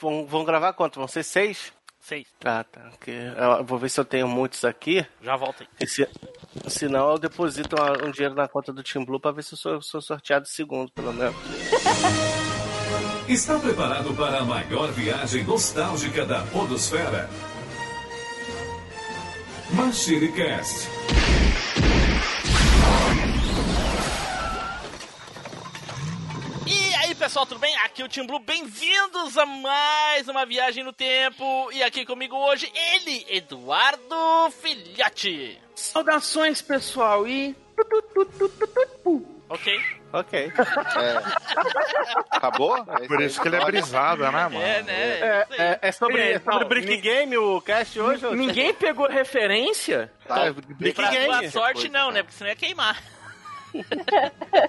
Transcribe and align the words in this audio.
vão, 0.00 0.26
vão 0.26 0.44
gravar 0.44 0.72
quanto? 0.72 0.98
Vão 0.98 1.08
ser 1.08 1.22
seis? 1.22 1.72
Seis. 2.00 2.26
Ah, 2.44 2.64
tá. 2.64 2.82
Porque 2.90 3.10
eu 3.10 3.64
vou 3.64 3.78
ver 3.78 3.88
se 3.88 3.98
eu 3.98 4.04
tenho 4.04 4.28
muitos 4.28 4.64
aqui. 4.64 5.04
Já 5.20 5.36
volto 5.36 5.62
aí. 5.62 5.68
E 5.80 5.86
se, 5.88 6.08
senão 6.68 7.10
eu 7.10 7.18
deposito 7.18 7.74
um, 7.74 8.08
um 8.08 8.10
dinheiro 8.12 8.34
na 8.34 8.46
conta 8.46 8.72
do 8.72 8.82
Team 8.82 9.04
Blue 9.04 9.18
pra 9.18 9.32
ver 9.32 9.42
se 9.42 9.54
eu 9.54 9.58
sou, 9.58 9.82
sou 9.82 10.00
sorteado 10.00 10.46
segundo, 10.46 10.90
pelo 10.92 11.12
menos. 11.12 11.34
Está 13.28 13.58
preparado 13.58 14.14
para 14.14 14.38
a 14.38 14.44
maior 14.44 14.92
viagem 14.92 15.42
nostálgica 15.42 16.24
da 16.24 16.42
Podosfera? 16.42 17.28
Machine 19.72 20.30
Cast. 20.30 20.88
Pessoal, 27.36 27.46
tudo 27.46 27.60
bem? 27.60 27.76
Aqui 27.84 28.00
é 28.00 28.04
o 28.06 28.08
Team 28.08 28.26
Blue. 28.26 28.38
Bem-vindos 28.38 29.36
a 29.36 29.44
mais 29.44 30.26
uma 30.26 30.46
viagem 30.46 30.82
no 30.82 30.90
tempo. 30.90 31.70
E 31.70 31.82
aqui 31.82 32.06
comigo 32.06 32.34
hoje, 32.34 32.72
ele, 32.74 33.26
Eduardo 33.28 34.50
Filhote. 34.52 35.60
Saudações, 35.74 36.62
pessoal, 36.62 37.28
e. 37.28 37.54
Ok? 39.50 39.80
Ok. 40.14 40.52
Acabou? 42.30 42.74
É 42.78 43.06
Por 43.06 43.20
isso 43.20 43.38
que 43.42 43.48
ele 43.48 43.56
é 43.56 43.64
brisado, 43.66 44.22
né, 44.22 44.30
mano? 44.30 44.58
É, 44.58 44.82
né? 44.82 45.18
É, 45.18 45.46
aí. 45.50 45.56
é, 45.58 45.78
é 45.82 45.92
sobre, 45.92 46.18
É, 46.18 46.32
é 46.32 46.38
sobre 46.38 46.58
não, 46.58 46.68
Brick 46.68 46.96
Game 46.96 47.36
o 47.36 47.60
cast 47.60 48.00
hoje? 48.00 48.26
Ninguém 48.34 48.72
pegou 48.72 49.06
referência? 49.08 50.10
Tá, 50.26 50.52
Brick 50.52 50.94
Pra 50.94 51.10
Game. 51.10 51.50
sorte, 51.50 51.82
Depois, 51.82 51.92
não, 51.92 52.08
né? 52.08 52.14
né? 52.14 52.22
Porque 52.22 52.38
senão 52.38 52.48
ia 52.48 52.56
queimar. 52.56 52.96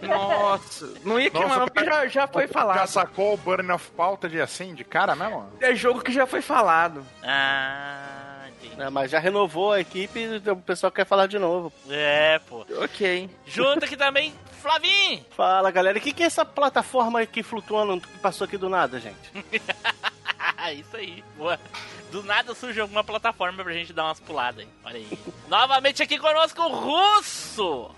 Nossa, 0.01 0.93
não 1.03 1.19
ia 1.19 1.29
queimar, 1.29 1.59
não, 1.59 1.67
porque 1.67 1.85
já, 1.85 2.07
já 2.07 2.27
foi 2.27 2.47
Já 2.47 2.53
falado. 2.53 2.87
sacou 2.87 3.33
o 3.33 3.37
Burn 3.37 3.71
of 3.71 3.89
Pauta 3.91 4.27
de 4.29 4.39
assim, 4.41 4.73
de 4.73 4.83
cara 4.83 5.15
mesmo? 5.15 5.49
É 5.59 5.73
jogo 5.75 6.01
que 6.01 6.11
já 6.11 6.25
foi 6.25 6.41
falado. 6.41 7.05
Ah, 7.23 8.45
entendi. 8.49 8.81
É, 8.81 8.89
mas 8.89 9.11
já 9.11 9.19
renovou 9.19 9.73
a 9.73 9.79
equipe 9.79 10.19
e 10.19 10.49
o 10.49 10.55
pessoal 10.57 10.91
quer 10.91 11.05
falar 11.05 11.27
de 11.27 11.37
novo. 11.39 11.71
É, 11.89 12.39
pô. 12.47 12.65
Ok. 12.83 13.29
Junto 13.45 13.85
aqui 13.85 13.97
também, 13.97 14.33
Flavinho. 14.61 15.25
Fala, 15.31 15.69
galera. 15.71 15.97
O 15.97 16.01
que, 16.01 16.11
que 16.13 16.23
é 16.23 16.25
essa 16.25 16.45
plataforma 16.45 17.21
aqui 17.21 17.41
flutuando 17.43 17.99
que 18.01 18.17
passou 18.19 18.45
aqui 18.45 18.57
do 18.57 18.69
nada, 18.69 18.99
gente? 18.99 19.31
Isso 20.73 20.97
aí. 20.97 21.23
Boa. 21.37 21.57
Do 22.11 22.23
nada 22.23 22.53
surge 22.53 22.79
alguma 22.79 23.03
plataforma 23.03 23.63
pra 23.63 23.73
gente 23.73 23.93
dar 23.93 24.05
umas 24.05 24.19
puladas 24.19 24.61
aí. 24.65 24.69
Olha 24.83 24.95
aí. 24.97 25.19
Novamente 25.47 26.01
aqui 26.03 26.17
conosco 26.17 26.61
o 26.61 26.69
Russo. 26.69 27.91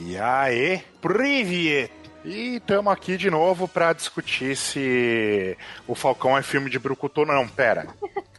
E 0.00 0.18
aí, 0.18 0.82
Privet! 1.00 1.90
E 2.24 2.56
estamos 2.56 2.90
aqui 2.92 3.18
de 3.18 3.30
novo 3.30 3.68
pra 3.68 3.92
discutir 3.92 4.56
se 4.56 5.56
o 5.86 5.94
Falcão 5.94 6.38
é 6.38 6.42
filme 6.42 6.70
de 6.70 6.78
Brucutu 6.78 7.26
não. 7.26 7.46
Pera. 7.46 7.86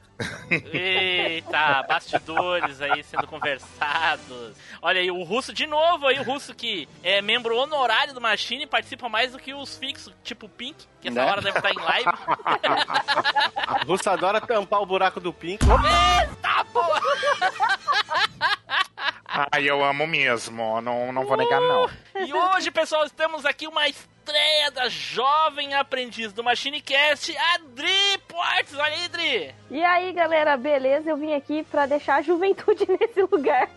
Eita, 0.71 1.83
bastidores 1.87 2.79
aí 2.81 3.03
sendo 3.03 3.27
conversados. 3.27 4.55
Olha 4.81 5.01
aí, 5.01 5.11
o 5.11 5.23
Russo 5.23 5.51
de 5.51 5.67
novo 5.67 6.07
aí, 6.07 6.19
o 6.19 6.23
Russo 6.23 6.53
que 6.53 6.87
é 7.03 7.21
membro 7.21 7.57
honorário 7.57 8.13
do 8.13 8.21
Machine 8.21 8.63
e 8.63 8.67
participa 8.67 9.09
mais 9.09 9.31
do 9.33 9.39
que 9.39 9.53
os 9.53 9.77
fixos, 9.77 10.13
tipo 10.23 10.45
o 10.45 10.49
Pink, 10.49 10.85
que 11.01 11.09
essa 11.09 11.23
Né? 11.25 11.31
hora 11.31 11.41
deve 11.41 11.57
estar 11.57 11.71
em 11.71 11.79
live. 11.79 12.09
O 13.83 13.87
Russo 13.87 14.09
adora 14.09 14.39
tampar 14.41 14.81
o 14.81 14.85
buraco 14.85 15.19
do 15.19 15.33
Pink. 15.33 15.63
Eita, 15.65 16.65
porra! 16.71 17.01
Ah, 19.27 19.59
eu 19.59 19.83
amo 19.83 20.07
mesmo, 20.07 20.79
não, 20.81 21.11
não 21.11 21.25
vou 21.25 21.35
negar 21.35 21.59
não. 21.59 21.89
E 22.15 22.33
hoje, 22.33 22.71
pessoal, 22.71 23.03
estamos 23.05 23.45
aqui 23.45 23.67
uma 23.67 23.81
estreia 24.29 24.71
da 24.71 24.89
jovem 24.89 25.75
aprendiz 25.75 26.33
do 26.33 26.43
Machine 26.43 26.81
Cast, 26.81 27.35
Adri 27.53 28.17
Portes. 28.27 28.73
Olha 28.73 28.85
aí, 28.95 29.05
Adri. 29.05 29.55
E 29.69 29.83
aí, 29.83 30.11
galera, 30.13 30.57
beleza? 30.57 31.11
Eu 31.11 31.17
vim 31.17 31.33
aqui 31.33 31.61
pra 31.63 31.85
deixar 31.85 32.15
a 32.15 32.21
juventude 32.23 32.85
nesse 32.99 33.21
lugar. 33.21 33.69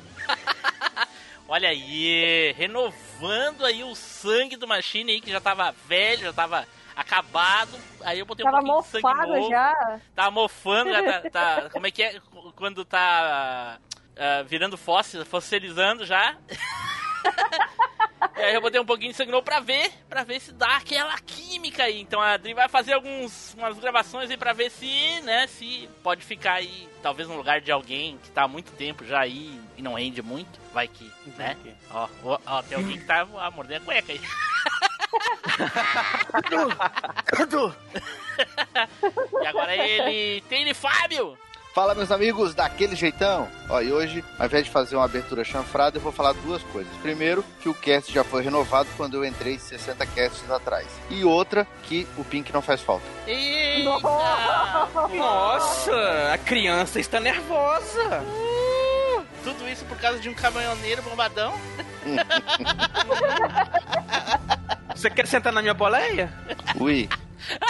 Olha 1.46 1.68
aí, 1.68 2.54
renovando 2.56 3.66
aí 3.66 3.84
o 3.84 3.94
sangue 3.94 4.56
do 4.56 4.66
Machine 4.66 5.12
aí, 5.12 5.20
que 5.20 5.30
já 5.30 5.40
tava 5.40 5.70
velho, 5.86 6.22
já 6.22 6.32
tava 6.32 6.66
acabado. 6.96 7.78
Aí 8.00 8.20
eu 8.20 8.24
botei 8.24 8.46
um 8.46 8.50
Tava 8.50 8.62
pouquinho 8.64 8.82
de 8.82 8.88
sangue 8.88 9.26
novo. 9.26 9.50
já. 9.50 10.00
Tá 10.14 10.30
mofando, 10.30 10.90
já 10.90 11.02
tá, 11.02 11.30
tá- 11.30 11.68
Como 11.74 11.86
é 11.86 11.90
que 11.90 12.02
é 12.02 12.18
quando 12.56 12.86
tá 12.86 13.78
ah, 14.16 14.42
virando 14.46 14.78
fóssil, 14.78 15.26
fossilizando 15.26 16.06
já? 16.06 16.38
E 18.36 18.40
aí 18.40 18.54
eu 18.54 18.60
botei 18.60 18.80
um 18.80 18.84
pouquinho 18.84 19.10
de 19.10 19.16
sangue 19.16 19.30
novo 19.30 19.44
pra 19.44 19.60
ver, 19.60 19.92
pra 20.08 20.24
ver 20.24 20.40
se 20.40 20.52
dá 20.52 20.76
aquela 20.76 21.16
química 21.18 21.84
aí. 21.84 22.00
Então 22.00 22.20
a 22.20 22.32
Adri 22.32 22.54
vai 22.54 22.68
fazer 22.68 22.94
alguns, 22.94 23.54
umas 23.54 23.78
gravações 23.78 24.30
aí 24.30 24.36
pra 24.36 24.52
ver 24.52 24.70
se, 24.70 25.20
né, 25.22 25.46
se 25.46 25.88
pode 26.02 26.24
ficar 26.24 26.54
aí, 26.54 26.88
talvez 27.02 27.28
no 27.28 27.36
lugar 27.36 27.60
de 27.60 27.70
alguém 27.70 28.18
que 28.22 28.30
tá 28.30 28.44
há 28.44 28.48
muito 28.48 28.72
tempo 28.72 29.04
já 29.04 29.20
aí 29.20 29.60
e 29.76 29.82
não 29.82 29.94
rende 29.94 30.22
muito. 30.22 30.60
Vai 30.72 30.88
que, 30.88 31.10
né? 31.36 31.56
que. 31.62 31.72
Ó, 31.90 32.08
ó, 32.24 32.38
ó, 32.46 32.62
tem 32.62 32.78
alguém 32.78 32.98
que 32.98 33.04
tá 33.04 33.26
ah, 33.38 33.50
mordendo 33.50 33.82
a 33.82 33.84
cueca 33.84 34.12
aí. 34.12 34.20
Edu! 37.40 37.74
E 39.42 39.46
agora 39.46 39.76
ele 39.76 40.40
tem 40.42 40.62
ele, 40.62 40.72
Fábio! 40.72 41.36
Fala, 41.74 41.94
meus 41.94 42.10
amigos, 42.10 42.54
daquele 42.54 42.94
jeitão. 42.94 43.48
Ó, 43.70 43.80
e 43.80 43.90
hoje, 43.90 44.22
ao 44.38 44.44
invés 44.44 44.66
de 44.66 44.70
fazer 44.70 44.94
uma 44.94 45.06
abertura 45.06 45.42
chanfrada, 45.42 45.96
eu 45.96 46.02
vou 46.02 46.12
falar 46.12 46.34
duas 46.34 46.62
coisas. 46.64 46.92
Primeiro, 47.00 47.42
que 47.60 47.68
o 47.68 47.74
cast 47.74 48.12
já 48.12 48.22
foi 48.22 48.42
renovado 48.42 48.90
quando 48.94 49.14
eu 49.14 49.24
entrei 49.24 49.58
60 49.58 50.04
casts 50.06 50.50
atrás. 50.50 50.86
E 51.08 51.24
outra, 51.24 51.66
que 51.84 52.06
o 52.18 52.24
Pink 52.24 52.52
não 52.52 52.60
faz 52.60 52.82
falta. 52.82 53.06
Eita! 53.26 53.88
Nossa, 55.16 56.32
a 56.34 56.38
criança 56.38 57.00
está 57.00 57.18
nervosa. 57.18 58.22
Tudo 59.42 59.66
isso 59.66 59.84
por 59.86 59.96
causa 59.96 60.18
de 60.20 60.28
um 60.28 60.34
caminhoneiro 60.34 61.00
bombadão? 61.02 61.54
Você 64.94 65.08
quer 65.08 65.26
sentar 65.26 65.54
na 65.54 65.62
minha 65.62 65.74
boleia? 65.74 66.30
Ui, 66.78 67.08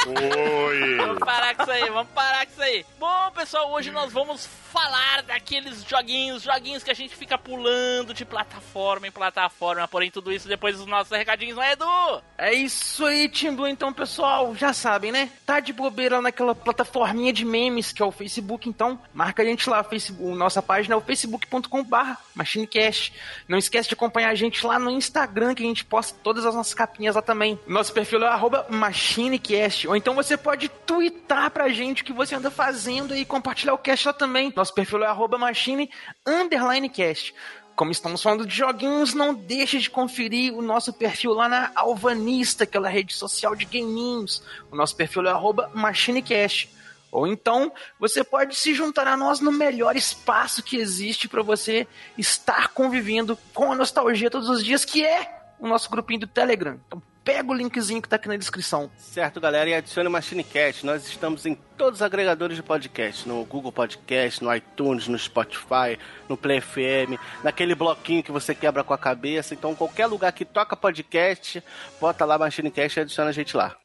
Oi! 0.07 0.97
Vamos 1.13 1.19
parar 1.19 1.55
com 1.55 1.63
isso 1.63 1.73
aí, 1.73 1.91
vamos 1.91 2.13
parar 2.13 2.47
com 2.47 2.53
isso 2.53 2.63
aí. 2.63 2.87
Bom, 2.99 3.31
pessoal, 3.35 3.71
hoje 3.73 3.91
nós 3.91 4.13
vamos 4.13 4.49
falar 4.73 5.23
daqueles 5.23 5.85
joguinhos, 5.85 6.43
joguinhos 6.43 6.83
que 6.83 6.91
a 6.91 6.95
gente 6.95 7.15
fica 7.15 7.37
pulando 7.37 8.15
de 8.15 8.25
plataforma 8.25 9.07
em 9.07 9.11
plataforma, 9.11 9.87
porém 9.87 10.11
tudo 10.11 10.33
isso 10.33 10.49
depois 10.49 10.79
dos 10.79 10.87
nossos 10.87 11.15
recadinhos, 11.15 11.57
não 11.57 11.63
é, 11.63 11.73
Edu? 11.73 12.23
É 12.39 12.55
isso 12.55 13.05
aí, 13.05 13.29
Team 13.29 13.55
Blue. 13.55 13.69
Então, 13.69 13.93
pessoal, 13.93 14.55
já 14.55 14.73
sabem, 14.73 15.13
né? 15.13 15.29
Tá 15.45 15.61
de 15.61 15.73
bobeira 15.73 16.23
naquela 16.23 16.55
plataforminha 16.55 17.33
de 17.33 17.45
memes 17.45 17.93
que 17.93 18.03
é 18.03 18.05
o 18.05 18.11
Facebook, 18.11 18.69
então 18.69 18.99
marca 19.13 19.43
a 19.43 19.45
gente 19.45 19.69
lá. 19.69 19.85
Facebook, 19.85 20.37
nossa 20.37 20.63
página 20.63 20.95
é 20.95 20.97
o 20.97 21.03
facebook.com.br 21.03 21.97
MachineCast. 22.35 23.13
Não 23.47 23.59
esquece 23.59 23.91
de 23.91 23.95
acompanhar 23.95 24.31
a 24.31 24.35
gente 24.35 24.67
lá 24.67 24.79
no 24.79 24.91
Instagram, 24.91 25.55
que 25.55 25.63
a 25.63 25.67
gente 25.67 25.85
posta 25.85 26.19
todas 26.23 26.47
as 26.47 26.55
nossas 26.55 26.73
capinhas 26.73 27.15
lá 27.15 27.23
também. 27.23 27.61
Nosso 27.67 27.93
perfil 27.93 28.23
é 28.25 28.29
arroba 28.29 28.67
MachineCast. 28.71 29.62
Ou 29.89 29.97
então 29.97 30.15
você 30.15 30.37
pode 30.37 30.69
twittar 30.69 31.51
pra 31.51 31.69
gente 31.69 32.03
o 32.03 32.05
que 32.05 32.13
você 32.13 32.35
anda 32.35 32.51
fazendo 32.51 33.15
e 33.15 33.25
compartilhar 33.25 33.75
o 33.75 33.79
cast 33.79 34.07
lá 34.07 34.13
também. 34.13 34.53
Nosso 34.55 34.75
perfil 34.75 35.05
é 35.05 35.07
arroba 35.07 35.39
Machine 35.39 35.91
underline 36.27 36.89
cast. 36.89 37.35
Como 37.75 37.91
estamos 37.91 38.23
falando 38.23 38.47
de 38.47 38.55
joguinhos, 38.55 39.15
não 39.15 39.33
deixe 39.33 39.79
de 39.79 39.89
conferir 39.89 40.53
o 40.53 40.61
nosso 40.61 40.93
perfil 40.93 41.33
lá 41.33 41.49
na 41.49 41.71
Alvanista, 41.75 42.65
aquela 42.65 42.89
rede 42.89 43.15
social 43.15 43.57
de 43.57 43.65
gaminhos. 43.65 44.43
O 44.71 44.77
nosso 44.77 44.95
perfil 44.95 45.23
é 45.27 45.33
MachineCast. 45.73 46.71
Ou 47.11 47.27
então, 47.27 47.73
você 48.01 48.25
pode 48.25 48.57
se 48.57 48.75
juntar 48.75 49.07
a 49.07 49.17
nós 49.17 49.41
no 49.41 49.53
melhor 49.53 49.97
espaço 49.97 50.63
que 50.63 50.77
existe 50.77 51.29
para 51.29 51.43
você 51.43 51.87
estar 52.17 52.69
convivendo 52.69 53.39
com 53.53 53.71
a 53.71 53.77
nostalgia 53.77 54.31
todos 54.31 54.49
os 54.49 54.65
dias, 54.65 54.85
que 54.85 55.05
é 55.05 55.31
o 55.59 55.69
nosso 55.69 55.91
grupinho 55.91 56.21
do 56.21 56.27
Telegram. 56.27 56.81
Então, 56.87 57.03
pega 57.25 57.51
o 57.51 57.55
linkzinho 57.55 58.03
que 58.03 58.09
tá 58.09 58.17
aqui 58.17 58.29
na 58.29 58.37
descrição. 58.37 58.91
Certo, 58.97 59.41
galera, 59.41 59.69
e 59.69 59.75
adicione 59.75 60.09
o 60.09 60.11
MachineCast. 60.11 60.85
Nós 60.85 61.07
estamos 61.07 61.47
em 61.47 61.55
todos 61.77 62.01
os 62.01 62.03
agregadores 62.03 62.57
de 62.57 62.63
podcast, 62.63 63.29
no 63.29 63.45
Google 63.45 63.73
Podcast, 63.73 64.43
no 64.43 64.55
iTunes, 64.55 65.09
no 65.09 65.19
Spotify, 65.19 65.99
no 66.29 66.37
Play 66.37 66.61
FM, 66.61 67.19
naquele 67.43 67.75
bloquinho 67.75 68.23
que 68.23 68.33
você 68.33 68.55
quebra 68.55 68.85
com 68.85 68.95
a 68.95 68.99
cabeça. 68.99 69.55
Então, 69.55 69.75
qualquer 69.75 70.07
lugar 70.07 70.33
que 70.33 70.45
toca 70.45 70.77
podcast, 70.77 71.63
bota 72.01 72.25
lá 72.25 72.39
MachineCast 72.39 72.99
e 72.99 73.03
adiciona 73.03 73.31
a 73.31 73.33
gente 73.33 73.57
lá. 73.57 73.77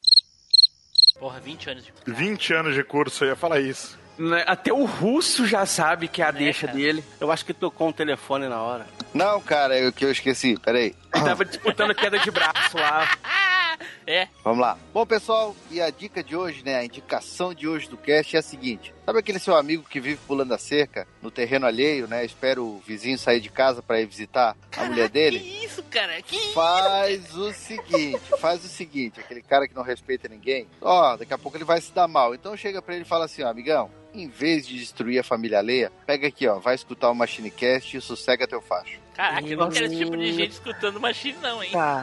Porra, 1.18 1.40
20 1.40 1.70
anos 1.70 1.84
de. 1.84 1.92
20 2.06 2.54
anos 2.54 2.74
de 2.74 2.84
curso, 2.84 3.24
eu 3.24 3.30
ia 3.30 3.36
falar 3.36 3.60
isso. 3.60 3.98
Né, 4.18 4.44
Até 4.46 4.72
o 4.72 4.84
russo 4.84 5.46
já 5.46 5.64
sabe 5.64 6.08
que 6.08 6.20
é 6.20 6.24
a 6.26 6.30
deixa 6.30 6.66
cara. 6.66 6.78
dele. 6.78 7.04
Eu 7.20 7.30
acho 7.30 7.44
que 7.44 7.54
tocou 7.54 7.88
um 7.88 7.92
telefone 7.92 8.48
na 8.48 8.60
hora. 8.60 8.86
Não, 9.14 9.40
cara, 9.40 9.78
é 9.78 9.86
o 9.86 9.92
que 9.92 10.04
eu 10.04 10.10
esqueci. 10.10 10.56
Peraí. 10.58 10.94
Ele 11.14 11.24
tava 11.24 11.44
disputando 11.44 11.94
queda 11.94 12.18
de 12.18 12.30
braço 12.30 12.76
lá. 12.76 13.08
É, 14.06 14.26
Vamos 14.42 14.60
lá. 14.60 14.76
Bom, 14.92 15.06
pessoal, 15.06 15.54
e 15.70 15.80
a 15.80 15.90
dica 15.90 16.24
de 16.24 16.34
hoje, 16.34 16.64
né? 16.64 16.76
A 16.76 16.84
indicação 16.84 17.54
de 17.54 17.68
hoje 17.68 17.88
do 17.88 17.96
cast 17.96 18.34
é 18.34 18.38
a 18.40 18.42
seguinte: 18.42 18.92
sabe 19.06 19.18
aquele 19.20 19.38
seu 19.38 19.54
amigo 19.54 19.84
que 19.88 20.00
vive 20.00 20.18
pulando 20.26 20.52
a 20.52 20.58
cerca 20.58 21.06
no 21.22 21.30
terreno 21.30 21.66
alheio, 21.66 22.08
né? 22.08 22.24
Espera 22.24 22.60
o 22.60 22.82
vizinho 22.84 23.18
sair 23.18 23.38
de 23.40 23.50
casa 23.50 23.80
pra 23.82 24.00
ir 24.00 24.06
visitar 24.06 24.56
a 24.76 24.84
mulher 24.84 25.08
que 25.08 25.12
dele? 25.12 25.38
isso? 25.38 25.58
isso, 25.78 25.82
cara? 25.84 26.20
Que 26.22 26.36
isso? 26.36 26.54
Faz 26.54 27.36
o 27.36 27.52
seguinte, 27.52 28.20
faz 28.40 28.64
o 28.64 28.68
seguinte, 28.68 29.20
aquele 29.20 29.42
cara 29.42 29.68
que 29.68 29.74
não 29.74 29.82
respeita 29.82 30.28
ninguém, 30.28 30.66
ó, 30.80 31.16
daqui 31.16 31.32
a 31.32 31.38
pouco 31.38 31.56
ele 31.56 31.64
vai 31.64 31.80
se 31.80 31.92
dar 31.92 32.08
mal. 32.08 32.34
Então 32.34 32.56
chega 32.56 32.82
pra 32.82 32.94
ele 32.94 33.04
e 33.04 33.08
fala 33.08 33.26
assim, 33.26 33.42
ó, 33.42 33.48
amigão, 33.48 33.90
em 34.22 34.28
vez 34.28 34.66
de 34.66 34.78
destruir 34.78 35.18
a 35.18 35.24
família 35.24 35.58
alheia, 35.58 35.92
pega 36.06 36.26
aqui, 36.28 36.46
ó, 36.46 36.58
vai 36.58 36.74
escutar 36.74 37.10
o 37.10 37.14
Machinecast 37.14 37.96
e 37.96 38.00
sossega 38.00 38.46
teu 38.46 38.60
facho. 38.60 38.98
Caraca, 39.14 39.48
eu 39.48 39.56
não 39.56 39.68
quero 39.68 39.86
esse 39.86 39.96
tipo 39.96 40.16
de 40.16 40.32
gente 40.32 40.52
escutando 40.52 41.00
Machine, 41.00 41.36
não, 41.42 41.60
hein? 41.62 41.70
Tá. 41.72 42.02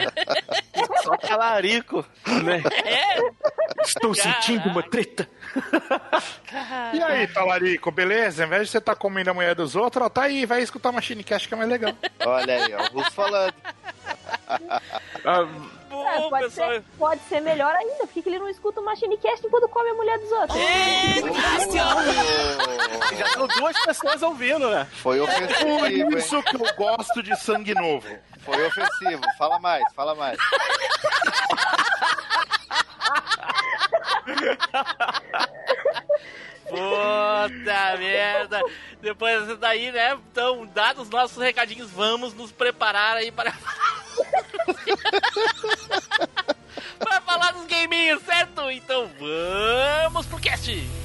Só 1.02 1.16
talarico. 1.16 2.06
Né? 2.44 2.62
É, 2.84 3.22
Estou 3.86 4.14
sentindo 4.14 4.68
uma 4.68 4.84
treta. 4.84 5.30
E 6.94 7.02
aí, 7.02 7.28
Talarico, 7.28 7.92
beleza? 7.92 8.44
Ao 8.44 8.48
invés 8.48 8.64
de 8.64 8.72
você 8.72 8.80
estar 8.80 8.96
comendo 8.96 9.30
a 9.30 9.34
mulher 9.34 9.56
dos 9.56 9.76
outros, 9.76 10.06
ó, 10.06 10.10
tá 10.10 10.24
aí, 10.24 10.46
vai 10.46 10.62
escutar 10.62 10.92
Machine 10.92 11.24
Cast 11.24 11.48
que 11.48 11.54
é 11.54 11.58
mais 11.58 11.70
legal. 11.70 11.94
Olha 12.26 12.66
aí, 12.66 12.74
ó, 12.74 12.84
o 12.84 13.00
Russo 13.00 13.12
falando. 13.12 13.54
Ah, 15.24 15.48
bom, 15.96 16.08
É, 16.08 16.30
pode, 16.30 16.44
pessoal. 16.46 16.70
ser, 16.72 16.84
pode 16.98 17.22
ser 17.30 17.40
melhor 17.42 17.74
ainda. 17.76 17.98
Por 18.06 18.10
que, 18.10 18.22
que 18.22 18.30
ele 18.30 18.40
não 18.40 18.50
escuta 18.50 18.80
o 18.82 18.86
Machinecast 18.86 19.46
enquanto 19.46 19.68
come 19.70 19.90
a 19.90 19.94
mulher 19.94 20.20
dos 20.20 20.32
outros? 20.32 20.60
Eita, 20.60 21.60
senhora. 21.72 23.16
Já 23.18 23.28
são 23.30 23.48
duas 23.48 23.80
pessoas 23.86 24.22
ouvindo, 24.24 24.70
né? 24.70 24.88
Foi 25.02 25.20
ofensivo, 25.20 25.80
Por 25.80 25.92
hein? 25.92 26.18
isso 26.18 26.44
que 26.44 26.56
eu 26.56 26.76
gosto 26.76 27.24
de 27.24 27.36
sangue 27.38 27.74
novo. 27.74 28.08
Foi 28.40 28.66
ofensivo. 28.68 29.22
Fala 29.38 29.60
mais, 29.60 29.84
fala 29.94 30.14
mais. 30.16 30.38
Puta 36.76 37.98
merda. 37.98 38.62
Depois 39.02 39.58
daí, 39.60 39.92
né? 39.92 40.18
Então, 40.32 40.66
dados 40.68 41.04
os 41.04 41.10
nossos 41.10 41.38
recadinhos, 41.38 41.90
vamos 41.92 42.34
nos 42.34 42.52
preparar 42.52 43.18
aí 43.18 43.32
para. 43.32 43.54
para 47.00 47.22
falar 47.22 47.52
dos 47.54 47.66
gameinhos, 47.66 48.22
certo? 48.24 48.70
Então 48.72 49.10
vamos 49.20 50.26
pro 50.26 50.40
cast! 50.40 51.05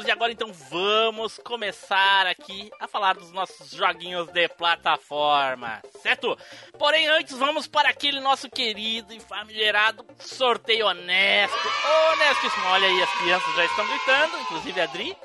Voltamos 0.00 0.06
e 0.06 0.10
agora 0.10 0.32
então 0.32 0.52
vamos 0.52 1.38
começar 1.38 2.26
aqui 2.26 2.70
a 2.80 2.86
falar 2.86 3.14
dos 3.14 3.32
nossos 3.32 3.70
joguinhos 3.70 4.28
de 4.28 4.48
plataforma, 4.48 5.80
certo? 6.02 6.36
Porém, 6.78 7.06
antes 7.08 7.36
vamos 7.36 7.66
para 7.66 7.90
aquele 7.90 8.20
nosso 8.20 8.48
querido 8.48 9.12
e 9.12 9.20
famigerado 9.20 10.04
sorteio 10.18 10.86
honesto. 10.86 11.68
Honestíssimo. 12.12 12.66
Olha 12.68 12.88
aí, 12.88 13.02
as 13.02 13.18
crianças 13.18 13.54
já 13.54 13.64
estão 13.64 13.86
gritando, 13.86 14.38
inclusive 14.42 14.80
a 14.80 14.86
Dri. 14.86 15.16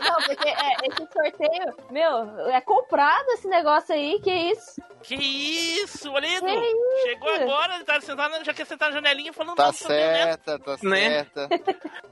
Não, 0.00 0.16
porque 0.16 0.48
é, 0.48 0.72
esse 0.84 1.12
sorteio, 1.12 1.74
meu, 1.90 2.48
é 2.48 2.60
comprado 2.60 3.28
esse 3.30 3.48
negócio 3.48 3.94
aí, 3.94 4.20
que 4.22 4.32
isso? 4.32 4.80
Que 5.02 5.14
isso, 5.14 6.10
Olido? 6.12 6.46
Que 6.46 6.52
isso? 6.52 6.89
Chegou 7.22 7.34
agora, 7.54 7.74
ele 7.74 7.84
tá 7.84 8.00
sentado, 8.00 8.44
já 8.44 8.54
quer 8.54 8.66
sentar 8.66 8.88
na 8.90 8.94
janelinha 8.96 9.32
falando 9.32 9.56
Tá 9.56 9.64
honesto. 9.64 9.86
certa, 9.86 10.58
tá 10.58 10.76
Né? 10.82 11.10
certa. 11.10 11.48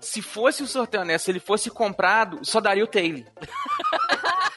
se 0.01 0.21
fosse 0.23 0.63
o 0.63 0.67
sorteio 0.67 1.03
honesto, 1.03 1.25
se 1.27 1.31
ele 1.31 1.41
fosse 1.41 1.71
comprado, 1.71 2.41
só 2.45 2.61
daria 2.61 2.85
o 2.85 2.87
Taylor. 2.87 3.25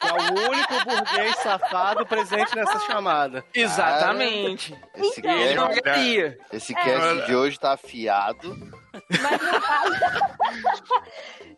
É 0.04 0.12
o 0.12 0.50
único 0.50 0.84
burguês 0.84 1.36
safado 1.36 2.04
presente 2.06 2.54
nessa 2.56 2.78
chamada. 2.80 3.44
Exatamente. 3.54 4.76
Esse 4.94 5.20
Então. 5.20 5.32
Ele 5.38 5.54
não 5.54 5.68
cast, 5.68 6.38
esse 6.52 6.74
cast 6.74 7.26
de 7.26 7.34
hoje 7.34 7.58
tá 7.58 7.72
afiado. 7.72 8.81
Mas 9.22 9.40
no 9.40 9.60
caso. 9.60 9.92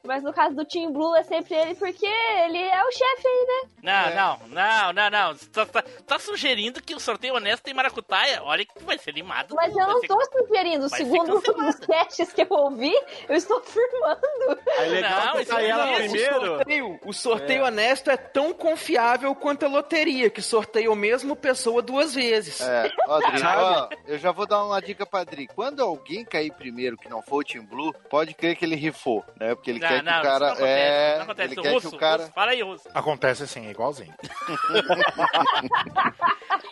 Mas 0.07 0.23
no 0.23 0.33
caso 0.35 0.55
do 0.55 0.65
Team 0.67 0.93
Blue 0.93 1.17
é 1.17 1.23
sempre 1.23 1.55
ele, 1.55 1.75
porque 1.77 2.05
ele 2.07 2.59
é 2.59 2.85
o 2.85 2.93
chefe 2.93 3.27
aí, 3.27 3.47
né? 3.47 3.71
Não, 3.83 3.93
É. 4.11 4.15
não, 4.15 4.39
não, 4.49 4.93
não, 4.93 5.11
não. 5.11 5.35
Você 5.35 5.47
Tá, 5.49 5.65
tá- 5.65 5.85
tá 6.07 6.19
sugerindo 6.19 6.83
que 6.83 6.95
o 6.95 7.01
sorteio 7.01 7.35
honesto 7.35 7.63
tem 7.63 7.73
maracutaia? 7.73 8.43
Olha 8.43 8.67
que 8.67 8.85
vai 8.85 8.99
ser 8.99 9.13
limado. 9.13 9.55
Mas 9.55 9.75
eu 9.75 9.87
não 9.87 10.01
ser- 10.01 10.09
tô 10.09 10.19
sugerindo. 10.31 10.89
vai 10.91 10.99
ser 11.01 11.05
Segundo 11.07 11.39
os 11.39 11.77
casts 11.77 12.33
que 12.35 12.43
eu 12.43 12.47
ouvi, 12.51 12.93
eu 13.29 13.35
estou 13.35 13.59
afirmando. 13.59 14.61
Aí 14.79 14.89
legal 14.91 15.37
Não, 15.37 15.45
tá 15.45 15.53
não 15.55 15.61
ela 15.61 15.89
é 15.89 15.93
O 15.93 15.97
primeiro. 15.97 16.47
sorteio, 16.47 17.01
o 17.07 17.13
sorteio 17.15 17.65
honesto 17.65 18.11
é 18.11 18.17
tão 18.19 18.53
confiável 18.53 19.35
quanto 19.35 19.65
a 19.65 19.69
loteria, 19.69 20.29
que 20.29 20.43
sorteia 20.43 20.93
o 20.93 20.97
mesmo 20.97 21.35
pessoa 21.35 21.81
duas 21.81 22.15
vezes. 22.15 22.61
É, 22.61 22.91
ó, 23.09 23.19
Dri, 23.21 23.39
Sabe? 23.41 23.63
ó, 23.63 23.89
eu 24.07 24.19
já 24.19 24.33
vou 24.33 24.47
dar 24.47 24.63
uma 24.65 24.81
dica 24.83 25.07
pra 25.07 25.25
Dri. 25.25 25.47
Quando 25.49 25.81
alguém 25.83 26.25
cair 26.27 26.53
primeiro 26.53 26.99
que 26.99 27.09
não 27.09 27.23
o 27.31 27.43
Team 27.45 27.65
Blue, 27.65 27.95
pode 28.11 28.35
crer 28.35 28.57
que 28.57 28.65
ele 28.65 28.77
rifou, 28.77 29.25
né? 29.39 29.55
Porque 29.55 29.71
ele 29.71 29.81
Não, 29.81 29.89
quer 29.89 29.99
que 30.01 30.05
não, 30.05 30.19
o 30.19 30.23
cara. 30.23 30.39
não 30.39 30.47
acontece, 30.53 30.69
é, 30.71 31.15
não 31.17 31.23
acontece. 31.25 31.55
ele 31.55 31.63
quer 31.63 31.73
Russo, 31.73 31.91
que 31.91 31.97
o 31.97 31.99
cara. 31.99 32.23
Russo, 32.23 32.33
fala 32.35 32.51
aí, 32.53 32.63
Russo. 32.63 32.89
Acontece 32.95 33.43
assim, 33.45 33.67
é 33.67 33.71
igualzinho. 33.71 34.15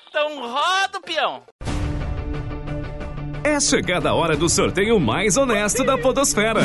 Então 0.08 0.40
roda 0.46 0.98
o 0.98 1.00
peão. 1.00 1.42
É 3.42 3.58
chegada 3.58 4.10
a 4.10 4.14
hora 4.14 4.36
do 4.36 4.46
sorteio 4.48 5.00
mais 5.00 5.38
honesto 5.38 5.82
da 5.84 5.96
Podosfera. 5.96 6.60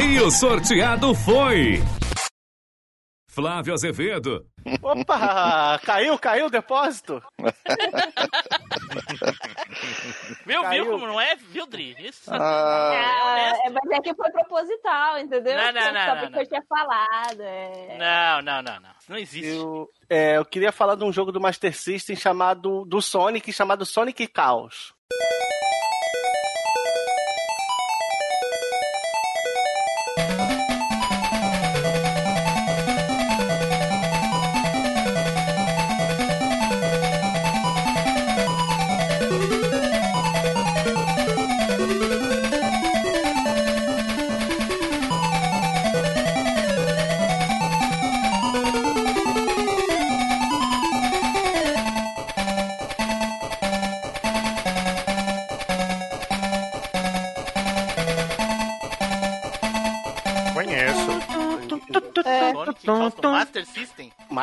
E 0.00 0.20
o 0.20 0.30
sorteado 0.30 1.14
foi. 1.14 1.82
Flávio 3.32 3.72
Azevedo, 3.72 4.46
Opa! 4.82 5.80
Caiu, 5.84 6.18
caiu 6.18 6.46
o 6.46 6.50
depósito? 6.50 7.22
Viu, 10.44 10.62
Caiu. 10.62 10.84
viu 10.84 10.92
como 10.92 11.06
não 11.06 11.20
é? 11.20 11.34
Viu, 11.36 11.66
Dri? 11.66 11.96
Isso. 11.98 12.30
Ah, 12.32 13.32
honesto. 13.32 13.66
é, 13.66 13.70
mas 13.70 13.98
é 13.98 14.00
que 14.02 14.14
foi 14.14 14.30
proposital, 14.30 15.18
entendeu? 15.18 15.56
Não, 15.56 15.72
não, 15.72 15.92
não, 15.92 16.04
Só 16.04 16.14
não, 16.14 16.20
porque 16.20 16.34
não. 16.34 16.40
eu 16.42 16.46
tinha 16.46 16.62
falado. 16.68 17.40
É... 17.40 17.96
Não, 17.98 18.42
não, 18.42 18.62
não, 18.62 18.80
não. 18.80 18.90
Não 19.08 19.16
existe. 19.16 19.48
Eu, 19.48 19.88
é, 20.10 20.36
eu 20.36 20.44
queria 20.44 20.70
falar 20.72 20.94
de 20.94 21.04
um 21.04 21.12
jogo 21.12 21.32
do 21.32 21.40
Master 21.40 21.74
System 21.76 22.14
chamado 22.14 22.84
do 22.84 23.00
Sonic, 23.00 23.52
chamado 23.52 23.86
Sonic 23.86 24.30
Chaos. 24.34 24.94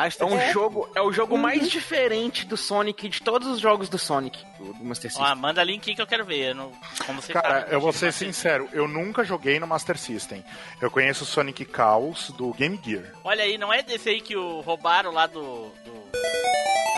É 0.00 0.04
Master 0.04 0.26
um 0.26 0.52
jogo, 0.52 0.88
é 0.94 1.00
o 1.00 1.12
jogo 1.12 1.36
mais 1.36 1.68
diferente 1.68 2.46
do 2.46 2.56
Sonic, 2.56 3.08
de 3.08 3.20
todos 3.22 3.48
os 3.48 3.60
jogos 3.60 3.88
do 3.88 3.98
Sonic, 3.98 4.38
do, 4.58 4.72
do 4.72 4.84
Master 4.84 5.10
System. 5.10 5.26
Ó, 5.26 5.34
manda 5.34 5.62
link 5.62 5.88
aí 5.88 5.96
que 5.96 6.02
eu 6.02 6.06
quero 6.06 6.24
ver. 6.24 6.50
Eu 6.50 6.54
não, 6.54 6.72
como 7.06 7.20
você 7.20 7.32
Cara, 7.32 7.62
tá, 7.62 7.72
eu 7.72 7.80
vou 7.80 7.92
ser 7.92 8.12
sincero, 8.12 8.68
eu 8.72 8.88
nunca 8.88 9.24
joguei 9.24 9.58
no 9.60 9.66
Master 9.66 9.98
System. 9.98 10.44
Eu 10.80 10.90
conheço 10.90 11.24
o 11.24 11.26
Sonic 11.26 11.66
Chaos 11.74 12.30
do 12.30 12.52
Game 12.54 12.80
Gear. 12.82 13.12
Olha 13.24 13.44
aí, 13.44 13.58
não 13.58 13.72
é 13.72 13.82
desse 13.82 14.08
aí 14.08 14.20
que 14.20 14.36
o 14.36 14.60
roubaram 14.60 15.12
lá 15.12 15.26
do. 15.26 15.40
do... 15.84 16.10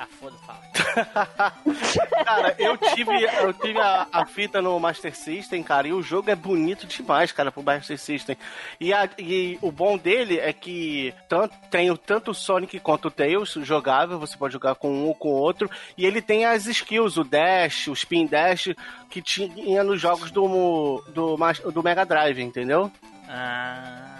Ah, 0.00 0.06
foda-se, 0.18 0.44
fala. 0.44 0.60
Cara, 2.24 2.54
eu 2.58 2.76
tive, 2.76 3.22
eu 3.24 3.52
tive 3.52 3.78
a, 3.78 4.06
a 4.12 4.26
fita 4.26 4.60
no 4.62 4.78
Master 4.78 5.14
System, 5.14 5.62
cara, 5.62 5.88
e 5.88 5.92
o 5.92 6.02
jogo 6.02 6.30
é 6.30 6.34
bonito 6.34 6.86
demais, 6.86 7.32
cara, 7.32 7.50
pro 7.50 7.62
Master 7.62 7.98
System. 7.98 8.36
E, 8.80 8.92
a- 8.92 9.08
e 9.18 9.58
o 9.60 9.70
bom 9.72 9.96
dele 9.98 10.38
é 10.38 10.52
que 10.52 11.14
tanto, 11.28 11.54
tem 11.70 11.94
tanto 11.96 12.30
o 12.30 12.34
Sonic 12.34 12.78
quanto 12.80 13.08
o 13.08 13.10
Tails 13.10 13.54
jogável, 13.62 14.18
você 14.18 14.36
pode 14.36 14.52
jogar 14.52 14.74
com 14.74 14.90
um 14.90 15.06
ou 15.06 15.14
com 15.14 15.28
o 15.28 15.32
outro, 15.36 15.70
e 15.96 16.06
ele 16.06 16.20
tem 16.22 16.44
as 16.44 16.66
skills, 16.66 17.16
o 17.16 17.24
Dash, 17.24 17.88
o 17.88 17.92
Spin 17.92 18.26
Dash, 18.26 18.68
que 19.10 19.20
tinha 19.22 19.82
nos 19.84 20.00
jogos 20.00 20.30
do, 20.30 21.02
do, 21.08 21.36
do 21.70 21.82
Mega 21.82 22.04
Drive, 22.04 22.38
entendeu? 22.40 22.90
Ah. 23.28 24.11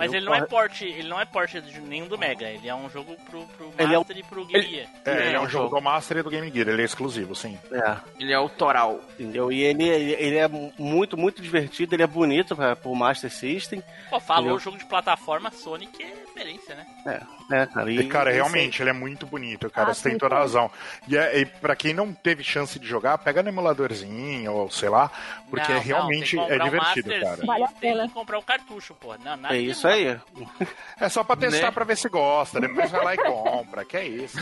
Mas 0.00 0.12
Eu 0.12 0.18
ele 0.18 0.26
não 0.26 0.34
é 0.34 0.46
porte, 0.46 0.84
ele 0.86 1.08
não 1.08 1.20
é 1.20 1.24
porte 1.26 1.60
de 1.60 1.78
nenhum 1.80 2.08
do 2.08 2.16
Mega, 2.16 2.46
ele 2.48 2.66
é 2.66 2.74
um 2.74 2.88
jogo 2.88 3.14
pro, 3.28 3.42
pro 3.46 3.70
Ele 3.78 3.94
é 3.94 3.98
um- 3.98 4.00
Master 4.00 4.16
e 4.18 4.22
pro 4.22 4.44
Game 4.46 4.66
Gear. 4.66 4.86
É, 5.04 5.26
ele 5.26 5.36
é 5.36 5.40
um 5.40 5.44
um 5.44 5.48
jogo 5.48 5.76
do 5.76 5.82
Master 5.82 6.16
e 6.16 6.22
do 6.22 6.30
Game 6.30 6.50
Gear, 6.50 6.68
ele 6.68 6.80
é 6.80 6.84
exclusivo, 6.86 7.34
sim. 7.34 7.58
É. 7.70 7.96
Ele 8.18 8.32
é 8.32 8.36
autoral. 8.36 9.00
Entendeu? 9.18 9.52
E 9.52 9.60
ele, 9.62 9.86
ele, 9.86 10.12
ele 10.18 10.36
é 10.38 10.48
muito, 10.78 11.16
muito 11.18 11.42
divertido, 11.42 11.94
ele 11.94 12.02
é 12.02 12.06
bonito 12.06 12.56
pra, 12.56 12.74
pro 12.74 12.94
Master 12.94 13.30
System. 13.30 13.82
Pô, 14.08 14.18
falou 14.18 14.58
jogo 14.58 14.78
de 14.78 14.86
plataforma, 14.86 15.50
Sonic 15.50 16.02
é 16.02 16.06
referência, 16.06 16.74
né? 16.74 16.86
É, 17.06 17.20
né, 17.50 17.66
cara? 17.66 17.90
E, 17.92 18.06
cara, 18.08 18.30
realmente, 18.30 18.82
ele 18.82 18.90
é 18.90 18.94
muito 18.94 19.26
bonito, 19.26 19.68
cara. 19.68 19.90
Ah, 19.90 19.94
você 19.94 20.04
tem 20.04 20.12
sim, 20.12 20.18
toda 20.18 20.34
a 20.34 20.38
sim. 20.38 20.42
razão. 20.44 20.70
E, 21.06 21.16
é, 21.16 21.40
e 21.40 21.44
pra 21.44 21.76
quem 21.76 21.92
não 21.92 22.12
teve 22.12 22.42
chance 22.42 22.78
de 22.78 22.86
jogar, 22.86 23.18
pega 23.18 23.42
no 23.42 23.48
emuladorzinho, 23.50 24.52
ou 24.52 24.70
sei 24.70 24.88
lá, 24.88 25.10
porque 25.50 25.70
Não, 25.72 25.78
é 25.78 25.82
realmente 25.82 26.36
não, 26.36 26.44
é 26.44 26.58
divertido, 26.58 27.08
Master 27.08 27.20
cara. 27.22 27.46
Vale 27.46 27.64
a 27.64 27.68
pena. 27.68 28.08
comprar 28.10 28.38
o 28.38 28.42
cartucho, 28.42 28.94
pô. 28.94 29.14
Não, 29.18 29.36
nada 29.36 29.54
É 29.56 29.60
isso 29.60 29.86
aí. 29.90 30.18
É 31.00 31.08
só 31.08 31.22
pra 31.24 31.36
testar 31.36 31.66
Né? 31.66 31.70
pra 31.70 31.84
ver 31.84 31.96
se 31.96 32.08
gosta, 32.08 32.60
depois 32.60 32.90
vai 32.90 33.04
lá 33.04 33.14
e 33.14 33.18
compra, 33.18 33.84
que 33.84 33.96
é 33.96 34.06
isso. 34.06 34.36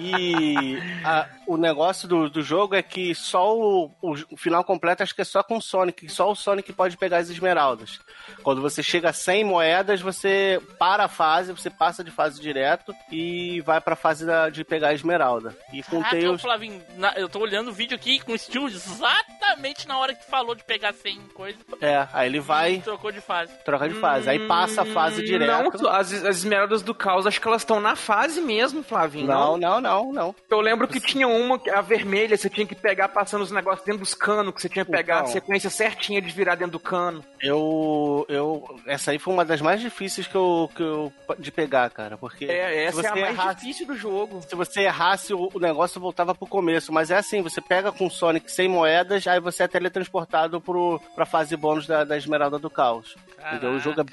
E 0.00 0.78
a- 1.04 1.28
o 1.46 1.56
negócio 1.56 2.08
do, 2.08 2.28
do 2.30 2.42
jogo 2.42 2.74
é 2.74 2.82
que 2.82 3.14
só 3.14 3.54
o, 3.56 3.90
o, 4.00 4.12
o 4.30 4.36
final 4.36 4.64
completo 4.64 5.02
acho 5.02 5.14
que 5.14 5.20
é 5.22 5.24
só 5.24 5.42
com 5.42 5.56
o 5.58 5.62
Sonic. 5.62 6.08
Só 6.08 6.30
o 6.30 6.34
Sonic 6.34 6.72
pode 6.72 6.96
pegar 6.96 7.18
as 7.18 7.28
esmeraldas. 7.30 7.98
Quando 8.42 8.62
você 8.62 8.82
chega 8.82 9.10
a 9.10 9.12
100 9.12 9.44
moedas, 9.44 10.00
você 10.00 10.60
para 10.78 11.04
a 11.04 11.08
fase, 11.08 11.52
você 11.52 11.68
passa 11.70 12.02
de 12.02 12.10
fase 12.10 12.40
direto 12.40 12.94
e 13.10 13.60
vai 13.62 13.80
pra 13.80 13.96
fase 13.96 14.24
da- 14.26 14.48
de 14.48 14.64
pegar 14.64 14.88
a 14.88 14.94
esmeralda. 14.94 15.56
E 15.72 15.82
com 15.82 15.98
ô, 16.00 16.02
Tails. 16.04 16.40
Flavinho, 16.42 16.82
na- 16.96 17.12
eu 17.14 17.28
tô 17.28 17.40
olhando 17.40 17.68
o 17.70 17.72
vídeo 17.74 17.94
aqui 17.96 18.18
com 18.20 18.32
o 18.32 18.36
estilo 18.36 18.68
exatamente 18.68 19.86
na 19.86 19.98
hora 19.98 20.14
que 20.14 20.24
falou 20.24 20.54
de 20.54 20.64
pegar 20.64 20.92
100 20.92 21.20
coisa. 21.34 21.58
É, 21.80 22.06
aí 22.12 22.28
ele 22.28 22.40
vai, 22.40 22.78
Trocou 22.80 23.12
de 23.12 23.20
fase. 23.20 23.52
troca 23.64 23.88
de 23.88 23.94
fase. 23.96 24.28
Aí 24.28 24.38
passa 24.66 24.82
a 24.82 24.84
fase 24.84 25.22
Hum, 25.22 25.24
direto. 25.24 25.82
Não, 25.82 25.90
as, 25.90 26.12
as 26.12 26.36
esmeraldas 26.38 26.82
do 26.82 26.94
caos, 26.94 27.26
acho 27.26 27.40
que 27.40 27.46
elas 27.48 27.62
estão 27.62 27.80
na 27.80 27.94
fase 27.96 28.40
mesmo, 28.40 28.82
Flavinho. 28.82 29.26
Não, 29.26 29.56
não, 29.56 29.80
não, 29.80 30.12
não. 30.12 30.34
Eu 30.50 30.60
lembro 30.60 30.86
que 30.88 31.00
tinha 31.00 31.26
uma, 31.28 31.60
a 31.72 31.80
vermelha, 31.80 32.36
você 32.36 32.48
tinha 32.50 32.66
que 32.66 32.74
pegar 32.74 33.08
passando 33.08 33.42
os 33.42 33.50
negócios 33.50 33.84
dentro 33.84 34.00
dos 34.00 34.14
canos, 34.14 34.54
que 34.54 34.60
você 34.60 34.68
tinha 34.68 34.84
que 34.84 34.90
pegar 34.90 35.16
Então. 35.20 35.28
a 35.28 35.32
sequência 35.32 35.70
certinha 35.70 36.20
de 36.20 36.30
virar 36.32 36.54
dentro 36.54 36.72
do 36.72 36.80
cano. 36.80 37.24
Eu, 37.40 38.24
eu. 38.28 38.80
Essa 38.86 39.10
aí 39.10 39.18
foi 39.18 39.32
uma 39.34 39.44
das 39.44 39.60
mais 39.60 39.80
difíceis 39.80 40.26
que 40.26 40.34
eu, 40.34 40.70
que 40.74 40.82
eu. 40.82 41.12
de 41.38 41.50
pegar, 41.52 41.88
cara. 41.90 42.16
Porque. 42.16 42.44
É, 42.46 42.84
essa 42.84 43.00
é 43.02 43.06
a 43.08 43.16
mais 43.16 43.34
errasse- 43.38 43.60
difícil 43.60 43.86
do 43.86 43.94
jogo. 43.96 44.40
Se 44.48 44.54
você 44.56 44.82
errasse, 44.82 45.32
o, 45.34 45.50
o 45.52 45.58
negócio 45.60 46.00
voltava 46.00 46.34
pro 46.34 46.46
começo. 46.46 46.92
Mas 46.92 47.10
é 47.10 47.16
assim, 47.16 47.42
você 47.42 47.60
pega 47.60 47.92
com 47.92 48.06
o 48.06 48.10
Sonic 48.10 48.50
100 48.50 48.68
moedas, 48.68 49.26
aí 49.26 49.40
você 49.40 49.62
é 49.64 49.68
teletransportado 49.68 50.60
pro, 50.60 51.00
pra 51.14 51.26
fase 51.26 51.56
bônus 51.56 51.86
da, 51.86 52.04
da 52.04 52.16
Esmeralda 52.16 52.58
do 52.58 52.70
Caos. 52.70 53.14
Entendeu? 53.46 53.72
O 53.72 53.78
jogo, 53.78 54.00
é? 54.00 54.04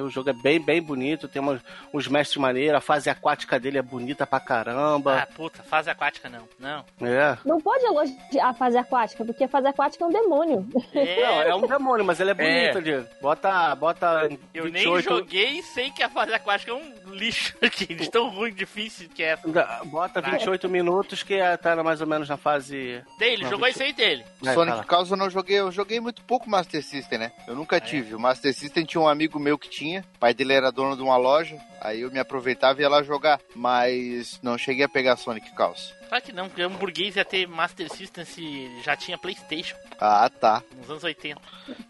O 0.00 0.10
jogo 0.10 0.30
é 0.30 0.32
bem, 0.32 0.60
bem 0.60 0.80
bonito, 0.82 1.28
tem 1.28 1.40
umas, 1.40 1.60
uns 1.92 2.08
mestres 2.08 2.36
maneiros, 2.40 2.76
a 2.76 2.80
fase 2.80 3.08
aquática 3.10 3.58
dele 3.58 3.78
é 3.78 3.82
bonita 3.82 4.26
pra 4.26 4.40
caramba. 4.40 5.20
Ah, 5.22 5.26
puta, 5.34 5.62
fase 5.62 5.90
aquática 5.90 6.28
não. 6.28 6.48
Não. 6.58 6.84
É. 7.06 7.36
Não 7.44 7.60
pode 7.60 7.84
elogiar 7.84 8.48
a 8.48 8.54
fase 8.54 8.76
aquática, 8.76 9.24
porque 9.24 9.44
a 9.44 9.48
fase 9.48 9.66
aquática 9.68 10.04
é 10.04 10.06
um 10.06 10.12
demônio. 10.12 10.66
É, 10.94 11.16
Não, 11.26 11.42
é 11.42 11.54
um 11.54 11.66
demônio, 11.66 12.04
mas 12.04 12.20
ele 12.20 12.30
é 12.30 12.34
bonito 12.34 12.78
É. 12.78 12.96
ali. 12.96 13.06
Bota, 13.20 13.74
bota 13.74 14.28
eu 14.54 14.64
28... 14.64 14.72
nem 14.72 15.02
joguei 15.02 15.58
e 15.58 15.62
sei 15.62 15.90
que 15.90 16.02
a 16.02 16.08
fase 16.08 16.32
aquática 16.32 16.70
é 16.72 16.74
um 16.74 17.05
lixo 17.16 17.54
aqui, 17.62 17.94
de 17.94 18.10
tão 18.10 18.28
ruim, 18.30 18.52
difícil 18.52 19.08
que 19.08 19.22
é. 19.22 19.36
Bota 19.84 20.20
28 20.20 20.68
minutos 20.68 21.22
que 21.22 21.34
é- 21.34 21.56
tá 21.56 21.82
mais 21.82 22.00
ou 22.00 22.06
menos 22.06 22.28
na 22.28 22.36
fase. 22.36 23.02
Dele, 23.18 23.42
Não, 23.44 23.50
jogou 23.50 23.66
isso 23.68 23.82
aí 23.82 23.92
dele. 23.92 24.24
Vai, 24.40 24.54
Sonic 24.54 24.76
fala. 24.76 24.86
Chaos 24.88 25.10
eu 25.10 25.16
não 25.16 25.30
joguei, 25.30 25.58
eu 25.58 25.72
joguei 25.72 26.00
muito 26.00 26.22
pouco 26.22 26.48
Master 26.48 26.82
System, 26.82 27.18
né? 27.18 27.32
Eu 27.46 27.54
nunca 27.54 27.80
tive. 27.80 28.14
O 28.14 28.20
Master 28.20 28.52
System 28.54 28.84
tinha 28.84 29.00
um 29.00 29.08
amigo 29.08 29.38
meu 29.38 29.58
que 29.58 29.68
tinha, 29.68 30.04
o 30.16 30.18
pai 30.18 30.34
dele 30.34 30.52
era 30.52 30.70
dono 30.72 30.96
de 30.96 31.02
uma 31.02 31.16
loja, 31.16 31.58
aí 31.80 32.00
eu 32.02 32.10
me 32.10 32.18
aproveitava 32.18 32.80
e 32.80 32.82
ia 32.82 32.88
lá 32.88 33.02
jogar, 33.02 33.40
mas 33.54 34.38
não 34.42 34.56
cheguei 34.58 34.84
a 34.84 34.88
pegar 34.88 35.16
Sonic 35.16 35.50
Chaos. 35.56 35.94
Claro 36.08 36.24
que 36.24 36.32
não, 36.32 36.48
porque 36.48 36.64
um 36.64 36.76
burguês 36.76 37.16
ia 37.16 37.24
ter 37.24 37.46
Master 37.48 37.88
System 37.92 38.24
se 38.24 38.80
já 38.82 38.94
tinha 38.96 39.18
Playstation, 39.18 39.76
Ah, 40.00 40.30
tá. 40.30 40.62
nos 40.76 40.88
anos 40.90 41.02
80. 41.04 41.40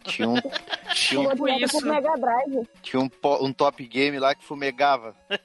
Tinha 0.04 0.28
um, 0.28 0.37
tinha 0.94 1.20
um, 1.20 1.49
isso. 1.58 1.78
pro 1.78 1.88
Mega 1.88 2.16
Drive. 2.16 2.66
tinha 2.82 3.00
um, 3.02 3.11
um 3.42 3.52
top 3.52 3.85
game 3.87 4.18
lá 4.18 4.35
que 4.35 4.44
fumegava. 4.44 5.14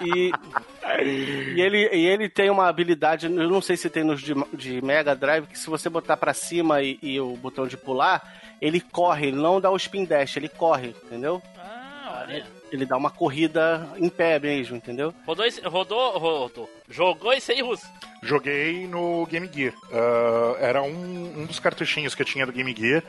E, 0.00 0.30
e, 1.56 1.60
ele, 1.60 1.88
e 1.92 2.06
ele 2.06 2.28
tem 2.28 2.50
uma 2.50 2.68
habilidade, 2.68 3.26
eu 3.26 3.50
não 3.50 3.60
sei 3.60 3.76
se 3.76 3.90
tem 3.90 4.04
nos 4.04 4.20
de, 4.20 4.32
de 4.54 4.80
Mega 4.84 5.14
Drive, 5.14 5.46
que 5.46 5.58
se 5.58 5.68
você 5.68 5.88
botar 5.88 6.16
pra 6.16 6.32
cima 6.32 6.80
e, 6.82 6.98
e 7.02 7.20
o 7.20 7.36
botão 7.36 7.66
de 7.66 7.76
pular, 7.76 8.22
ele 8.60 8.80
corre, 8.80 9.28
ele 9.28 9.36
não 9.36 9.60
dá 9.60 9.70
o 9.70 9.76
spin 9.76 10.04
dash, 10.04 10.36
ele 10.36 10.48
corre, 10.48 10.94
entendeu? 11.04 11.42
Ah, 11.58 12.24
olha. 12.26 12.46
Ele 12.70 12.84
dá 12.84 12.96
uma 12.96 13.10
corrida 13.10 13.88
em 13.96 14.08
pé 14.08 14.38
mesmo, 14.38 14.76
entendeu? 14.76 15.14
Rodou, 15.26 15.44
esse- 15.46 15.60
rodou, 15.62 16.18
rodou. 16.18 16.70
Jogou 16.88 17.32
isso 17.32 17.50
aí, 17.52 17.62
Russo? 17.62 17.86
Joguei 18.22 18.86
no 18.86 19.24
Game 19.26 19.48
Gear. 19.52 19.72
Ah, 19.92 20.56
era 20.60 20.82
um, 20.82 21.40
um 21.40 21.46
dos 21.46 21.58
cartuchinhos 21.58 22.14
que 22.14 22.22
eu 22.22 22.26
tinha 22.26 22.44
do 22.46 22.52
Game 22.52 22.74
Gear. 22.76 23.02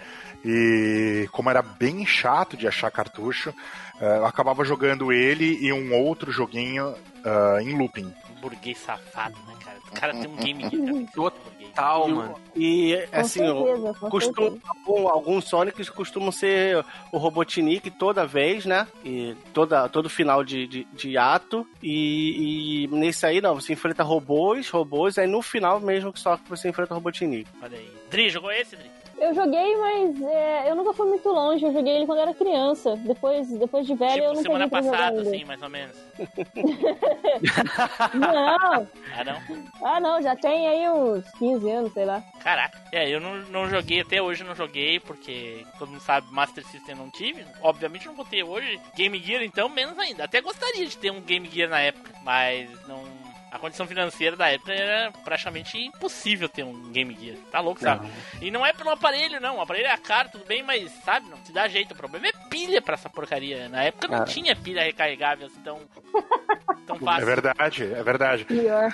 E 0.45 1.27
como 1.31 1.49
era 1.49 1.61
bem 1.61 2.05
chato 2.05 2.55
de 2.55 2.67
achar 2.67 2.89
cartucho, 2.89 3.53
eu 4.01 4.25
acabava 4.25 4.63
jogando 4.63 5.11
ele 5.11 5.57
e 5.61 5.71
um 5.73 5.93
outro 5.93 6.31
joguinho 6.31 6.95
ah, 7.23 7.57
em 7.61 7.77
looping. 7.77 8.13
Burguês 8.41 8.77
safado, 8.77 9.37
né, 9.47 9.53
cara? 9.63 9.77
O 9.79 9.91
cara 9.91 10.13
tem 10.13 10.27
um 10.27 10.35
game 10.37 10.63
cara. 10.63 10.77
burguês. 10.77 11.49
Tal, 11.75 12.09
E 12.09 12.13
mano. 12.13 12.35
E 12.55 12.93
assim, 13.11 13.39
certeza, 13.39 13.93
costum, 14.09 14.59
alguns 15.07 15.45
Sonics 15.45 15.89
costumam 15.89 16.31
ser 16.31 16.83
o 17.11 17.17
Robotnik 17.17 17.91
toda 17.91 18.25
vez, 18.25 18.65
né? 18.65 18.87
E 19.05 19.35
toda, 19.53 19.87
todo 19.87 20.09
final 20.09 20.43
de, 20.43 20.67
de, 20.67 20.87
de 20.93 21.17
ato. 21.17 21.65
E, 21.81 22.83
e 22.83 22.87
nesse 22.87 23.25
aí, 23.25 23.39
não, 23.39 23.55
você 23.55 23.73
enfrenta 23.73 24.03
robôs, 24.03 24.69
robôs, 24.69 25.17
aí 25.17 25.27
no 25.27 25.41
final 25.41 25.79
mesmo 25.79 26.11
que 26.11 26.19
só 26.19 26.37
que 26.37 26.49
você 26.49 26.67
enfrenta 26.67 26.93
o 26.93 26.97
Robotnik. 26.97 27.47
Olha 27.61 27.77
aí. 27.77 27.91
Dri, 28.09 28.29
jogou 28.29 28.51
esse, 28.51 28.75
Dri? 28.75 28.89
Eu 29.21 29.33
joguei, 29.33 29.77
mas 29.77 30.21
é, 30.21 30.71
eu 30.71 30.75
nunca 30.75 30.93
fui 30.93 31.07
muito 31.07 31.27
longe. 31.29 31.65
Eu 31.65 31.73
joguei 31.73 31.95
ele 31.95 32.05
quando 32.05 32.19
era 32.19 32.33
criança. 32.33 32.95
Depois, 32.97 33.49
depois 33.49 33.85
de 33.85 33.93
velho, 33.95 34.23
eu 34.23 34.29
tipo, 34.29 34.35
não 34.35 34.41
semana 34.43 34.69
passada, 34.69 35.21
assim, 35.21 35.43
mais 35.45 35.61
ou 35.61 35.69
menos. 35.69 35.95
Não, 38.13 38.87
Ah, 39.15 39.23
não? 39.23 39.41
ah 39.83 39.99
não, 39.99 40.21
já 40.21 40.35
tem 40.35 40.67
aí 40.67 40.89
uns 40.89 41.29
15 41.37 41.69
anos, 41.69 41.93
sei 41.93 42.05
lá. 42.05 42.23
Caraca. 42.43 42.77
É, 42.91 43.09
eu 43.09 43.19
não, 43.19 43.35
não 43.49 43.69
joguei, 43.69 44.01
até 44.01 44.21
hoje 44.21 44.43
não 44.43 44.55
joguei, 44.55 44.99
porque 44.99 45.65
todo 45.77 45.89
mundo 45.91 46.01
sabe, 46.01 46.27
Master 46.31 46.65
System 46.65 46.95
não 46.95 47.09
tive. 47.09 47.45
Obviamente 47.61 48.05
não 48.07 48.15
vou 48.15 48.25
ter 48.25 48.43
hoje. 48.43 48.79
Game 48.95 49.17
Gear, 49.19 49.43
então, 49.43 49.69
menos 49.69 49.97
ainda. 49.97 50.23
Até 50.25 50.41
gostaria 50.41 50.85
de 50.85 50.97
ter 50.97 51.11
um 51.11 51.21
Game 51.21 51.49
Gear 51.49 51.69
na 51.69 51.79
época, 51.79 52.11
mas 52.23 52.69
não... 52.87 53.03
A 53.51 53.57
condição 53.57 53.87
financeira 53.87 54.35
da 54.35 54.47
época 54.49 54.71
era 54.73 55.11
praticamente 55.23 55.77
impossível 55.77 56.47
ter 56.47 56.63
um 56.63 56.91
Game 56.91 57.17
Gear. 57.19 57.35
Tá 57.51 57.59
louco, 57.59 57.81
sabe? 57.81 58.07
E 58.41 58.51
não 58.51 58.63
é 58.65 58.71
pelo 58.71 58.91
aparelho, 58.91 59.39
não. 59.41 59.57
O 59.57 59.61
aparelho 59.61 59.87
é 59.87 59.97
caro, 59.97 60.29
tudo 60.31 60.45
bem, 60.45 60.61
mas, 60.61 60.91
sabe, 61.03 61.27
não 61.29 61.37
se 61.43 61.51
dá 61.51 61.67
jeito. 61.67 61.93
O 61.93 61.97
problema 61.97 62.27
é 62.27 62.31
pilha 62.49 62.79
pra 62.81 62.93
essa 62.93 63.09
porcaria. 63.09 63.67
Na 63.67 63.83
época 63.83 64.07
não 64.07 64.21
Ah. 64.21 64.25
tinha 64.25 64.55
pilha 64.55 64.83
recarregável 64.83 65.47
assim 65.47 65.59
tão, 65.61 65.79
tão 66.85 66.95
É 66.95 66.99
fácil. 66.99 67.25
verdade, 67.25 67.83
é 67.93 68.03
verdade. 68.03 68.45
Pior. 68.45 68.93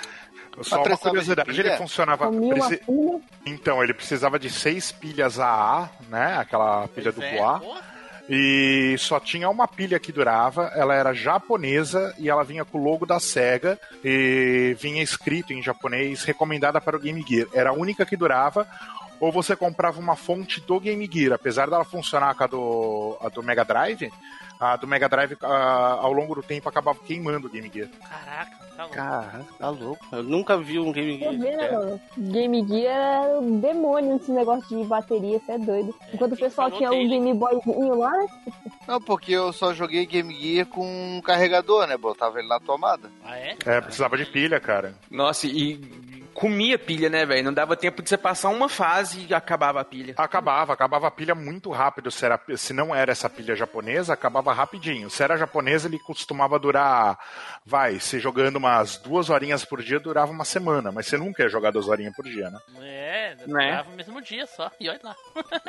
Só 0.62 0.82
uma 0.82 0.96
curiosidade, 0.96 1.60
ele 1.60 1.76
funcionava. 1.76 2.30
Preci-. 2.32 2.80
Então, 3.44 3.82
ele 3.84 3.92
precisava 3.92 4.38
de 4.38 4.48
seis 4.48 4.90
pilhas 4.90 5.38
AA, 5.38 5.90
né? 6.08 6.38
Aquela 6.38 6.88
pilha 6.88 7.12
Pois 7.12 7.26
é, 7.26 7.38
A. 7.42 7.58
porra. 7.58 7.95
E 8.28 8.96
só 8.98 9.20
tinha 9.20 9.48
uma 9.48 9.68
pilha 9.68 10.00
que 10.00 10.10
durava, 10.10 10.72
ela 10.74 10.94
era 10.94 11.14
japonesa 11.14 12.12
e 12.18 12.28
ela 12.28 12.42
vinha 12.42 12.64
com 12.64 12.78
o 12.78 12.82
logo 12.82 13.06
da 13.06 13.20
SEGA 13.20 13.78
e 14.04 14.76
vinha 14.80 15.00
escrito 15.02 15.52
em 15.52 15.62
japonês 15.62 16.24
recomendada 16.24 16.80
para 16.80 16.96
o 16.96 17.00
Game 17.00 17.24
Gear. 17.26 17.46
Era 17.54 17.70
a 17.70 17.74
única 17.74 18.04
que 18.04 18.16
durava. 18.16 18.66
ou 19.18 19.32
você 19.32 19.56
comprava 19.56 19.98
uma 19.98 20.14
fonte 20.14 20.60
do 20.60 20.78
Game 20.78 21.08
Gear. 21.10 21.32
Apesar 21.32 21.70
dela 21.70 21.84
funcionar 21.86 22.34
com 22.34 22.44
a 22.44 22.46
do, 22.46 23.16
a 23.22 23.28
do 23.30 23.42
Mega 23.42 23.64
Drive, 23.64 24.12
a 24.60 24.76
do 24.76 24.86
Mega 24.86 25.08
Drive 25.08 25.38
a- 25.42 25.98
ao 26.02 26.12
longo 26.12 26.34
do 26.34 26.42
tempo 26.42 26.68
acabava 26.68 26.98
queimando 26.98 27.46
o 27.46 27.50
Game 27.50 27.70
Gear. 27.72 27.88
Caraca, 28.06 28.65
tá 28.76 28.82
louco. 28.84 28.94
Cara, 28.94 29.44
tá 29.58 29.68
louco. 29.70 30.06
Eu 30.12 30.22
nunca 30.22 30.56
vi 30.58 30.78
um 30.78 30.92
Game 30.92 31.18
Gear. 31.18 31.32
vê, 31.32 31.56
né, 31.56 31.66
É. 31.66 31.72
mano? 31.72 32.00
Game 32.18 32.68
Gear 32.68 33.24
era 33.24 33.38
um 33.40 33.58
demônio 33.60 34.14
nesse 34.14 34.30
negócio 34.30 34.76
de 34.78 34.84
bateria, 34.84 35.38
você 35.38 35.52
é 35.52 35.58
doido. 35.58 35.94
Enquanto 36.12 36.32
o 36.32 36.36
pessoal 36.38 36.70
tinha 36.70 36.90
um? 36.90 37.08
Game 37.08 37.34
Boyzinho 37.34 37.94
lá, 37.96 38.10
né? 38.10 38.26
Não, 38.86 39.00
porque 39.00 39.32
eu 39.32 39.52
só 39.52 39.72
joguei 39.74 40.06
Game 40.06 40.32
Gear 40.34 40.66
com 40.66 40.84
um 41.16 41.20
carregador, 41.20 41.86
né? 41.86 41.96
Botava 41.96 42.38
ele 42.38 42.48
na 42.48 42.60
tomada. 42.60 43.10
Ah, 43.24 43.36
é? 43.38 43.56
É, 43.64 43.80
precisava 43.80 44.16
de 44.16 44.26
pilha, 44.26 44.60
cara. 44.60 44.94
Nossa, 45.10 45.46
e 45.46 45.80
comia 46.36 46.78
pilha, 46.78 47.08
né, 47.08 47.24
velho? 47.24 47.42
Não 47.44 47.52
dava 47.52 47.74
tempo 47.76 48.02
de 48.02 48.08
você 48.08 48.16
passar 48.18 48.50
uma 48.50 48.68
fase 48.68 49.26
e 49.28 49.34
acabava 49.34 49.80
a 49.80 49.84
pilha. 49.84 50.14
Acabava, 50.16 50.72
acabava 50.72 51.06
a 51.08 51.10
pilha 51.10 51.34
muito 51.34 51.70
rápido. 51.70 52.10
Se, 52.10 52.24
era, 52.24 52.38
se 52.56 52.72
não 52.72 52.94
era 52.94 53.10
essa 53.12 53.28
pilha 53.30 53.56
japonesa, 53.56 54.12
acabava 54.12 54.52
rapidinho. 54.52 55.08
Se 55.08 55.22
era 55.22 55.36
japonesa, 55.36 55.88
ele 55.88 55.98
costumava 55.98 56.58
durar, 56.58 57.18
vai, 57.64 57.98
se 57.98 58.18
jogando 58.20 58.56
umas 58.56 58.98
duas 58.98 59.30
horinhas 59.30 59.64
por 59.64 59.82
dia, 59.82 59.98
durava 59.98 60.30
uma 60.30 60.44
semana. 60.44 60.92
Mas 60.92 61.06
você 61.06 61.16
nunca 61.16 61.42
ia 61.42 61.48
jogar 61.48 61.70
duas 61.70 61.88
horinhas 61.88 62.14
por 62.14 62.24
dia, 62.26 62.50
né? 62.50 62.58
É, 62.82 63.34
Né? 63.46 63.68
durava 63.70 63.90
o 63.90 63.96
mesmo 63.96 64.20
dia 64.22 64.46
só. 64.46 64.70
E 64.78 64.88
olha 64.90 65.00
lá. 65.02 65.16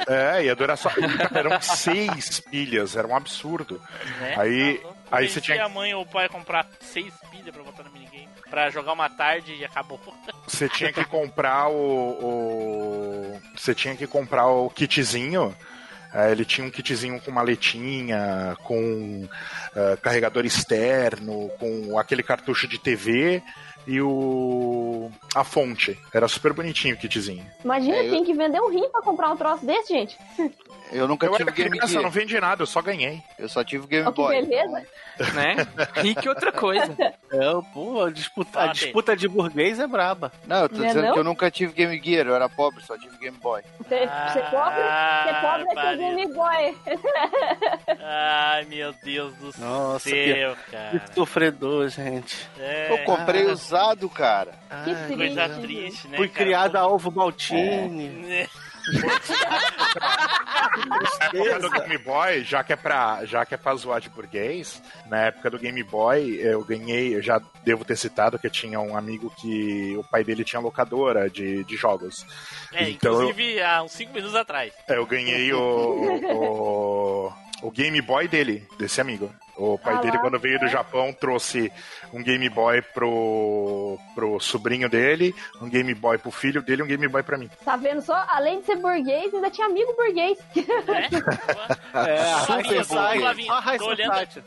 É, 0.08 0.44
ia 0.44 0.56
durar 0.56 0.78
só. 0.78 0.90
Eram 1.34 1.62
seis 1.62 2.40
pilhas, 2.42 2.96
era 2.96 3.08
um 3.08 3.16
absurdo. 3.16 3.82
Né? 4.20 4.36
Aí- 4.38 4.78
Tá 4.80 4.84
louco. 4.84 4.98
aí 5.12 5.30
você 5.30 5.40
tinha- 5.42 5.64
a 5.66 5.70
mãe 5.70 5.94
ou 5.94 6.04
o 6.04 6.06
pai 6.06 6.28
comprar 6.30 6.68
seis 6.82 7.14
pilhas 7.32 7.54
pra 7.56 7.64
botar 7.64 7.84
no 7.84 7.92
minigame. 7.92 8.26
Pra 8.50 8.70
jogar 8.70 8.94
uma 8.94 9.10
tarde 9.10 9.54
e 9.54 9.66
acabou. 9.66 10.00
Você 10.48 10.70
tinha 10.70 10.94
que 10.94 11.04
comprar 11.06 11.70
o. 11.70 13.39
Você 13.56 13.75
tinha 13.75 13.96
que 13.96 14.08
comprar 14.08 14.48
o 14.48 14.70
kitzinho. 14.70 15.56
É, 16.13 16.32
ele 16.32 16.46
tinha 16.46 16.66
um 16.66 16.72
kitzinho 16.72 17.20
com 17.20 17.30
maletinha, 17.32 18.56
com 18.63 19.27
é, 19.75 19.98
carregador 19.98 20.46
externo, 20.46 21.50
com 21.60 22.00
aquele 22.00 22.24
cartucho 22.24 22.68
de 22.68 22.80
TV 22.80 23.44
e 23.88 24.01
o 24.01 25.10
a 25.34 25.44
fonte. 25.44 25.98
Era 26.13 26.27
super 26.27 26.53
bonitinho 26.53 26.96
o 26.96 26.98
kitzinho. 26.98 27.46
Imagina, 27.63 27.98
É, 27.98 28.08
eu- 28.08 28.12
tem 28.12 28.24
que 28.24 28.34
vender 28.34 28.60
um 28.62 28.70
rim 28.70 28.89
pra 28.89 29.01
comprar 29.01 29.32
um 29.32 29.38
troço 29.38 29.65
desse, 29.65 29.94
gente. 29.94 30.17
Eu 30.91 31.06
nunca 31.08 31.25
Eu 31.25 31.32
tive 31.34 31.44
era 31.44 31.51
Game 31.51 31.70
criança, 31.72 31.88
eu 31.88 31.91
Gear. 31.91 32.03
não 32.03 32.10
vendi 32.10 32.39
nada, 32.39 32.62
eu 32.63 32.67
só 32.67 32.82
ganhei. 32.82 33.22
Eu 33.38 33.50
só 33.50 33.62
tive 33.63 33.86
Game 33.88 34.06
que 34.06 34.12
Boy. 34.13 34.41
beleza. 34.41 34.84
Né? 35.34 35.56
E 36.03 36.13
que 36.15 36.29
outra 36.29 36.51
coisa. 36.51 36.96
É, 37.00 37.39
pô, 37.74 38.03
a 38.06 38.12
disputa, 38.12 38.62
a 38.62 38.67
disputa 38.67 39.15
de 39.17 39.27
burguês 39.27 39.79
é 39.79 39.88
braba. 39.88 40.32
Não, 40.46 40.62
eu 40.63 40.70
tô 40.70 40.77
Não 40.77 40.86
é 40.86 40.88
dizendo 40.88 41.06
não? 41.08 41.13
que 41.13 41.20
eu 41.20 41.24
nunca 41.24 41.50
tive 41.51 41.74
Game 41.74 42.00
Gear, 42.01 42.27
eu 42.27 42.36
era 42.36 42.48
pobre, 42.48 42.84
só 42.86 42.98
tive 42.98 43.17
Game 43.17 43.38
Boy. 43.38 43.62
Você, 43.79 44.00
você 44.00 44.41
pobre, 44.44 44.82
você 44.82 45.34
pobre 45.41 45.63
é 45.63 45.74
Barbaridade. 45.74 45.98
seu 45.98 46.15
Game 46.15 46.34
Boy. 46.34 46.77
Ai, 48.01 48.65
meu 48.65 48.94
Deus 49.03 49.34
do 49.36 49.51
Nossa, 49.60 50.10
céu, 50.10 50.56
Que 50.56 50.72
cara. 50.72 51.03
sofredor, 51.13 51.89
gente. 51.89 52.48
É, 52.60 52.91
Eu 52.94 53.03
comprei 53.06 53.46
usado, 53.77 54.10
cara. 54.10 54.51
Que 54.51 54.91
Ai, 54.91 54.96
triste. 55.05 55.15
coisa 55.17 55.48
gente. 55.48 55.62
triste, 55.62 56.07
né? 56.07 56.17
Fui 56.17 56.27
cara? 56.29 56.46
criado 56.46 56.75
a 56.77 56.88
ovo 56.88 57.12
maltine. 57.12 58.25
É. 58.31 58.48
Na 61.27 61.27
época 61.27 61.60
do 61.60 61.69
Game 61.72 61.98
Boy, 61.98 62.43
já 62.43 62.63
que 62.63 62.74
é 62.74 62.75
pra, 62.75 63.25
já 63.25 63.46
que 63.46 63.53
é 63.53 63.57
pra 63.57 63.75
zoar 63.75 64.00
de 64.00 64.10
burguês, 64.10 64.81
na 65.07 65.25
época 65.25 65.50
do 65.50 65.60
Game 65.60 65.81
Boy, 65.84 66.39
eu 66.41 66.63
ganhei, 66.63 67.15
eu 67.15 67.22
já 67.22 67.41
devo 67.63 67.84
ter 67.84 67.98
citado 67.98 68.39
que 68.39 68.48
eu 68.48 68.51
tinha 68.51 68.79
um 68.79 68.96
amigo 68.96 69.29
que 69.37 69.96
o 69.98 70.03
pai 70.03 70.24
dele 70.24 70.44
tinha 70.44 70.61
locadora 70.61 71.29
de, 71.29 71.63
de 71.66 71.75
jogos. 71.75 72.25
É, 72.74 72.90
Então, 72.90 73.13
inclusive 73.13 73.61
há 73.61 73.83
uns 73.83 73.92
5 73.92 74.13
minutos 74.13 74.35
atrás. 74.35 74.74
É, 74.87 74.98
Eu 74.98 75.05
ganhei 75.05 75.51
o, 75.53 75.59
o, 75.61 77.33
o 77.68 77.72
Game 77.72 78.01
Boy 78.01 78.27
dele, 78.27 78.66
desse 78.77 79.01
amigo. 79.01 79.29
O 79.57 79.77
pai 79.77 79.96
Ah 79.96 80.01
dele, 80.01 80.15
lá, 80.17 80.22
quando 80.22 80.39
veio 80.39 80.59
do 80.59 80.67
Japão, 80.67 81.11
trouxe 81.11 81.72
um 82.13 82.22
Game 82.22 82.48
Boy 82.50 82.81
pro, 82.93 83.98
pro 84.13 84.39
sobrinho 84.39 84.87
dele, 84.87 85.33
um 85.61 85.67
Game 85.70 85.93
Boy 85.96 86.17
pro 86.20 86.29
filho 86.31 86.61
dele 86.61 86.81
e 86.81 86.85
um 86.85 86.87
Game 86.87 87.07
Boy 87.07 87.24
pra 87.24 87.37
mim. 87.37 87.50
Tá 87.65 87.75
vendo 87.75 88.01
só? 88.01 88.25
Além 88.29 88.59
de 88.59 88.65
ser 88.67 88.75
burguês, 88.77 89.33
ainda 89.33 89.50
tinha 89.50 89.67
amigo 89.67 89.93
burguês. 89.96 90.37
É, 91.93 92.39
Super 92.46 92.83
Society. 92.85 93.20
Flavinho, 93.20 93.48
Só 93.48 93.53
a 93.53 93.59
High 93.59 93.77
tô 93.77 93.87
olhando-. 93.87 94.43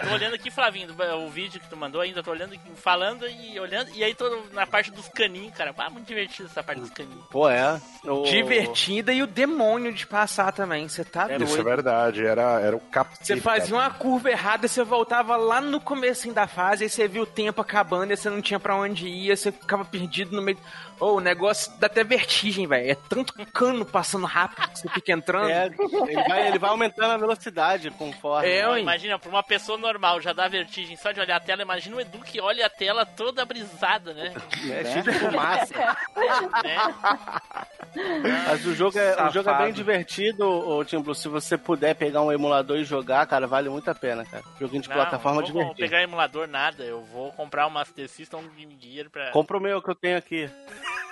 Tô 0.00 0.14
olhando 0.14 0.34
aqui, 0.34 0.50
Flavinho, 0.50 0.88
o 1.24 1.28
vídeo 1.28 1.60
que 1.60 1.68
tu 1.68 1.76
mandou 1.76 2.00
ainda, 2.00 2.22
tô 2.22 2.30
olhando 2.30 2.58
falando 2.76 3.26
e 3.28 3.58
olhando, 3.58 3.90
e 3.94 4.02
aí 4.02 4.14
tô 4.14 4.42
na 4.52 4.66
parte 4.66 4.90
dos 4.90 5.08
caninhos, 5.08 5.54
cara. 5.54 5.74
Ah, 5.76 5.90
muito 5.90 6.06
divertido 6.06 6.48
essa 6.50 6.62
parte 6.62 6.80
dos 6.80 6.90
caninhos. 6.90 7.24
Pô, 7.30 7.48
é. 7.48 7.80
O- 8.04 8.22
Divertida 8.22 9.12
e 9.12 9.22
o 9.22 9.26
demônio 9.26 9.92
de 9.92 10.06
passar 10.06 10.52
também. 10.52 10.88
Você 10.88 11.04
tá 11.04 11.24
Isso 11.26 11.32
é 11.34 11.38
doido. 11.38 11.64
verdade, 11.64 12.24
era, 12.26 12.60
era 12.60 12.76
o 12.76 12.80
capeta. 12.80 13.24
Você 13.24 13.36
fazia 13.40 13.74
uma 13.76 13.90
curva 13.90 14.30
errada, 14.30 14.47
você 14.56 14.82
voltava 14.84 15.36
lá 15.36 15.60
no 15.60 15.80
comecinho 15.80 16.32
da 16.32 16.46
fase, 16.46 16.84
aí 16.84 16.90
você 16.90 17.06
viu 17.06 17.24
o 17.24 17.26
tempo 17.26 17.60
acabando, 17.60 18.12
e 18.12 18.16
você 18.16 18.30
não 18.30 18.40
tinha 18.40 18.58
pra 18.58 18.76
onde 18.76 19.06
ir, 19.06 19.36
você 19.36 19.52
ficava 19.52 19.84
perdido 19.84 20.34
no 20.34 20.40
meio. 20.40 20.58
Ô, 21.00 21.14
o 21.14 21.20
negócio 21.20 21.72
dá 21.78 21.86
até 21.86 22.02
vertigem, 22.02 22.66
velho. 22.66 22.90
É 22.90 22.94
tanto 22.94 23.32
cano 23.52 23.84
passando 23.84 24.26
rápido 24.26 24.68
que 24.68 24.78
você 24.78 24.88
fica 24.88 25.12
entrando. 25.12 25.48
É, 25.50 25.66
ele 25.66 26.28
vai, 26.28 26.48
ele 26.48 26.58
vai 26.58 26.70
aumentando 26.70 27.12
a 27.12 27.16
velocidade 27.16 27.90
conforme. 27.92 28.48
É, 28.48 28.68
ué. 28.68 28.80
imagina, 28.80 29.18
pra 29.18 29.30
uma 29.30 29.42
pessoa 29.42 29.78
normal 29.78 30.20
já 30.20 30.32
dá 30.32 30.48
vertigem 30.48 30.96
só 30.96 31.12
de 31.12 31.20
olhar 31.20 31.36
a 31.36 31.40
tela, 31.40 31.62
imagina 31.62 31.96
o 31.96 32.00
Edu 32.00 32.18
que 32.18 32.40
olha 32.40 32.66
a 32.66 32.70
tela 32.70 33.06
toda 33.06 33.44
brisada, 33.44 34.12
né? 34.12 34.34
É, 34.68 34.84
cheio 34.84 35.04
de 35.04 35.12
fumaça. 35.12 35.74
né? 36.62 36.94
Mas 38.46 38.66
o 38.66 38.74
jogo 38.74 38.98
é, 38.98 39.28
o 39.28 39.30
jogo 39.30 39.48
é 39.48 39.58
bem 39.58 39.72
divertido, 39.72 40.44
ô, 40.46 40.84
Tim 40.84 41.00
Blue. 41.00 41.14
Se 41.14 41.28
você 41.28 41.56
puder 41.56 41.94
pegar 41.94 42.22
um 42.22 42.32
emulador 42.32 42.76
e 42.78 42.84
jogar, 42.84 43.26
cara, 43.26 43.46
vale 43.46 43.68
muito 43.68 43.88
a 43.88 43.94
pena, 43.94 44.24
cara. 44.24 44.42
Joguinho 44.60 44.82
de 44.82 44.88
Não, 44.88 44.96
plataforma 44.96 45.40
não 45.40 45.46
vou 45.46 45.52
divertido. 45.52 45.80
pegar 45.80 46.02
emulador 46.02 46.46
nada, 46.46 46.84
eu 46.84 47.02
vou 47.02 47.32
comprar 47.32 47.66
um 47.66 47.70
Master 47.70 48.08
System 48.08 48.40
um 48.40 48.48
Game 48.48 48.76
Gear 48.80 49.08
pra... 49.10 49.30
Compra 49.30 49.56
o 49.56 49.60
meu 49.60 49.80
que 49.80 49.90
eu 49.90 49.94
tenho 49.94 50.18
aqui. 50.18 50.50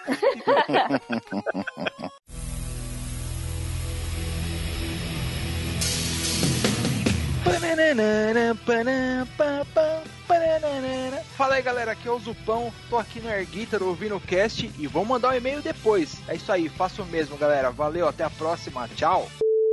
Fala 11.36 11.56
aí 11.56 11.62
galera, 11.62 11.92
aqui 11.92 12.08
é 12.08 12.10
o 12.10 12.18
Zupão, 12.18 12.72
tô 12.90 12.98
aqui 12.98 13.20
no 13.20 13.28
Air 13.28 13.46
Guitar 13.46 13.82
ouvindo 13.82 14.16
o 14.16 14.20
cast 14.20 14.70
e 14.78 14.86
vou 14.86 15.04
mandar 15.04 15.30
um 15.30 15.34
e-mail 15.34 15.62
depois. 15.62 16.20
É 16.28 16.34
isso 16.34 16.50
aí, 16.50 16.68
faço 16.68 17.02
o 17.02 17.06
mesmo 17.06 17.36
galera, 17.36 17.70
valeu, 17.70 18.08
até 18.08 18.24
a 18.24 18.30
próxima, 18.30 18.88
tchau! 18.96 19.28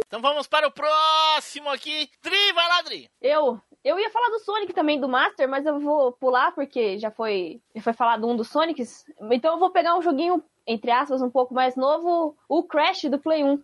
Então 0.06 0.22
vamos 0.22 0.46
para 0.46 0.68
o 0.68 0.72
próximo 0.72 1.70
aqui. 1.70 2.08
Dri, 2.22 2.54
vai 2.54 2.68
lá, 2.68 2.82
Dri. 2.84 3.10
Eu, 3.20 3.60
eu 3.84 4.00
ia 4.00 4.10
falar 4.10 4.30
do 4.30 4.40
Sonic 4.40 4.74
também, 4.74 5.00
do 5.00 5.10
Master, 5.10 5.48
mas 5.50 5.66
eu 5.66 5.80
vou 5.80 6.14
pular 6.14 6.54
porque 6.54 6.98
já 6.98 7.12
foi, 7.12 7.62
já 7.76 7.82
foi 7.82 7.94
falado 7.94 8.28
um 8.28 8.36
dos 8.36 8.48
Sonics. 8.48 9.06
Então 9.32 9.54
eu 9.54 9.60
vou 9.60 9.72
pegar 9.72 9.98
um 9.98 10.02
joguinho, 10.02 10.42
entre 10.66 10.90
aspas, 10.90 11.22
um 11.22 11.30
pouco 11.30 11.54
mais 11.54 11.76
novo, 11.76 12.36
o 12.48 12.64
Crash 12.64 13.04
do 13.04 13.20
Play 13.20 13.44
1. 13.44 13.62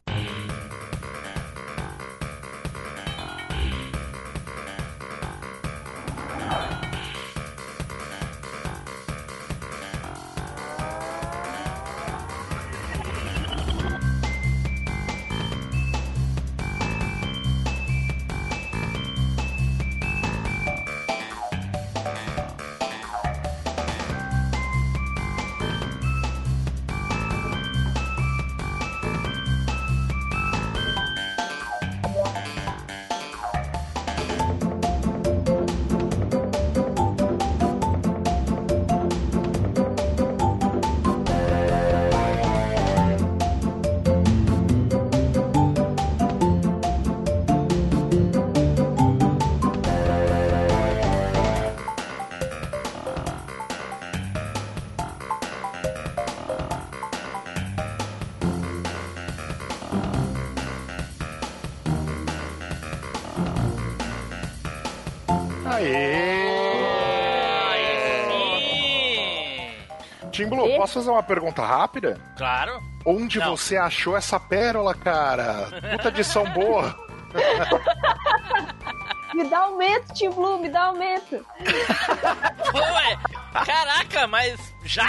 Posso 70.80 70.94
fazer 70.94 71.10
uma 71.10 71.24
pergunta 71.24 71.62
rápida? 71.62 72.18
Claro. 72.38 72.82
Onde 73.06 73.38
Não. 73.40 73.58
você 73.58 73.76
achou 73.76 74.16
essa 74.16 74.40
pérola, 74.40 74.96
cara? 74.96 75.68
Puta 75.92 76.08
edição 76.08 76.46
boa. 76.52 76.98
Me 79.36 79.48
dá 79.50 79.60
aumento, 79.60 80.14
Team 80.14 80.32
Blue, 80.34 80.60
me 80.60 80.70
dá 80.70 80.86
aumento. 80.86 81.46
Pô, 82.72 82.80
é. 82.80 83.18
Caraca, 83.64 84.26
mas 84.28 84.60
já? 84.84 85.06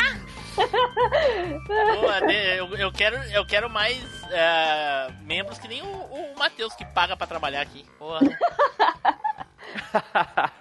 Pô, 0.54 0.62
é, 2.28 2.60
eu, 2.60 2.66
eu 2.76 2.92
quero, 2.92 3.16
eu 3.32 3.46
quero 3.46 3.70
mais 3.70 3.98
é, 4.30 5.08
membros 5.22 5.58
que 5.58 5.66
nem 5.66 5.80
o, 5.82 5.86
o 5.86 6.34
Matheus 6.38 6.74
que 6.74 6.84
paga 6.84 7.16
pra 7.16 7.26
trabalhar 7.26 7.62
aqui. 7.62 7.84
Porra. 7.98 8.20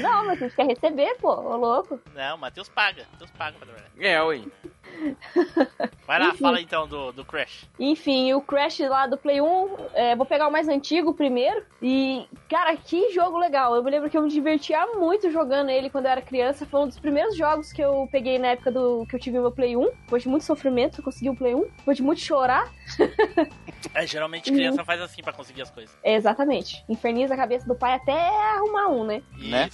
Não, 0.00 0.26
mas 0.26 0.40
a 0.40 0.46
gente 0.46 0.56
quer 0.56 0.66
receber, 0.66 1.14
pô, 1.20 1.28
ô 1.32 1.56
louco. 1.56 2.00
Não, 2.14 2.36
o 2.36 2.38
Matheus 2.38 2.68
paga. 2.68 3.06
Matheus 3.12 3.30
paga 3.32 3.58
pra 3.58 3.66
trabalhar. 3.66 3.90
É, 3.98 4.22
ui. 4.22 4.50
Vai 6.06 6.18
lá, 6.18 6.28
Enfim. 6.28 6.38
fala 6.38 6.60
então 6.60 6.86
do, 6.86 7.12
do 7.12 7.24
Crash. 7.24 7.66
Enfim, 7.78 8.32
o 8.34 8.40
Crash 8.40 8.80
lá 8.80 9.06
do 9.06 9.16
Play 9.16 9.40
1, 9.40 9.76
é, 9.94 10.16
vou 10.16 10.26
pegar 10.26 10.48
o 10.48 10.50
mais 10.50 10.68
antigo 10.68 11.14
primeiro. 11.14 11.64
E, 11.80 12.26
cara, 12.48 12.76
que 12.76 13.12
jogo 13.12 13.38
legal. 13.38 13.74
Eu 13.74 13.82
me 13.82 13.90
lembro 13.90 14.10
que 14.10 14.16
eu 14.16 14.22
me 14.22 14.28
divertia 14.28 14.86
muito 14.94 15.30
jogando 15.30 15.70
ele 15.70 15.90
quando 15.90 16.06
eu 16.06 16.12
era 16.12 16.22
criança. 16.22 16.66
Foi 16.66 16.80
um 16.80 16.88
dos 16.88 16.98
primeiros 16.98 17.36
jogos 17.36 17.72
que 17.72 17.82
eu 17.82 18.08
peguei 18.10 18.38
na 18.38 18.48
época 18.48 18.70
do 18.70 19.06
que 19.06 19.16
eu 19.16 19.20
tive 19.20 19.38
o 19.38 19.42
meu 19.42 19.52
Play 19.52 19.76
1. 19.76 19.90
Depois 20.02 20.22
de 20.22 20.28
muito 20.28 20.44
sofrimento, 20.44 21.00
eu 21.00 21.04
consegui 21.04 21.30
o 21.30 21.36
Play 21.36 21.54
1. 21.54 21.62
Depois 21.78 21.96
de 21.96 22.02
muito 22.02 22.20
chorar. 22.20 22.70
É, 23.94 24.06
geralmente 24.06 24.50
criança 24.50 24.84
faz 24.84 25.00
assim 25.00 25.22
pra 25.22 25.32
conseguir 25.32 25.62
as 25.62 25.70
coisas. 25.70 25.94
É, 26.02 26.14
exatamente. 26.14 26.84
Inferniza 26.88 27.34
a 27.34 27.36
cabeça 27.36 27.66
do 27.66 27.74
pai 27.74 27.94
até 27.94 28.12
arrumar 28.56 28.88
um, 28.88 29.04
né? 29.04 29.22
Né? 29.36 29.68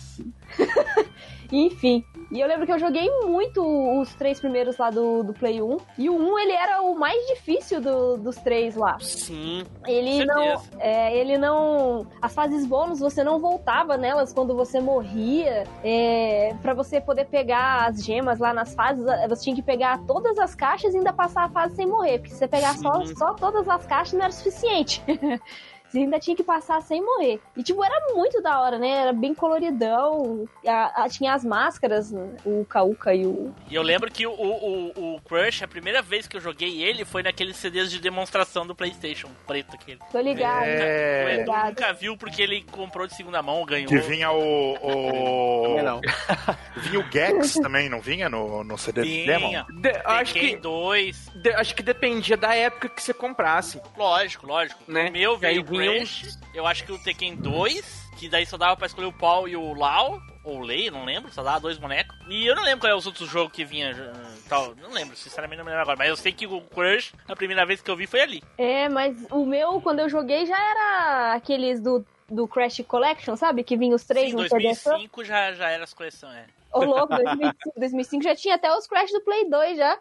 Enfim. 1.50 2.04
E 2.30 2.40
eu 2.40 2.46
lembro 2.46 2.66
que 2.66 2.72
eu 2.72 2.78
joguei 2.78 3.08
muito 3.24 3.62
os 4.00 4.14
três 4.14 4.38
primeiros 4.38 4.76
lá 4.76 4.90
do, 4.90 5.22
do 5.22 5.32
Play 5.32 5.62
1. 5.62 5.76
E 5.96 6.10
o 6.10 6.14
1, 6.14 6.38
ele 6.40 6.52
era 6.52 6.82
o 6.82 6.94
mais 6.94 7.18
difícil 7.28 7.80
do- 7.80 8.18
dos 8.18 8.36
três 8.36 8.76
lá. 8.76 8.98
Sim. 9.00 9.64
Ele 9.86 10.26
não. 10.26 10.60
É, 10.78 11.16
ele 11.16 11.38
não. 11.38 12.06
As 12.20 12.34
fases 12.34 12.66
bônus, 12.66 13.00
você 13.00 13.24
não 13.24 13.38
voltava 13.38 13.96
nelas 13.96 14.30
quando 14.32 14.54
você 14.54 14.78
morria. 14.78 15.64
É, 15.82 16.54
para 16.60 16.74
você 16.74 17.00
poder 17.00 17.24
pegar 17.24 17.86
as 17.88 18.04
gemas 18.04 18.38
lá 18.38 18.52
nas 18.52 18.74
fases, 18.74 19.02
você 19.26 19.44
tinha 19.44 19.56
que 19.56 19.62
pegar 19.62 19.98
todas 20.06 20.38
as 20.38 20.54
caixas 20.54 20.92
e 20.92 20.98
ainda 20.98 21.14
passar 21.14 21.44
a 21.44 21.48
fase 21.48 21.76
sem 21.76 21.86
morrer. 21.86 22.18
Porque 22.18 22.32
se 22.34 22.36
você 22.40 22.48
pegar 22.48 22.76
só, 22.76 23.06
só 23.16 23.32
todas 23.32 23.66
as 23.66 23.86
caixas 23.86 24.12
não 24.12 24.24
era 24.24 24.32
suficiente. 24.32 25.02
Você 25.88 25.98
ainda 25.98 26.18
tinha 26.20 26.36
que 26.36 26.42
passar 26.44 26.80
sem 26.82 27.02
morrer. 27.02 27.40
E, 27.56 27.62
tipo, 27.62 27.82
era 27.82 28.14
muito 28.14 28.42
da 28.42 28.60
hora, 28.60 28.78
né? 28.78 28.88
Era 28.88 29.12
bem 29.12 29.34
coloridão. 29.34 30.46
A- 30.66 31.04
a- 31.04 31.08
tinha 31.08 31.32
as 31.32 31.44
máscaras, 31.44 32.10
né? 32.10 32.28
o 32.44 32.64
Kauka 32.64 33.14
e 33.14 33.26
o. 33.26 33.54
E 33.70 33.74
eu 33.74 33.82
lembro 33.82 34.10
que 34.10 34.26
o, 34.26 34.32
o, 34.32 35.14
o 35.16 35.20
Crush, 35.22 35.62
a 35.62 35.68
primeira 35.68 36.02
vez 36.02 36.26
que 36.26 36.36
eu 36.36 36.40
joguei 36.40 36.82
ele 36.82 37.04
foi 37.04 37.22
naqueles 37.22 37.56
CDs 37.56 37.90
de 37.90 38.00
demonstração 38.00 38.66
do 38.66 38.74
PlayStation, 38.74 39.28
preto 39.46 39.74
aquele. 39.74 39.98
Tô 40.12 40.20
ligado. 40.20 40.62
O 40.62 40.64
É. 40.66 41.22
Edu 41.40 41.50
Obrigado. 41.50 41.68
nunca 41.68 41.92
viu 41.92 42.16
porque 42.16 42.42
ele 42.42 42.62
comprou 42.70 43.06
de 43.06 43.14
segunda 43.16 43.42
mão, 43.42 43.64
ganhou. 43.64 43.88
Que 43.88 43.98
vinha 43.98 44.30
o. 44.30 44.74
O... 44.74 45.82
não. 45.82 46.00
Vinha 46.76 47.00
o 47.00 47.04
Gex 47.10 47.54
também, 47.54 47.88
não 47.88 48.00
vinha 48.00 48.28
no, 48.28 48.62
no 48.62 48.78
CD 48.78 49.02
de 49.02 49.08
Vinha. 49.08 49.64
Demon? 49.66 49.80
De- 49.80 50.00
acho, 50.04 50.32
que, 50.34 50.56
2. 50.56 51.28
de- 51.42 51.50
acho 51.54 51.74
que 51.74 51.82
dependia 51.82 52.36
da 52.36 52.54
época 52.54 52.88
que 52.88 53.02
você 53.02 53.12
comprasse. 53.12 53.80
Lógico, 53.96 54.46
lógico. 54.46 54.80
Né? 54.86 55.08
O 55.08 55.12
meu 55.12 55.36
veio 55.36 55.64
Crash. 55.78 56.38
Eu 56.54 56.66
acho 56.66 56.84
que 56.84 56.92
o 56.92 56.98
Tekken 56.98 57.36
2, 57.36 58.10
que 58.18 58.28
daí 58.28 58.44
só 58.46 58.56
dava 58.56 58.76
pra 58.76 58.86
escolher 58.86 59.06
o 59.06 59.12
Paul 59.12 59.48
e 59.48 59.56
o 59.56 59.74
Lau. 59.74 60.20
Ou 60.44 60.60
o 60.60 60.62
Lei, 60.62 60.90
não 60.90 61.04
lembro, 61.04 61.30
só 61.30 61.42
dava 61.42 61.60
dois 61.60 61.76
bonecos. 61.76 62.16
E 62.28 62.46
eu 62.46 62.56
não 62.56 62.62
lembro 62.62 62.80
qual 62.80 62.92
é 62.92 62.96
os 62.96 63.04
outros 63.06 63.28
jogos 63.28 63.52
que 63.52 63.64
vinha. 63.66 63.90
eh, 63.90 64.12
Tal. 64.48 64.74
Não 64.76 64.90
lembro, 64.92 65.14
sinceramente 65.14 65.58
não 65.58 65.64
me 65.64 65.70
lembro 65.70 65.82
agora. 65.82 65.98
Mas 65.98 66.08
eu 66.08 66.16
sei 66.16 66.32
que 66.32 66.46
o 66.46 66.60
Crush, 66.62 67.12
a 67.28 67.36
primeira 67.36 67.66
vez 67.66 67.82
que 67.82 67.90
eu 67.90 67.96
vi 67.96 68.06
foi 68.06 68.20
ali. 68.22 68.42
É, 68.56 68.88
mas 68.88 69.14
o 69.30 69.44
meu, 69.44 69.78
quando 69.82 69.98
eu 69.98 70.08
joguei, 70.08 70.46
já 70.46 70.58
era 70.58 71.34
aqueles 71.34 71.80
do, 71.80 72.02
do 72.30 72.48
Crash 72.48 72.80
Collection, 72.88 73.36
sabe? 73.36 73.62
Que 73.62 73.76
vinha 73.76 73.94
os 73.94 74.04
três 74.04 74.30
Sim, 74.30 74.36
no 74.36 74.48
CD 74.48 74.74
só. 74.74 74.90
2005 74.92 75.24
já, 75.24 75.52
já 75.52 75.68
era 75.68 75.84
as 75.84 75.92
coleções, 75.92 76.34
é. 76.34 76.46
Ô, 76.72 76.84
louco, 76.84 77.14
2005, 77.16 77.54
2005 77.76 78.22
já 78.24 78.34
tinha 78.36 78.54
até 78.56 78.72
os 78.74 78.86
Crash 78.86 79.10
do 79.12 79.20
Play 79.22 79.48
2 79.48 79.76
já. 79.76 79.98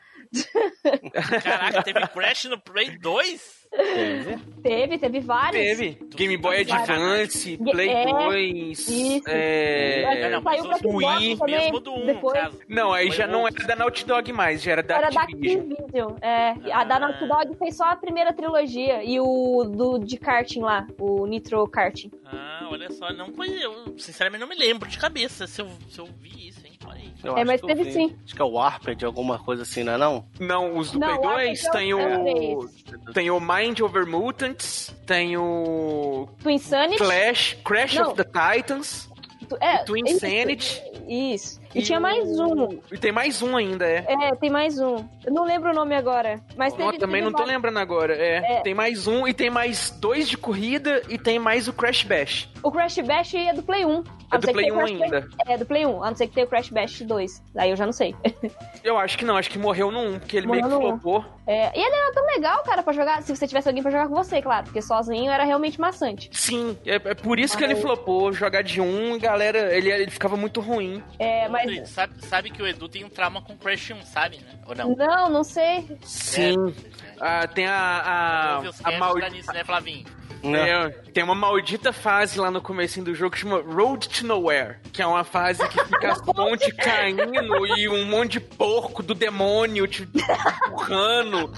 Caraca, 1.43 1.84
teve 1.84 2.08
Crash 2.08 2.45
no 2.45 2.60
Play 2.60 2.97
2? 2.97 3.58
Teve, 4.63 4.97
teve 4.97 5.19
vários. 5.19 5.62
Teve. 5.62 5.99
Game 6.15 6.38
Boy. 6.38 6.62
Advance, 6.62 7.58
Play 7.58 7.89
é, 7.89 8.06
2. 8.06 8.88
isso. 8.89 9.23
É... 9.27 10.30
Não, 10.30 10.41
Saiu 10.41 10.63
pra 10.69 10.77
Wii 10.89 11.38
também, 11.38 11.56
mesmo 11.60 11.80
do 11.80 11.93
1, 11.93 12.06
depois. 12.06 12.60
Não, 12.67 12.93
aí 12.93 13.08
Foi 13.08 13.17
já 13.17 13.27
não 13.27 13.45
era 13.47 13.67
da 13.67 13.75
Naughty 13.75 14.06
Dog 14.06 14.32
mais, 14.34 14.62
já 14.62 14.71
era 14.71 14.84
da 14.84 14.95
Era 14.97 15.10
da 15.10 15.21
Activision. 15.21 15.71
Activision. 15.71 16.15
É, 16.21 16.56
a 16.71 16.84
da 16.84 16.95
Ah. 16.95 16.99
Naughty 16.99 17.27
Dog 17.27 17.58
fez 17.58 17.75
só 17.77 17.86
a 17.86 17.95
primeira 17.95 18.34
trilogia. 18.34 19.03
E 19.03 19.19
o 19.19 19.63
do 19.65 19.99
de 19.99 20.17
karting 20.17 20.62
lá, 20.62 20.88
o 20.99 21.25
Nitro 21.27 21.67
Karting. 21.67 22.12
Ah, 22.25 22.67
olha 22.71 22.89
só, 22.91 23.12
não 23.13 23.32
conheço. 23.32 23.63
Eu, 23.63 23.99
sinceramente, 23.99 24.41
não 24.41 24.47
me 24.47 24.56
lembro 24.56 24.88
de 24.89 24.97
cabeça 24.97 25.45
se 25.45 25.62
eu, 25.62 25.69
se 25.89 25.99
eu 25.99 26.06
vi 26.06 26.47
isso. 26.49 26.66
Eu 27.23 27.35
É, 27.35 27.41
acho 27.41 27.47
mas 27.47 27.61
teve 27.61 27.83
vi. 27.83 27.91
sim. 27.93 28.15
Acho 28.23 28.35
que 28.35 28.41
é 28.41 28.45
o 28.45 28.51
Warped, 28.51 29.03
alguma 29.05 29.39
coisa 29.39 29.63
assim, 29.63 29.83
não 29.83 29.93
é 29.93 29.97
não? 29.97 30.25
Não, 30.39 30.77
os 30.77 30.91
do 30.91 30.99
Não, 30.99 31.07
Play 31.07 31.17
o 31.17 31.21
2 31.35 31.65
Arcade 31.65 31.77
tem 31.77 31.91
é 31.91 31.95
o. 31.95 32.69
Tem 33.13 33.31
o 33.31 33.39
Mind 33.39 33.79
Over 33.81 34.05
Mutants, 34.05 34.95
tem 35.05 35.35
o. 35.37 36.27
Twin 36.41 36.57
Sanity. 36.59 36.97
Clash, 36.97 37.57
Crash 37.65 37.95
Não. 37.95 38.11
of 38.11 38.15
the 38.15 38.23
Titans, 38.23 39.09
É, 39.59 39.77
Twin 39.79 40.03
isso, 40.05 40.19
Sanity. 40.19 40.81
Isso. 41.07 41.59
E, 41.75 41.82
tinha 41.82 41.99
mais 41.99 42.27
um. 42.39 42.80
E 42.91 42.97
tem 42.97 43.12
mais 43.12 43.41
um 43.41 43.56
ainda, 43.56 43.86
é. 43.86 44.06
É, 44.08 44.36
tem 44.36 44.49
mais 44.49 44.80
um. 44.80 44.95
Eu 45.25 45.34
não 45.34 45.43
lembro 45.45 45.71
o 45.71 45.73
nome 45.73 45.95
agora. 45.95 46.39
Mas 46.56 46.73
teve, 46.73 46.97
também 46.97 47.21
teve 47.21 47.32
não 47.32 47.32
tô 47.38 47.43
lembrando 47.43 47.77
agora. 47.80 48.13
É, 48.15 48.58
É. 48.58 48.62
tem 48.62 48.73
mais 48.73 49.08
um 49.08 49.27
e 49.27 49.34
tem 49.34 49.49
mais 49.49 49.89
dois 49.91 50.27
de 50.27 50.38
corrida 50.38 51.01
e 51.10 51.17
tem 51.17 51.38
mais 51.39 51.67
o 51.67 51.73
Crash 51.73 52.03
Bash. 52.03 52.49
O 52.63 52.71
Crash 52.71 52.97
Bash 52.99 53.34
é 53.36 53.53
do 53.53 53.62
Play 53.63 53.86
1. 53.86 54.03
A 54.30 54.36
É 54.36 54.39
do 54.39 54.51
Play 54.51 54.65
tenha 54.65 54.73
o 54.73 54.77
1 54.77 54.80
Crash 54.80 54.91
Bash- 54.91 55.01
ainda. 55.13 55.27
É, 55.45 55.58
do 55.58 55.65
Play 55.65 55.86
1. 55.86 56.03
A 56.03 56.10
não 56.10 56.17
ser 56.17 56.27
que 56.27 56.34
tenha 56.34 56.45
o 56.45 56.49
Crash 56.49 56.69
Bash 56.69 57.01
2. 57.01 57.43
Aí 57.56 57.69
eu 57.69 57.75
já 57.77 57.86
não 57.86 57.93
sei. 57.93 58.15
Eu 58.84 58.97
acho 58.97 59.17
que 59.17 59.25
não, 59.25 59.36
acho 59.36 59.49
que 59.49 59.58
morreu 59.60 59.91
no 59.91 59.99
1, 59.99 60.19
porque 60.19 60.38
ele 60.38 60.47
Morreu 60.47 60.65
meio 60.65 60.80
que 60.80 60.88
flopou. 60.88 61.25
É, 61.45 61.77
e 61.77 61.82
ele 61.82 61.93
era 61.95 62.13
tão 62.13 62.25
legal, 62.25 62.63
cara, 62.63 62.82
pra 62.84 62.93
jogar. 62.93 63.21
Se 63.21 63.36
você 63.36 63.45
tivesse 63.47 63.67
alguém 63.67 63.82
pra 63.82 63.91
jogar 63.91 64.08
com 64.08 64.15
você, 64.15 64.41
claro. 64.41 64.65
Porque 64.65 64.82
sozinho 64.82 65.30
era 65.30 65.43
realmente 65.43 65.80
maçante. 65.80 66.30
Sim, 66.32 66.77
é, 66.86 66.95
é 66.95 67.13
por 67.13 67.38
isso 67.39 67.58
que 67.58 67.63
ele 67.63 67.75
flopou. 67.75 68.32
Jogar 68.32 68.62
de 68.63 68.80
um, 68.80 69.17
galera, 69.19 69.75
ele, 69.75 69.89
ele 69.91 70.12
ficava 70.12 70.38
muito 70.38 70.62
ruim. 70.62 71.03
É, 71.19 71.49
mas. 71.49 71.56
Rodrigo, 71.61 71.85
Sabe, 71.87 72.25
sabe 72.25 72.49
que 72.49 72.61
o 72.61 72.67
Edu 72.67 72.87
tem 72.87 73.03
um 73.03 73.09
trauma 73.09 73.41
com 73.41 73.57
Crash 73.57 73.91
1, 73.91 74.01
sabe, 74.03 74.37
né? 74.37 74.59
Ou 74.65 74.75
não? 74.75 74.95
Não, 74.95 75.29
não 75.29 75.43
sei. 75.43 75.97
Sim. 76.03 76.55
Ah, 77.19 77.47
tem 77.47 77.65
a. 77.67 78.61
A, 78.83 78.89
a 78.89 79.29
nisso, 79.29 79.51
né, 79.51 79.63
Flavinho? 79.63 80.05
Né? 80.43 80.69
É, 80.69 80.89
tem 81.13 81.23
uma 81.23 81.36
maldita 81.36 81.91
fase 81.91 82.39
lá 82.39 82.50
no 82.52 82.62
começo 82.62 83.02
do 83.02 83.13
jogo 83.15 83.32
que 83.32 83.39
chama 83.39 83.62
Road 83.62 84.08
to 84.10 84.26
Nowhere, 84.26 84.78
que 84.93 85.02
é 85.02 85.08
uma 85.08 85.23
fase 85.23 85.67
que 85.67 85.80
fica 85.86 86.13
um 86.28 86.34
monte 86.50 86.71
caindo 86.76 87.23
e 87.78 87.89
um 87.89 88.06
monte 88.06 88.34
de 88.34 88.39
porco 88.39 89.02
do 89.04 89.13
demônio 89.13 89.88
te 89.88 90.08
empurrando. 90.65 91.52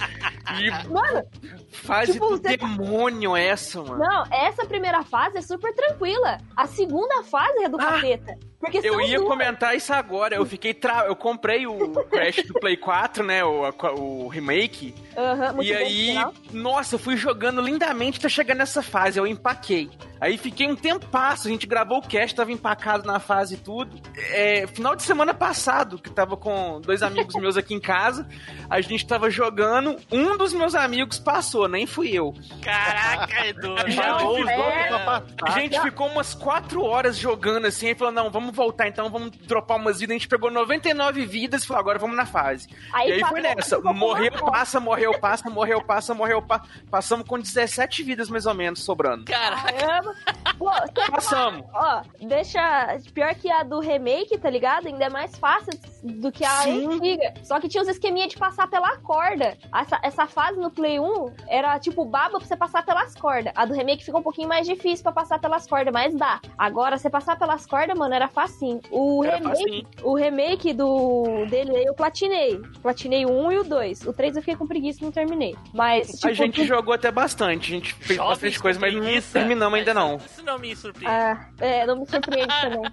E 0.60 0.70
Mano, 0.90 1.24
fase 1.72 2.14
tipo, 2.14 2.26
do 2.30 2.38
você- 2.38 2.58
demônio 2.58 3.36
essa, 3.36 3.82
mano. 3.84 3.98
não, 4.00 4.24
essa 4.32 4.66
primeira 4.66 5.04
fase 5.04 5.38
é 5.38 5.42
super 5.42 5.74
tranquila. 5.76 6.38
A 6.56 6.66
segunda 6.68 7.22
fase 7.24 7.64
é 7.64 7.70
do 7.70 7.80
Ah, 7.80 7.86
capeta. 7.86 8.38
Porque 8.60 8.80
Eu 8.84 9.00
ia 9.00 9.18
duas. 9.20 9.30
comentar 9.30 9.74
isso 9.74 9.94
agora. 9.94 10.36
Eu 10.36 10.46
fiquei 10.46 10.74
tra... 10.74 11.06
Eu 11.06 11.16
comprei 11.16 11.66
o 11.66 11.92
Crash 12.10 12.44
do 12.46 12.54
Play 12.56 12.76
4, 12.76 13.24
né? 13.24 13.42
O, 13.42 13.70
o 13.98 14.28
remake. 14.28 14.94
Aham, 15.16 15.54
muito 15.54 15.70
e 15.70 15.74
aí, 15.74 16.16
nossa, 16.52 16.96
eu 16.96 17.00
fui 17.00 17.16
jogando 17.16 17.62
lindamente 17.62 18.20
até 18.20 18.28
chegar 18.28 18.56
nessa 18.56 18.69
fase. 18.82 19.20
Eu 19.20 19.26
empaquei. 19.28 19.90
Aí 20.22 20.38
fiquei 20.38 20.68
um 20.68 20.76
tempasso, 20.76 21.48
a 21.48 21.52
gente 21.52 21.66
gravou 21.66 22.00
o 22.00 22.02
cast, 22.02 22.36
tava 22.36 22.52
empacado 22.52 23.08
na 23.08 23.20
fase 23.20 23.56
e 23.56 23.58
tudo. 23.58 24.00
É, 24.32 24.68
final 24.68 24.96
de 24.96 25.04
semana 25.04 25.34
passado, 25.34 25.98
que 25.98 26.10
tava 26.10 26.36
com 26.36 26.82
dois 26.82 27.02
amigos 27.02 27.36
meus 27.36 27.56
aqui 27.56 27.74
em 27.74 27.80
casa, 27.80 28.28
a 28.70 28.82
gente 28.82 29.06
tava 29.08 29.30
jogando, 29.30 29.96
um 30.12 30.38
dos 30.38 30.54
meus 30.54 30.76
amigos 30.76 31.20
passou, 31.20 31.68
nem 31.68 31.86
fui 31.86 32.10
eu. 32.12 32.34
Caraca, 32.62 33.48
Edu. 33.48 33.76
Já 33.88 34.20
não, 34.20 34.50
é. 34.50 35.24
A 35.44 35.52
gente 35.52 35.80
ficou 35.82 36.08
umas 36.08 36.34
quatro 36.34 36.84
horas 36.84 37.18
jogando 37.18 37.66
assim, 37.66 37.90
e 37.90 37.96
falou, 37.96 38.14
não, 38.14 38.30
vamos 38.30 38.54
voltar 38.54 38.88
então, 38.88 39.10
vamos 39.10 39.32
dropar 39.32 39.78
umas 39.78 40.00
vidas. 40.00 40.16
A 40.16 40.18
gente 40.20 40.28
pegou 40.28 40.52
99 40.52 41.26
vidas 41.26 41.64
e 41.64 41.68
falou, 41.68 41.80
agora 41.80 42.00
vamos 42.00 42.18
na 42.18 42.26
fase. 42.26 42.68
Aí 42.94 43.10
e 43.10 43.14
aí 43.14 43.24
foi 43.24 43.42
nessa, 43.42 43.80
morreu, 43.80 44.32
passa, 44.32 44.80
morreu, 44.80 45.18
passa, 45.20 45.50
morreu, 45.50 45.82
passa, 45.82 46.14
morreu, 46.14 46.42
passa. 46.42 46.66
Passamos 46.90 47.26
com 47.26 47.40
17 47.40 48.04
vidas 48.04 48.30
mais 48.30 48.46
ou 48.46 48.54
menos 48.54 48.84
sobrando. 48.84 49.26
Caraca, 49.26 50.09
Pô, 50.58 50.70
Passamos. 51.12 51.64
ó, 51.74 52.02
deixa. 52.22 52.98
Pior 53.14 53.34
que 53.36 53.50
a 53.52 53.64
do 53.64 53.80
remake, 53.80 54.38
tá 54.38 54.50
ligado? 54.50 54.88
Ainda 54.88 55.06
é 55.06 55.10
mais 55.10 55.38
fácil 55.38 55.72
do 56.04 56.32
que 56.32 56.44
a 56.46 56.50
Sim. 56.64 56.88
antiga. 56.88 57.34
Só 57.44 57.60
que 57.60 57.68
tinha 57.70 57.82
os 57.82 57.88
esqueminha 57.90 58.28
de 58.28 58.38
passar 58.38 58.68
pela 58.70 58.98
corda. 58.98 59.58
Essa, 59.74 60.00
essa 60.04 60.28
fase 60.28 60.60
no 60.60 60.70
Play 60.72 61.00
1 61.00 61.26
era 61.48 61.80
tipo 61.80 62.04
baba 62.06 62.38
pra 62.38 62.48
você 62.48 62.56
passar 62.58 62.86
pelas 62.86 63.16
cordas. 63.16 63.54
A 63.56 63.66
do 63.66 63.74
remake 63.74 64.04
ficou 64.04 64.20
um 64.20 64.24
pouquinho 64.24 64.48
mais 64.50 64.68
difícil 64.68 65.04
pra 65.04 65.12
passar 65.12 65.40
pelas 65.40 65.66
cordas, 65.68 65.94
mas 65.94 66.14
dá. 66.16 66.40
Agora, 66.58 66.98
você 66.98 67.10
passar 67.10 67.38
pelas 67.38 67.66
cordas, 67.66 67.98
mano, 67.98 68.14
era 68.14 68.28
facinho. 68.28 68.82
O 68.92 69.24
Era 69.24 69.38
remake, 69.38 69.58
facinho. 69.58 69.88
o 70.04 70.16
remake 70.16 70.74
do 70.74 71.46
dele 71.50 71.76
aí 71.76 71.86
eu 71.86 71.94
platinei. 71.94 72.60
Platinei 72.82 73.26
o 73.26 73.30
1 73.32 73.52
e 73.52 73.58
o 73.60 73.64
2. 73.64 74.08
O 74.08 74.14
3 74.14 74.36
eu 74.36 74.42
fiquei 74.42 74.56
com 74.56 74.68
preguiça 74.68 75.00
e 75.02 75.04
não 75.06 75.12
terminei. 75.12 75.56
Mas, 75.74 76.08
tipo, 76.12 76.28
A 76.28 76.34
gente 76.34 76.66
jogou 76.66 76.94
até 76.94 77.12
bastante, 77.12 77.72
a 77.72 77.76
gente 77.76 77.94
fez 77.94 78.18
Jovens 78.18 78.30
bastante 78.30 78.60
coisa, 78.60 78.80
mas 78.80 78.94
não 78.94 79.02
terminamos 79.32 79.78
ainda 79.80 79.94
Mas 79.94 79.99
não. 80.00 80.18
Isso 80.18 80.44
não 80.44 80.60
me 80.60 80.76
surpreende. 80.76 81.16
Ah, 81.16 81.50
é, 81.60 81.86
não 81.86 82.00
me 82.00 82.06
surpreende 82.06 82.48
também. 82.62 82.92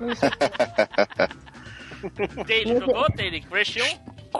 Não 0.00 0.06
me 0.08 0.16
surpreende. 0.16 0.54
Taylor, 2.46 2.80
jogou, 2.80 3.06
Taylor? 3.12 3.40
Crash 3.48 3.76
1? 3.76 3.80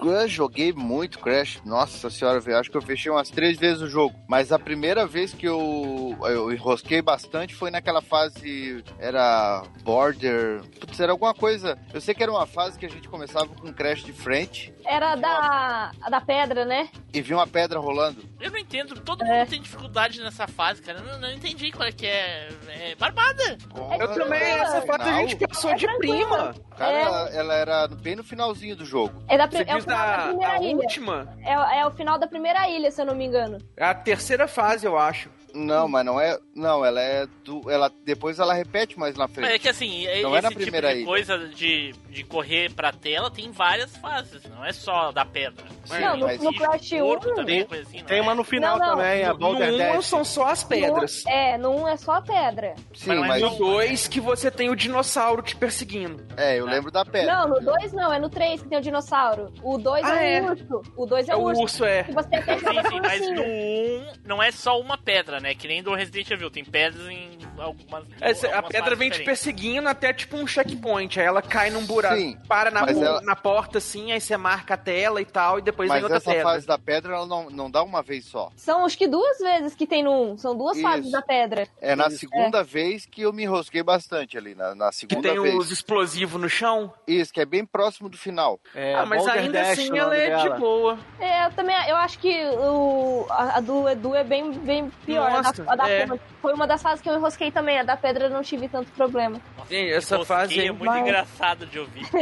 Eu 0.02 0.28
joguei 0.28 0.72
muito 0.72 1.18
Crash. 1.18 1.60
Nossa 1.64 2.10
senhora, 2.10 2.40
velho. 2.40 2.58
Acho 2.58 2.70
que 2.70 2.76
eu 2.76 2.82
fechei 2.82 3.10
umas 3.10 3.30
três 3.30 3.58
vezes 3.58 3.80
o 3.82 3.88
jogo. 3.88 4.14
Mas 4.28 4.52
a 4.52 4.58
primeira 4.58 5.06
vez 5.06 5.32
que 5.32 5.46
eu, 5.46 6.16
eu 6.22 6.52
enrosquei 6.52 7.00
bastante 7.00 7.54
foi 7.54 7.70
naquela 7.70 8.02
fase. 8.02 8.82
Era 8.98 9.62
Border. 9.82 10.62
Putz, 10.80 10.98
era 11.00 11.12
alguma 11.12 11.32
coisa. 11.34 11.78
Eu 11.92 12.00
sei 12.00 12.14
que 12.14 12.22
era 12.22 12.32
uma 12.32 12.46
fase 12.46 12.78
que 12.78 12.86
a 12.86 12.90
gente 12.90 13.08
começava 13.08 13.46
com 13.46 13.72
Crash 13.72 14.02
de 14.04 14.12
frente 14.12 14.74
Era 14.84 15.14
da, 15.16 15.90
da 16.10 16.20
pedra, 16.20 16.64
né? 16.64 16.88
e 17.12 17.22
vinha 17.22 17.38
uma 17.38 17.46
pedra 17.46 17.78
rolando. 17.78 18.22
Eu 18.40 18.50
não 18.50 18.58
entendo, 18.58 19.00
todo 19.00 19.22
É. 19.24 19.38
mundo 19.38 19.48
tem 19.48 19.62
dificuldade 19.62 20.20
nessa 20.20 20.46
fase, 20.48 20.82
cara. 20.82 20.98
Eu 20.98 21.04
não, 21.04 21.20
não 21.20 21.32
entendi 21.32 21.70
qual 21.70 21.88
é 21.88 21.92
que 21.92 22.06
é. 22.06 22.48
É 22.68 22.94
barbada. 22.96 23.56
Eu 24.00 24.08
também, 24.12 24.42
essa 24.42 24.82
fase 24.82 25.02
a 25.08 25.12
gente 25.26 25.46
passou 25.46 25.70
É 25.70 25.74
de 25.76 25.86
prima. 25.98 26.54
Cara, 26.76 26.92
É. 26.92 27.02
ela, 27.02 27.28
ela 27.30 27.54
era 27.54 27.86
bem 27.88 28.16
no 28.16 28.24
finalzinho 28.24 28.74
do 28.76 28.84
jogo. 28.84 29.22
É, 29.28 29.38
da, 29.38 29.44
é 29.44 29.76
da 29.86 30.32
última? 30.60 31.36
É, 31.42 31.80
é 31.80 31.86
o 31.86 31.90
final 31.90 32.18
da 32.18 32.26
primeira 32.26 32.68
ilha, 32.68 32.90
se 32.90 33.00
eu 33.00 33.06
não 33.06 33.14
me 33.14 33.24
engano. 33.24 33.58
É 33.76 33.84
a 33.84 33.94
terceira 33.94 34.48
fase, 34.48 34.86
eu 34.86 34.98
acho. 34.98 35.30
Não, 35.54 35.86
mas 35.88 36.04
não 36.04 36.20
é. 36.20 36.36
Não, 36.54 36.84
ela 36.84 37.00
é 37.00 37.26
do. 37.44 37.70
Ela, 37.70 37.90
depois 38.04 38.38
ela 38.38 38.52
repete 38.54 38.98
mais 38.98 39.14
na 39.16 39.26
Mas 39.28 39.38
é 39.38 39.40
frente. 39.42 39.60
que 39.60 39.68
assim, 39.68 40.06
é- 40.06 40.22
Não 40.22 40.30
é 40.36 40.40
na 40.42 40.48
esse 40.48 40.48
tipo 40.48 40.60
primeira 40.62 40.88
de 40.92 40.96
ilha. 40.98 41.06
coisa 41.06 41.38
de, 41.48 41.92
de 42.10 42.24
correr 42.24 42.72
pra 42.72 42.92
tela 42.92 43.30
tem 43.30 43.50
várias 43.50 43.96
fases, 43.96 44.42
não 44.50 44.64
é 44.64 44.72
só 44.72 45.12
da 45.12 45.24
pedra. 45.24 45.64
Sim, 45.84 46.00
não, 46.00 46.16
no, 46.16 46.26
mas- 46.26 46.40
no 46.42 46.52
Crash 46.54 46.90
Corpo 46.90 47.30
1. 47.30 47.34
também, 47.34 47.64
coisa 47.64 47.82
assim, 47.84 47.98
não 47.98 48.04
Tem 48.06 48.18
é? 48.18 48.22
uma 48.22 48.34
no 48.34 48.44
final 48.44 48.78
Não, 48.78 48.86
não. 48.86 48.96
também, 48.96 49.24
a 49.24 49.32
No 49.32 49.38
Boulder 49.38 49.72
1 49.74 49.76
Dash. 49.78 50.06
são 50.06 50.24
só 50.24 50.46
as 50.48 50.64
pedras. 50.64 51.22
No, 51.24 51.30
é, 51.30 51.58
no 51.58 51.70
1 51.82 51.88
é 51.88 51.96
só 51.96 52.20
pedra. 52.20 52.74
Sim, 52.94 53.14
mas 53.16 53.28
mas. 53.28 53.42
não- 53.42 53.50
No 53.50 53.56
2 53.58 54.08
que 54.08 54.20
você 54.20 54.50
tem 54.50 54.70
o 54.70 54.76
dinossauro 54.76 55.42
te 55.42 55.54
perseguindo. 55.56 56.24
É, 56.36 56.58
eu 56.58 56.66
lembro 56.66 56.90
da 56.90 57.04
pedra. 57.04 57.32
Não, 57.32 57.48
no 57.48 57.60
2 57.60 57.92
não, 57.92 58.12
é 58.12 58.18
no 58.18 58.28
3 58.28 58.62
que 58.62 58.68
tem 58.68 58.78
o 58.78 58.82
dinossauro. 58.82 59.52
O 59.62 59.78
2 59.78 60.04
Ah, 60.04 60.22
é 60.24 60.36
é? 60.38 60.42
o 60.42 60.46
urso. 60.50 60.82
O 60.96 61.06
2 61.06 61.28
é, 61.28 61.32
É 61.32 61.36
o 61.36 61.38
o 61.40 61.44
urso. 61.44 61.62
urso, 61.62 61.84
é. 61.84 62.02
Que 62.04 62.12
você 62.12 62.34
até 62.36 62.58
Sim, 62.58 62.88
sim, 62.88 63.00
mas 63.00 63.20
no 63.30 63.42
1 63.42 64.06
não 64.24 64.42
é 64.42 64.50
só 64.50 64.80
uma 64.80 64.96
pedra, 64.96 65.40
né? 65.44 65.54
Que 65.54 65.68
nem 65.68 65.82
do 65.82 65.94
Resident 65.94 66.30
Evil, 66.30 66.50
tem 66.50 66.64
pedras 66.64 67.06
em 67.06 67.38
algumas. 67.58 68.04
Essa- 68.20 68.48
a 68.58 68.62
pedra 68.62 68.94
vem 68.96 69.10
te 69.10 69.22
perseguindo 69.22 69.88
até 69.88 70.12
tipo 70.12 70.36
um 70.36 70.46
checkpoint. 70.46 71.18
Aí 71.20 71.26
ela 71.26 71.42
cai 71.42 71.70
num 71.70 71.84
buraco, 71.84 72.16
Sim, 72.16 72.36
para 72.48 72.70
na, 72.70 72.80
ela- 72.88 73.20
na 73.22 73.36
porta 73.36 73.78
assim, 73.78 74.12
aí 74.12 74.20
você 74.20 74.36
marca 74.36 74.74
a 74.74 74.76
tela 74.76 75.20
e 75.20 75.24
tal, 75.24 75.58
e 75.58 75.62
depois 75.62 75.88
Mas 75.88 75.96
vem 75.96 76.02
outra 76.04 76.16
essa 76.18 76.30
pedra. 76.30 76.44
fase 76.44 76.66
da 76.66 76.78
pedra, 76.78 77.14
ela 77.14 77.26
não, 77.26 77.50
não 77.50 77.70
dá 77.70 77.82
uma 77.82 78.02
vez 78.02 78.24
só. 78.26 78.50
São 78.56 78.84
acho 78.84 78.96
que 78.98 79.06
duas 79.06 79.38
vezes 79.38 79.74
que 79.74 79.86
tem 79.86 80.02
no 80.02 80.32
1. 80.32 80.38
São 80.38 80.56
duas 80.56 80.76
Isso. 80.76 80.86
fases 80.88 81.10
da 81.10 81.22
pedra. 81.22 81.68
É 81.80 81.94
na 81.94 82.08
Isso, 82.08 82.18
segunda 82.18 82.62
vez 82.62 83.06
que 83.06 83.22
eu 83.22 83.32
me 83.32 83.42
enrosquei 83.44 83.82
bastante 83.82 84.36
ali, 84.38 84.54
na, 84.54 84.74
na 84.74 84.90
Que 84.90 84.96
segunda 84.96 85.28
tem 85.30 85.40
vez. 85.42 85.54
os 85.54 85.70
explosivos 85.70 86.40
no 86.40 86.48
chão. 86.48 86.92
Isso, 87.06 87.32
que 87.32 87.40
é 87.40 87.44
bem 87.44 87.64
próximo 87.64 88.08
do 88.08 88.16
final. 88.16 88.58
É, 88.74 88.94
ah, 88.94 89.06
mas 89.06 89.22
Boulder 89.22 89.42
ainda 89.42 89.52
Dash, 89.60 89.70
assim 89.78 89.98
ela 89.98 90.16
é 90.16 90.36
de 90.36 90.42
dela. 90.44 90.56
boa. 90.58 90.98
É, 91.20 91.46
eu 91.46 91.50
também 91.52 91.74
eu 91.88 91.96
acho 91.96 92.18
que 92.18 92.44
o, 92.46 93.26
a, 93.30 93.58
a 93.58 93.60
do 93.60 93.88
Edu 93.88 94.14
é 94.14 94.24
bem, 94.24 94.52
bem 94.52 94.90
pior. 95.04 95.30
A 95.30 95.42
Nossa, 95.42 95.62
da- 95.64 95.72
a 95.72 95.76
da 95.76 95.90
é. 95.90 96.06
Foi 96.40 96.52
uma 96.52 96.66
das 96.66 96.82
fases 96.82 97.00
que 97.00 97.08
eu 97.08 97.14
enrosquei 97.14 97.43
também. 97.50 97.78
A 97.78 97.82
da 97.82 97.96
pedra 97.96 98.28
não 98.28 98.42
tive 98.42 98.68
tanto 98.68 98.90
problema. 98.92 99.40
Gente, 99.70 99.92
essa 99.92 100.24
fase 100.24 100.60
é 100.66 100.70
muito 100.72 100.94
engraçado 100.96 101.66
de 101.66 101.78
ouvir. 101.78 102.06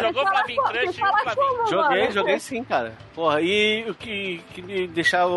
Jogou 0.00 0.26
Flavinho 0.26 0.62
Crush? 0.64 0.96
Joguei, 1.70 2.00
mano? 2.02 2.12
joguei 2.12 2.38
sim, 2.38 2.62
cara. 2.64 2.92
Porra, 3.14 3.40
e 3.40 3.84
o 3.88 3.94
que, 3.94 4.38
que 4.54 4.62
me 4.62 4.86
deixava, 4.86 5.32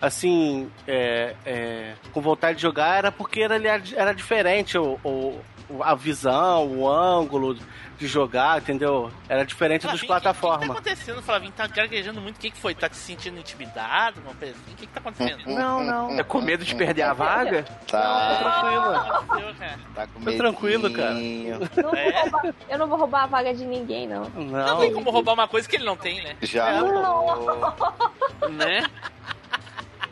assim, 0.00 0.70
é, 0.86 1.34
é, 1.44 1.94
com 2.12 2.20
vontade 2.20 2.56
de 2.56 2.62
jogar 2.62 2.98
era 2.98 3.10
porque 3.12 3.40
era, 3.40 3.56
era 3.96 4.12
diferente 4.12 4.78
o- 4.78 4.98
o- 5.04 5.40
a 5.82 5.94
visão, 5.94 6.66
o 6.66 6.88
ângulo 6.88 7.56
de 7.98 8.06
jogar, 8.06 8.58
entendeu? 8.58 9.10
Era 9.28 9.44
diferente 9.44 9.86
dos 9.86 10.00
Flavinho, 10.00 10.00
O 10.00 10.00
que, 10.00 10.06
que 10.06 10.06
tá 10.06 10.20
plataformas. 10.32 10.70
acontecendo, 10.70 11.20
Flavinho? 11.22 11.52
Tá 11.52 11.66
gaguejando 11.66 12.20
muito. 12.20 12.36
O 12.36 12.40
que, 12.40 12.50
que 12.52 12.56
foi? 12.58 12.74
Tá 12.74 12.88
se 12.92 13.00
sentindo 13.00 13.38
intimidado? 13.40 14.20
Uma 14.20 14.34
coisa? 14.34 14.54
O 14.54 14.74
que, 14.76 14.86
que 14.86 14.92
tá 14.92 15.00
acontecendo? 15.00 15.44
Não, 15.52 15.82
não. 15.82 16.10
é 16.18 16.22
com 16.22 16.40
medo 16.40 16.64
de 16.64 16.74
perder 16.76 17.02
a 17.02 17.12
vaga. 17.12 17.64
Tá, 17.86 18.36
Tranquilo. 18.38 18.94
Aconteceu, 18.94 19.54
cara. 19.56 19.78
tá 19.94 20.06
com 20.06 20.20
Tô 20.24 20.32
tranquilo, 20.36 20.92
cara. 20.92 21.14
não, 21.82 21.94
É? 21.94 22.12
vou 22.12 22.22
roubar, 22.40 22.54
eu 22.68 22.78
não 22.78 22.86
vou 22.88 22.98
roubar 22.98 23.22
a 23.24 23.26
vaga 23.26 23.52
de 23.54 23.64
ninguém, 23.64 24.06
não. 24.06 24.22
Não 24.36 24.78
tem 24.78 24.90
Não. 24.90 24.98
como 24.98 25.10
roubar 25.10 25.32
uma 25.34 25.48
coisa 25.48 25.68
que 25.68 25.74
ele 25.76 25.84
não 25.84 25.96
tem, 25.96 26.22
né? 26.22 26.36
Já. 26.42 26.80
né? 28.50 28.84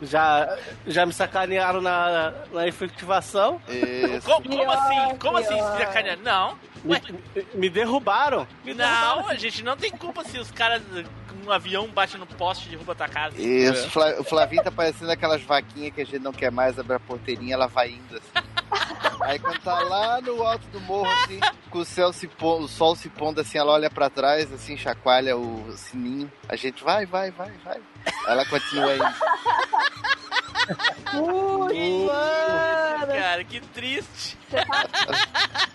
Já, 0.01 0.57
já 0.85 1.05
me 1.05 1.13
sacanearam 1.13 1.81
na, 1.81 2.33
na 2.51 2.67
efetivação. 2.67 3.61
Isso. 3.67 4.25
Como, 4.25 4.47
como 4.47 4.71
assim? 4.71 5.17
Como 5.17 5.37
assim? 5.37 5.55
pior. 5.55 5.71
se 5.71 5.77
sacanear? 5.77 6.17
Não. 6.19 6.57
Me, 6.83 7.01
me 7.55 7.69
derrubaram. 7.69 8.47
Me 8.63 8.73
derrubaram. 8.73 9.21
não, 9.21 9.29
a 9.29 9.35
gente 9.35 9.63
não 9.63 9.75
tem 9.75 9.91
culpa 9.91 10.23
se 10.23 10.37
os 10.37 10.51
caras 10.51 10.81
com 11.27 11.49
um 11.49 11.51
avião 11.51 11.87
bate 11.87 12.17
no 12.17 12.25
poste 12.25 12.67
e 12.67 12.69
derruba 12.69 12.95
tua 12.95 13.07
casa. 13.07 13.39
Isso, 13.41 13.87
o 14.19 14.23
Flavinho 14.23 14.63
tá 14.63 14.71
parecendo 14.71 15.11
aquelas 15.11 15.41
vaquinhas 15.41 15.93
que 15.93 16.01
a 16.01 16.05
gente 16.05 16.19
não 16.19 16.31
quer 16.31 16.51
mais 16.51 16.77
abrir 16.77 16.95
a 16.95 16.99
porteirinha, 16.99 17.53
ela 17.55 17.67
vai 17.67 17.89
indo 17.89 18.17
assim. 18.17 18.47
Aí 19.27 19.37
quando 19.39 19.59
tá 19.59 19.77
lá 19.81 20.21
no 20.21 20.41
alto 20.41 20.65
do 20.67 20.79
morro, 20.79 21.11
assim, 21.11 21.37
com 21.69 21.79
o 21.79 21.85
céu 21.85 22.13
se 22.13 22.29
pondo, 22.29 22.63
o 22.63 22.67
sol 22.69 22.95
se 22.95 23.09
pondo 23.09 23.41
assim, 23.41 23.57
ela 23.57 23.73
olha 23.73 23.89
pra 23.89 24.09
trás, 24.09 24.49
assim, 24.53 24.77
chacoalha 24.77 25.35
o 25.35 25.69
sininho. 25.75 26.31
A 26.47 26.55
gente 26.55 26.81
vai, 26.81 27.05
vai, 27.05 27.29
vai, 27.31 27.51
vai. 27.65 27.81
Ela 28.25 28.45
continua 28.45 28.95
indo. 28.95 29.03
Putz, 31.11 32.05
mano. 32.05 33.13
Cara, 33.13 33.43
que 33.43 33.59
triste. 33.59 34.37
Você 34.49 34.65
tá... 34.65 34.85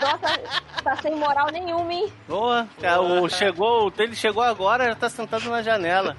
Nossa, 0.01 0.39
tá 0.83 0.97
sem 1.03 1.15
moral 1.15 1.49
nenhuma, 1.53 1.93
hein? 1.93 2.11
Boa. 2.27 2.67
Cara, 2.81 3.03
o, 3.03 3.29
chegou, 3.29 3.93
ele 3.99 4.17
chegou 4.17 4.43
agora, 4.43 4.87
já 4.87 4.95
tá 4.95 5.11
sentado 5.11 5.51
na 5.51 5.61
janela. 5.63 6.17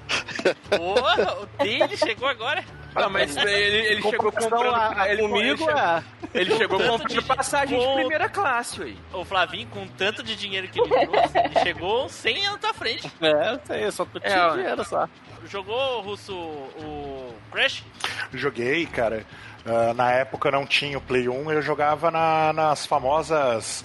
Porra, 0.70 1.40
o 1.40 1.46
dele 1.64 1.96
chegou 1.96 2.28
agora. 2.28 2.64
Ah, 2.94 3.08
mas 3.08 3.36
ele, 3.36 3.50
ele 3.50 4.02
chegou 4.02 4.30
comprando. 4.32 4.74
a- 4.74 5.02
a 5.02 5.08
ele, 5.12 5.22
comigo, 5.22 5.68
ele, 5.70 5.78
é. 5.80 6.02
ele 6.32 6.56
chegou 6.56 6.78
comprando 6.78 7.08
de- 7.08 7.22
passagem 7.22 7.78
de 7.78 7.84
com- 7.84 7.94
primeira 7.96 8.28
classe, 8.28 8.82
aí. 8.82 8.96
O 9.12 9.24
Flavinho, 9.24 9.66
com 9.68 9.86
tanto 9.88 10.22
de 10.22 10.36
dinheiro 10.36 10.68
que 10.68 10.78
ele 10.80 10.88
trouxe, 10.88 11.38
ele 11.38 11.60
chegou 11.62 12.08
100 12.08 12.46
anos 12.46 12.60
tua 12.60 12.72
frente. 12.74 13.10
É, 13.20 13.52
eu 13.54 13.60
sei, 13.64 13.84
eu 13.84 13.92
só 13.92 14.06
É, 14.22 14.28
tinha 14.28 14.46
ó. 14.48 14.56
dinheiro 14.56 14.84
só. 14.84 15.08
Jogou, 15.46 16.00
Russo, 16.02 16.32
o 16.34 17.34
Crash? 17.52 17.82
Joguei, 18.32 18.86
cara. 18.86 19.24
Ah, 19.66 19.92
na 19.94 20.10
época 20.12 20.50
não 20.50 20.64
tinha 20.66 20.96
o 20.96 21.00
Play 21.00 21.28
1, 21.28 21.50
eu 21.50 21.60
jogava 21.62 22.10
na- 22.10 22.52
nas 22.52 22.86
famosas 22.86 23.84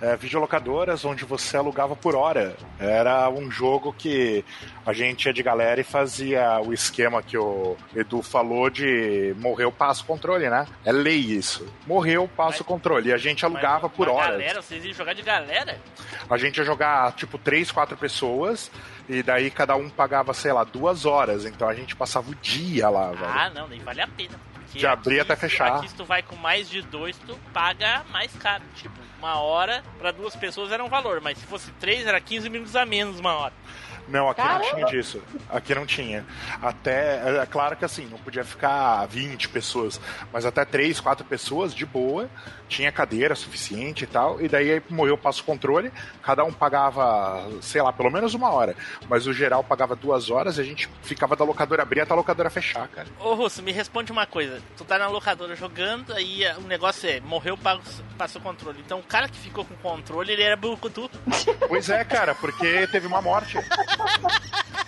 eh, 0.00 0.14
videolocadoras 0.16 1.04
onde 1.04 1.24
você 1.24 1.56
alugava 1.56 1.96
por 1.96 2.14
hora. 2.14 2.54
Era 2.78 3.28
um 3.30 3.50
jogo 3.50 3.92
que 3.92 4.44
a 4.88 4.92
gente 4.94 5.26
ia 5.26 5.34
de 5.34 5.42
galera 5.42 5.78
e 5.78 5.84
fazia 5.84 6.62
o 6.64 6.72
esquema 6.72 7.22
que 7.22 7.36
o 7.36 7.76
Edu 7.94 8.22
falou 8.22 8.70
de 8.70 9.34
morreu, 9.36 9.70
passa 9.70 10.02
o 10.02 10.06
controle, 10.06 10.48
né? 10.48 10.66
É 10.82 10.90
lei 10.90 11.18
isso. 11.18 11.70
Morreu, 11.86 12.26
passa 12.26 12.62
o 12.62 12.64
controle. 12.64 13.10
E 13.10 13.12
a 13.12 13.18
gente 13.18 13.44
alugava 13.44 13.86
Mas 13.86 13.92
por 13.94 14.08
horas. 14.08 14.30
Galera, 14.30 14.62
vocês 14.62 14.82
iam 14.82 14.94
jogar 14.94 15.12
de 15.12 15.20
galera? 15.20 15.78
A 16.30 16.38
gente 16.38 16.56
ia 16.56 16.64
jogar, 16.64 17.12
tipo, 17.12 17.36
três, 17.36 17.70
quatro 17.70 17.98
pessoas, 17.98 18.70
e 19.06 19.22
daí 19.22 19.50
cada 19.50 19.76
um 19.76 19.90
pagava, 19.90 20.32
sei 20.32 20.54
lá, 20.54 20.64
duas 20.64 21.04
horas. 21.04 21.44
Então 21.44 21.68
a 21.68 21.74
gente 21.74 21.94
passava 21.94 22.30
o 22.30 22.34
dia 22.36 22.88
lá, 22.88 23.10
velho. 23.10 23.26
Ah, 23.26 23.50
não, 23.50 23.68
nem 23.68 23.80
vale 23.80 24.00
a 24.00 24.08
pena. 24.08 24.40
Porque 24.54 24.78
De 24.78 24.86
abrir 24.86 25.20
até 25.20 25.36
fechar. 25.36 25.76
Aqui 25.76 25.88
se 25.88 25.96
tu 25.96 26.06
vai 26.06 26.22
com 26.22 26.36
mais 26.36 26.66
de 26.66 26.80
dois, 26.80 27.14
tu 27.26 27.38
paga 27.52 28.04
mais 28.10 28.34
caro. 28.36 28.64
Tipo, 28.74 28.96
uma 29.18 29.38
hora 29.38 29.84
pra 29.98 30.12
duas 30.12 30.34
pessoas 30.34 30.72
era 30.72 30.82
um 30.82 30.88
valor, 30.88 31.20
mas 31.20 31.36
se 31.36 31.44
fosse 31.44 31.70
três, 31.72 32.06
era 32.06 32.18
15 32.18 32.48
minutos 32.48 32.74
a 32.74 32.86
menos 32.86 33.20
uma 33.20 33.34
hora. 33.34 33.52
Não, 34.08 34.28
aqui 34.28 34.40
Caramba! 34.42 34.64
não 34.64 34.70
tinha 34.74 34.86
disso. 34.86 35.22
Aqui 35.50 35.74
não 35.74 35.86
tinha. 35.86 36.24
Até, 36.62 37.40
é 37.42 37.46
claro 37.46 37.76
que 37.76 37.84
assim, 37.84 38.06
não 38.06 38.18
podia 38.18 38.44
ficar 38.44 39.04
20 39.06 39.48
pessoas, 39.48 40.00
mas 40.32 40.44
até 40.46 40.64
3, 40.64 41.00
4 41.00 41.24
pessoas, 41.26 41.74
de 41.74 41.84
boa, 41.86 42.28
tinha 42.68 42.90
cadeira 42.92 43.34
suficiente 43.34 44.04
e 44.04 44.06
tal, 44.06 44.40
e 44.40 44.48
daí 44.48 44.72
aí 44.72 44.82
morreu 44.90 45.14
o 45.14 45.18
passo 45.18 45.42
controle, 45.44 45.90
cada 46.22 46.44
um 46.44 46.52
pagava, 46.52 47.48
sei 47.62 47.80
lá, 47.80 47.92
pelo 47.92 48.10
menos 48.10 48.34
uma 48.34 48.50
hora, 48.50 48.76
mas 49.08 49.26
o 49.26 49.32
geral 49.32 49.64
pagava 49.64 49.96
duas 49.96 50.30
horas 50.30 50.58
e 50.58 50.60
a 50.60 50.64
gente 50.64 50.88
ficava 51.02 51.34
da 51.34 51.44
locadora 51.44 51.82
abrir 51.82 52.00
até 52.02 52.12
a 52.12 52.16
locadora 52.16 52.50
fechar, 52.50 52.86
cara. 52.88 53.08
Ô 53.20 53.34
Russo, 53.34 53.62
me 53.62 53.72
responde 53.72 54.12
uma 54.12 54.26
coisa. 54.26 54.60
Tu 54.76 54.84
tá 54.84 54.98
na 54.98 55.08
locadora 55.08 55.54
jogando, 55.56 56.12
aí 56.14 56.42
o 56.58 56.62
negócio 56.62 57.08
é, 57.08 57.20
morreu, 57.20 57.56
passo- 57.56 58.02
passa 58.18 58.38
o 58.38 58.42
controle. 58.42 58.80
Então 58.84 58.98
o 58.98 59.02
cara 59.02 59.28
que 59.28 59.38
ficou 59.38 59.64
com 59.64 59.74
o 59.74 59.78
controle, 59.78 60.32
ele 60.32 60.42
era 60.42 60.56
bucutu. 60.56 61.10
Pois 61.68 61.88
é, 61.88 62.04
cara, 62.04 62.34
porque 62.34 62.86
teve 62.88 63.06
uma 63.06 63.22
morte. 63.22 63.56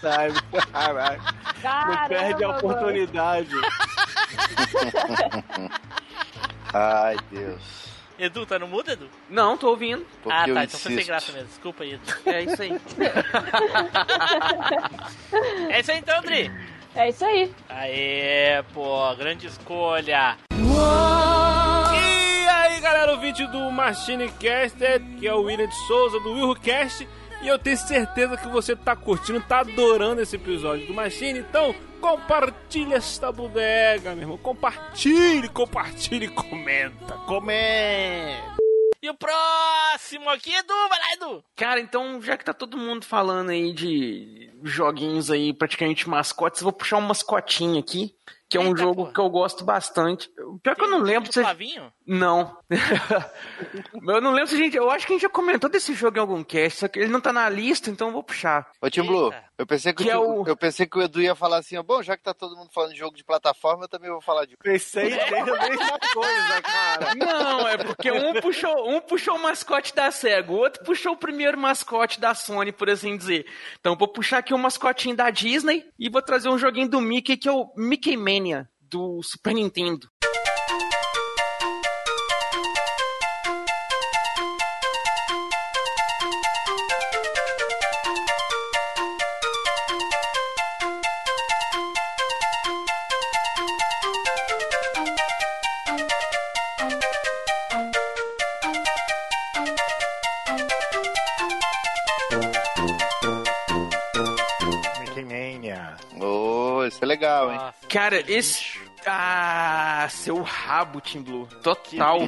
Sabe? 0.01 0.41
Caralho. 0.73 1.23
Não 1.23 1.63
Caramba, 1.63 2.09
perde 2.09 2.45
a 2.45 2.49
oportunidade. 2.51 3.55
Ai, 6.73 7.17
Deus. 7.31 7.91
Edu, 8.19 8.45
tá 8.45 8.59
no 8.59 8.69
mudo, 8.69 8.91
Edu? 8.91 9.09
Não, 9.31 9.57
tô 9.57 9.69
ouvindo. 9.71 10.07
Porque 10.23 10.51
ah, 10.51 10.55
tá, 10.55 10.65
então 10.65 10.79
foi 10.79 10.79
sem 10.79 10.93
insisto. 10.93 11.09
graça 11.09 11.33
mesmo. 11.33 11.49
Desculpa 11.49 11.85
aí, 11.85 11.95
Edu. 11.95 12.03
É 12.27 12.43
isso 12.43 12.63
aí. 12.63 12.81
É 15.71 15.81
isso 15.81 15.91
aí 15.91 15.99
então, 15.99 16.21
Dri. 16.23 16.51
É 16.95 17.09
isso 17.09 17.25
aí. 17.25 17.51
Aê, 17.69 18.63
pô, 18.75 19.15
grande 19.17 19.47
escolha. 19.47 20.37
E 21.93 22.49
aí, 22.49 22.81
galera, 22.81 23.13
ouvinte 23.13 23.47
do 23.47 23.71
Machine 23.71 24.29
Caster, 24.33 25.01
que 25.19 25.27
é 25.27 25.33
o 25.33 25.43
William 25.43 25.69
de 25.69 25.75
Souza, 25.87 26.21
do 26.21 26.33
WilhoCast. 26.33 27.09
E 27.43 27.49
eu 27.49 27.59
tenho 27.59 27.77
certeza 27.77 28.37
que 28.37 28.49
você 28.49 28.77
tá 28.77 28.95
curtindo, 28.95 29.41
tá 29.41 29.61
adorando 29.61 30.21
esse 30.21 30.37
episódio 30.37 30.87
do 30.87 30.93
Machine. 30.95 31.39
Então, 31.39 31.75
compartilha 32.01 32.97
esta 32.97 33.33
bodega, 33.33 34.11
meu 34.15 34.25
irmão. 34.25 34.39
Compartilhe, 34.39 35.49
compartilhe, 35.49 36.29
comenta, 36.29 37.15
comenta. 37.27 38.61
E 39.03 39.09
o 39.09 39.15
próximo 39.15 40.29
aqui, 40.29 40.55
Edu, 40.55 40.75
vai 40.91 40.99
lá, 40.99 41.13
Edu. 41.15 41.45
Cara, 41.57 41.81
então, 41.81 42.21
já 42.21 42.37
que 42.37 42.45
tá 42.45 42.53
todo 42.53 42.77
mundo 42.77 43.07
falando 43.07 43.49
aí 43.49 43.73
de 43.73 44.53
joguinhos 44.63 45.31
aí, 45.31 45.55
praticamente 45.55 46.07
mascotes, 46.07 46.61
eu 46.61 46.65
vou 46.65 46.73
puxar 46.75 46.99
um 46.99 47.03
mascotinho 47.03 47.79
aqui, 47.79 48.15
que 48.47 48.59
é 48.59 48.61
um 48.61 48.69
Eita, 48.69 48.81
jogo 48.83 49.03
porra. 49.05 49.13
que 49.15 49.21
eu 49.21 49.31
gosto 49.31 49.65
bastante. 49.65 50.29
Pior 50.63 50.77
que 50.77 50.85
eu 50.85 50.91
não 50.91 50.99
lembro 50.99 51.33
se... 51.33 51.41
Flavinho? 51.41 51.91
Não. 52.13 52.59
eu 54.09 54.21
não 54.21 54.33
lembro 54.33 54.49
se 54.49 54.57
a 54.57 54.59
gente... 54.59 54.77
Eu 54.77 54.91
acho 54.91 55.07
que 55.07 55.13
a 55.13 55.15
gente 55.15 55.23
já 55.23 55.29
comentou 55.29 55.71
desse 55.71 55.95
jogo 55.95 56.17
em 56.17 56.21
algum 56.21 56.43
cast, 56.43 56.81
só 56.81 56.89
que 56.89 56.99
ele 56.99 57.09
não 57.09 57.21
tá 57.21 57.33
na 57.33 57.49
lista, 57.49 57.89
então 57.89 58.09
eu 58.09 58.13
vou 58.13 58.25
puxar. 58.25 58.69
Ô, 58.83 58.91
Tim 58.91 59.03
Blue, 59.03 59.33
eu 59.57 59.65
pensei 59.65 59.93
que, 59.93 60.03
Que 60.03 60.09
o, 60.09 60.13
é 60.13 60.19
o- 60.19 60.45
eu 60.45 60.57
pensei 60.57 60.87
que 60.87 60.99
o 60.99 61.03
Edu 61.03 61.23
ia 61.23 61.37
falar 61.37 61.59
assim, 61.59 61.77
ó, 61.77 61.85
bom, 61.85 62.03
já 62.03 62.17
que 62.17 62.25
tá 62.25 62.35
todo 62.35 62.57
mundo 62.57 62.71
falando 62.75 62.93
de 62.95 62.99
jogo 62.99 63.17
de 63.17 63.23
plataforma, 63.23 63.85
eu 63.85 63.89
também 63.89 64.11
vou 64.11 64.21
falar 64.21 64.45
de. 64.45 64.57
Pensei 64.57 65.11
desde 65.11 65.35
a 65.35 65.69
mesma 65.69 65.99
coisa, 66.13 66.63
cara. 66.63 67.15
Não, 67.15 67.69
é 67.69 67.79
porque 67.79 68.11
um 68.11 68.41
puxou, 68.41 68.91
um 68.91 69.01
puxou 69.01 69.37
o 69.37 69.43
mascote 69.43 69.95
da 69.95 70.11
SEGA, 70.11 70.51
o 70.51 70.57
outro 70.57 70.83
puxou 70.85 71.13
o 71.13 71.17
primeiro 71.17 71.57
mascote 71.57 72.19
da 72.21 72.35
Sony, 72.35 72.73
por 72.73 72.91
assim 72.91 73.17
dizer. 73.17 73.47
Então 73.79 73.97
vou 73.97 74.09
puxar 74.09 74.39
aqui 74.39 74.53
um 74.53 74.59
mascotinho 74.59 75.15
da 75.15 75.31
Disney 75.31 75.85
e 75.97 76.09
vou 76.11 76.23
trazer 76.23 76.49
um 76.49 76.59
joguinho 76.59 76.89
do 76.89 77.01
Mickey, 77.01 77.37
que 77.37 77.49
é 77.49 77.53
o 77.53 77.71
Mickey 77.77 78.17
Mania, 78.17 78.69
do 78.81 79.23
Super 79.23 79.55
Nintendo. 79.55 80.09
Cara, 107.91 108.23
esse. 108.29 108.79
Ah, 109.07 110.07
seu 110.11 110.43
rabo, 110.43 111.01
Team 111.01 111.25
Blue. 111.25 111.49
Total. 111.63 112.21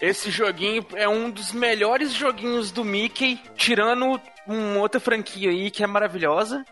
Esse 0.00 0.30
joguinho 0.30 0.86
é 0.94 1.08
um 1.08 1.30
dos 1.30 1.52
melhores 1.52 2.12
joguinhos 2.12 2.70
do 2.70 2.84
Mickey, 2.84 3.40
tirando 3.56 4.20
uma 4.46 4.78
outra 4.80 5.00
franquia 5.00 5.50
aí 5.50 5.70
que 5.70 5.82
é 5.82 5.86
maravilhosa. 5.86 6.64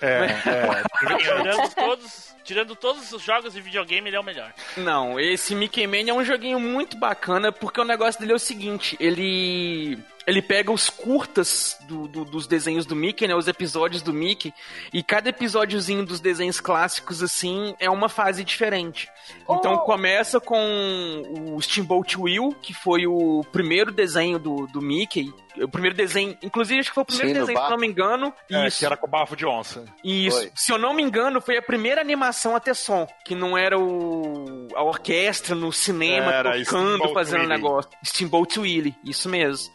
É, 0.00 0.24
é. 0.24 1.16
Tirando 1.16 1.74
todos, 1.74 2.36
tirando 2.42 2.74
todos 2.74 3.12
os 3.12 3.22
jogos 3.22 3.52
de 3.52 3.60
videogame, 3.60 4.08
ele 4.08 4.16
é 4.16 4.20
o 4.20 4.24
melhor. 4.24 4.52
Não, 4.76 5.20
esse 5.20 5.54
Mickey 5.54 5.86
Mania 5.86 6.12
é 6.12 6.14
um 6.14 6.24
joguinho 6.24 6.58
muito 6.58 6.96
bacana, 6.96 7.52
porque 7.52 7.80
o 7.80 7.84
negócio 7.84 8.20
dele 8.20 8.32
é 8.32 8.34
o 8.34 8.40
seguinte, 8.40 8.96
ele 8.98 9.98
ele 10.26 10.40
pega 10.42 10.70
os 10.72 10.88
curtas 10.90 11.76
do- 11.88 12.06
do- 12.08 12.24
dos 12.24 12.46
desenhos 12.46 12.86
do 12.86 12.94
Mickey, 12.96 13.26
né, 13.26 13.34
os 13.34 13.48
episódios 13.48 14.02
do 14.02 14.12
Mickey, 14.12 14.52
e 14.92 15.02
cada 15.02 15.28
episódiozinho 15.28 16.04
dos 16.04 16.20
desenhos 16.20 16.60
clássicos, 16.60 17.22
assim, 17.22 17.74
é 17.78 17.90
uma 17.90 18.08
fase 18.08 18.44
diferente. 18.44 19.08
Então 19.48 19.74
Oh. 19.74 19.78
começa 19.80 20.40
com 20.40 21.54
o 21.56 21.60
Steamboat 21.60 22.18
Will, 22.18 22.54
que 22.60 22.72
foi 22.74 23.06
o 23.06 23.42
primeiro 23.52 23.90
desenho 23.92 24.38
do, 24.38 24.66
do 24.66 24.80
Mickey, 24.80 25.32
o 25.60 25.68
primeiro 25.68 25.94
desenho, 25.96 26.36
inclusive 26.42 26.80
acho 26.80 26.88
que 26.90 26.94
foi 26.94 27.02
o 27.02 27.06
primeiro 27.06 27.28
Sim, 27.32 27.40
desenho, 27.40 27.58
se 27.58 27.64
eu 27.64 27.70
não 27.70 27.76
me 27.78 27.86
engano, 27.86 28.32
É, 28.50 28.66
isso. 28.66 28.78
que 28.78 28.86
era 28.86 28.96
com 28.96 29.06
bafo 29.06 29.36
de 29.36 29.44
onça. 29.44 29.84
Isso. 30.02 30.38
Foi. 30.38 30.52
Se 30.54 30.72
eu 30.72 30.78
não 30.78 30.94
me 30.94 31.02
engano, 31.02 31.40
foi 31.40 31.58
a 31.58 31.62
primeira 31.62 32.00
animação 32.00 32.56
a 32.56 32.60
ter 32.60 32.74
som, 32.74 33.06
que 33.24 33.34
não 33.34 33.56
era 33.58 33.78
o 33.78 34.68
a 34.74 34.82
orquestra 34.82 35.54
no 35.54 35.70
cinema 35.72 36.32
Era 36.32 36.52
tocando, 36.64 36.64
Steamboat 36.96 37.14
fazendo 37.14 37.40
Willie. 37.42 37.56
negócio. 37.56 37.90
Steamboat 38.04 38.60
Willie, 38.60 38.94
isso 39.04 39.28
mesmo. 39.28 39.72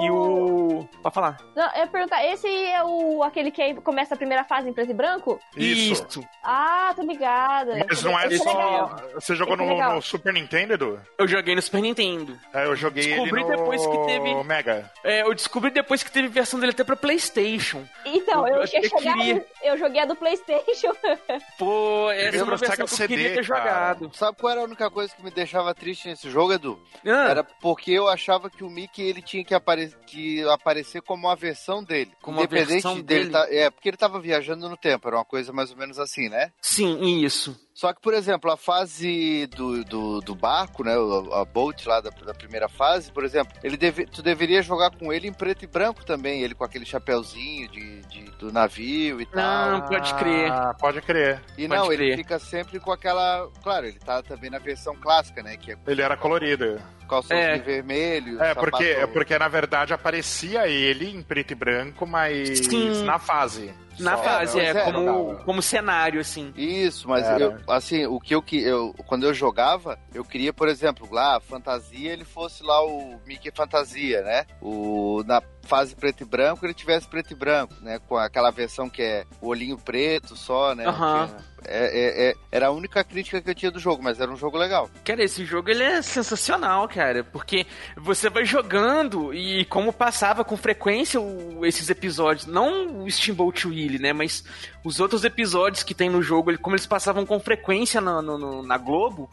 E 0.00 0.10
o. 0.10 0.88
Pode 1.02 1.14
falar. 1.14 1.36
Não, 1.56 1.64
eu 1.74 1.80
ia 1.80 1.86
perguntar, 1.86 2.24
esse 2.24 2.46
é 2.46 2.82
o 2.84 3.22
aquele 3.22 3.50
que 3.50 3.62
aí 3.62 3.74
começa 3.74 4.14
a 4.14 4.16
primeira 4.16 4.44
fase 4.44 4.68
em 4.68 4.72
preto 4.72 4.90
e 4.90 4.94
branco? 4.94 5.40
Isso. 5.56 6.24
Ah, 6.42 6.92
tô 6.94 7.02
ligada. 7.02 7.84
Mas 7.88 8.02
não 8.02 8.18
é 8.18 8.26
Esse 8.26 8.38
só. 8.44 8.96
Você 9.14 9.34
jogou 9.34 9.54
é 9.54 9.56
no, 9.56 9.94
no 9.94 10.02
Super 10.02 10.32
Nintendo, 10.32 10.74
Edu? 10.74 11.00
Eu 11.16 11.26
joguei 11.26 11.54
no 11.54 11.62
Super 11.62 11.80
Nintendo. 11.82 12.38
É, 12.52 12.64
eu 12.66 12.76
joguei 12.76 13.04
Descobri 13.04 13.40
ele 13.42 13.50
no 13.50 13.56
depois 13.56 13.86
que 13.86 13.98
teve- 14.06 14.44
Mega. 14.44 14.90
É, 15.04 15.22
eu 15.22 15.34
descobri 15.34 15.70
depois 15.70 16.02
que 16.02 16.10
teve 16.10 16.28
versão 16.28 16.58
dele 16.60 16.72
até 16.72 16.84
pra 16.84 16.96
PlayStation. 16.96 17.84
Então, 18.04 18.46
Eu 18.46 18.60
eu, 18.62 18.66
chegado, 18.66 19.00
queria. 19.18 19.46
eu 19.62 19.76
joguei 19.78 20.00
a 20.02 20.04
do 20.06 20.14
Playstation. 20.16 20.92
Pô, 21.58 22.10
essa 22.10 22.38
é 22.38 22.42
uma 22.42 22.56
versão 22.56 22.76
que 22.76 22.82
eu 22.82 22.88
CD, 22.88 23.08
queria 23.16 23.28
ter 23.34 23.46
cara. 23.46 23.60
jogado. 23.62 24.10
Sabe 24.14 24.36
qual 24.38 24.50
era 24.52 24.60
a 24.60 24.64
única 24.64 24.90
coisa 24.90 25.14
que 25.14 25.22
me 25.22 25.30
deixava 25.30 25.74
triste 25.74 26.08
nesse 26.08 26.30
jogo, 26.30 26.52
Edu? 26.52 26.80
Ah, 27.06 27.28
Era 27.30 27.44
porque 27.44 27.90
eu 27.92 28.08
achava 28.08 28.48
que 28.50 28.64
o 28.64 28.70
Mickey 28.70 29.02
ele 29.02 29.22
tinha 29.22 29.44
que, 29.44 29.54
apare 29.84 30.04
que 30.06 30.42
aparecer 30.48 31.02
como 31.02 31.26
uma 31.26 31.36
versão 31.36 31.82
dele. 31.82 32.10
Como 32.22 32.38
uma 32.38 32.44
Independente 32.44 32.72
versão 32.72 33.00
dele. 33.00 33.20
dele. 33.24 33.30
tá- 33.32 33.46
é, 33.50 33.70
porque 33.70 33.88
ele 33.88 33.96
tava 33.96 34.20
viajando 34.20 34.68
no 34.68 34.76
tempo, 34.76 35.08
era 35.08 35.16
uma 35.18 35.24
coisa 35.24 35.52
mais 35.52 35.70
ou 35.70 35.76
menos 35.76 35.98
assim, 35.98 36.28
né? 36.28 36.52
Sim, 36.60 37.22
isso. 37.24 37.58
Só 37.78 37.92
que, 37.92 38.00
por 38.00 38.12
exemplo, 38.12 38.50
a 38.50 38.56
fase 38.56 39.46
do, 39.54 39.84
do, 39.84 40.20
do 40.20 40.34
barco, 40.34 40.82
né? 40.82 40.98
o- 40.98 41.32
A 41.32 41.44
boat 41.44 41.86
lá 41.88 42.00
da, 42.00 42.10
da 42.10 42.34
primeira 42.34 42.68
fase, 42.68 43.12
por 43.12 43.24
exemplo, 43.24 43.56
ele 43.62 43.76
deve, 43.76 44.04
tu 44.04 44.20
deveria 44.20 44.60
jogar 44.62 44.90
com 44.90 45.12
ele 45.12 45.28
em 45.28 45.32
preto 45.32 45.62
e 45.64 45.68
branco 45.68 46.04
também, 46.04 46.42
ele 46.42 46.56
com 46.56 46.64
aquele 46.64 46.84
chapéuzinho 46.84 47.68
de, 47.68 48.00
de- 48.08 48.30
do 48.32 48.52
navio 48.52 49.20
e 49.20 49.26
tal. 49.26 49.70
Não, 49.70 49.86
pode 49.86 50.12
crer. 50.14 50.50
Ah, 50.50 50.74
pode 50.76 51.00
crer. 51.02 51.40
E 51.56 51.68
pode 51.68 51.80
não, 51.80 51.86
crer. 51.86 52.00
ele 52.00 52.16
fica 52.16 52.40
sempre 52.40 52.80
com 52.80 52.90
aquela. 52.90 53.48
Claro, 53.62 53.86
ele 53.86 54.00
tá 54.00 54.24
também 54.24 54.50
na 54.50 54.58
versão 54.58 54.96
clássica, 54.96 55.40
né? 55.40 55.56
Que 55.56 55.70
é 55.70 55.76
Ele 55.86 56.02
era 56.02 56.16
colorido. 56.16 56.82
calçãozinho 57.08 57.48
É. 57.48 57.58
vermelho. 57.58 58.42
É, 58.42 58.54
porque, 58.56 58.84
é 58.84 59.06
porque 59.06 59.38
na 59.38 59.46
verdade 59.46 59.92
aparecia 59.94 60.66
ele 60.66 61.08
em 61.10 61.22
preto 61.22 61.52
e 61.52 61.54
branco, 61.54 62.04
mas 62.04 62.58
Sim. 62.58 63.04
na 63.04 63.20
fase. 63.20 63.72
Na 63.98 64.16
Só. 64.16 64.22
fase, 64.22 64.60
é, 64.60 64.70
é, 64.70 64.84
como, 64.84 64.98
jogava. 64.98 65.44
como 65.44 65.62
cenário, 65.62 66.20
assim. 66.20 66.52
Isso, 66.56 67.08
mas 67.08 67.26
Era. 67.26 67.44
eu, 67.44 67.58
assim, 67.68 68.06
o 68.06 68.20
que 68.20 68.34
eu, 68.34 68.42
que 68.42 68.60
eu 68.60 68.94
quando 69.06 69.24
eu 69.24 69.34
jogava, 69.34 69.98
eu 70.14 70.24
queria, 70.24 70.52
por 70.52 70.68
exemplo, 70.68 71.08
lá, 71.10 71.36
a 71.36 71.40
fantasia, 71.40 72.12
ele 72.12 72.24
fosse 72.24 72.62
lá 72.62 72.84
o 72.84 73.20
Mickey 73.26 73.50
Fantasia, 73.50 74.22
né? 74.22 74.44
O 74.60 75.22
na 75.26 75.42
fase 75.62 75.94
preto 75.94 76.22
e 76.22 76.26
branco, 76.26 76.64
ele 76.64 76.74
tivesse 76.74 77.06
preto 77.06 77.32
e 77.32 77.36
branco, 77.36 77.74
né? 77.80 77.98
Com 78.08 78.16
aquela 78.16 78.50
versão 78.50 78.88
que 78.88 79.02
é 79.02 79.24
o 79.40 79.48
olhinho 79.48 79.76
preto 79.76 80.34
só, 80.36 80.74
né? 80.74 80.86
Aham. 80.86 81.36
É- 81.70 82.30
é- 82.30 82.34
era 82.50 82.66
a 82.68 82.70
única 82.70 83.02
crítica 83.04 83.40
que 83.40 83.50
eu 83.50 83.54
tinha 83.54 83.70
do 83.70 83.78
jogo, 83.78 84.02
mas 84.02 84.20
era 84.20 84.30
um 84.30 84.36
jogo 84.36 84.56
legal. 84.58 84.88
Cara, 85.04 85.22
esse 85.22 85.44
jogo 85.44 85.70
ele 85.70 85.82
é 85.82 86.00
sensacional, 86.02 86.88
cara, 86.88 87.22
porque 87.24 87.66
você 87.96 88.28
vai 88.30 88.44
jogando 88.44 89.32
e 89.34 89.64
como 89.66 89.92
passava 89.92 90.44
com 90.44 90.56
frequência 90.56 91.20
o- 91.20 91.64
esses 91.66 91.88
episódios, 91.90 92.46
não 92.46 93.02
o 93.04 93.10
Steamboat 93.10 93.66
Willie, 93.68 93.98
né, 93.98 94.12
mas 94.12 94.42
os 94.84 95.00
outros 95.00 95.24
episódios 95.24 95.82
que 95.82 95.94
tem 95.94 96.08
no 96.08 96.22
jogo, 96.22 96.50
ele- 96.50 96.58
como 96.58 96.74
eles 96.76 96.86
passavam 96.86 97.24
com 97.26 97.38
frequência 97.40 98.00
na, 98.00 98.20
no- 98.22 98.62
na 98.62 98.78
Globo, 98.78 99.30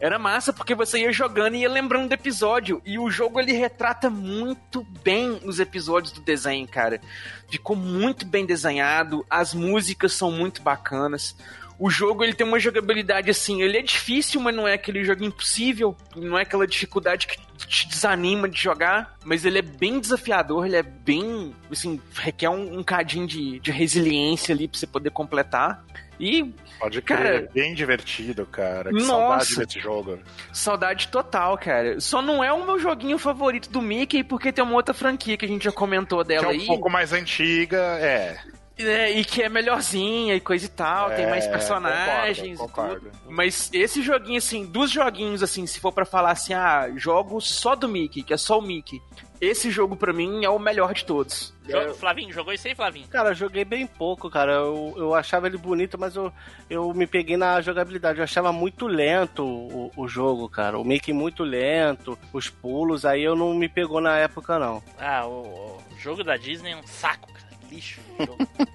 era 0.00 0.18
massa 0.18 0.52
porque 0.52 0.74
você 0.74 1.00
ia 1.00 1.12
jogando 1.12 1.54
e 1.54 1.60
ia 1.60 1.68
lembrando 1.68 2.08
do 2.08 2.14
episódio. 2.14 2.82
E 2.84 2.98
o 2.98 3.10
jogo 3.10 3.40
ele 3.40 3.52
retrata 3.52 4.10
muito 4.10 4.86
bem 5.02 5.40
os 5.44 5.60
episódios 5.60 6.12
do 6.12 6.20
desenho, 6.20 6.66
cara. 6.66 7.00
Ficou 7.48 7.76
muito 7.76 8.26
bem 8.26 8.44
desenhado, 8.44 9.24
as 9.30 9.54
músicas 9.54 10.12
são 10.12 10.30
muito 10.30 10.62
bacanas. 10.62 11.36
O 11.78 11.90
jogo 11.90 12.24
ele 12.24 12.32
tem 12.32 12.46
uma 12.46 12.58
jogabilidade 12.58 13.30
assim, 13.30 13.60
ele 13.60 13.76
é 13.76 13.82
difícil, 13.82 14.40
mas 14.40 14.54
não 14.54 14.66
é 14.66 14.72
aquele 14.72 15.04
jogo 15.04 15.22
impossível, 15.24 15.94
não 16.14 16.38
é 16.38 16.42
aquela 16.42 16.66
dificuldade 16.66 17.26
que 17.26 17.36
te 17.66 17.86
desanima 17.86 18.48
de 18.48 18.58
jogar, 18.58 19.14
mas 19.22 19.44
ele 19.44 19.58
é 19.58 19.62
bem 19.62 20.00
desafiador, 20.00 20.64
ele 20.64 20.76
é 20.76 20.82
bem, 20.82 21.54
assim, 21.70 22.00
requer 22.14 22.48
um, 22.48 22.78
um 22.78 22.82
cadinho 22.82 23.26
de, 23.26 23.60
de 23.60 23.70
resiliência 23.70 24.54
ali 24.54 24.66
pra 24.66 24.78
você 24.78 24.86
poder 24.86 25.10
completar. 25.10 25.84
E 26.18 26.52
Pode 26.78 27.00
crer. 27.02 27.18
Cara, 27.18 27.48
bem 27.54 27.74
divertido, 27.74 28.44
cara. 28.46 28.90
Que 28.90 28.96
nossa. 29.02 29.46
saudade 29.46 29.56
desse 29.56 29.80
jogo. 29.80 30.18
Saudade 30.52 31.08
total, 31.08 31.56
cara. 31.56 31.98
Só 32.00 32.20
não 32.20 32.42
é 32.44 32.52
o 32.52 32.64
meu 32.66 32.78
joguinho 32.78 33.18
favorito 33.18 33.70
do 33.70 33.80
Mickey, 33.80 34.22
porque 34.22 34.52
tem 34.52 34.62
uma 34.64 34.74
outra 34.74 34.92
franquia 34.94 35.36
que 35.36 35.44
a 35.44 35.48
gente 35.48 35.64
já 35.64 35.72
comentou 35.72 36.24
Que 36.24 36.32
é 36.34 36.36
dela 36.36 36.48
um 36.48 36.50
aí. 36.50 36.66
pouco 36.66 36.90
mais 36.90 37.12
antiga, 37.12 37.78
é. 38.00 38.38
É, 38.78 39.10
e 39.10 39.24
que 39.24 39.42
é 39.42 39.48
melhorzinha 39.48 40.34
e 40.34 40.40
coisa 40.40 40.66
e 40.66 40.68
tal, 40.68 41.10
tem 41.10 41.26
mais 41.26 41.46
É, 41.46 41.50
personagens 41.50 42.58
concordo, 42.58 42.92
e 42.92 43.00
tudo. 43.00 43.08
concordo. 43.08 43.32
Mas 43.34 43.70
esse 43.72 44.02
joguinho, 44.02 44.36
assim, 44.36 44.66
dos 44.66 44.90
joguinhos, 44.90 45.42
assim, 45.42 45.66
se 45.66 45.80
for 45.80 45.92
pra 45.92 46.04
falar 46.04 46.32
assim, 46.32 46.52
ah, 46.52 46.90
jogo 46.94 47.40
só 47.40 47.74
do 47.74 47.88
Mickey, 47.88 48.22
que 48.22 48.34
é 48.34 48.36
só 48.36 48.58
o 48.58 48.62
Mickey, 48.62 49.00
esse 49.40 49.70
jogo 49.70 49.96
pra 49.96 50.12
mim 50.12 50.44
é 50.44 50.50
o 50.50 50.58
melhor 50.58 50.92
de 50.92 51.04
todos. 51.06 51.54
Flavinho, 51.98 52.32
jogou 52.32 52.52
isso 52.52 52.68
aí, 52.68 52.74
Flavinho? 52.74 53.08
Cara, 53.08 53.30
eu 53.30 53.34
joguei 53.34 53.64
bem 53.64 53.86
pouco, 53.86 54.30
cara. 54.30 54.52
Eu, 54.52 54.94
eu 54.96 55.14
achava 55.14 55.46
ele 55.46 55.56
bonito, 55.58 55.98
mas 55.98 56.14
eu, 56.14 56.30
eu 56.70 56.92
me 56.94 57.06
peguei 57.06 57.36
na 57.36 57.60
jogabilidade. 57.60 58.18
Eu 58.18 58.24
achava 58.24 58.52
muito 58.52 58.86
lento 58.86 59.42
o, 59.44 59.90
o 59.96 60.06
jogo, 60.08 60.48
cara. 60.48 60.78
O 60.78 60.84
Mickey 60.84 61.12
muito 61.12 61.42
lento, 61.44 62.18
os 62.32 62.48
pulos, 62.48 63.04
aí 63.04 63.22
eu 63.22 63.34
não 63.34 63.52
me 63.54 63.68
pegou 63.68 64.00
na 64.00 64.16
época, 64.18 64.58
não. 64.58 64.82
Ah, 64.98 65.26
o, 65.26 65.78
o 65.92 65.98
jogo 65.98 66.22
da 66.22 66.36
Disney 66.36 66.72
é 66.72 66.76
um 66.76 66.86
saco. 66.86 67.35
Lixo. 67.70 68.00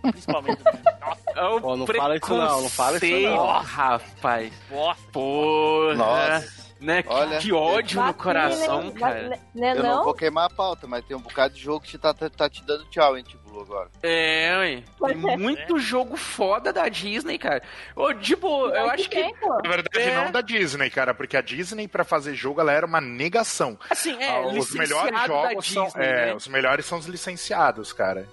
Principalmente. 0.01 0.61
Nossa, 0.63 1.21
É 1.35 1.43
o 1.43 1.61
Pô, 1.61 1.75
não 1.77 1.87
fala 1.87 2.15
isso 2.17 2.29
não, 2.33 2.61
não 2.61 2.69
fala 2.69 2.97
isso 2.97 3.19
não. 3.21 3.47
rapaz. 3.59 4.53
bosta. 4.69 5.03
Porra. 5.11 5.95
Nossa. 5.95 6.61
Né? 6.81 7.03
Que- 7.03 7.09
Olha, 7.09 7.37
que 7.37 7.53
ódio 7.53 8.01
no 8.03 8.13
coração, 8.15 8.81
hein? 8.85 8.91
cara. 8.93 9.29
Va- 9.29 9.37
Né 9.53 9.71
Eu 9.77 9.83
não? 9.83 9.95
não 9.97 10.03
vou 10.03 10.15
queimar 10.15 10.45
a 10.45 10.49
pauta, 10.49 10.87
mas 10.87 11.05
tem 11.05 11.15
um 11.15 11.21
bocado 11.21 11.53
de 11.53 11.61
jogo 11.61 11.85
que 11.85 11.95
tá, 11.95 12.11
tá, 12.11 12.27
tá 12.27 12.49
te 12.49 12.63
dando 12.65 12.85
tchau, 12.89 13.15
hein, 13.15 13.23
Tibulu, 13.23 13.61
agora. 13.61 13.87
É, 14.01 14.51
ué. 14.57 14.83
Tem 15.07 15.15
muito 15.15 15.77
jogo 15.77 16.17
foda 16.17 16.73
da 16.73 16.89
Disney, 16.89 17.37
cara. 17.37 17.61
Ô, 17.95 18.11
tipo, 18.15 18.65
eu 18.69 18.89
acho 18.89 19.07
que. 19.11 19.21
Na 19.21 19.69
verdade, 19.69 19.99
É. 19.99 20.15
não 20.25 20.31
da 20.31 20.41
Disney, 20.41 20.89
cara, 20.89 21.13
porque 21.13 21.37
a 21.37 21.41
Disney, 21.41 21.87
pra 21.87 22.03
fazer 22.03 22.33
jogo, 22.33 22.59
ela 22.59 22.71
era 22.71 22.85
uma 22.87 22.99
negação. 22.99 23.77
Assim, 23.87 24.15
é, 24.19 24.37
Ah, 24.37 24.47
os 24.47 24.71
melhores 24.73 25.23
jogos 25.27 25.71
são. 25.71 25.85
Disney, 25.85 26.03
É, 26.03 26.25
né? 26.25 26.33
os 26.33 26.47
melhores 26.47 26.83
são 26.87 26.97
os 26.97 27.05
licenciados, 27.05 27.93
cara. 27.93 28.27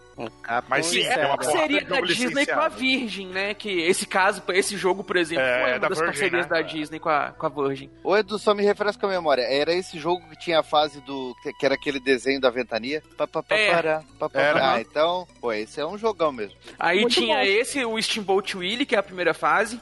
Mas 0.68 0.94
é 0.94 1.26
uma 1.26 1.36
é, 1.40 1.44
seria 1.44 1.80
de 1.80 1.86
da 1.86 2.00
Disney 2.00 2.46
com 2.46 2.60
a. 2.60 2.68
Virgin, 2.68 3.26
né? 3.28 3.54
Que 3.54 3.70
esse 3.82 4.06
caso, 4.06 4.42
esse 4.48 4.76
jogo, 4.76 5.04
por 5.04 5.16
exemplo, 5.16 5.44
É, 5.44 5.60
foi 5.62 5.70
uma 5.72 5.78
da 5.78 5.88
das 5.88 5.98
Virgin, 5.98 6.12
parcerias 6.12 6.46
né? 6.46 6.50
da 6.50 6.62
Disney 6.62 6.98
com 6.98 7.08
a, 7.08 7.30
com 7.32 7.46
a 7.46 7.48
Virgin. 7.48 7.90
Ô, 8.02 8.16
Edu, 8.16 8.38
só 8.38 8.54
me 8.54 8.62
refresca 8.64 9.06
a 9.06 9.10
memória. 9.10 9.42
Era 9.42 9.72
esse 9.72 9.98
jogo 9.98 10.28
que 10.28 10.36
tinha 10.38 10.60
a 10.60 10.62
fase 10.62 11.00
do. 11.02 11.34
que- 11.42 11.52
que 11.52 11.64
era 11.66 11.74
aquele 11.74 12.00
desenho 12.00 12.40
da 12.40 12.50
ventania? 12.50 13.02
Pá, 13.16 13.26
pá, 13.26 13.42
pá, 13.42 13.54
É. 13.56 13.70
pará, 13.74 14.02
pá, 14.18 14.28
pá, 14.28 14.40
Era. 14.40 14.52
pará. 14.60 14.72
Ah, 14.74 14.80
então, 14.80 15.26
pô, 15.40 15.52
esse 15.52 15.80
é 15.80 15.86
um 15.86 15.96
jogão 15.98 16.32
mesmo. 16.32 16.56
Aí 16.78 17.00
Muito 17.00 17.14
tinha 17.14 17.36
bom. 17.36 17.42
esse, 17.42 17.84
o 17.84 18.00
Steamboat 18.02 18.56
Willie, 18.56 18.86
que 18.86 18.94
é 18.94 18.98
a 18.98 19.02
primeira 19.02 19.32
fase. 19.34 19.80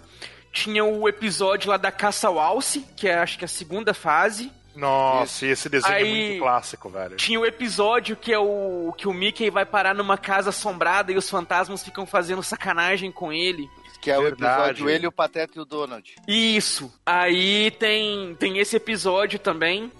Tinha 0.52 0.82
o 0.84 1.06
episódio 1.08 1.68
lá 1.70 1.76
da 1.76 1.92
Caça 1.92 2.28
ao 2.28 2.38
Alce, 2.38 2.80
que 2.96 3.06
é 3.08 3.14
acho 3.18 3.38
que 3.38 3.44
a 3.44 3.48
segunda 3.48 3.92
fase. 3.92 4.50
Nossa, 4.76 5.46
e 5.46 5.50
esse 5.50 5.68
desenho 5.68 5.92
é 5.92 5.96
Aí- 5.96 6.28
muito 6.28 6.42
clássico, 6.42 6.88
velho. 6.88 7.16
Tinha 7.16 7.40
o 7.40 7.46
episódio 7.46 8.16
que 8.16 8.32
é 8.32 8.38
o 8.38 8.92
que 8.96 9.08
o 9.08 9.12
Mickey 9.14 9.50
vai 9.50 9.64
parar 9.64 9.94
numa 9.94 10.18
casa 10.18 10.50
assombrada 10.50 11.10
e 11.12 11.16
os 11.16 11.28
fantasmas 11.28 11.82
ficam 11.82 12.06
fazendo 12.06 12.42
sacanagem 12.42 13.10
com 13.10 13.32
ele. 13.32 13.68
Que 14.00 14.10
é 14.10 14.18
o 14.18 14.22
Verdade. 14.22 14.60
episódio 14.72 14.90
Ele, 14.90 15.06
o 15.06 15.12
Pateta 15.12 15.54
e 15.56 15.60
o 15.60 15.64
Donald. 15.64 16.14
Isso. 16.28 16.92
Aí 17.04 17.70
tem 17.72 18.34
tem 18.38 18.58
esse 18.58 18.76
episódio 18.76 19.38
também. 19.38 19.90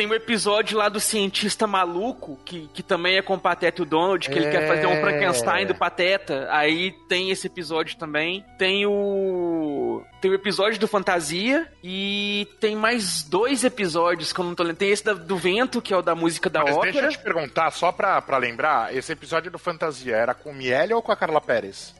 Tem 0.00 0.06
o 0.06 0.14
episódio 0.14 0.78
lá 0.78 0.88
do 0.88 0.98
cientista 0.98 1.66
maluco, 1.66 2.38
que, 2.42 2.70
que 2.72 2.82
também 2.82 3.18
é 3.18 3.22
com 3.22 3.34
o 3.34 3.38
Pateta 3.38 3.82
e 3.82 3.84
o 3.84 3.86
Donald, 3.86 4.30
que 4.30 4.34
ele 4.38 4.46
É. 4.46 4.50
quer 4.50 4.66
fazer 4.66 4.86
um 4.86 4.98
Frankenstein 4.98 5.66
do 5.66 5.74
Pateta. 5.74 6.48
Aí 6.50 6.92
tem 7.06 7.28
esse 7.30 7.46
episódio 7.48 7.98
também. 7.98 8.42
Tem 8.56 8.86
o. 8.86 10.02
Tem 10.22 10.30
o 10.30 10.34
episódio 10.34 10.80
do 10.80 10.88
Fantasia. 10.88 11.70
E 11.84 12.48
tem 12.60 12.74
mais 12.74 13.22
dois 13.22 13.62
episódios 13.62 14.32
que 14.32 14.40
eu 14.40 14.44
não 14.46 14.54
tô 14.54 14.62
lembrando. 14.62 14.78
Tem 14.78 14.88
esse 14.90 15.04
da- 15.04 15.12
do 15.12 15.36
vento, 15.36 15.82
que 15.82 15.92
é 15.92 15.96
o 15.98 16.00
da 16.00 16.14
música 16.14 16.48
da 16.48 16.62
Mas 16.62 16.74
ópera. 16.76 16.92
deixa 16.92 17.06
eu 17.08 17.12
te 17.12 17.18
perguntar, 17.18 17.70
só 17.70 17.92
pra, 17.92 18.22
pra 18.22 18.38
lembrar, 18.38 18.96
esse 18.96 19.12
episódio 19.12 19.50
do 19.50 19.58
Fantasia 19.58 20.16
era 20.16 20.32
com 20.32 20.50
o 20.50 20.54
Miele 20.54 20.94
ou 20.94 21.02
com 21.02 21.12
a 21.12 21.16
Carla 21.16 21.42
Pérez? 21.42 21.94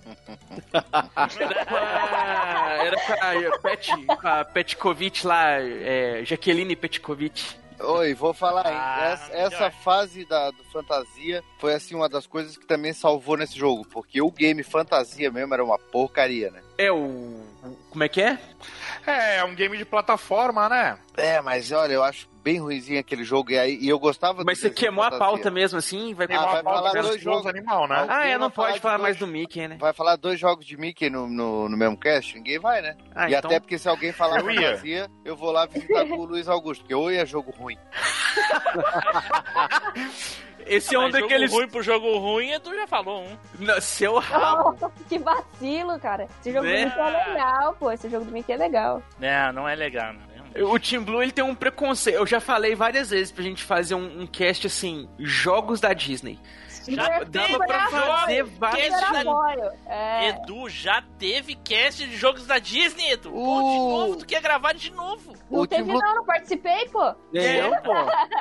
Era 2.82 2.96
com 2.96 3.12
a, 3.12 3.58
Pet, 3.58 3.90
com 4.06 4.26
a 4.28 4.44
Petkovic 4.44 5.26
lá, 5.26 5.60
é, 5.60 6.22
Jaqueline 6.24 6.74
Petkovic. 6.74 7.59
Oi, 7.82 8.14
vou 8.14 8.34
falar, 8.34 8.66
hein? 8.66 8.76
Ah, 8.76 9.10
essa, 9.12 9.32
essa 9.32 9.70
fase 9.70 10.24
da, 10.24 10.50
do 10.50 10.62
Fantasia 10.64 11.42
foi, 11.58 11.74
assim, 11.74 11.94
uma 11.94 12.08
das 12.08 12.26
coisas 12.26 12.56
que 12.56 12.66
também 12.66 12.92
salvou 12.92 13.36
nesse 13.36 13.58
jogo. 13.58 13.86
Porque 13.86 14.20
o 14.20 14.30
game 14.30 14.62
Fantasia 14.62 15.30
mesmo 15.30 15.54
era 15.54 15.64
uma 15.64 15.78
porcaria, 15.78 16.50
né? 16.50 16.62
É 16.76 16.92
o. 16.92 17.40
Como 17.90 18.04
é 18.04 18.08
que 18.08 18.22
é? 18.22 18.38
É, 19.06 19.36
é 19.38 19.44
um 19.44 19.54
game 19.54 19.76
de 19.76 19.84
plataforma, 19.84 20.68
né? 20.68 20.98
É, 21.16 21.40
mas 21.40 21.70
olha, 21.72 21.92
eu 21.92 22.02
acho 22.02 22.28
bem 22.42 22.58
ruimzinho 22.58 22.98
aquele 22.98 23.22
jogo. 23.22 23.50
E, 23.50 23.58
aí, 23.58 23.78
e 23.80 23.88
eu 23.88 23.98
gostava 23.98 24.42
Mas 24.44 24.58
do 24.58 24.62
você 24.62 24.70
queimou 24.70 25.04
a 25.04 25.10
pauta 25.10 25.50
mesmo 25.50 25.78
assim? 25.78 26.14
Vai 26.14 26.26
Ah, 26.30 26.40
uma 26.40 26.52
vai 26.52 26.62
pauta 26.62 26.78
falar 26.90 27.02
dois 27.02 27.20
jogos. 27.20 27.46
animal, 27.46 27.86
né? 27.86 28.06
Ah, 28.08 28.26
é, 28.26 28.38
não 28.38 28.50
falar 28.50 28.68
pode 28.68 28.74
de 28.76 28.80
falar 28.80 28.94
dois- 28.96 29.02
mais 29.02 29.16
do 29.18 29.26
Mickey, 29.26 29.68
né? 29.68 29.76
Vai 29.78 29.92
falar 29.92 30.16
dois 30.16 30.40
jogos 30.40 30.64
de 30.64 30.76
Mickey 30.76 31.10
no, 31.10 31.28
no, 31.28 31.68
no 31.68 31.76
mesmo 31.76 31.98
cast? 31.98 32.34
Ninguém 32.34 32.58
vai, 32.58 32.80
né? 32.80 32.96
Ah, 33.14 33.28
e 33.28 33.34
então. 33.34 33.50
até 33.50 33.60
porque 33.60 33.78
se 33.78 33.88
alguém 33.88 34.12
falar 34.12 34.40
Eu 34.40 34.50
ia. 34.50 34.68
fantasia, 34.68 35.10
eu 35.24 35.36
vou 35.36 35.52
lá 35.52 35.66
visitar 35.66 36.06
com 36.06 36.16
o 36.16 36.24
Luiz 36.24 36.48
Augusto, 36.48 36.80
porque 36.82 36.94
ou 36.94 37.10
é 37.10 37.26
jogo 37.26 37.50
ruim. 37.50 37.76
Esse 40.70 40.94
é 40.94 40.98
um 40.98 41.10
daqueles. 41.10 41.50
Jogo 41.50 41.60
ruim 41.62 41.68
pro 41.68 41.82
jogo 41.82 42.18
ruim, 42.18 42.50
Edu 42.52 42.74
já 42.74 42.86
falou 42.86 43.24
um. 43.24 43.36
Não, 43.58 43.80
Seu 43.80 44.18
rabo. 44.18 44.92
que 45.08 45.18
vacilo, 45.18 45.98
cara. 45.98 46.26
Esse 46.40 46.52
jogo 46.52 46.66
Né? 46.66 46.84
do 46.84 46.86
Mickey 46.86 47.00
é 47.00 47.28
legal, 47.28 47.74
pô. 47.78 47.90
Esse 47.92 48.08
jogo 48.08 48.24
do 48.24 48.32
Mickey 48.32 48.52
é 48.52 48.56
legal. 48.56 49.02
Não, 49.18 49.52
não 49.52 49.68
é 49.68 49.74
legal. 49.74 50.12
Não. 50.12 50.70
O 50.72 50.78
Team 50.80 51.04
Blue 51.04 51.22
ele 51.22 51.32
tem 51.32 51.44
um 51.44 51.54
preconceito. 51.54 52.16
Eu 52.16 52.26
já 52.26 52.40
falei 52.40 52.74
várias 52.74 53.10
vezes 53.10 53.30
pra 53.30 53.42
gente 53.44 53.62
fazer 53.62 53.94
um, 53.94 54.22
um 54.22 54.26
cast 54.26 54.66
assim: 54.66 55.08
jogos 55.18 55.80
da 55.80 55.92
Disney. 55.92 56.38
Já 56.88 57.20
Dava 57.24 57.58
pra 57.66 57.88
fazer 57.90 58.44
vários. 58.44 58.94
É. 59.86 60.28
Edu 60.30 60.68
já 60.68 61.02
teve 61.18 61.54
cast 61.56 62.06
de 62.06 62.16
jogos 62.16 62.46
da 62.46 62.58
Disney, 62.58 63.12
Edu. 63.12 63.30
Pô, 63.30 63.36
de 63.36 63.78
Uh. 63.78 63.90
novo, 63.90 64.16
tu 64.16 64.26
quer 64.26 64.40
gravar 64.40 64.72
de 64.72 64.90
novo. 64.92 65.34
Não 65.50 65.60
o 65.62 65.66
teve 65.66 65.82
Blue- 65.84 65.98
não, 66.00 66.14
não 66.16 66.24
participei, 66.24 66.88
pô. 66.88 67.14
É, 67.34 67.62
pô. 67.80 67.92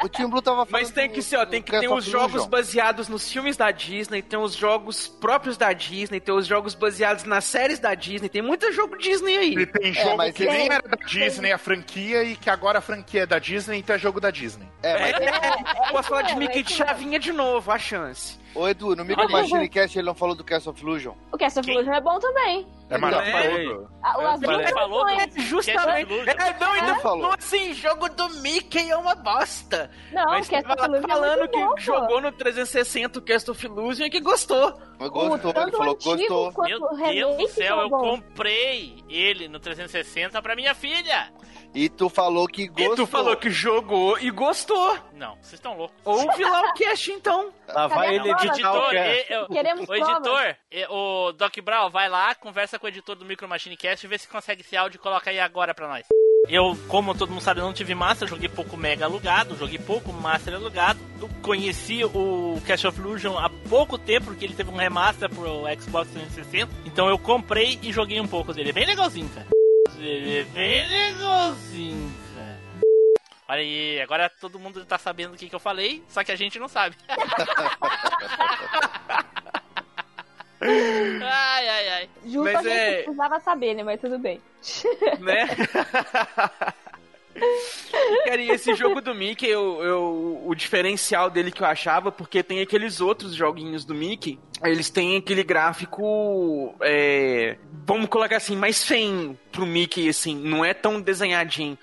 O 0.03 0.09
Team 0.09 0.29
Blue 0.29 0.41
tava 0.41 0.65
falando. 0.65 0.71
Mas 0.83 0.91
tem 0.91 1.09
que 1.09 1.21
ser, 1.21 1.37
ó, 1.37 1.45
tem 1.45 1.61
que 1.61 1.71
do 1.71 1.79
ter 1.79 1.89
os 1.91 2.05
jogos 2.05 2.45
baseados 2.45 3.07
nos 3.07 3.29
filmes 3.31 3.57
da 3.57 3.71
Disney, 3.71 4.21
tem 4.21 4.37
os 4.39 4.53
jogos 4.55 5.07
próprios 5.07 5.57
da 5.57 5.73
Disney, 5.73 6.19
tem 6.19 6.33
os 6.33 6.45
jogos 6.47 6.75
baseados 6.75 7.23
nas 7.23 7.43
séries 7.45 7.79
da 7.79 7.93
Disney, 7.95 8.29
tem 8.29 8.41
muito 8.41 8.71
jogo 8.71 8.97
Disney 8.97 9.33
E 9.33 9.37
aí. 9.37 9.65
tem 9.65 9.93
jogo 9.93 10.17
mas 10.17 10.33
que 10.35 10.45
tem- 10.45 10.53
nem 10.53 10.71
era 10.71 10.87
da 10.87 10.97
Disney, 11.05 11.51
a 11.51 11.57
franquia, 11.57 12.23
e 12.23 12.35
que 12.35 12.49
agora 12.49 12.79
a 12.79 12.81
franquia 12.81 13.23
é 13.23 13.25
da 13.25 13.39
Disney, 13.39 13.79
então 13.79 13.95
é 13.95 13.99
jogo 13.99 14.19
da 14.19 14.29
Disney. 14.31 14.67
É, 14.83 14.99
mas 14.99 15.19
É, 15.19 15.91
posso 15.91 16.09
falar 16.09 16.21
de 16.23 16.35
Mickey 16.35 16.59
é 16.59 16.63
de 16.63 16.73
chavinha 16.73 17.19
de 17.19 17.31
novo, 17.31 17.71
a 17.71 17.77
chance. 17.79 18.28
Ô 18.55 18.67
Edu, 18.67 18.95
no 18.95 19.05
Micro 19.05 19.29
Machine 19.31 19.69
Cast 19.69 19.97
ele 19.97 20.07
não 20.07 20.15
falou 20.15 20.35
do 20.35 20.43
Cast 20.43 20.67
of 20.69 20.81
Illusion. 20.81 21.13
O 21.31 21.37
Cast 21.37 21.59
of? 21.59 21.69
Illusion 21.69 21.93
é 21.93 22.01
bom 22.01 22.19
também. 22.19 22.67
É 22.89 22.97
maravilhoso. 22.97 23.87
Ah, 24.01 24.17
o 24.17 24.39
falei. 24.41 24.65
não 24.65 24.73
Falou 24.73 25.05
do-. 25.05 25.41
Justamente. 25.41 26.13
É, 26.27 26.59
não, 26.59 26.71
ainda 26.71 26.93
Quem 26.93 27.01
falou? 27.01 27.33
assim, 27.37 27.73
jogo 27.73 28.09
do 28.09 28.29
Mickey 28.41 28.89
é 28.89 28.97
uma 28.97 29.13
bosta. 29.13 29.91
Não, 30.11 30.25
Mas 30.25 30.47
o 30.47 30.49
Cast 30.49 30.67
tava 30.67 30.81
of 30.81 30.89
Illusion 30.89 31.05
é 31.05 31.13
falando 31.13 31.39
muito 31.39 31.51
que 31.51 31.59
bom, 31.59 31.69
pô. 31.69 31.79
jogou 31.79 32.21
no 32.21 32.31
360 32.31 33.19
o 33.19 33.21
Cast 33.21 33.51
of 33.51 33.65
Illusion 33.65 34.05
e 34.05 34.09
que 34.09 34.19
gostou. 34.19 34.81
Mas 34.99 35.09
gostou, 35.09 35.53
ele 35.55 35.71
falou 35.71 35.95
que 35.95 36.05
gostou. 36.05 36.53
Meu 36.65 36.79
Deus 36.97 37.37
do 37.37 37.47
céu, 37.49 37.77
eu 37.81 37.89
comprei 37.89 39.03
ele 39.07 39.47
no 39.47 39.59
360 39.59 40.41
pra 40.41 40.55
minha 40.55 40.73
filha. 40.73 41.31
E 41.73 41.87
tu 41.87 42.09
falou 42.09 42.47
que 42.47 42.67
gostou. 42.67 42.93
E 42.93 42.95
tu 42.95 43.05
falou 43.07 43.37
que 43.37 43.49
jogou 43.49 44.17
e 44.19 44.31
gostou. 44.31 44.97
Não, 45.13 45.35
vocês 45.35 45.53
estão 45.53 45.77
loucos. 45.77 45.95
Ouve 46.03 46.43
lá 46.43 46.61
o 46.61 46.73
cast 46.73 47.11
então. 47.11 47.51
Lá 47.67 47.87
vai 47.87 48.17
Cadê 48.17 48.29
ele 48.29 48.31
editar 48.31 48.73
o 48.73 48.77
Editor, 48.77 48.89
cast. 48.91 49.53
Queremos 49.53 49.89
o 49.89 49.93
editor, 49.95 50.55
e- 50.71 50.85
o 50.89 51.31
Doc 51.33 51.55
Brown, 51.61 51.89
vai 51.89 52.09
lá, 52.09 52.33
conversa 52.33 52.79
com 52.79 52.85
o 52.87 52.89
editor 52.89 53.15
do 53.15 53.23
Micro 53.25 53.47
Machine 53.47 53.77
Cast 53.77 54.05
e 54.05 54.09
vê 54.09 54.17
se 54.17 54.27
consegue 54.27 54.61
esse 54.61 54.75
áudio 54.75 54.97
e 54.97 54.99
coloca 54.99 55.29
aí 55.29 55.39
agora 55.39 55.73
pra 55.75 55.87
nós. 55.87 56.05
Eu, 56.47 56.75
como 56.87 57.13
todo 57.15 57.29
mundo 57.29 57.41
sabe, 57.41 57.59
eu 57.59 57.65
não 57.65 57.73
tive 57.73 57.93
Master, 57.93 58.27
joguei 58.27 58.49
pouco 58.49 58.75
Mega 58.75 59.05
alugado, 59.05 59.55
joguei 59.55 59.77
pouco 59.77 60.11
Master 60.11 60.55
alugado. 60.55 60.99
Conheci 61.43 62.03
o 62.03 62.59
Cash 62.65 62.85
of 62.85 62.99
Illusion 62.99 63.37
há 63.37 63.49
pouco 63.69 63.97
tempo, 63.97 64.27
porque 64.27 64.45
ele 64.45 64.55
teve 64.55 64.71
um 64.71 64.75
remaster 64.77 65.29
pro 65.29 65.63
Xbox 65.79 66.09
360. 66.11 66.71
Então 66.85 67.07
eu 67.07 67.19
comprei 67.19 67.77
e 67.83 67.91
joguei 67.91 68.19
um 68.19 68.27
pouco 68.27 68.53
dele. 68.53 68.69
É 68.69 68.73
bem 68.73 68.85
legalzinho, 68.87 69.29
cara. 69.29 69.45
Ele 69.99 70.39
é 70.39 70.43
bem 70.43 70.87
legalzinho, 70.87 72.11
cara. 72.35 72.57
Olha 73.47 73.59
aí, 73.61 74.01
agora 74.01 74.29
todo 74.29 74.59
mundo 74.59 74.85
tá 74.85 74.97
sabendo 74.97 75.33
o 75.33 75.37
que, 75.37 75.49
que 75.49 75.55
eu 75.55 75.59
falei, 75.59 76.03
só 76.07 76.23
que 76.23 76.31
a 76.31 76.35
gente 76.35 76.57
não 76.59 76.67
sabe. 76.67 76.95
ai, 80.61 81.69
ai, 81.69 81.89
ai. 81.89 82.09
Justo 82.23 82.43
Mas 82.43 82.55
a 82.57 82.61
gente 82.61 82.71
é- 82.77 83.03
precisava 83.03 83.39
saber, 83.39 83.73
né? 83.73 83.83
Mas 83.83 83.99
tudo 83.99 84.17
bem. 84.19 84.41
né? 85.19 85.47
Cara, 88.25 88.41
e 88.41 88.49
esse 88.49 88.73
jogo 88.75 89.01
do 89.01 89.13
Mickey, 89.15 89.47
eu, 89.47 89.81
eu- 89.83 90.41
o 90.45 90.53
diferencial 90.55 91.29
dele 91.29 91.51
que 91.51 91.61
eu 91.61 91.67
achava, 91.67 92.11
porque 92.11 92.43
tem 92.43 92.59
aqueles 92.61 92.99
outros 93.01 93.33
joguinhos 93.33 93.85
do 93.85 93.93
Mickey 93.95 94.39
eles 94.63 94.89
têm 94.89 95.17
aquele 95.17 95.43
gráfico. 95.43 96.75
é, 96.81 97.57
vamos 97.85 98.09
colocar 98.09 98.37
assim, 98.37 98.55
mais 98.55 98.83
feio 98.83 99.37
pro 99.51 99.65
Mickey, 99.65 100.09
assim, 100.09 100.35
não 100.35 100.63
é 100.65 100.73
tão 100.73 100.99
desenhadinho. 101.01 101.77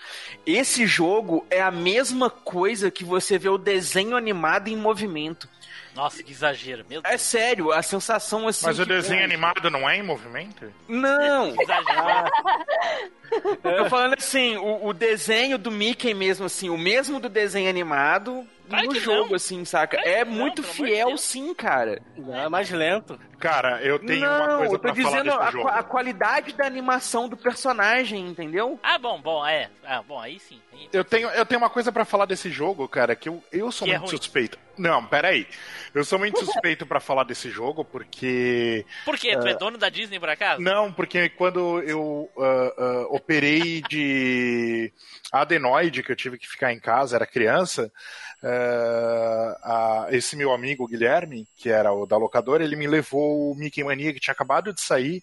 Esse 0.45 0.87
jogo 0.87 1.47
é 1.51 1.61
a 1.61 1.71
mesma 1.71 2.29
coisa 2.29 2.91
que 2.91 3.03
você 3.05 3.39
vê 3.39 3.49
o 3.49 3.59
desenho 3.59 4.17
animado 4.17 4.69
em 4.69 4.77
movimento. 4.77 5.49
Nossa, 5.97 6.23
que 6.23 6.31
exagero, 6.31 6.85
meu 6.89 7.01
Deus. 7.01 7.15
É 7.15 7.17
sério, 7.17 7.73
a 7.73 7.83
sensação 7.83 8.47
assim. 8.47 8.67
Mas 8.67 8.79
o 8.79 8.85
desenho 8.85 9.25
animado 9.25 9.71
não 9.71 9.89
é 9.89 9.97
em 9.97 10.03
movimento? 10.03 10.71
Não! 10.87 11.57
Que 11.57 11.63
exagero. 11.63 12.31
Eu 13.65 13.85
tô 13.85 13.91
falando 13.91 14.15
assim, 14.15 14.57
o, 14.59 14.89
o 14.89 14.93
desenho 14.93 15.57
do 15.57 15.71
Mickey 15.71 16.13
mesmo, 16.13 16.45
assim, 16.45 16.69
o 16.69 16.77
mesmo 16.77 17.19
do 17.19 17.31
desenho 17.31 17.71
animado 17.71 18.47
Claro 18.69 18.87
no 18.87 18.95
jogo, 19.01 19.29
não. 19.31 19.37
assim, 19.37 19.65
saca? 19.65 19.97
Claro 19.97 20.11
É 20.11 20.25
não, 20.25 20.33
muito 20.33 20.63
de 20.63 20.69
fiel, 20.69 21.09
Deus. 21.09 21.21
sim, 21.21 21.55
cara. 21.55 22.01
É 22.33 22.49
mais 22.49 22.71
lento. 22.71 23.19
Cara, 23.39 23.83
eu 23.83 23.99
tenho 23.99 24.27
uma 24.27 24.47
não, 24.47 24.59
coisa 24.59 24.75
eu 24.75 24.79
tô 24.79 24.83
pra 24.83 24.95
falar 24.95 25.23
dizendo 25.23 25.39
desse 25.39 25.69
a, 25.69 25.79
a 25.79 25.83
qualidade 25.83 26.53
da 26.55 26.65
animação 26.67 27.29
do 27.29 27.37
personagem, 27.37 28.27
entendeu? 28.27 28.81
Ah, 28.83 28.99
bom, 28.99 29.21
bom, 29.21 29.47
é. 29.47 29.69
Ah, 29.85 30.03
bom, 30.03 30.19
aí 30.19 30.39
sim. 30.41 30.59
Aí- 30.73 30.89
Eu 30.91 31.05
tenho, 31.05 31.29
eu 31.29 31.45
tenho 31.45 31.61
uma 31.61 31.69
coisa 31.69 31.93
pra 31.93 32.05
falar 32.07 32.25
desse 32.25 32.51
jogo, 32.51 32.89
cara, 32.89 33.15
que 33.15 33.29
eu, 33.29 33.43
eu 33.53 33.71
sou 33.71 33.87
Que 33.87 33.93
é 33.93 33.99
muito 33.99 34.11
ruim. 34.11 34.17
suspeito. 34.17 34.59
Não, 34.79 35.05
peraí. 35.07 35.47
Eu 35.95 36.03
sou 36.05 36.19
muito 36.19 36.39
suspeito 36.45 36.87
pra 36.87 36.99
falar 36.99 37.25
desse 37.25 37.51
jogo 37.51 37.85
porque. 37.85 38.85
Por 39.05 39.19
quê? 39.19 39.37
Tu 39.39 39.47
é 39.49 39.55
dono 39.55 39.77
da 39.77 39.91
Disney, 39.91 40.19
por 40.19 40.29
acaso? 40.31 40.61
Não, 40.63 40.91
porque 40.93 41.29
quando 41.29 41.81
eu 41.83 42.31
ah, 42.39 42.73
ah, 42.79 43.07
operei 43.11 43.83
de 43.89 44.93
adenoide, 45.43 46.03
que 46.03 46.13
eu 46.13 46.17
tive 46.17 46.39
que 46.39 46.49
ficar 46.49 46.73
em 46.73 46.81
casa, 46.81 47.17
era 47.17 47.27
criança, 47.27 47.91
ah, 48.43 50.05
a- 50.09 50.09
esse 50.11 50.37
meu 50.37 50.53
amigo 50.53 50.87
Guilherme, 50.87 51.47
que 51.57 51.69
era 51.71 51.93
o 51.93 52.07
da 52.07 52.17
locadora, 52.17 52.65
ele 52.65 52.77
me 52.77 52.87
levou 52.87 53.53
o 53.53 53.55
Mickey 53.57 53.83
Mania, 53.85 54.13
que 54.13 54.21
tinha 54.21 54.33
acabado 54.33 54.73
de 54.73 54.81
sair, 54.81 55.23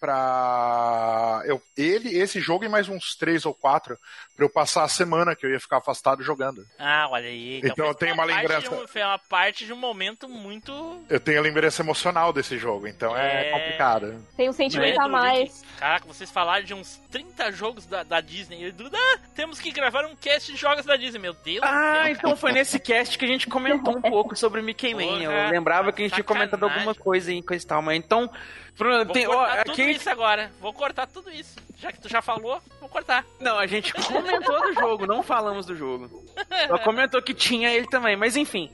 pra 0.00 1.42
eu, 1.44 1.60
ele, 1.76 2.16
esse 2.18 2.40
jogo 2.40 2.64
e 2.64 2.68
mais 2.68 2.88
uns 2.88 3.14
três 3.14 3.44
ou 3.46 3.54
quatro, 3.54 3.96
pra 4.36 4.44
eu 4.44 4.50
passar 4.50 4.84
a 4.84 4.88
semana 4.88 5.34
que 5.34 5.44
eu 5.46 5.50
ia 5.50 5.60
ficar 5.60 5.78
afastado 5.78 6.22
jogando. 6.22 6.64
Ah, 6.78 7.06
olha 7.10 7.28
aí. 7.28 7.58
Então 7.58 7.74
fez 7.74 7.88
eu 7.88 7.94
tenho 7.94 8.14
uma 8.14 8.26
parte 8.26 8.36
lembrança- 8.40 8.74
um- 8.74 8.88
foi 8.88 9.02
uma 9.02 9.18
parte 9.18 9.66
de 9.66 9.72
um 9.72 9.76
momento 9.76 10.28
muito. 10.28 11.04
Eu 11.08 11.20
tenho 11.20 11.38
a 11.38 11.42
lembrança 11.42 11.82
emocional 11.82 12.32
desse 12.32 12.58
jogo, 12.58 12.86
então 12.86 13.16
é, 13.16 13.48
É. 13.48 13.50
complicado. 13.52 14.24
Tem 14.36 14.48
um 14.48 14.52
sentimento 14.52 14.94
Edu, 14.94 15.02
a 15.02 15.08
mais. 15.08 15.62
Caraca, 15.78 16.06
vocês 16.06 16.30
falaram 16.30 16.64
de 16.64 16.74
uns 16.74 17.00
30 17.10 17.50
jogos 17.52 17.86
da, 17.86 18.02
da 18.02 18.20
Disney. 18.20 18.64
Edu, 18.64 18.90
ah, 18.92 19.18
temos 19.34 19.60
que 19.60 19.70
gravar 19.70 20.04
um 20.04 20.16
cast 20.16 20.52
de 20.52 20.58
jogos 20.58 20.84
da 20.84 20.96
Disney. 20.96 21.18
Meu 21.18 21.32
Deus 21.34 21.60
do 21.60 21.66
Ah, 21.66 22.10
então 22.10 22.36
foi 22.36 22.52
nesse 22.52 22.78
cast 22.78 23.18
que 23.18 23.24
a 23.24 23.28
gente 23.28 23.46
comentou 23.46 23.96
um 23.96 24.02
pouco 24.02 24.36
sobre 24.36 24.60
o 24.60 24.64
Mickey 24.64 24.94
Man. 24.94 25.20
Eu 25.22 25.30
Porra, 25.30 25.50
lembrava 25.50 25.92
que 25.92 26.02
a 26.02 26.04
gente 26.04 26.14
tinha 26.14 26.24
comentado 26.24 26.62
alguma 26.64 26.94
coisa 26.94 27.30
aí 27.30 27.42
com 27.42 27.54
esse 27.54 27.66
tal, 27.66 27.82
mas 27.82 27.96
então. 27.96 28.30
Bruno, 28.78 29.04
Vou 29.04 29.12
tem, 29.12 29.26
ó, 29.26 29.32
cortar 29.32 29.64
tudo 29.64 29.72
aqui, 29.72 29.90
isso 29.90 30.08
agora. 30.08 30.52
Vou 30.60 30.72
cortar 30.72 31.06
tudo 31.08 31.30
isso. 31.30 31.56
Já 31.76 31.92
que 31.92 32.00
tu 32.00 32.08
já 32.08 32.22
falou, 32.22 32.62
vou 32.80 32.88
cortar. 32.88 33.24
Não, 33.40 33.58
a 33.58 33.66
gente 33.66 33.92
comentou 33.92 34.60
do 34.62 34.72
jogo, 34.74 35.06
não 35.06 35.22
falamos 35.22 35.66
do 35.66 35.74
jogo. 35.74 36.24
Só 36.68 36.78
comentou 36.78 37.20
que 37.20 37.34
tinha 37.34 37.70
ele 37.72 37.86
também, 37.88 38.16
mas 38.16 38.36
enfim. 38.36 38.70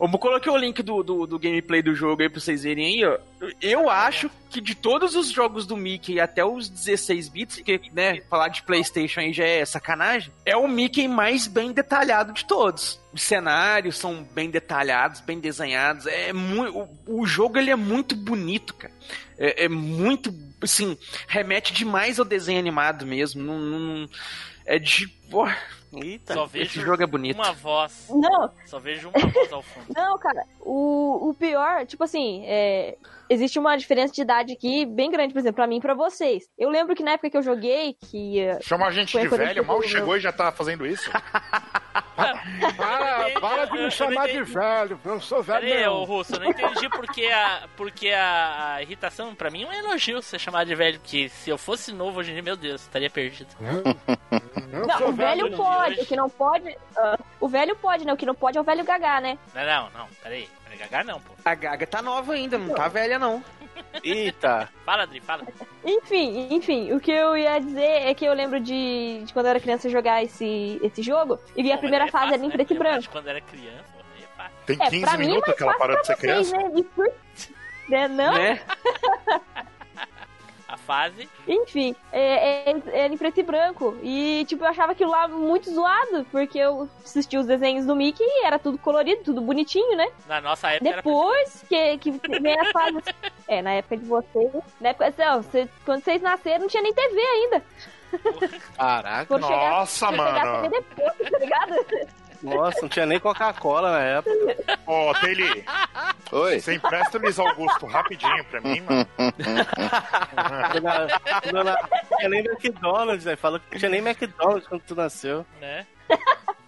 Eu 0.00 0.08
coloquei 0.18 0.50
o 0.52 0.56
link 0.56 0.82
do, 0.82 1.02
do, 1.02 1.26
do 1.26 1.38
gameplay 1.38 1.82
do 1.82 1.94
jogo 1.94 2.22
aí 2.22 2.28
pra 2.28 2.40
vocês 2.40 2.62
verem 2.62 2.86
aí, 2.86 3.04
ó. 3.04 3.18
Eu 3.60 3.88
acho 3.88 4.30
que 4.50 4.60
de 4.60 4.74
todos 4.74 5.14
os 5.14 5.30
jogos 5.30 5.66
do 5.66 5.76
Mickey 5.76 6.20
até 6.20 6.44
os 6.44 6.68
16 6.68 7.28
bits, 7.28 7.56
porque, 7.56 7.80
né, 7.92 8.20
falar 8.28 8.48
de 8.48 8.62
Playstation 8.62 9.20
aí 9.20 9.32
já 9.32 9.44
é 9.44 9.64
sacanagem, 9.64 10.32
é 10.44 10.56
o 10.56 10.66
Mickey 10.68 11.06
mais 11.08 11.46
bem 11.46 11.72
detalhado 11.72 12.32
de 12.32 12.44
todos. 12.44 13.00
Os 13.12 13.22
cenários 13.22 13.96
são 13.96 14.22
bem 14.34 14.50
detalhados, 14.50 15.20
bem 15.20 15.38
desenhados. 15.40 16.06
É 16.06 16.32
muito, 16.32 16.78
o, 17.06 17.22
o 17.22 17.26
jogo 17.26 17.58
ele 17.58 17.70
é 17.70 17.76
muito 17.76 18.14
bonito, 18.14 18.74
cara. 18.74 18.92
É, 19.38 19.64
é 19.64 19.68
muito, 19.68 20.34
assim, 20.62 20.96
remete 21.28 21.72
demais 21.72 22.18
ao 22.18 22.24
desenho 22.24 22.58
animado 22.58 23.06
mesmo. 23.06 23.42
Não, 23.42 23.58
não- 23.58 24.08
é 24.64 24.78
de. 24.78 25.06
Porra, 25.30 25.56
Eita. 25.94 26.34
Só 26.34 26.46
vejo 26.46 26.64
esse 26.64 26.80
jogo 26.80 27.02
é 27.02 27.06
bonito. 27.06 27.36
uma 27.36 27.52
voz. 27.52 28.08
Não, 28.10 28.50
Só 28.66 28.78
vejo 28.78 29.10
uma 29.10 29.28
voz 29.28 29.52
ao 29.52 29.62
fundo. 29.62 29.86
não, 29.94 30.18
cara. 30.18 30.44
O, 30.60 31.30
o 31.30 31.34
pior, 31.34 31.86
tipo 31.86 32.04
assim, 32.04 32.42
é, 32.44 32.96
existe 33.28 33.58
uma 33.58 33.76
diferença 33.76 34.12
de 34.12 34.22
idade 34.22 34.52
aqui 34.52 34.86
bem 34.86 35.10
grande, 35.10 35.32
por 35.32 35.40
exemplo, 35.40 35.56
pra 35.56 35.66
mim 35.66 35.78
e 35.78 35.80
pra 35.80 35.94
vocês. 35.94 36.44
Eu 36.58 36.68
lembro 36.70 36.94
que 36.94 37.02
na 37.02 37.12
época 37.12 37.30
que 37.30 37.36
eu 37.36 37.42
joguei, 37.42 37.94
que. 37.94 38.40
eh, 38.40 38.58
Chama 38.62 38.86
a 38.86 38.90
gente 38.90 39.18
de 39.18 39.28
velho, 39.28 39.64
mal 39.64 39.82
chegou 39.82 39.96
chegou 39.96 40.16
e 40.16 40.20
já 40.20 40.32
tá 40.32 40.52
fazendo 40.52 40.86
isso. 40.86 41.10
Para, 42.16 43.40
para 43.40 43.64
de 43.66 43.72
me 43.72 43.82
não 43.82 43.90
chamar 43.90 44.26
de 44.26 44.42
velho, 44.42 44.98
eu 45.04 45.20
sou 45.20 45.42
velho 45.42 45.60
Peraí, 45.60 45.86
ô 45.86 46.00
mesmo. 46.00 46.04
Russo, 46.04 46.34
eu 46.34 46.40
não 46.40 46.46
entendi 46.50 46.88
porque 46.88 47.26
a, 47.26 47.68
porque 47.76 48.08
a, 48.08 48.78
irritação, 48.80 49.34
pra 49.34 49.50
mim, 49.50 49.64
é 49.64 49.66
um 49.68 49.72
elogio 49.72 50.22
ser 50.22 50.38
chamado 50.38 50.66
de 50.66 50.74
velho. 50.74 50.98
Porque 50.98 51.28
se 51.28 51.50
eu 51.50 51.58
fosse 51.58 51.92
novo 51.92 52.20
hoje 52.20 52.30
em 52.30 52.34
dia, 52.34 52.42
meu 52.42 52.56
Deus, 52.56 52.82
estaria 52.82 53.10
perdido. 53.10 53.48
Não, 54.66 54.98
sou 54.98 55.08
o 55.08 55.12
velho 55.12 55.48
de 55.50 55.56
pode, 55.56 56.00
o 56.00 56.06
que 56.06 56.16
não 56.16 56.28
pode. 56.28 56.76
ah, 56.96 57.18
o 57.40 57.48
velho 57.48 57.76
pode, 57.76 58.04
né? 58.04 58.12
O 58.12 58.16
que 58.16 58.26
não 58.26 58.34
pode 58.34 58.58
é 58.58 58.60
o 58.60 58.64
velho 58.64 58.84
gagá, 58.84 59.20
né? 59.20 59.38
Não, 59.54 59.64
não, 59.64 59.90
não, 59.90 60.08
peraí. 60.22 60.48
Peraí, 60.76 60.88
Gagar 60.90 61.04
não, 61.04 61.20
pô. 61.20 61.32
A 61.44 61.54
Gaga 61.54 61.86
tá 61.86 62.02
nova 62.02 62.32
ainda, 62.34 62.58
não 62.58 62.74
tá 62.74 62.88
velha, 62.88 63.18
não. 63.18 63.42
Eita. 64.02 64.68
Fala, 64.84 65.02
Adri, 65.04 65.20
fala. 65.20 65.42
Enfim, 65.84 66.48
enfim, 66.50 66.92
o 66.92 67.00
que 67.00 67.10
eu 67.10 67.36
ia 67.36 67.58
dizer 67.58 67.82
é 68.08 68.14
que 68.14 68.24
eu 68.24 68.32
lembro 68.34 68.58
de, 68.60 69.22
de 69.24 69.32
quando 69.32 69.46
eu 69.46 69.50
era 69.50 69.60
criança 69.60 69.88
jogar 69.88 70.22
esse, 70.22 70.78
esse 70.82 71.02
jogo 71.02 71.38
e 71.56 71.62
vi 71.62 71.72
a 71.72 71.78
primeira 71.78 72.06
é 72.06 72.10
fase 72.10 72.24
fácil, 72.26 72.34
ali 72.34 72.44
em 72.44 72.48
né? 72.48 72.54
preto 72.54 72.74
e 72.74 72.78
branco. 72.78 73.00
de 73.00 73.08
Quando 73.08 73.28
era 73.28 73.40
criança, 73.40 73.84
é 74.22 74.26
fácil. 74.36 74.56
Tem 74.66 74.76
É, 74.80 74.90
15 74.90 75.00
pra 75.04 75.16
mim 75.18 75.24
é 75.24 75.26
minutos 75.28 75.46
mais 75.48 75.56
que 75.56 75.62
ela 75.62 75.72
fácil 75.72 75.78
parou 75.86 75.96
pra 75.96 76.00
de 76.02 76.06
ser 76.06 76.16
criança. 76.16 76.56
né? 76.56 76.84
Por- 76.94 77.12
né, 77.88 78.08
Não? 78.08 78.32
Né? 78.34 78.60
Fase. 80.86 81.28
Enfim, 81.48 81.94
é, 82.12 82.70
é, 82.70 82.76
era 82.92 83.12
em 83.12 83.16
preto 83.18 83.40
e 83.40 83.42
branco. 83.42 83.96
E, 84.02 84.44
tipo, 84.46 84.64
eu 84.64 84.68
achava 84.68 84.92
aquilo 84.92 85.10
lá 85.10 85.26
muito 85.28 85.68
zoado, 85.70 86.24
porque 86.30 86.58
eu 86.58 86.88
assistia 87.04 87.40
os 87.40 87.46
desenhos 87.46 87.84
do 87.84 87.96
Mickey 87.96 88.22
e 88.22 88.46
era 88.46 88.58
tudo 88.58 88.78
colorido, 88.78 89.22
tudo 89.24 89.40
bonitinho, 89.40 89.96
né? 89.96 90.06
Na 90.26 90.40
nossa 90.40 90.70
época 90.70 90.88
era 90.88 90.96
Depois 91.02 91.64
que, 91.68 91.98
que 91.98 92.10
vem 92.40 92.58
as 92.58 92.70
fases. 92.70 93.02
É, 93.48 93.62
na 93.62 93.74
época 93.74 93.96
de 93.96 94.04
vocês. 94.06 94.50
Na 94.80 94.88
época, 94.88 95.14
não, 95.16 95.40
cê- 95.44 95.68
quando 95.84 96.02
vocês 96.02 96.20
nasceram, 96.20 96.62
não 96.62 96.66
tinha 96.68 96.82
nem 96.82 96.92
TV 96.92 97.20
ainda. 97.20 97.62
Caraca. 98.76 99.38
Nossa, 99.38 100.08
chegar 100.10 100.44
mano. 100.46 100.68
Depois, 100.68 101.30
tá 101.30 101.38
ligado? 101.38 101.74
Nossa, 102.42 102.80
não 102.82 102.88
tinha 102.88 103.06
nem 103.06 103.18
Coca-Cola 103.20 103.92
na 103.92 104.00
época. 104.00 104.56
Ô, 104.86 105.12
Taylor, 105.14 105.56
Oi. 106.32 106.60
você 106.60 106.74
empresta 106.74 107.18
o 107.18 107.20
Luiz 107.20 107.38
Augusto 107.38 107.86
rapidinho 107.86 108.44
pra 108.46 108.60
mim, 108.60 108.80
mano? 108.80 109.06
Dona, 110.72 111.06
dona, 111.50 111.76
não 112.10 112.16
tinha 112.18 112.28
nem 112.28 112.40
McDonald's, 112.44 113.24
velho. 113.24 113.36
Falou 113.38 113.60
que 113.60 113.66
não 113.72 113.78
tinha 113.78 113.90
nem 113.90 114.00
McDonald's 114.00 114.66
quando 114.68 114.82
tu 114.82 114.94
nasceu. 114.94 115.44
né? 115.60 115.86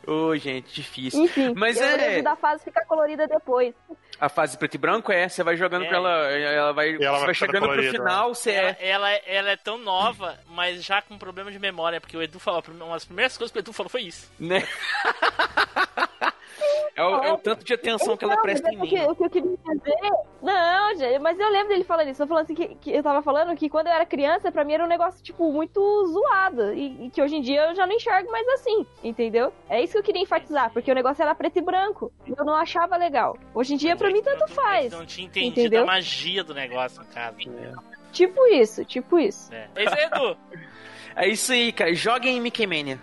Ô, 0.07 0.35
gente, 0.37 0.75
difícil. 0.75 1.25
Enfim, 1.25 1.53
Mas 1.55 1.77
eu 1.77 1.85
é- 1.85 2.23
da 2.23 2.35
fase 2.35 2.65
ficar 2.65 2.85
colorida 2.87 3.27
depois. 3.29 3.75
A 4.21 4.29
fase 4.29 4.59
preto 4.59 4.75
e 4.75 4.79
branco 4.79 5.13
é, 5.13 5.29
você 5.29 5.43
vai 5.45 5.57
jogando 5.57 5.85
É. 5.85 5.89
pra 5.89 5.97
ela, 5.99 6.11
ela 6.31 6.73
vai, 6.73 6.97
ela 7.01 7.19
você 7.21 7.25
vai 7.27 7.35
chegando 7.35 7.59
pro 7.61 7.69
colorida, 7.69 7.93
final, 7.93 8.35
você 8.35 8.51
Ela, 8.53 8.69
é. 8.71 8.77
ela, 8.89 9.11
ela 9.27 9.51
é 9.51 9.57
tão 9.57 9.79
nova, 9.79 10.39
mas 10.49 10.83
já 10.85 11.01
com 11.01 11.17
problema 11.17 11.53
de 11.53 11.59
memória, 11.59 12.01
porque 12.01 12.17
o 12.17 12.23
Edu 12.23 12.39
falou, 12.41 12.63
uma 12.69 12.95
das 12.95 13.05
primeiras 13.05 13.37
coisas 13.39 13.53
que 13.53 13.59
o 13.59 13.61
Edu 13.61 13.73
falou 13.73 13.89
foi 13.91 14.03
isso. 14.03 14.31
Né? 14.39 14.67
É 16.95 17.03
o, 17.03 17.23
é 17.23 17.33
o 17.33 17.39
tanto 17.39 17.65
de 17.65 17.73
atenção 17.75 18.17
que 18.17 18.25
ela 18.25 18.35
Não, 18.37 18.43
presta 18.43 18.71
em 18.71 18.77
é 18.77 18.79
mim. 18.81 18.87
o 19.07 19.15
que 19.15 19.25
eu 19.25 19.31
queria 19.31 19.51
dizer. 19.51 20.11
Não, 20.43 20.95
gente, 20.97 21.19
mas 21.21 21.39
eu 21.39 21.49
lembro 21.49 21.69
dele 21.69 21.85
falando 21.85 22.09
isso. 22.09 22.23
Eu 22.23 22.27
falando 22.27 22.45
assim 22.45 22.55
que, 22.55 22.75
que 22.77 22.93
eu 22.93 23.03
tava 23.03 23.23
falando 23.23 23.57
que 23.57 23.69
quando 23.69 23.87
eu 23.87 23.93
era 23.93 24.05
criança, 24.07 24.51
pra 24.51 24.65
mim 24.65 24.75
era 24.75 24.85
um 24.85 24.89
negócio, 24.89 25.23
tipo, 25.23 25.53
muito 25.53 25.81
zoado. 26.07 26.73
E, 26.73 27.07
e 27.07 27.11
que 27.11 27.23
hoje 27.23 27.37
em 27.37 27.41
dia 27.41 27.69
eu 27.71 27.75
já 27.75 27.87
não 27.87 27.95
enxergo 27.95 28.31
mais 28.31 28.47
assim, 28.49 28.87
entendeu? 29.03 29.53
É 29.69 29.83
isso 29.83 29.93
que 29.93 29.99
eu 29.99 30.03
queria 30.03 30.23
enfatizar, 30.23 30.71
porque 30.73 30.91
o 30.91 30.95
negócio 30.95 31.23
era 31.23 31.35
preto 31.35 31.59
e 31.59 31.63
branco. 31.63 32.13
E 32.27 32.33
eu 32.37 32.45
não 32.45 32.55
achava 32.55 32.97
legal. 32.97 33.37
Hoje 33.55 33.75
em 33.75 33.77
dia, 33.77 33.97
pra 33.97 34.11
mim, 34.11 34.23
tanto 34.23 34.47
faz. 34.49 34.93
Não 34.93 35.07
tinha 35.07 35.27
entendido 35.27 35.61
Entendeu? 35.61 35.83
a 35.83 35.87
magia 35.87 36.43
do 36.45 36.55
negócio, 36.55 37.01
no 37.01 37.07
caso. 37.07 37.37
Tipo 38.13 38.47
isso, 38.47 38.85
tipo 38.85 39.19
isso. 39.19 39.53
É, 39.53 39.69
é 39.77 39.85
isso 39.85 39.95
aí, 39.95 40.05
Edu. 40.05 40.37
É 41.17 41.29
isso 41.29 41.53
aí, 41.53 41.73
cara. 41.73 41.95
Joguem 41.95 42.37
em 42.37 42.41
Mickey 42.41 42.67
Mania. 42.67 42.99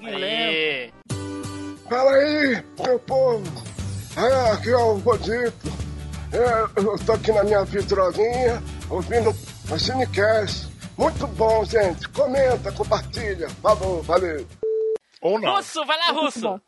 Lento. 0.00 1.19
Fala 1.90 2.12
aí, 2.12 2.64
meu 2.86 3.00
povo. 3.00 3.44
É, 4.16 4.52
aqui 4.52 4.70
é 4.70 4.76
o 4.76 4.96
Godito. 5.00 5.68
É, 6.32 6.80
eu 6.80 6.96
tô 7.04 7.12
aqui 7.14 7.32
na 7.32 7.42
minha 7.42 7.64
vitrolinha, 7.64 8.62
ouvindo 8.88 9.34
a 9.74 9.76
Cinecast. 9.76 10.68
Muito 10.96 11.26
bom, 11.26 11.64
gente. 11.64 12.08
Comenta, 12.10 12.70
compartilha. 12.70 13.48
Falou, 13.60 14.04
valeu. 14.04 14.46
Ou 15.20 15.40
não. 15.40 15.56
Russo, 15.56 15.84
vai 15.84 15.98
lá, 15.98 16.12
Russo. 16.12 16.60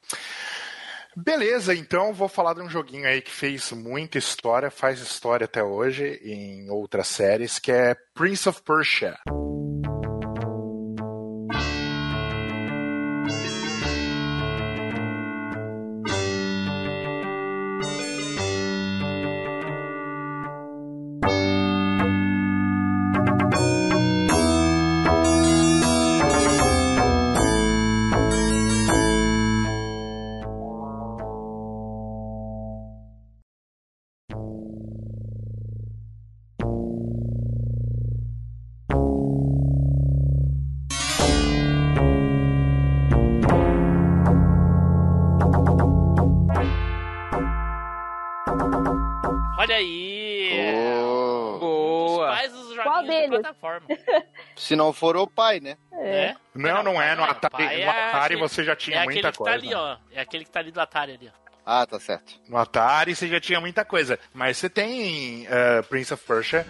Beleza, 1.16 1.72
então 1.72 2.12
vou 2.12 2.26
falar 2.26 2.54
de 2.54 2.62
um 2.62 2.68
joguinho 2.68 3.06
aí 3.06 3.22
que 3.22 3.30
fez 3.30 3.70
muita 3.70 4.18
história, 4.18 4.72
faz 4.72 4.98
história 4.98 5.44
até 5.44 5.62
hoje 5.62 6.20
em 6.24 6.68
outras 6.68 7.06
séries, 7.06 7.60
que 7.60 7.70
é 7.70 7.94
Prince 8.12 8.48
of 8.48 8.60
Persia. 8.62 9.16
Plataforma. 53.42 53.86
Se 54.56 54.76
não 54.76 54.92
for 54.92 55.16
o 55.16 55.26
pai, 55.26 55.60
né? 55.60 55.76
É. 55.92 56.34
Não, 56.54 56.82
não 56.82 57.00
é. 57.00 57.14
No 57.14 57.24
Atari, 57.24 57.64
no 57.64 57.70
é 57.70 57.88
Atari 57.88 58.24
aquele- 58.34 58.40
você 58.40 58.64
já 58.64 58.76
tinha 58.76 58.96
é 58.96 59.00
aquele 59.00 59.14
muita 59.14 59.32
que 59.32 59.38
coisa. 59.38 59.58
tá 59.58 59.64
ali, 59.64 59.74
ó. 59.74 59.96
É 60.12 60.20
aquele 60.20 60.44
que 60.44 60.50
tá 60.50 60.60
ali 60.60 60.70
do 60.72 60.80
Atari 60.80 61.12
ali, 61.12 61.30
ó. 61.34 61.42
Ah, 61.64 61.86
tá 61.86 61.98
certo. 62.00 62.34
No 62.48 62.56
Atari 62.56 63.14
você 63.14 63.28
já 63.28 63.40
tinha 63.40 63.60
muita 63.60 63.84
coisa. 63.84 64.18
Mas 64.34 64.56
você 64.56 64.68
tem 64.68 65.46
eh, 65.48 65.82
Prince 65.82 66.12
of 66.12 66.24
Persia. 66.26 66.66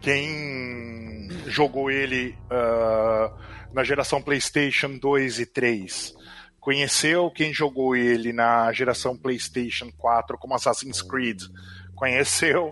Quem 0.00 1.28
jogou 1.46 1.90
ele 1.90 2.36
ah, 2.50 3.32
na 3.72 3.82
geração 3.82 4.22
PlayStation 4.22 4.98
2 4.98 5.40
e 5.40 5.46
3 5.46 6.14
conheceu. 6.60 7.28
Quem 7.30 7.52
jogou 7.52 7.96
ele 7.96 8.32
na 8.32 8.72
geração 8.72 9.16
PlayStation 9.16 9.90
4 9.98 10.38
como 10.38 10.54
Assassin's 10.54 11.02
Creed 11.02 11.42
conheceu. 11.96 12.70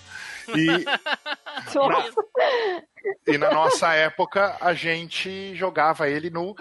E, 0.54 0.84
e 3.26 3.36
na 3.38 3.50
nossa 3.52 3.92
época 3.94 4.56
a 4.60 4.72
gente 4.74 5.54
jogava 5.54 6.08
ele 6.08 6.30
no 6.30 6.54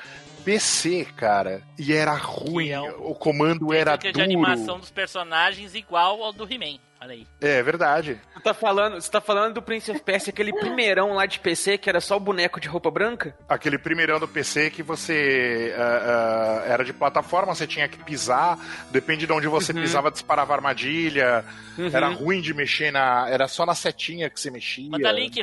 PC, 0.43 1.05
cara. 1.15 1.61
E 1.79 1.93
era 1.93 2.13
ruim. 2.13 2.69
é 2.69 2.81
o- 2.81 3.11
O 3.11 3.15
comando 3.15 3.73
era 3.73 3.95
duro. 3.95 4.11
de 4.13 4.21
animação 4.21 4.77
dos 4.79 4.91
personagens 4.91 5.73
igual 5.75 6.21
ao 6.23 6.33
do 6.33 6.43
He-Man. 6.51 6.79
Olha 7.03 7.15
aí. 7.15 7.27
É 7.41 7.61
verdade. 7.61 8.17
Você 8.33 8.39
tá 8.39 8.53
falando, 8.53 9.01
você 9.01 9.11
tá 9.11 9.19
falando 9.19 9.55
do 9.55 9.61
Prince 9.61 9.91
of 9.91 9.99
Persia, 9.99 10.31
aquele 10.31 10.53
primeirão 10.53 11.13
lá 11.13 11.25
de 11.25 11.37
PC 11.37 11.77
que 11.77 11.89
era 11.89 11.99
só 11.99 12.15
o 12.15 12.19
boneco 12.19 12.61
de 12.61 12.69
roupa 12.69 12.89
branca? 12.89 13.35
Aquele 13.49 13.77
primeirão 13.77 14.21
do 14.21 14.27
PC 14.27 14.69
que 14.69 14.81
você 14.81 15.75
ah, 15.77 16.61
ah, 16.63 16.71
era 16.71 16.85
de 16.85 16.93
plataforma, 16.93 17.53
você 17.53 17.67
tinha 17.67 17.89
que 17.89 17.97
pisar, 18.01 18.57
depende 18.89 19.27
de 19.27 19.33
onde 19.33 19.49
você 19.49 19.73
pisava, 19.73 20.09
disparava 20.09 20.53
armadilha. 20.53 21.43
Era 21.91 22.07
ruim 22.09 22.39
de 22.39 22.53
mexer 22.53 22.91
na. 22.91 23.27
Era 23.29 23.47
só 23.47 23.65
na 23.65 23.73
setinha 23.73 24.29
que 24.29 24.39
você 24.39 24.51
mexia. 24.51 24.89
Manda 24.89 25.11
link, 25.11 25.41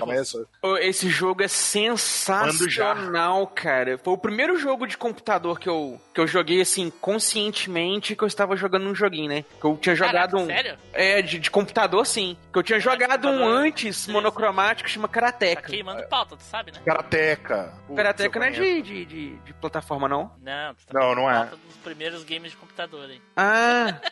Esse 0.81 1.09
jogo 1.09 1.43
é 1.43 1.49
sensacional, 1.49 3.47
cara. 3.49 3.99
Foi 3.99 4.15
o 4.15 4.19
primeiro 4.19 4.57
jogo 4.57 4.87
de 4.87 4.97
computador 4.97 5.59
que 5.59 5.69
eu, 5.69 6.01
que 6.15 6.21
eu 6.21 6.27
joguei, 6.27 6.61
assim, 6.61 6.91
conscientemente, 7.01 8.15
que 8.15 8.23
eu 8.23 8.29
estava 8.29 8.57
jogando 8.57 8.87
um 8.87 8.95
joguinho, 8.95 9.29
né? 9.29 9.45
Que 9.61 9.67
eu 9.67 9.77
tinha 9.77 9.97
jogado 9.97 10.33
Caraca, 10.33 10.39
um... 10.39 10.47
sério? 10.47 10.79
É, 10.93 11.21
de, 11.21 11.39
de 11.39 11.50
computador, 11.51 12.07
sim. 12.07 12.37
Que 12.53 12.59
eu 12.59 12.63
tinha 12.63 12.81
jogado 12.81 13.29
um 13.29 13.47
antes, 13.47 14.07
monocromático, 14.07 14.89
chama 14.89 15.09
Tá 15.09 15.15
Karateka. 15.15 15.63
queimando 15.69 16.03
pauta, 16.09 16.37
tu 16.37 16.43
sabe, 16.43 16.73
né? 16.73 16.81
Karateka. 16.85 17.73
Putz, 17.87 17.97
Karateka 17.97 18.39
não 18.39 18.47
é 18.47 18.51
de, 18.51 18.83
de, 18.83 19.05
de, 19.05 19.37
de 19.37 19.55
plataforma, 19.55 20.09
não? 20.09 20.33
Não, 20.43 20.75
tu 20.75 20.87
tá 20.87 20.99
Não, 20.99 21.15
não 21.15 21.31
é. 21.31 21.47
dos 21.47 21.77
primeiros 21.83 22.25
games 22.25 22.53
de 22.53 22.57
computador, 22.57 23.11
hein? 23.11 23.21
Ah... 23.37 24.01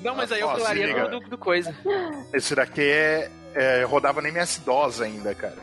Não, 0.00 0.14
mas 0.14 0.30
aí 0.30 0.40
eu 0.40 0.48
falaria 0.48 1.08
do, 1.08 1.20
do, 1.20 1.30
do 1.30 1.38
coisa. 1.38 1.74
Esse 2.32 2.54
daqui 2.54 2.82
é, 2.82 3.28
é, 3.54 3.82
rodava 3.82 4.22
nem 4.22 4.30
MS-DOS 4.30 5.00
ainda, 5.00 5.34
cara. 5.34 5.56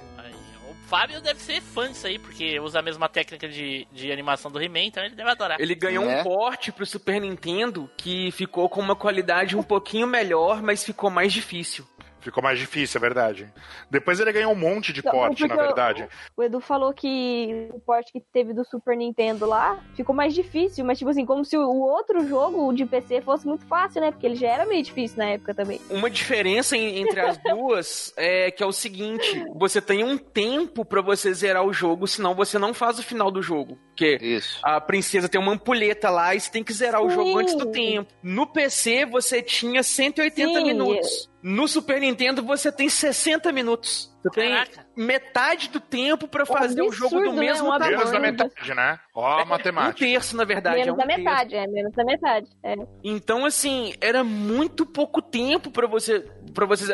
Fábio 0.88 1.20
deve 1.22 1.42
ser 1.42 1.62
fã 1.62 1.92
disso 1.92 2.06
aí, 2.08 2.20
porque 2.20 2.60
usa 2.60 2.80
a 2.80 2.82
mesma 2.82 3.10
técnica 3.10 3.48
de, 3.48 3.88
de 3.92 4.12
animação 4.12 4.52
do 4.52 4.62
He-Man, 4.62 4.84
então 4.84 5.04
ele 5.04 5.16
deve 5.16 5.30
adorar. 5.30 5.60
Ele 5.60 5.74
ganhou 5.76 6.04
É. 6.10 6.22
um 6.22 6.24
porte 6.24 6.72
pro 6.72 6.86
Super 6.86 7.20
Nintendo 7.20 7.90
que 7.98 8.32
ficou 8.32 8.70
com 8.70 8.80
uma 8.82 8.96
qualidade 8.96 9.58
um 9.58 9.64
pouquinho 9.64 10.06
melhor, 10.08 10.62
mas 10.62 10.84
ficou 10.84 11.10
mais 11.10 11.34
difícil. 11.34 11.86
Ficou 12.26 12.42
mais 12.42 12.58
difícil, 12.58 12.98
é 12.98 13.02
verdade. 13.02 13.54
Depois 13.88 14.20
ele 14.20 14.32
ganhou 14.32 14.52
um 14.52 14.56
monte 14.56 14.92
de 14.92 15.04
porte, 15.04 15.48
na 15.48 15.56
verdade. 15.56 16.08
O 16.36 16.42
Edu 16.42 16.60
falou 16.60 16.92
que 16.92 17.70
o 17.72 17.80
porte 17.80 18.12
que 18.12 18.20
teve 18.20 18.52
do 18.52 18.66
Super 18.66 18.98
Nintendo 18.98 19.46
lá 19.46 19.80
ficou 19.96 20.16
mais 20.16 20.34
difícil, 20.34 20.84
mas 20.84 20.98
tipo 20.98 21.12
assim, 21.12 21.24
como 21.24 21.46
se 21.46 21.56
o 21.56 21.70
outro 21.70 22.28
jogo, 22.28 22.68
o 22.68 22.74
de 22.74 22.84
PC, 22.84 23.22
fosse 23.22 23.46
muito 23.46 23.64
fácil, 23.68 24.02
né? 24.02 24.10
Porque 24.10 24.26
ele 24.26 24.36
já 24.36 24.48
era 24.48 24.66
meio 24.66 24.82
difícil 24.82 25.20
na 25.20 25.26
época 25.26 25.54
também. 25.54 25.80
Uma 25.88 26.10
diferença 26.10 26.76
entre 26.76 27.20
as 27.20 27.38
duas 27.38 28.12
é 28.18 28.50
que 28.50 28.64
é 28.64 28.66
o 28.66 28.72
seguinte: 28.72 29.46
você 29.54 29.80
tem 29.80 30.04
um 30.04 30.18
tempo 30.18 30.84
pra 30.84 31.02
você 31.02 31.32
zerar 31.32 31.64
o 31.64 31.72
jogo, 31.72 32.08
senão 32.08 32.34
você 32.34 32.58
não 32.58 32.74
faz 32.74 32.98
o 32.98 33.04
final 33.04 33.30
do 33.30 33.40
jogo. 33.40 33.78
Porque 33.90 34.18
Isso. 34.20 34.60
a 34.64 34.82
princesa 34.82 35.30
tem 35.30 35.40
uma 35.40 35.54
ampulheta 35.54 36.10
lá 36.10 36.34
e 36.34 36.40
você 36.40 36.52
tem 36.52 36.64
que 36.64 36.74
zerar 36.74 37.02
o 37.02 37.10
Sim. 37.10 37.16
jogo 37.16 37.38
antes 37.38 37.56
do 37.56 37.68
tempo. 37.68 38.12
No 38.24 38.48
PC 38.48 39.06
você 39.06 39.44
tinha 39.44 39.84
180 39.84 40.60
Sim, 40.60 40.66
minutos. 40.66 41.30
No 41.48 41.68
Super 41.68 42.02
Nintendo 42.02 42.42
você 42.42 42.72
tem 42.72 42.90
60 42.90 43.52
minutos. 43.52 44.12
Você 44.24 44.30
tem 44.32 44.50
Caraca. 44.50 44.88
metade 44.98 45.70
do 45.70 45.80
tempo 45.80 46.28
pra 46.28 46.44
fazer 46.44 46.82
o 46.82 46.92
jogo 46.92 47.20
do 47.20 47.34
né? 47.34 47.40
mesmo 47.40 47.68
Um 47.68 47.78
tamanho. 47.78 47.98
Menos 47.98 48.12
da 48.12 48.20
metade, 48.20 48.74
né? 48.74 49.00
Ó 49.14 49.24
a 49.28 49.44
Um 49.44 49.46
matemática. 49.46 50.00
terço, 50.00 50.36
na 50.36 50.44
verdade. 50.44 50.78
menos 50.78 50.90
é 50.90 50.94
um 50.94 50.98
da 50.98 51.06
terço. 51.06 51.24
metade, 51.24 51.56
é, 51.56 51.68
menos 51.68 51.94
da 51.94 52.04
metade. 52.04 52.48
É. 52.64 52.74
Então, 53.04 53.46
assim, 53.46 53.94
era 54.02 54.24
muito 54.24 54.88
pouco 54.88 55.22
tempo 55.22 55.70
pra 55.70 55.86
você. 55.86 56.22
para 56.54 56.66
você, 56.66 56.92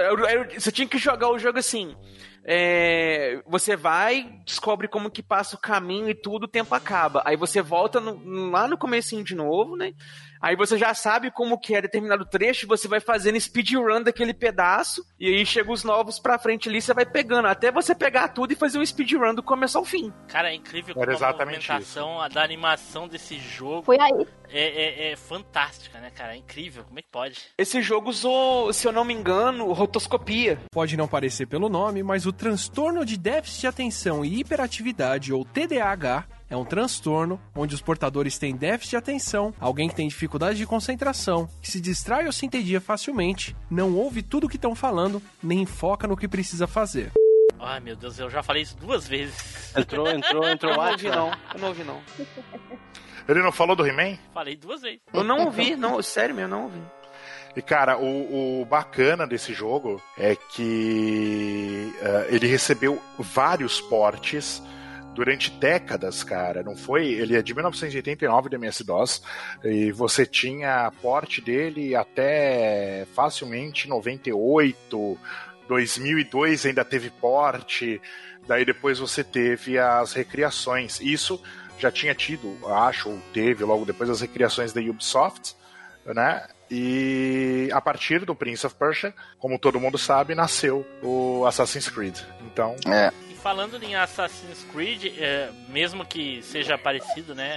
você 0.60 0.70
tinha 0.72 0.88
que 0.88 0.98
jogar 0.98 1.30
o 1.30 1.40
jogo 1.40 1.58
assim. 1.58 1.96
é, 2.44 3.40
você 3.48 3.76
vai, 3.76 4.30
descobre 4.46 4.88
como 4.88 5.12
que 5.12 5.22
passa 5.24 5.56
o 5.56 5.60
caminho 5.60 6.10
e 6.10 6.16
tudo, 6.16 6.44
o 6.44 6.48
tempo 6.48 6.74
acaba. 6.76 7.22
Aí 7.24 7.38
você 7.38 7.62
volta 7.62 8.00
no- 8.00 8.50
lá 8.50 8.68
no 8.68 8.78
comecinho 8.78 9.24
de 9.24 9.36
novo, 9.36 9.78
né? 9.78 9.94
Aí 10.42 10.56
você 10.56 10.78
já 10.78 10.94
sabe 10.94 11.30
como 11.30 11.60
que 11.60 11.76
é 11.76 11.82
determinado 11.82 12.26
trecho, 12.26 12.68
você 12.68 12.88
vai 12.88 13.00
fazendo 13.00 13.40
speedrun 13.40 14.02
daquele 14.02 14.34
pedaço, 14.34 15.06
e 15.20 15.28
aí 15.28 15.46
chega 15.46 15.72
os 15.72 15.84
novos 15.84 16.20
pra 16.20 16.40
frente 16.40 16.68
ali, 16.68 16.82
você 16.82 16.94
vai 16.94 17.06
pegando, 17.06 17.48
até 17.48 17.72
você 17.72 17.94
pegar 17.94 18.30
tudo 18.30 18.52
e 18.52 18.56
fazer 18.56 18.80
um 18.80 18.86
speedrun 18.86 19.36
do 19.36 19.44
começo 19.44 19.78
ao 19.78 19.86
fim. 19.86 20.12
Cara, 20.28 20.50
é 20.52 20.56
incrível 20.56 20.96
Era 20.98 21.06
como 21.06 21.12
a 21.12 21.14
exatamente 21.30 21.70
movimentação 21.70 22.22
a 22.22 22.28
da 22.28 22.44
animação 22.44 23.08
desse 23.08 23.38
jogo 23.38 23.84
Foi 23.84 24.00
aí. 24.00 24.26
é, 24.50 25.10
é, 25.10 25.12
é 25.12 25.16
fantástica, 25.16 26.00
né, 26.00 26.10
cara? 26.10 26.34
É 26.34 26.38
incrível. 26.38 26.84
Como 26.86 26.98
é 26.98 27.02
que 27.02 27.10
pode? 27.12 27.38
Esse 27.58 27.82
jogo 27.82 28.10
usou, 28.10 28.74
se 28.74 28.88
eu 28.88 28.92
não 28.92 29.06
me 29.06 29.14
engano, 29.14 29.72
rotoscopia. 29.72 30.60
Pode 30.72 30.98
não 30.98 31.08
parecer 31.08 31.46
pelo 31.46 31.70
nome, 31.70 32.02
mas 32.02 32.26
o 32.26 32.34
transtorno 32.34 33.06
de 33.06 33.18
déficit 33.18 33.62
de 33.62 33.68
atenção 33.68 34.26
e 34.26 34.40
hiperatividade, 34.40 35.32
ou 35.34 35.46
TDAH, 35.46 36.26
é 36.52 36.58
um 36.58 36.66
transtorno 36.66 37.40
onde 37.56 37.74
os 37.74 37.82
portadores 37.82 38.38
têm 38.38 38.56
déficit 38.56 38.92
de 38.92 38.98
atenção, 38.98 39.54
alguém 39.58 39.88
que 39.88 39.96
tem 39.96 40.08
dificuldade 40.10 40.58
de 40.58 40.68
concentração, 40.68 41.50
que 41.62 41.72
se 41.72 41.80
distrai 41.80 42.26
ou 42.26 42.32
se 42.34 42.46
entedia 42.46 42.82
facilmente, 42.82 43.56
não 43.70 43.96
ouve 43.96 44.22
tudo 44.22 44.46
o 44.46 44.50
que 44.50 44.58
estão 44.58 44.76
falando, 44.76 45.22
nem 45.42 45.66
foca 45.66 46.06
no 46.08 46.18
que 46.18 46.28
precisa 46.28 46.68
fazer. 46.68 47.12
Ai, 47.58 47.80
meu 47.80 47.96
Deus, 47.96 48.20
eu 48.20 48.30
já 48.30 48.44
falei 48.44 48.64
isso 48.64 48.76
duas 48.76 49.08
vezes. 49.08 49.72
Entrou, 49.78 50.10
entrou, 50.10 50.48
entrou 50.48 50.72
Eu 50.74 50.78
não 50.78 50.84
lá. 50.84 50.92
ouvi, 50.92 51.10
não. 51.10 51.32
Eu 51.54 51.60
não 51.60 51.68
ouvi, 51.70 51.84
não. 51.84 52.02
Ele 53.30 53.42
não 53.42 53.52
falou 53.52 53.76
do 53.76 53.86
He-Man? 53.88 54.18
Falei 54.34 54.58
duas 54.58 54.82
vezes. 54.82 55.00
Eu 55.14 55.24
não 55.24 55.46
ouvi, 55.46 55.76
não, 55.78 56.02
sério 56.02 56.36
mesmo, 56.36 56.54
eu 56.54 56.58
não 56.58 56.64
ouvi. 56.64 56.82
E 57.56 57.62
cara, 57.62 57.98
o, 57.98 58.62
o 58.62 58.66
bacana 58.66 59.26
desse 59.28 59.54
jogo 59.54 60.02
é 60.18 60.36
que 60.36 61.94
eh, 62.02 62.28
ele 62.32 62.48
recebeu 62.48 63.02
vários 63.20 63.80
portes 63.80 64.62
durante 65.14 65.52
décadas, 65.52 66.24
cara. 66.24 66.64
Não 66.64 66.76
foi? 66.76 67.08
Ele 67.08 67.36
é 67.36 67.42
de 67.42 67.54
1989 67.54 68.50
da 68.50 68.56
MS-DOS 68.58 69.22
e 69.64 69.92
você 69.92 70.26
tinha 70.26 70.92
porte 71.02 71.42
dele 71.42 71.96
até 71.96 73.06
facilmente 73.14 73.88
98, 73.88 75.18
2002 75.68 76.66
ainda 76.66 76.84
teve 76.86 77.10
porte. 77.10 78.02
Daí 78.48 78.66
depois 78.66 79.00
você 79.00 79.24
teve 79.24 79.78
as 79.78 80.14
recriações. 80.14 81.00
Isso 81.00 81.42
já 81.78 81.92
tinha 81.92 82.14
tido, 82.14 82.58
acho, 82.68 83.10
ou 83.10 83.20
teve 83.34 83.64
logo 83.64 83.86
depois 83.86 84.10
as 84.10 84.22
recriações 84.22 84.72
da 84.72 84.82
Ubisoft, 84.82 85.56
né? 86.06 86.48
E 86.70 87.70
a 87.74 87.82
partir 87.82 88.24
do 88.24 88.34
Prince 88.34 88.66
of 88.66 88.76
Persia, 88.76 89.14
como 89.38 89.60
todo 89.60 89.80
mundo 89.80 89.98
sabe, 89.98 90.34
nasceu 90.34 90.86
o 91.04 91.46
Assassin's 91.46 91.90
Creed. 91.90 92.18
Então, 92.46 92.76
É. 92.86 93.12
Falando 93.42 93.82
em 93.84 93.96
Assassin's 93.96 94.64
Creed, 94.72 95.18
é, 95.18 95.50
mesmo 95.68 96.06
que 96.06 96.44
seja 96.44 96.78
parecido, 96.78 97.34
né? 97.34 97.56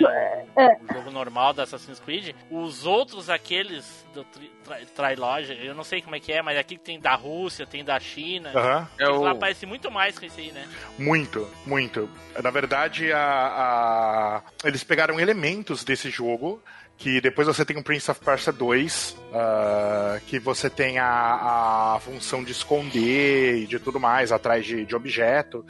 É. 0.56 0.78
O 0.88 0.94
jogo 0.94 1.10
normal 1.10 1.52
da 1.52 1.64
Assassin's 1.64 2.00
Creed, 2.00 2.34
os 2.50 2.86
outros, 2.86 3.28
aqueles 3.28 3.84
do 4.14 4.24
tri, 4.24 4.50
tri, 4.64 4.86
Trilogy, 4.86 5.58
eu 5.66 5.74
não 5.74 5.84
sei 5.84 6.00
como 6.00 6.16
é 6.16 6.20
que 6.20 6.32
é, 6.32 6.40
mas 6.40 6.56
aqui 6.56 6.78
tem 6.78 6.98
da 6.98 7.14
Rússia, 7.14 7.66
tem 7.66 7.84
da 7.84 8.00
China. 8.00 8.50
aham, 8.54 8.88
É 8.98 9.04
Eles 9.04 9.20
lá 9.20 9.32
o... 9.34 9.38
parecem 9.38 9.68
muito 9.68 9.90
mais 9.90 10.18
com 10.18 10.24
esse 10.24 10.40
aí, 10.40 10.52
né? 10.52 10.66
muito, 10.98 11.46
muito. 11.66 12.08
Na 12.42 12.50
verdade, 12.50 13.12
a, 13.12 13.20
a- 13.20 14.42
eles 14.66 14.82
pegaram 14.82 15.20
elementos 15.20 15.84
desse 15.84 16.08
jogo. 16.08 16.62
Que 16.96 17.20
depois 17.20 17.46
você 17.46 17.64
tem 17.64 17.76
o 17.76 17.82
Prince 17.82 18.10
of 18.10 18.20
Persia 18.20 18.52
2, 18.52 19.16
ah, 19.32 20.20
que 20.26 20.38
você 20.38 20.70
tem 20.70 20.98
a, 20.98 21.94
a 21.94 22.00
função 22.00 22.42
de 22.44 22.52
esconder 22.52 23.62
e 23.62 23.66
de 23.66 23.78
tudo 23.78 23.98
mais 23.98 24.32
atrás 24.32 24.64
de, 24.64 24.84
de 24.84 24.94
objeto. 24.94 25.64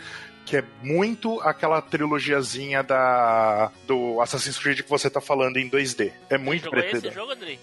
Que 0.45 0.59
é 0.59 0.65
muito 0.83 1.41
aquela 1.41 1.81
trilogiazinha 1.81 2.83
da, 2.83 3.73
do 3.87 4.21
Assassin's 4.21 4.59
Creed 4.59 4.83
que 4.83 4.91
você 4.91 5.09
tá 5.09 5.19
falando 5.19 5.57
em 5.57 5.71
2D. 5.71 6.13
É 6.29 6.37
muito 6.37 6.65
Jogou 6.65 6.81
esse 6.81 7.11
jogo, 7.11 7.33
Andrei? 7.33 7.59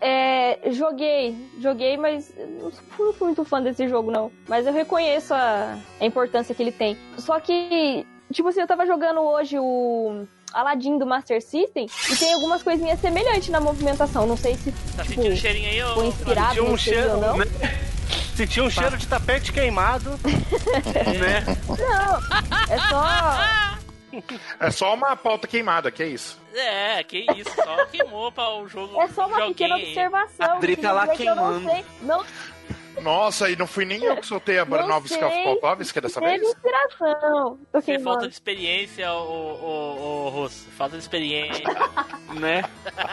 É, 0.00 0.70
joguei, 0.70 1.34
joguei, 1.60 1.96
mas 1.96 2.32
não 2.60 2.70
fui, 2.70 3.06
não 3.06 3.12
fui 3.12 3.26
muito 3.26 3.44
fã 3.44 3.60
desse 3.60 3.88
jogo, 3.88 4.12
não. 4.12 4.30
Mas 4.48 4.64
eu 4.64 4.72
reconheço 4.72 5.34
a, 5.34 5.76
a 6.00 6.06
importância 6.06 6.54
que 6.54 6.62
ele 6.62 6.70
tem. 6.70 6.96
Só 7.18 7.40
que, 7.40 8.06
tipo 8.32 8.48
assim, 8.48 8.60
eu 8.60 8.66
tava 8.68 8.86
jogando 8.86 9.20
hoje 9.20 9.58
o 9.58 10.24
Aladdin 10.52 10.98
do 10.98 11.06
Master 11.06 11.40
System 11.42 11.88
e 12.10 12.16
tem 12.16 12.32
algumas 12.34 12.62
coisinhas 12.62 13.00
semelhantes 13.00 13.48
na 13.48 13.60
movimentação. 13.60 14.26
Não 14.26 14.36
sei 14.36 14.54
se 14.56 14.72
Tá 14.96 15.02
Tipo, 15.04 15.14
sentindo 15.16 15.32
o 15.34 15.36
cheirinho 15.36 15.68
aí, 15.88 15.94
foi 15.94 16.06
inspirado 16.06 16.64
um 16.64 16.76
cheiro, 16.76 17.10
ou 17.12 17.20
não. 17.20 17.36
né? 17.38 17.44
Sentia 18.34 18.64
um 18.64 18.70
cheiro 18.70 18.96
de 18.96 19.06
tapete 19.06 19.52
queimado. 19.52 20.18
né? 20.24 21.44
Não, 21.68 22.74
é 22.74 22.78
só. 22.88 23.80
É 24.58 24.70
só 24.70 24.94
uma 24.94 25.14
pauta 25.14 25.46
queimada, 25.46 25.90
que 25.90 26.02
é 26.02 26.06
isso. 26.08 26.38
É, 26.54 27.04
que 27.04 27.24
isso, 27.36 27.50
só 27.54 27.86
queimou 27.86 28.32
para 28.32 28.50
o 28.56 28.66
jogo. 28.66 29.00
É 29.00 29.06
só 29.08 29.26
uma 29.28 29.46
pequena 29.46 29.76
aí. 29.76 29.84
observação. 29.84 30.58
A 30.58 30.76
tá 30.76 30.92
lá 30.92 31.02
dizer 31.06 31.16
que 31.16 31.26
eu 31.26 31.36
não 31.36 31.52
queimando. 31.60 31.70
sei- 31.70 31.84
Não 32.02 32.24
Nossa, 33.00 33.48
e 33.48 33.56
não 33.56 33.66
fui 33.66 33.84
nem 33.84 34.02
eu 34.02 34.16
que 34.16 34.26
soltei 34.26 34.58
a 34.58 34.64
Baranovska 34.64 35.30
sei 35.30 35.44
Poltovska 35.44 36.00
dessa 36.00 36.20
teve 36.20 36.38
vez? 36.38 36.48
inspiração. 36.50 37.58
Você 37.72 37.98
falta 37.98 38.26
de 38.26 38.34
experiência, 38.34 39.12
o, 39.12 39.54
o, 39.54 40.26
o 40.26 40.28
Russo. 40.28 40.68
Falta 40.76 40.96
de 40.96 41.02
experiência. 41.02 41.64
Né? 42.30 42.62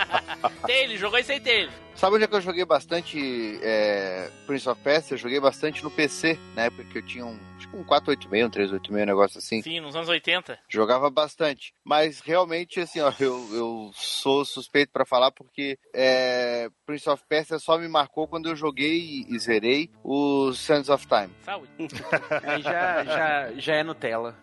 tem 0.67 0.84
ele, 0.84 0.95
jogou 0.95 1.17
isso 1.17 1.32
aí, 1.32 1.39
tem 1.39 1.61
ele. 1.61 1.71
Sabe 1.95 2.15
onde 2.15 2.25
é 2.25 2.28
que 2.28 2.36
eu 2.36 2.41
joguei 2.41 2.63
bastante 2.63 3.59
é, 3.63 4.30
Prince 4.45 4.69
of 4.69 4.80
Persia? 4.84 5.15
Eu 5.15 5.17
joguei 5.17 5.39
bastante 5.39 5.84
no 5.84 5.89
PC, 5.89 6.38
na 6.55 6.65
época 6.65 6.84
que 6.84 6.99
eu 6.99 7.01
tinha 7.01 7.25
um, 7.25 7.39
que 7.70 7.78
um 7.78 7.84
486, 7.84 8.45
um 8.45 8.49
386, 8.49 9.03
um 9.03 9.05
negócio 9.05 9.38
assim. 9.38 9.61
Sim, 9.61 9.80
nos 9.80 9.95
anos 9.95 10.09
80. 10.09 10.59
Jogava 10.70 11.09
bastante. 11.09 11.74
Mas 11.84 12.20
realmente, 12.20 12.80
assim, 12.80 12.99
ó, 12.99 13.11
eu, 13.20 13.47
eu 13.53 13.91
sou 13.93 14.45
suspeito 14.45 14.91
pra 14.91 15.05
falar 15.05 15.32
porque 15.32 15.78
é, 15.93 16.70
Prince 16.86 17.09
of 17.09 17.24
Persia 17.28 17.59
só 17.59 17.78
me 17.78 17.88
marcou 17.88 18.28
quando 18.28 18.49
eu 18.49 18.55
joguei 18.55 19.26
e 19.28 19.39
zerei 19.39 19.89
o 20.03 20.53
Sands 20.53 20.89
of 20.89 21.07
Time. 21.07 21.34
Saúde. 21.41 21.72
Aí 22.43 22.61
já, 22.61 23.03
já, 23.03 23.53
já 23.53 23.76
é 23.76 23.84
Nutella. 23.84 24.38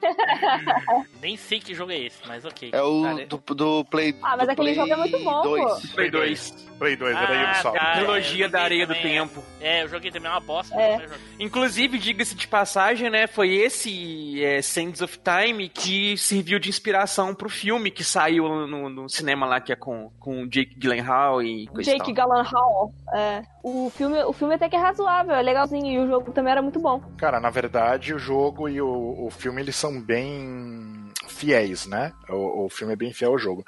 Nem 1.20 1.36
sei 1.36 1.60
que 1.60 1.74
jogo 1.74 1.92
é 1.92 1.98
esse, 1.98 2.18
mas 2.26 2.44
ok. 2.44 2.70
É 2.72 2.82
o 2.82 3.02
Cara, 3.02 3.26
do, 3.26 3.54
do 3.54 3.84
Play 3.84 4.14
Ah, 4.22 4.36
mas 4.36 4.48
aquele 4.48 4.72
Play 4.72 4.74
jogo 4.74 4.92
é 4.92 4.96
muito 4.96 5.18
bom, 5.24 5.42
pô. 5.42 5.56
2. 5.56 5.92
Play 5.92 6.10
2. 6.10 6.68
Play 6.78 6.96
2, 6.96 7.16
era 7.16 7.26
Ah, 7.40 7.50
Ubisoft. 7.52 7.78
tá. 7.78 7.92
Trilogia 7.94 8.48
da 8.48 8.62
Areia 8.62 8.86
do 8.86 8.92
é. 8.92 9.02
Tempo. 9.02 9.42
É, 9.60 9.82
eu 9.82 9.88
joguei 9.88 10.10
também, 10.10 10.28
é 10.30 10.34
uma 10.34 10.40
bosta. 10.40 10.74
É. 10.80 11.06
Inclusive, 11.40 11.98
diga-se 11.98 12.34
de 12.34 12.46
passagem, 12.46 13.10
né? 13.10 13.26
Foi 13.26 13.52
esse 13.54 14.42
é, 14.44 14.62
Sands 14.62 15.00
of 15.00 15.18
Time 15.18 15.68
que 15.68 16.16
serviu 16.16 16.58
de 16.58 16.68
inspiração 16.68 17.34
pro 17.34 17.48
filme 17.48 17.90
que 17.90 18.04
saiu 18.04 18.48
no, 18.66 18.88
no 18.88 19.08
cinema 19.08 19.46
lá, 19.46 19.60
que 19.60 19.72
é 19.72 19.76
com, 19.76 20.10
com 20.20 20.42
o 20.42 20.46
Jake 20.48 20.74
Gyllenhaal 20.78 21.42
e 21.42 21.66
coisa 21.68 21.90
Jake. 21.92 22.12
Gyllenhaal. 22.12 22.92
É. 23.14 23.42
O 23.62 23.90
filme, 23.90 24.22
o 24.24 24.32
filme 24.32 24.54
até 24.54 24.68
que 24.68 24.76
é 24.76 24.78
razoável, 24.78 25.34
é 25.34 25.42
legalzinho. 25.42 25.86
E 25.86 25.98
o 25.98 26.06
jogo 26.08 26.32
também 26.32 26.52
era 26.52 26.62
muito 26.62 26.78
bom. 26.78 27.00
Cara, 27.16 27.40
na 27.40 27.50
verdade, 27.50 28.14
o 28.14 28.18
jogo 28.18 28.68
e 28.68 28.80
o, 28.80 29.26
o 29.26 29.30
filme, 29.30 29.60
eles 29.60 29.76
são 29.76 29.87
bem 30.00 31.08
fiéis, 31.28 31.86
né? 31.86 32.12
O, 32.28 32.64
o 32.64 32.68
filme 32.68 32.92
é 32.92 32.96
bem 32.96 33.12
fiel 33.12 33.32
ao 33.32 33.38
jogo. 33.38 33.64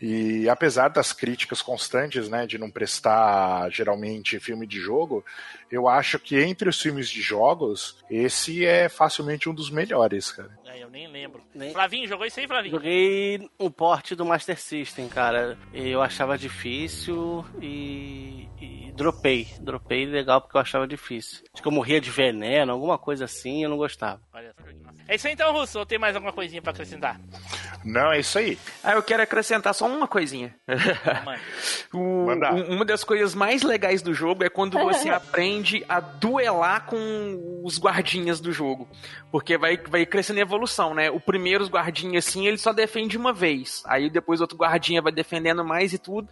E 0.00 0.48
apesar 0.48 0.88
das 0.88 1.12
críticas 1.12 1.60
constantes, 1.62 2.28
né, 2.28 2.46
de 2.46 2.56
não 2.58 2.70
prestar 2.70 3.70
geralmente 3.70 4.38
filme 4.40 4.66
de 4.66 4.78
jogo, 4.80 5.24
eu 5.70 5.88
acho 5.88 6.18
que 6.18 6.40
entre 6.40 6.68
os 6.68 6.80
filmes 6.80 7.08
de 7.08 7.20
jogos, 7.20 7.96
esse 8.10 8.64
é 8.64 8.88
facilmente 8.88 9.48
um 9.48 9.54
dos 9.54 9.70
melhores, 9.70 10.32
cara. 10.32 10.50
É, 10.66 10.82
eu 10.82 10.88
nem 10.90 11.06
lembro. 11.08 11.42
Nem- 11.54 11.72
Flavinho, 11.72 12.08
jogou 12.08 12.26
isso 12.26 12.40
aí, 12.40 12.46
Flavinho? 12.46 12.74
Joguei 12.76 13.48
o 13.58 13.70
porte 13.70 14.14
do 14.14 14.24
Master 14.24 14.58
System, 14.58 15.08
cara. 15.08 15.58
Eu 15.74 16.00
achava 16.02 16.38
difícil 16.38 17.44
e, 17.60 18.48
e 18.60 18.92
dropei. 18.92 19.48
Dropei 19.60 20.06
legal 20.06 20.40
porque 20.40 20.56
eu 20.56 20.60
achava 20.60 20.86
difícil. 20.86 21.44
Acho 21.52 21.62
que 21.62 21.68
eu 21.68 21.72
morria 21.72 22.00
de 22.00 22.10
veneno, 22.10 22.72
alguma 22.72 22.98
coisa 22.98 23.24
assim, 23.24 23.62
eu 23.64 23.70
não 23.70 23.76
gostava. 23.76 24.20
Olha. 24.32 24.54
É 25.08 25.16
isso 25.16 25.26
aí 25.26 25.32
então, 25.34 25.52
Russo. 25.52 25.78
Ou 25.78 25.86
tem 25.86 25.98
mais 25.98 26.14
alguma 26.14 26.32
coisinha 26.32 26.62
pra 26.62 26.70
acrescentar? 26.72 27.20
Não, 27.84 28.12
é 28.12 28.20
isso 28.20 28.38
aí. 28.38 28.58
Ah, 28.84 28.92
eu 28.92 29.02
quero 29.02 29.22
acrescentar 29.22 29.74
só 29.74 29.86
uma 29.86 30.06
coisinha. 30.06 30.54
O- 31.92 32.26
Manda. 32.26 32.52
um- 32.54 32.74
uma 32.76 32.84
das 32.84 33.02
coisas 33.02 33.34
mais 33.34 33.62
legais 33.62 34.00
do 34.02 34.14
jogo 34.14 34.44
é 34.44 34.48
quando 34.48 34.78
você 34.78 35.08
aprende 35.10 35.84
a 35.88 35.98
duelar 35.98 36.86
com 36.86 37.60
os 37.64 37.78
guardinhas 37.78 38.40
do 38.40 38.52
jogo. 38.52 38.88
Porque 39.32 39.58
vai, 39.58 39.76
vai 39.76 40.06
crescendo 40.06 40.38
em 40.38 40.42
evolução, 40.42 40.94
né? 40.94 41.10
O 41.10 41.18
primeiro, 41.18 41.64
os 41.64 41.70
guardinhas, 41.70 42.28
assim, 42.28 42.46
ele 42.46 42.58
só 42.58 42.72
defende 42.72 43.16
uma 43.16 43.32
vez. 43.32 43.82
Aí 43.86 44.08
depois 44.08 44.40
outro 44.40 44.56
guardinha 44.56 45.02
vai 45.02 45.10
defendendo 45.12 45.64
mais 45.64 45.92
e 45.92 45.98
tudo. 45.98 46.28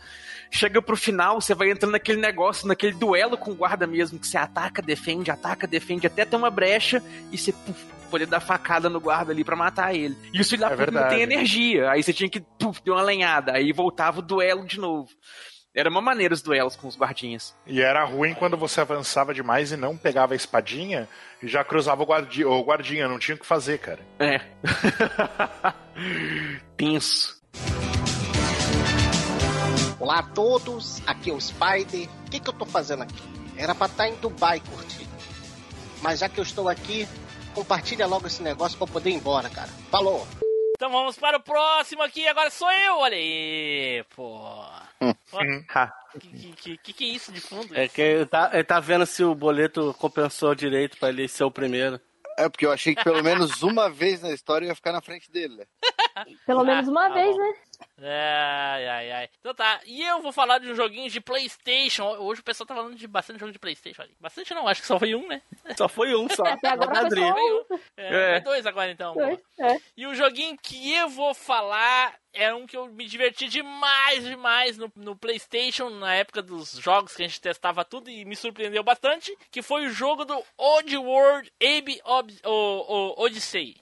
Chega 0.51 0.81
pro 0.81 0.97
final, 0.97 1.41
você 1.41 1.55
vai 1.55 1.71
entrando 1.71 1.93
naquele 1.93 2.21
negócio, 2.21 2.67
naquele 2.69 2.93
duelo 2.93 3.37
com 3.37 3.51
o 3.51 3.55
guarda 3.55 3.87
mesmo, 3.87 4.19
que 4.19 4.27
você 4.27 4.39
ataca, 4.39 4.81
defende, 4.81 5.31
ataca, 5.31 5.67
defende, 5.67 6.07
até 6.07 6.25
ter 6.25 6.37
uma 6.37 6.51
brecha 6.51 7.03
e 7.33 7.37
você 7.37 7.53
puf, 7.53 7.85
poder 8.09 8.27
dar 8.27 8.41
facada 8.41 8.89
no 8.89 9.01
guarda 9.01 9.33
ali 9.33 9.45
pra 9.45 9.57
matar 9.57 9.95
ele. 9.95 10.17
E 10.33 10.41
o 10.41 10.45
filho 10.45 10.61
da 10.63 10.69
É 10.69 10.71
puta 10.71 10.87
não 10.87 10.93
verdade. 10.93 11.15
tem 11.15 11.23
energia. 11.23 11.91
Aí 11.91 12.03
você 12.03 12.13
tinha 12.13 12.29
que 12.29 12.41
puf, 12.41 12.81
dar 12.85 12.93
uma 12.93 13.03
lenhada. 13.03 13.53
Aí 13.53 13.73
voltava 13.73 14.19
o 14.19 14.23
duelo 14.23 14.67
de 14.67 14.79
novo. 14.81 15.09
Era 15.75 15.91
uma 15.91 16.01
maneira 16.01 16.35
os 16.35 16.43
duelos 16.43 16.75
com 16.75 16.89
os 16.89 16.97
guardinhas. 16.97 17.55
E 17.67 17.81
era 17.81 18.03
ruim 18.05 18.35
quando 18.35 18.57
você 18.57 18.81
avançava 18.81 19.33
demais 19.33 19.71
e 19.71 19.77
não 19.77 19.97
pegava 19.97 20.33
a 20.33 20.37
espadinha 20.37 21.09
e 21.43 21.47
já 21.47 21.63
cruzava 21.63 22.03
o 22.03 22.07
guardinha, 22.07 22.49
o 22.49 22.65
guardinha 22.65 23.07
não 23.07 23.19
tinha 23.19 23.37
o 23.37 23.39
que 23.39 23.47
fazer, 23.47 23.79
cara. 23.79 24.01
É. 24.19 24.41
Tenso. 26.77 27.39
Olá 30.01 30.21
a 30.21 30.23
todos, 30.23 31.03
aqui 31.07 31.31
é 31.31 31.35
o 31.35 31.41
Spider. 31.41 32.09
O 32.27 32.31
que, 32.31 32.41
que 32.41 32.49
eu 32.49 32.55
tô 32.55 32.65
fazendo 32.65 33.03
aqui? 33.03 33.23
Era 33.57 33.75
pra 33.75 33.87
estar 33.87 34.09
em 34.09 34.15
Dubai 34.17 34.61
curtindo. 34.61 35.09
Mas 36.03 36.21
já 36.21 36.29
que 36.29 36.39
eu 36.39 36.45
estou 36.45 36.69
aqui, 36.69 37.07
compartilha 37.59 38.07
logo 38.07 38.27
esse 38.29 38.41
negócio 38.43 38.79
pra 38.79 38.87
eu 38.87 38.93
poder 38.93 39.11
ir 39.11 39.15
embora, 39.15 39.51
cara. 39.51 39.69
Falou! 39.91 40.27
Então 40.77 40.91
vamos 40.93 41.17
para 41.19 41.39
o 41.39 41.43
próximo 41.43 42.03
aqui. 42.03 42.27
Agora 42.29 42.51
sou 42.51 42.71
eu. 42.71 42.99
Olha 42.99 43.17
aí, 43.17 44.05
pô. 44.15 44.41
Que, 46.19 46.53
que, 46.53 46.79
que, 46.79 46.93
que 46.95 47.05
é 47.05 47.09
isso 47.09 47.31
de 47.31 47.41
fundo? 47.41 47.77
É 47.79 47.87
que 47.87 48.01
ele 48.01 48.27
tá, 48.27 48.51
ele 48.53 48.65
tá 48.65 48.81
vendo 48.81 49.05
se 49.07 49.23
o 49.23 49.35
boleto 49.35 49.95
compensou 49.99 50.55
direito 50.55 50.97
pra 50.97 51.11
ele 51.11 51.29
ser 51.29 51.45
o 51.45 51.51
primeiro. 51.51 52.01
É 52.39 52.49
porque 52.49 52.65
eu 52.65 52.73
achei 52.73 52.95
que 52.95 53.05
pelo 53.05 53.23
menos 53.23 53.63
uma 53.63 53.91
vez 53.91 54.23
na 54.23 54.31
história 54.33 54.65
eu 54.65 54.71
ia 54.71 54.75
ficar 54.75 54.91
na 54.93 55.03
frente 55.03 55.31
dele, 55.31 55.55
né? 55.57 55.65
Pelo 56.47 56.63
Ah, 56.63 56.65
menos 56.65 56.89
uma 56.89 57.09
tá 57.09 57.15
vez, 57.15 57.37
bom. 57.37 57.43
né? 57.43 57.55
Ai, 58.01 58.87
ai, 58.89 59.13
ai. 59.13 59.29
Então 59.41 59.55
tá, 59.55 59.81
e 59.85 60.03
eu 60.03 60.21
vou 60.23 60.31
falar 60.33 60.59
de 60.59 60.71
um 60.71 60.75
joguinho 60.75 61.11
de 61.11 61.21
Playstation. 61.21 62.05
Hoje 62.19 62.41
o 62.41 62.45
pessoal 62.45 62.67
tá 62.67 62.75
falando 62.75 62.95
de 62.95 63.07
bastante 63.09 63.41
jogo 63.41 63.53
de 63.53 63.59
Playstation 63.59 64.03
ali. 64.03 64.15
Bastante 64.21 64.55
não, 64.55 64.69
acho 64.69 64.81
que 64.81 64.87
só 64.87 64.99
foi 64.99 65.15
um, 65.15 65.27
né? 65.27 65.43
Só 65.77 65.89
foi 65.89 66.15
um 66.15 66.29
só. 66.29 66.45
Até 66.47 66.69
agora 66.69 66.95
foi 66.95 67.05
Adri. 67.07 67.21
só 67.21 67.33
Foi 67.33 67.53
um. 67.53 67.81
É, 67.97 68.07
É. 68.07 68.33
foi 68.35 68.41
dois 68.41 68.67
agora 68.67 68.91
então. 68.91 69.15
Dois, 69.15 69.39
é. 69.61 69.77
E 69.97 70.07
o 70.07 70.15
joguinho 70.15 70.57
que 70.63 70.95
eu 70.95 71.09
vou 71.09 71.35
falar 71.35 72.15
é 72.33 72.55
um 72.55 72.67
que 72.67 72.77
eu 72.77 72.87
me 72.87 73.07
diverti 73.07 73.49
demais, 73.49 74.23
demais 74.25 74.79
no, 74.79 74.93
no 74.95 75.17
PlayStation, 75.17 75.91
na 75.91 76.15
época 76.15 76.41
dos 76.41 76.73
jogos 76.73 77.17
que 77.17 77.23
a 77.25 77.27
gente 77.27 77.41
testava 77.41 77.85
tudo 77.85 78.09
e 78.11 78.25
me 78.25 78.37
surpreendeu 78.37 78.85
bastante, 78.85 79.37
que 79.51 79.61
foi 79.63 79.87
o 79.87 79.91
jogo 79.91 80.25
do 80.25 80.41
Odd 80.57 80.97
World 80.97 81.53
Abe 81.61 82.01
Ob, 82.05 82.33
o, 82.45 82.51
o 82.51 83.25
Odyssey. 83.25 83.77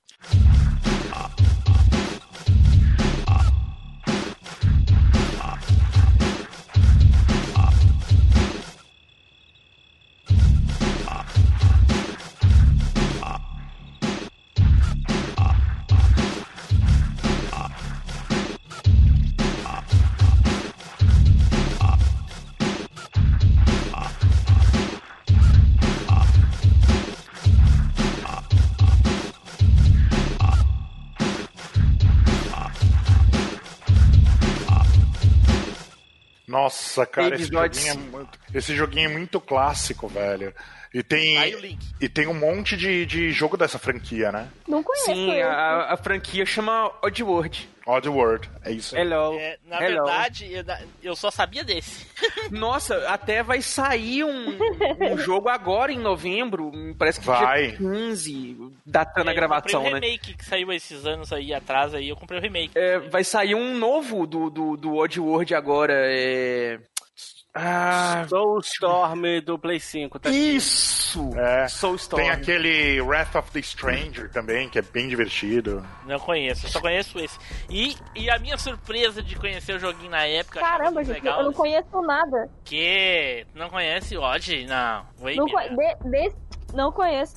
Nossa, 36.66 37.06
cara, 37.06 37.36
esse 37.36 37.46
joguinho, 37.46 37.90
é 37.90 37.94
muito, 37.94 38.38
esse 38.52 38.74
joguinho 38.74 39.08
é 39.08 39.12
muito 39.12 39.40
clássico, 39.40 40.08
velho. 40.08 40.52
E 40.96 41.02
tem, 41.02 41.36
Aí 41.36 41.54
o 41.54 41.60
link. 41.60 41.78
e 42.00 42.08
tem 42.08 42.26
um 42.26 42.32
monte 42.32 42.74
de, 42.74 43.04
de 43.04 43.30
jogo 43.30 43.54
dessa 43.54 43.78
franquia, 43.78 44.32
né? 44.32 44.48
Não 44.66 44.82
conheço 44.82 45.04
Sim, 45.12 45.42
a, 45.42 45.92
a 45.92 45.96
franquia 45.98 46.46
chama 46.46 46.90
Oddworld. 47.02 47.68
Oddworld, 47.86 48.48
é 48.64 48.72
isso. 48.72 48.96
Hello. 48.96 49.34
É, 49.38 49.58
na 49.66 49.76
Hello. 49.82 50.06
verdade, 50.06 50.50
eu, 50.50 50.64
eu 51.02 51.14
só 51.14 51.30
sabia 51.30 51.62
desse. 51.62 52.06
Nossa, 52.50 52.96
até 53.10 53.42
vai 53.42 53.60
sair 53.60 54.24
um, 54.24 54.56
um 55.12 55.18
jogo 55.18 55.50
agora 55.50 55.92
em 55.92 55.98
novembro. 55.98 56.72
Parece 56.98 57.20
que 57.20 57.26
Vai. 57.26 57.68
dia 57.72 57.76
15, 57.76 58.56
datando 58.86 59.28
a 59.28 59.32
É, 59.32 59.36
gravação, 59.36 59.80
eu 59.84 59.90
comprei 59.90 59.98
o 59.98 60.00
né? 60.00 60.06
remake 60.06 60.34
que 60.34 60.44
saiu 60.46 60.72
esses 60.72 61.04
anos 61.04 61.30
aí 61.30 61.52
atrás, 61.52 61.92
aí 61.92 62.08
eu 62.08 62.16
comprei 62.16 62.38
o 62.38 62.42
remake. 62.42 62.72
É, 62.74 62.98
vai 63.00 63.22
sair 63.22 63.54
um 63.54 63.76
novo 63.76 64.26
do, 64.26 64.48
do, 64.48 64.76
do 64.78 64.94
Oddworld 64.96 65.54
agora. 65.54 65.92
É... 65.94 66.78
Ah, 67.58 68.26
Soulstorm 68.28 69.22
do 69.44 69.58
Play 69.58 69.80
5. 69.80 70.18
Tá 70.18 70.28
aqui. 70.28 70.56
isso! 70.56 71.30
É, 71.36 71.66
Soulstorm. 71.68 72.22
tem 72.22 72.30
aquele 72.30 73.00
Wrath 73.00 73.34
of 73.36 73.50
the 73.50 73.62
Stranger 73.62 74.30
também, 74.30 74.68
que 74.68 74.78
é 74.78 74.82
bem 74.82 75.08
divertido. 75.08 75.82
Não 76.06 76.18
conheço, 76.18 76.66
eu 76.66 76.70
só 76.70 76.80
conheço 76.80 77.18
esse. 77.18 77.38
E, 77.70 77.96
e 78.14 78.28
a 78.28 78.38
minha 78.38 78.58
surpresa 78.58 79.22
de 79.22 79.34
conhecer 79.36 79.74
o 79.74 79.78
joguinho 79.78 80.10
na 80.10 80.24
época. 80.26 80.58
eu 80.58 80.64
achava 80.64 80.78
Caramba, 80.78 81.04
gente, 81.04 81.14
legal, 81.14 81.38
eu 81.40 81.44
não 81.46 81.52
conheço 81.54 82.02
nada. 82.02 82.50
Que? 82.64 83.46
Não 83.54 83.70
conhece 83.70 84.16
o 84.16 84.20
Odd? 84.22 84.66
Não. 84.66 85.06
Wait, 85.20 85.36
Não, 85.38 85.46
co- 85.48 85.60
de, 85.60 86.28
de- 86.28 86.34
não 86.74 86.92
conheço. 86.92 87.36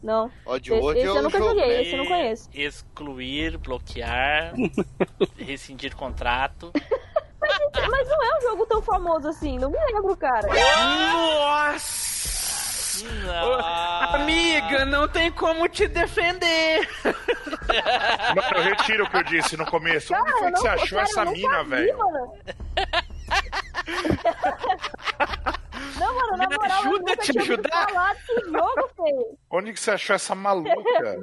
Não. 0.00 0.30
Odd 0.46 0.70
Esse, 0.72 0.80
World 0.80 1.00
esse 1.00 1.08
é 1.08 1.10
eu 1.10 1.16
o 1.16 1.22
nunca 1.22 1.38
joguei, 1.38 1.66
né? 1.66 1.82
esse 1.82 1.90
eu 1.92 1.98
não 1.98 2.06
conheço. 2.06 2.48
Excluir, 2.54 3.58
bloquear, 3.58 4.52
rescindir 5.36 5.96
contrato. 5.96 6.70
Mas, 7.40 7.58
mas 7.88 8.08
não 8.08 8.24
é 8.24 8.38
um 8.38 8.40
jogo 8.42 8.66
tão 8.66 8.82
famoso 8.82 9.28
assim, 9.28 9.58
não 9.58 9.70
me 9.70 9.78
lembro, 9.92 10.16
cara. 10.16 10.48
Nossa! 11.12 12.08
Ô, 13.44 14.16
Amiga, 14.16 14.84
não 14.84 15.06
tem 15.06 15.30
como 15.30 15.68
te 15.68 15.86
defender. 15.86 16.88
Mano, 17.04 18.56
eu 18.56 18.62
retiro 18.62 19.04
o 19.04 19.10
que 19.10 19.16
eu 19.18 19.22
disse 19.22 19.56
no 19.56 19.64
começo. 19.66 20.12
Onde 20.12 20.32
foi 20.32 20.40
Cara, 20.40 20.52
que 20.52 20.58
você 20.58 20.66
não- 20.68 20.74
achou 20.74 20.98
cara, 20.98 21.10
essa 21.10 21.24
mina, 21.26 21.62
velho? 21.64 21.96
mano. 25.98 26.12
Não, 26.12 26.14
mano, 26.14 26.36
na 26.36 26.46
Me 26.48 26.56
moral, 26.56 26.70
eu 26.84 26.88
ajuda 26.88 26.98
nunca 26.98 27.12
a 27.12 27.16
te 27.16 27.32
tinha 27.32 27.42
ajudar. 27.42 27.88
falar 27.88 28.14
desse 28.14 28.34
jogo, 28.44 28.90
feio. 28.96 29.38
Onde 29.50 29.72
que 29.72 29.80
você 29.80 29.90
achou 29.92 30.16
essa 30.16 30.34
maluca? 30.34 30.70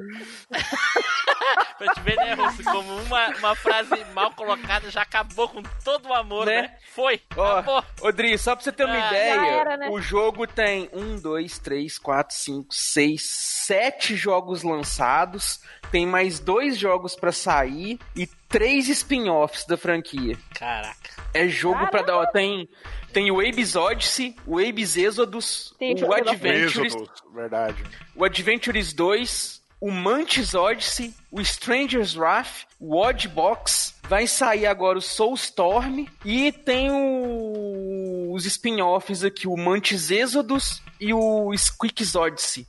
Pra 1.78 1.94
te 1.94 2.00
ver, 2.02 2.16
né, 2.16 2.34
Russo? 2.34 2.64
Como 2.64 2.96
uma, 3.02 3.28
uma 3.38 3.56
frase 3.56 4.04
mal 4.14 4.32
colocada 4.34 4.90
já 4.90 5.02
acabou 5.02 5.50
com 5.50 5.62
todo 5.84 6.08
o 6.10 6.14
amor, 6.14 6.46
né? 6.46 6.62
Né? 6.64 6.78
Foi, 6.94 7.22
Ó, 7.36 7.58
acabou. 7.60 7.84
Odri, 8.02 8.38
só 8.38 8.56
pra 8.56 8.64
você 8.64 8.72
ter 8.72 8.86
uma 8.86 8.96
Ah, 8.96 9.08
ideia, 9.08 9.32
era, 9.52 9.78
né? 9.78 9.90
o 9.90 10.00
jogo 10.00 10.48
tem 10.48 10.90
um, 10.94 11.20
dois, 11.20 11.60
três, 11.60 11.98
quatro, 12.00 12.36
cinco, 12.36 12.74
seis, 12.74 13.24
sete 13.30 14.16
jogos 14.16 14.64
lançados, 14.64 15.60
tem 15.92 16.08
mais 16.08 16.40
dois 16.40 16.78
jogos 16.78 17.16
pra 17.16 17.32
sair 17.32 18.00
e 18.16 18.26
três 18.58 18.88
spin-offs 18.88 19.66
da 19.66 19.76
franquia. 19.76 20.38
Caraca. 20.58 21.10
É 21.34 21.46
jogo 21.48 21.80
pra 21.90 22.04
Caramba! 22.04 22.26
dar. 22.26 22.32
Tem, 22.32 22.70
tem 23.12 23.30
o 23.32 23.40
Abe's 23.42 23.76
Odyssey, 23.76 24.34
o 24.48 24.58
Abe's 24.60 24.96
Exodus, 24.96 25.74
Tem 25.78 25.94
o 26.02 26.14
Adventures, 26.14 26.94
Êxodo, 26.96 27.12
verdade. 27.34 27.84
o 28.16 28.24
Adventures 28.24 28.94
2, 28.94 29.62
o 29.82 29.92
Mantis 29.92 30.54
Odyssey, 30.54 31.14
o 31.30 31.42
Stranger's 31.42 32.16
Wrath, 32.16 32.64
o 32.80 32.96
Odd 32.96 33.28
Box, 33.28 33.94
vai 34.08 34.26
sair 34.26 34.66
agora 34.68 34.98
o 34.98 35.02
Soulstorm 35.02 36.06
e 36.24 36.52
tem 36.54 36.90
o- 36.92 38.32
os 38.34 38.46
spin-offs 38.46 39.24
aqui, 39.24 39.48
o 39.48 39.58
Mantis 39.58 40.10
Exodus 40.12 40.82
e 41.00 41.14
o 41.14 41.52
Squeak's 41.58 42.16
Odyssey. 42.16 42.66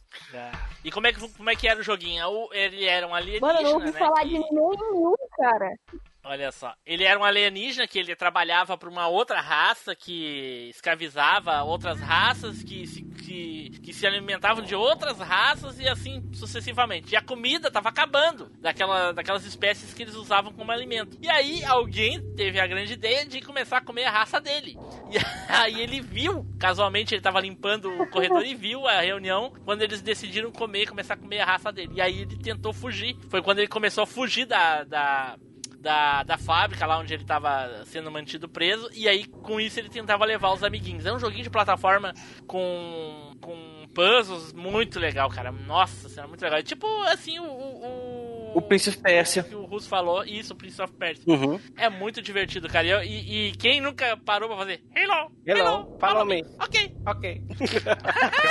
E 0.84 0.91
como 0.91 1.07
é 1.07 1.12
que, 1.12 1.18
como 1.30 1.51
é 1.51 1.57
que 1.57 1.66
era 1.66 1.80
o 1.80 1.82
joguinho? 1.82 2.22
Ele 2.53 2.84
era 2.84 3.07
um 3.09 3.14
alienígena, 3.14 3.47
Mano, 3.55 3.59
eu 3.61 3.64
não 3.64 3.72
ouvi 3.74 3.87
né? 3.87 3.93
falar 3.99 4.22
de 4.24 4.32
nenhum, 4.39 5.14
cara. 5.37 5.76
Olha 6.24 6.51
só, 6.51 6.74
ele 6.84 7.05
era 7.05 7.20
um 7.20 7.24
alienígena 7.24 7.87
que 7.87 8.01
ele 8.01 8.16
trabalhava 8.16 8.76
para 8.76 8.89
uma 8.89 9.07
outra 9.07 9.41
raça 9.41 9.95
que 9.95 10.68
escravizava 10.70 11.62
outras 11.62 12.01
raças 12.01 12.64
que 12.64 12.84
se, 12.84 13.07
que, 13.27 13.93
se 13.93 14.07
alimentavam 14.07 14.62
de 14.62 14.74
outras 14.74 15.18
raças 15.18 15.79
e 15.79 15.89
assim 15.89 16.22
sucessivamente. 16.33 17.12
E 17.12 17.16
a 17.16 17.22
comida 17.22 17.70
tava 17.70 17.89
acabando 17.89 18.51
daquela, 18.61 19.12
daquelas 19.12 19.45
espécies 19.45 19.95
que 19.95 20.03
eles 20.03 20.14
usavam 20.14 20.53
como 20.53 20.70
alimento. 20.70 21.16
E 21.20 21.29
aí 21.29 21.64
alguém 21.64 22.20
teve 22.35 22.61
a 22.61 22.66
grande 22.66 22.93
ideia 22.93 23.24
de 23.24 23.41
começar 23.41 23.79
a 23.79 23.81
comer 23.81 24.05
a 24.05 24.11
raça 24.11 24.41
dele. 24.41 24.77
E 25.49 25.53
aí 25.53 25.81
ele 25.81 26.01
viu, 26.01 26.45
casualmente 26.59 27.14
ele 27.14 27.22
tava 27.22 27.41
limpando 27.41 27.89
o 27.89 28.07
corredor 28.09 28.45
e 28.45 28.55
viu 28.55 28.87
a 28.87 29.01
reunião 29.01 29.53
quando 29.64 29.83
eles 29.83 30.03
decidiram 30.03 30.51
comer, 30.51 30.89
começar 30.89 31.14
a 31.14 31.16
comer 31.16 31.41
a 31.41 31.47
raça 31.47 31.72
dele. 31.72 31.93
E 31.95 32.01
aí 32.01 32.22
ele 32.22 32.37
tentou 32.37 32.72
fugir. 32.72 33.16
Foi 33.31 33.41
quando 33.41 33.61
ele 33.61 33.68
começou 33.68 34.03
a 34.03 34.07
fugir 34.07 34.45
da, 34.45 34.85
da 34.85 35.39
da, 35.87 36.24
da 36.24 36.37
fábrica, 36.37 36.84
lá 36.84 36.99
onde 36.99 37.14
ele 37.14 37.24
tava 37.24 37.84
sendo 37.84 38.11
mantido 38.11 38.49
preso, 38.49 38.91
e 38.93 39.09
aí 39.09 39.24
com 39.24 39.61
isso 39.61 39.78
ele 39.78 39.89
tentava 39.89 40.24
levar 40.24 40.53
os 40.53 40.64
amiguinhos. 40.64 41.07
É 41.07 41.12
um 41.12 41.18
joguinho 41.20 41.45
de 41.45 41.51
plataforma 41.51 42.12
com, 42.45 43.32
com 43.41 43.87
puzzles 43.95 44.53
muito 44.53 44.99
legal, 44.99 45.30
cara. 45.30 45.53
Nossa 45.53 46.09
senhora, 46.09 46.26
muito 46.28 46.43
legal. 46.43 46.59
É 46.59 46.62
tipo 46.64 46.87
assim, 47.05 47.39
o. 47.39 47.45
o, 47.45 48.53
O 48.59 48.62
Prince 48.62 48.89
of 48.89 48.99
Persia. 48.99 49.45
que 49.45 49.55
o 49.55 49.64
Russo 49.64 49.89
falou, 49.89 50.24
isso, 50.24 50.55
o 50.55 50.57
Prince 50.57 50.82
of 50.82 50.93
Persia. 50.95 51.22
Uhum. 51.26 51.61
É 51.76 51.89
muito 51.89 52.20
divertido, 52.20 52.68
cara. 52.68 52.87
E, 52.87 52.91
eu- 52.91 53.03
e, 53.05 53.49
e 53.49 53.53
quem 53.53 53.80
nunca 53.80 54.16
parou 54.16 54.49
pra 54.49 54.59
fazer 54.59 54.82
Hello, 54.95 55.30
Hello, 55.47 55.97
follow 56.01 56.24
me. 56.26 56.43
Ok. 56.61 56.97
Ok. 57.07 57.43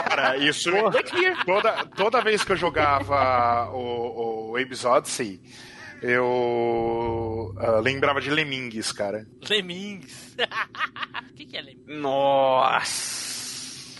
Cara, 0.07 0.38
isso. 0.38 0.71
Toda, 1.45 1.86
toda 1.95 2.21
vez 2.21 2.43
que 2.43 2.53
eu 2.53 2.57
jogava 2.57 3.69
o, 3.73 4.51
o 4.51 4.55
Abe's 4.57 4.86
Odyssey, 4.86 5.41
eu 6.07 7.53
ah, 7.57 7.79
lembrava 7.79 8.21
de 8.21 8.29
Lemmings, 8.29 8.91
cara. 8.91 9.27
Lemmings. 9.49 10.35
O 11.29 11.33
que, 11.35 11.45
que 11.45 11.57
é 11.57 11.61
Lemmings? 11.61 12.01
Nossa! 12.01 13.34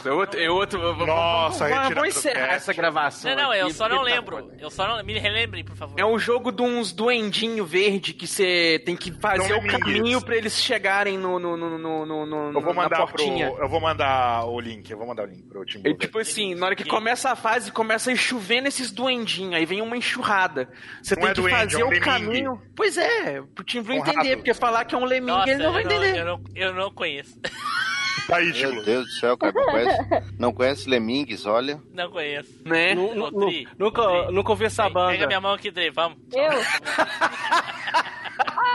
Eu, 0.04 0.24
eu, 0.40 0.56
outro, 0.56 0.82
eu, 0.82 0.96
Nossa, 1.06 1.68
vamos, 1.70 1.94
vamos 1.94 2.10
encerrar 2.18 2.54
essa 2.54 2.74
gravação. 2.74 3.34
Não, 3.36 3.44
não, 3.44 3.54
eu 3.54 3.66
aqui, 3.68 3.74
só 3.76 3.88
não 3.88 3.98
tá 3.98 4.04
lembro. 4.04 4.38
foda. 4.38 4.58
Eu 4.60 4.70
só 4.70 4.88
não. 4.88 5.04
Me 5.04 5.18
relembrem, 5.18 5.64
por 5.64 5.76
favor. 5.76 6.00
É 6.00 6.06
um 6.06 6.18
jogo 6.20 6.52
de 6.52 6.62
uns 6.62 6.92
duendinho 6.92 7.66
verde 7.66 8.14
que 8.14 8.28
você 8.28 8.82
tem 8.86 8.96
que 8.96 9.12
fazer 9.12 9.48
Não 9.50 9.60
o 9.60 9.68
caminho 9.68 10.22
pra 10.22 10.36
eles 10.36 10.62
chegarem 10.62 11.18
no, 11.18 11.40
no, 11.40 11.56
no, 11.56 11.78
no, 11.78 12.06
no, 12.06 12.26
no- 12.26 12.48
Eu 12.48 12.62
vou 12.62 12.74
na 12.74 12.84
mandar 12.84 12.98
pro. 12.98 13.08
portinha. 13.08 13.54
Eu 13.58 13.70
vou 13.70 13.80
mandar 13.80 14.46
o 14.46 14.60
link, 14.60 14.90
eu 14.90 14.98
vou 14.98 15.08
mandar 15.08 15.24
o 15.24 15.28
link 15.28 15.44
pro 15.44 15.64
Tim 15.66 15.82
É 15.86 15.94
tipo 15.94 16.20
assim, 16.20 16.56
na 16.56 16.66
hora 16.68 16.76
que 16.76 16.84
começa 16.86 17.32
a 17.32 17.36
fase, 17.36 17.72
começa 17.72 18.12
a 18.12 18.16
chover 18.16 18.62
nesses 18.62 18.92
duendinhos, 18.92 19.54
aí 19.56 19.66
vem 19.66 19.82
uma 19.82 19.96
enxurrada. 19.98 20.70
Você 21.02 21.16
Não 21.16 21.22
tem 21.22 21.32
é 21.32 21.34
que 21.34 21.42
duende, 21.42 21.58
fazer 21.58 21.82
é 21.82 21.86
um 21.86 21.88
o 21.88 21.92
lemingue. 21.92 22.06
caminho. 22.06 22.62
Pois 22.76 22.98
é, 22.98 23.42
pro 23.54 23.64
Tim 23.64 23.82
Blue 23.82 23.96
Um 23.96 24.00
entender, 24.00 24.36
porque 24.38 24.54
falar 24.54 24.86
que 24.86 24.94
é 24.94 24.98
um 24.98 25.06
lemingue 25.06 25.32
Nossa, 25.38 25.50
ele 25.52 25.64
não 25.64 25.72
vai 25.74 25.84
eu, 25.84 25.88
não, 25.90 25.96
entender. 25.96 26.20
eu, 26.20 26.26
não, 26.26 26.44
eu 26.56 26.74
não 26.74 26.92
conheço. 26.92 27.40
Aí, 28.32 28.52
Meu. 28.54 28.84
Deus 28.84 29.06
do 29.06 29.12
céu, 29.12 29.38
cara, 29.38 29.54
não 29.54 29.66
conhece, 29.66 30.34
não 30.40 30.54
conhece 30.54 30.90
Lemmings, 30.90 31.46
olha. 31.46 31.80
Não 31.94 32.10
conheço. 32.10 32.60
Né? 32.66 32.96
Ô, 32.98 33.30
Dri, 33.30 33.68
nu- 33.68 33.86
Nunca, 33.86 34.02
Dri, 34.08 34.32
nunca 34.34 34.50
ouvi 34.52 34.66
essa 34.66 34.84
Pega 34.84 34.94
banda. 34.94 35.28
minha 35.28 35.42
mão 35.42 35.54
aqui, 35.54 35.70
Dre, 35.70 35.92
vamos. 35.92 36.18
Eu? 36.34 36.50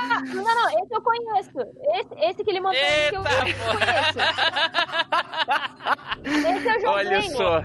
ah, 0.01 0.21
não, 0.35 0.43
não, 0.45 0.83
esse 0.83 0.95
eu 0.95 1.03
conheço. 1.03 1.51
Esse, 1.95 2.15
esse 2.31 2.45
que 2.45 2.51
ele 2.51 2.61
mandou 2.61 2.81
aí 2.81 3.09
que 3.11 3.17
eu, 3.17 3.21
Eita, 3.23 3.59
eu 3.61 3.79
conheço. 3.79 4.19
Esse 6.25 6.69
eu 6.69 6.75
joguei. 6.75 6.87
Olha 6.89 7.23
só. 7.23 7.63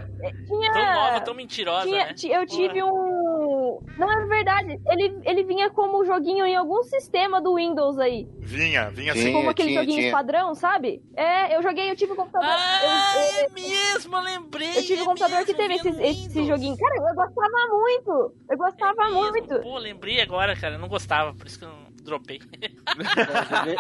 Tinha... 0.48 0.72
Tão 0.74 0.94
nova, 0.94 1.22
tão 1.22 1.34
mentirosa, 1.34 1.86
tinha- 1.88 2.06
né? 2.06 2.16
eu 2.42 2.46
tive 2.48 2.84
um. 2.84 3.80
Não, 3.98 4.12
é 4.12 4.26
verdade. 4.28 4.80
Ele, 4.88 5.20
ele 5.24 5.44
vinha 5.44 5.70
como 5.70 6.04
joguinho 6.06 6.46
em 6.46 6.56
algum 6.56 6.82
sistema 6.84 7.42
do 7.42 7.56
Windows 7.56 7.98
aí. 8.00 8.28
Vinha, 8.40 8.90
vinha 8.90 9.14
Sim. 9.14 9.20
assim. 9.20 9.34
como 9.34 9.50
aqueles 9.50 9.72
tinha, 9.72 9.82
joguinhos 9.82 10.02
tinha. 10.04 10.12
padrão, 10.12 10.56
sabe? 10.56 11.02
É, 11.16 11.56
eu 11.56 11.62
joguei, 11.62 11.90
eu 11.92 11.96
tive 11.96 12.14
um 12.14 12.16
computador. 12.16 12.50
Ah, 12.50 12.82
eu, 12.84 13.22
é 13.22 13.46
eu- 13.46 13.52
mesmo, 13.54 14.16
eu 14.16 14.22
lembrei. 14.22 14.78
eu 14.78 14.84
tive 14.84 15.02
um 15.02 15.04
é 15.04 15.06
computador 15.06 15.46
que 15.46 15.54
mesmo, 15.54 15.58
teve 15.84 15.90
vinha 15.92 16.10
esse, 16.12 16.26
esse 16.28 16.46
joguinho. 16.46 16.78
Cara, 16.78 16.96
eu 16.96 17.16
gostava 17.16 17.68
muito. 17.72 18.34
Eu 18.50 18.58
gostava 18.58 19.02
É 19.02 19.06
mesmo. 19.12 19.32
muito. 19.32 19.60
Pô, 19.62 19.78
lembrei 19.78 20.22
agora, 20.22 20.56
cara. 20.56 20.76
Eu 20.76 20.80
não 20.80 20.88
gostava, 20.88 21.34
por 21.34 21.46
isso 21.46 21.60
que 21.60 21.66
eu 21.66 21.70
não 21.70 21.95
dropei. 22.06 22.40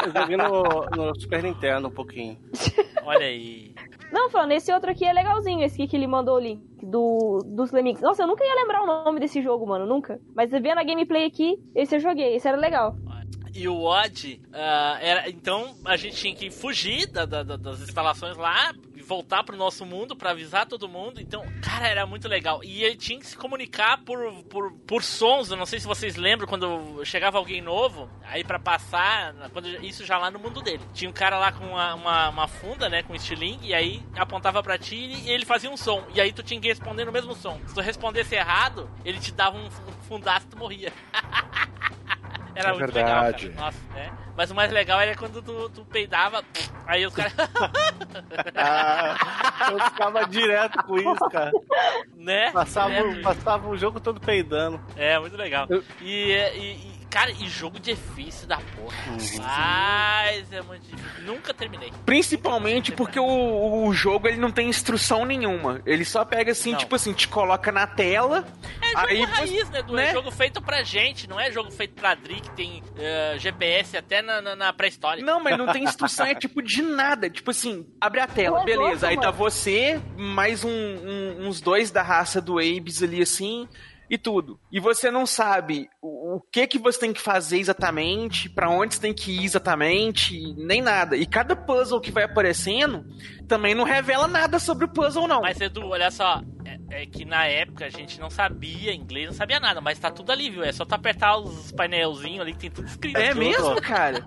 Eu 0.04 0.12
joguei, 0.12 0.38
no, 0.38 0.86
no 1.08 1.20
Super 1.20 1.44
Nintendo 1.44 1.88
um 1.88 1.92
pouquinho. 1.92 2.38
Olha 3.04 3.26
aí. 3.26 3.74
Não, 4.12 4.30
falando, 4.30 4.52
esse 4.52 4.72
outro 4.74 4.92
aqui 4.92 5.06
é 5.06 5.12
legalzinho, 5.14 5.64
esse 5.64 5.76
aqui 5.76 5.88
que 5.90 5.96
ele 5.96 6.08
mandou 6.08 6.40
link 6.40 6.62
do, 6.84 7.40
dos 7.46 7.72
Lemmings. 7.72 8.02
Nossa, 8.02 8.24
eu 8.24 8.28
nunca 8.28 8.44
ia 8.46 8.56
lembrar 8.56 8.84
o 8.84 8.86
nome 8.86 9.20
desse 9.20 9.42
jogo, 9.42 9.66
mano, 9.66 9.86
nunca. 9.86 10.20
Mas 10.36 10.52
vendo 10.52 10.80
a 10.80 10.84
gameplay 10.84 11.26
aqui, 11.26 11.58
esse 11.74 11.96
eu 11.96 12.00
joguei, 12.00 12.36
esse 12.36 12.48
era 12.48 12.58
legal. 12.58 12.96
E 13.54 13.68
o 13.70 13.84
Odd, 13.84 14.42
ah, 14.54 14.98
era, 15.02 15.30
então 15.30 15.76
a 15.86 15.96
gente 15.96 16.18
tinha 16.18 16.36
que 16.36 16.52
fugir 16.52 17.08
da- 17.08 17.26
da- 17.26 17.42
da- 17.44 17.56
das 17.56 17.80
instalações 17.82 18.36
lá 18.36 18.74
voltar 19.06 19.44
pro 19.44 19.56
nosso 19.56 19.86
mundo 19.86 20.16
pra 20.16 20.32
avisar 20.32 20.66
todo 20.66 20.90
mundo. 20.90 21.22
Então, 21.22 21.46
cara, 21.62 21.88
era 21.88 22.06
muito 22.06 22.28
legal. 22.28 22.64
E 22.64 22.84
ele 22.84 22.96
tinha 22.96 23.20
que 23.20 23.28
se 23.28 23.38
comunicar 23.38 24.04
por, 24.04 24.44
por, 24.46 24.72
por 24.72 25.04
sons. 25.04 25.52
Eu 25.52 25.58
não 25.58 25.66
sei 25.66 25.80
se 25.80 25.88
vocês 25.88 26.16
lembram 26.16 26.48
quando 26.48 27.04
chegava 27.06 27.38
alguém 27.38 27.62
novo, 27.62 28.10
aí 28.24 28.44
pra 28.44 28.60
passar, 28.60 29.34
quando, 29.52 29.68
isso 29.84 30.06
já 30.06 30.18
lá 30.18 30.32
no 30.32 30.40
mundo 30.40 30.62
dele. 30.62 30.82
Tinha 30.94 31.10
um 31.10 31.14
cara 31.14 31.38
lá 31.38 31.52
com 31.52 31.66
uma, 31.66 31.94
uma, 31.94 32.30
uma 32.30 32.48
funda, 32.48 32.90
né, 32.90 33.04
com 33.04 33.16
estilingue, 33.16 33.68
e 33.68 33.74
aí 33.74 34.04
apontava 34.16 34.62
pra 34.64 34.78
ti 34.78 34.96
e 34.96 35.30
ele 35.30 35.46
fazia 35.46 35.70
um 35.70 35.78
som. 35.78 36.04
E 36.14 36.20
aí 36.20 36.34
tu 36.34 36.44
tinha 36.44 36.60
que 36.60 36.68
responder 36.68 37.06
no 37.06 37.12
mesmo 37.12 37.36
som. 37.36 37.60
Se 37.68 37.74
tu 37.74 37.82
respondesse 37.82 38.36
errado, 38.36 38.90
ele 39.04 39.20
te 39.20 39.32
dava 39.32 39.58
um, 39.58 39.66
um 39.66 40.04
fundaço 40.08 40.48
e 40.48 40.50
tu 40.50 40.58
morria. 40.58 40.92
Era 42.56 42.70
É 42.70 42.74
muito 42.74 42.92
verdade. 42.94 43.48
legal, 43.48 43.56
cara. 43.60 43.66
Nossa, 43.66 43.80
né? 43.94 44.12
Mas 44.38 44.52
o 44.52 44.56
mais 44.56 44.72
legal 44.72 45.00
era 45.00 45.16
quando 45.16 45.42
tu, 45.42 45.70
tu 45.70 45.86
peidava, 45.86 46.44
aí 46.88 47.06
os 47.06 47.14
caras. 47.14 47.34
Ah, 48.56 49.16
eu 49.72 49.80
ficava 49.86 50.26
direto 50.26 50.82
com 50.84 50.98
isso, 50.98 51.30
cara. 51.30 51.52
né? 52.16 52.52
Passava, 52.52 52.94
passava 53.22 53.68
o 53.68 53.78
jogo 53.78 54.00
todo 54.00 54.20
peidando. 54.20 54.80
É, 54.96 55.18
muito 55.20 55.36
legal. 55.38 55.68
E, 56.02 56.32
e- 56.32 56.58
e, 56.58 56.95
Cara, 57.16 57.32
e 57.32 57.48
jogo 57.48 57.80
difícil 57.80 58.46
da 58.46 58.58
porra. 58.58 58.94
Mas 59.40 60.52
é 60.52 60.62
muito 60.64 60.82
difícil. 60.86 61.24
Nunca 61.24 61.54
terminei. 61.54 61.90
Principalmente 62.06 62.92
porque 62.92 63.18
o, 63.18 63.86
o 63.88 63.94
jogo 63.94 64.28
ele 64.28 64.36
não 64.36 64.52
tem 64.52 64.68
instrução 64.68 65.24
nenhuma. 65.24 65.82
Ele 65.86 66.04
só 66.04 66.26
pega 66.26 66.52
assim, 66.52 66.72
Não. 66.74 66.78
tipo 66.80 66.94
assim, 66.94 67.14
te 67.14 67.30
coloca 67.30 67.72
na 67.72 67.88
tela. 67.88 68.46
É 68.82 68.88
jogo 68.88 69.08
aí 69.08 69.22
raiz, 69.24 69.70
né, 69.70 69.82
Du? 69.82 69.94
né? 69.94 70.10
É 70.10 70.12
jogo 70.12 70.30
feito 70.30 70.62
pra 70.62 70.84
gente, 70.84 71.30
não 71.30 71.40
é 71.40 71.50
jogo 71.54 71.72
feito 71.72 71.94
pra 71.94 72.16
Dri, 72.16 72.42
que 72.42 72.50
tem 72.52 72.84
eh, 72.98 73.36
GPS 73.40 73.96
até 73.96 74.22
na, 74.22 74.42
na- 74.42 74.56
na 74.58 74.74
pré-história. 74.74 75.24
Não, 75.24 75.40
mas 75.42 75.58
não 75.58 75.72
tem 75.72 75.86
instrução, 75.88 76.26
é 76.26 76.36
tipo 76.36 76.62
de 76.62 76.82
nada. 76.82 77.30
Tipo 77.30 77.52
assim, 77.52 77.88
abre 78.02 78.20
a 78.20 78.28
tela, 78.28 78.60
Ué, 78.60 78.66
beleza. 78.66 78.90
nossa, 78.92 79.08
Aí 79.08 79.16
tá 79.16 79.28
mano. 79.28 79.38
você, 79.38 80.02
mais 80.18 80.66
um- 80.66 80.70
um- 80.70 81.48
uns 81.48 81.62
dois 81.62 81.92
da 81.92 82.02
raça 82.04 82.42
do 82.42 82.60
Abe's 82.60 83.02
ali 83.02 83.22
assim. 83.22 83.70
E 84.10 84.18
tudo. 84.18 84.60
E 84.72 84.80
você 84.80 85.10
não 85.10 85.26
sabe 85.26 85.90
o, 86.02 86.36
o 86.36 86.42
que 86.52 86.68
que 86.68 86.78
você 86.78 87.00
tem 87.00 87.14
que 87.14 87.22
fazer 87.22 87.58
exatamente, 87.58 88.50
pra 88.50 88.70
onde 88.70 88.96
você 88.96 89.02
tem 89.02 89.14
que 89.14 89.32
ir 89.32 89.44
exatamente, 89.46 90.54
nem 90.58 90.82
nada. 90.82 91.16
E 91.18 91.26
cada 91.26 91.56
puzzle 91.56 92.00
que 92.00 92.12
vai 92.12 92.24
aparecendo 92.24 93.06
também 93.48 93.74
não 93.74 93.84
revela 93.84 94.28
nada 94.28 94.60
sobre 94.60 94.86
o 94.86 94.88
puzzle, 94.90 95.28
não. 95.28 95.42
Mas, 95.42 95.60
Edu, 95.60 95.88
olha 95.88 96.12
só, 96.12 96.42
é, 96.64 97.02
é 97.02 97.06
que 97.06 97.26
na 97.26 97.46
época 97.46 97.86
a 97.86 97.90
gente 97.90 98.20
não 98.20 98.30
sabia 98.30 98.94
inglês, 98.94 99.28
não 99.28 99.34
sabia 99.36 99.60
nada, 99.60 99.82
mas 99.82 100.00
tá 100.00 100.12
tudo 100.12 100.32
ali, 100.32 100.50
viu? 100.50 100.64
É 100.64 100.72
só 100.72 100.86
tu 100.86 100.94
apertar 100.94 101.38
os 101.38 101.72
painelzinhos 101.72 102.42
ali 102.42 102.54
que 102.54 102.60
tem 102.60 102.72
tudo 102.72 102.88
escrito. 102.88 103.18
É 103.18 103.30
Tudo. 103.30 103.40
mesmo, 103.40 103.82
cara? 103.82 104.24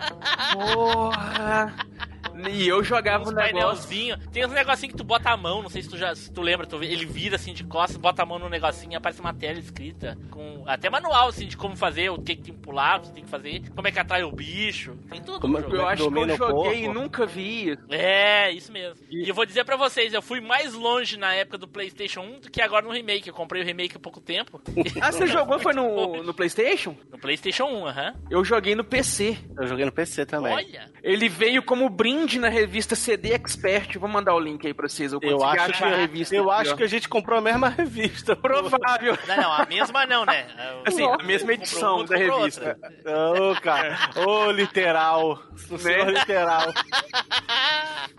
Porra! 0.53 1.75
E 2.51 2.69
eu 2.69 2.85
jogava 2.85 3.25
Uns 3.25 3.31
um 3.31 3.33
negócio. 3.33 3.53
painelzinho. 3.89 4.19
Tem 4.31 4.47
uns 4.47 4.53
negocinhos 4.53 4.93
que 4.93 4.99
tu 4.99 5.03
bota 5.05 5.31
a 5.31 5.37
mão, 5.37 5.61
não 5.63 5.69
sei 5.69 5.83
se 5.83 5.89
tu 5.89 5.97
já 5.99 6.15
se 6.15 6.31
tu 6.33 6.41
lembra, 6.41 6.67
tu 6.67 6.83
ele 6.83 7.05
vira 7.05 7.35
assim 7.35 7.53
de 7.53 7.65
costas, 7.65 7.97
bota 7.97 8.23
a 8.23 8.27
mão 8.27 8.39
no 8.39 8.49
negocinho 8.49 8.97
aparece 8.97 9.21
uma 9.21 9.35
tela 9.35 9.59
escrita. 9.69 10.19
Com 10.31 10.65
até 10.67 10.91
manual, 10.91 11.29
assim, 11.29 11.47
de 11.47 11.57
como 11.57 11.77
fazer, 11.77 12.11
o 12.11 12.19
que 12.19 12.37
que 12.37 12.43
tem 12.43 12.55
que 12.55 12.61
pular, 12.61 12.99
o 12.99 13.03
que 13.03 13.13
tem 13.13 13.25
que 13.25 13.31
fazer, 13.31 13.63
como 13.75 13.87
é 13.87 13.93
que 13.93 13.99
atrai 13.99 14.25
o 14.25 14.33
bicho. 14.33 14.97
Tem 15.11 15.21
tudo. 15.23 15.41
Como 15.41 15.59
é 15.59 15.61
Eu 15.61 15.87
acho 15.87 16.11
que 16.11 16.19
eu 16.19 16.37
joguei 16.37 16.85
e 16.85 16.89
nunca 16.89 17.27
vi 17.27 17.71
isso. 17.71 17.83
É, 17.91 18.51
isso 18.51 18.73
mesmo. 18.73 19.05
E 19.11 19.29
eu 19.29 19.35
vou 19.35 19.47
dizer 19.47 19.65
pra 19.65 19.77
vocês, 19.77 20.13
eu 20.13 20.23
fui 20.23 20.41
mais 20.41 20.75
longe 20.75 21.17
na 21.17 21.35
época 21.35 21.59
do 21.59 21.69
PlayStation 21.69 22.21
1 22.21 22.41
do 22.41 22.51
que 22.51 22.61
agora 22.61 22.85
no 22.85 22.93
remake. 22.93 23.29
Eu 23.29 23.35
comprei 23.35 23.63
o 23.63 23.65
remake 23.65 23.97
há 23.97 24.01
pouco 24.01 24.21
tempo. 24.21 24.61
Ah, 25.01 25.13
você 25.13 25.27
jogou 25.27 25.59
foi 25.61 25.75
no, 25.75 26.23
no 26.23 26.35
PlayStation? 26.35 26.97
No 27.11 27.19
PlayStation 27.19 27.65
1, 27.65 27.87
aham. 27.87 28.15
Eu 28.31 28.45
joguei 28.45 28.75
no 28.75 28.83
PC. 28.83 29.39
Eu 29.57 29.67
joguei 29.67 29.85
no 29.85 29.93
PC 29.93 30.27
também. 30.27 30.53
Olha. 30.53 30.91
Ele 31.03 31.29
veio 31.29 31.63
como 31.63 31.89
brinde 31.89 32.39
na 32.39 32.49
revista 32.49 32.97
CD 32.97 33.33
Expert. 33.33 33.97
Vou 33.99 34.09
mandar 34.09 34.35
o 34.35 34.41
link 34.41 34.67
aí 34.67 34.75
pra 34.75 34.89
vocês. 34.89 35.13
Eu, 35.13 35.21
Eu 35.23 35.45
acho, 35.45 35.73
que, 35.73 35.85
a 35.85 35.97
revista. 35.97 36.35
eu 36.35 36.51
acho 36.51 36.75
que 36.77 36.83
a 36.83 36.87
gente 36.87 37.09
comprou 37.09 37.39
a 37.39 37.43
mesma 37.43 37.69
revista. 37.69 38.35
Provável. 38.37 39.17
Não, 39.27 39.37
não, 39.37 39.53
a 39.63 39.67
mesma 39.67 40.07
não, 40.07 40.25
né? 40.25 40.47
Assim, 40.87 41.05
a 41.05 41.23
mesma 41.25 41.53
edição 41.53 42.05
da 42.05 42.17
revista. 42.17 42.79
Ô, 43.05 43.61
cara. 43.61 43.99
Ô, 44.27 44.51
literal. 44.51 45.43
O 45.71 45.79
senhor 45.79 46.07
Né? 46.07 46.13
literal. 46.21 46.73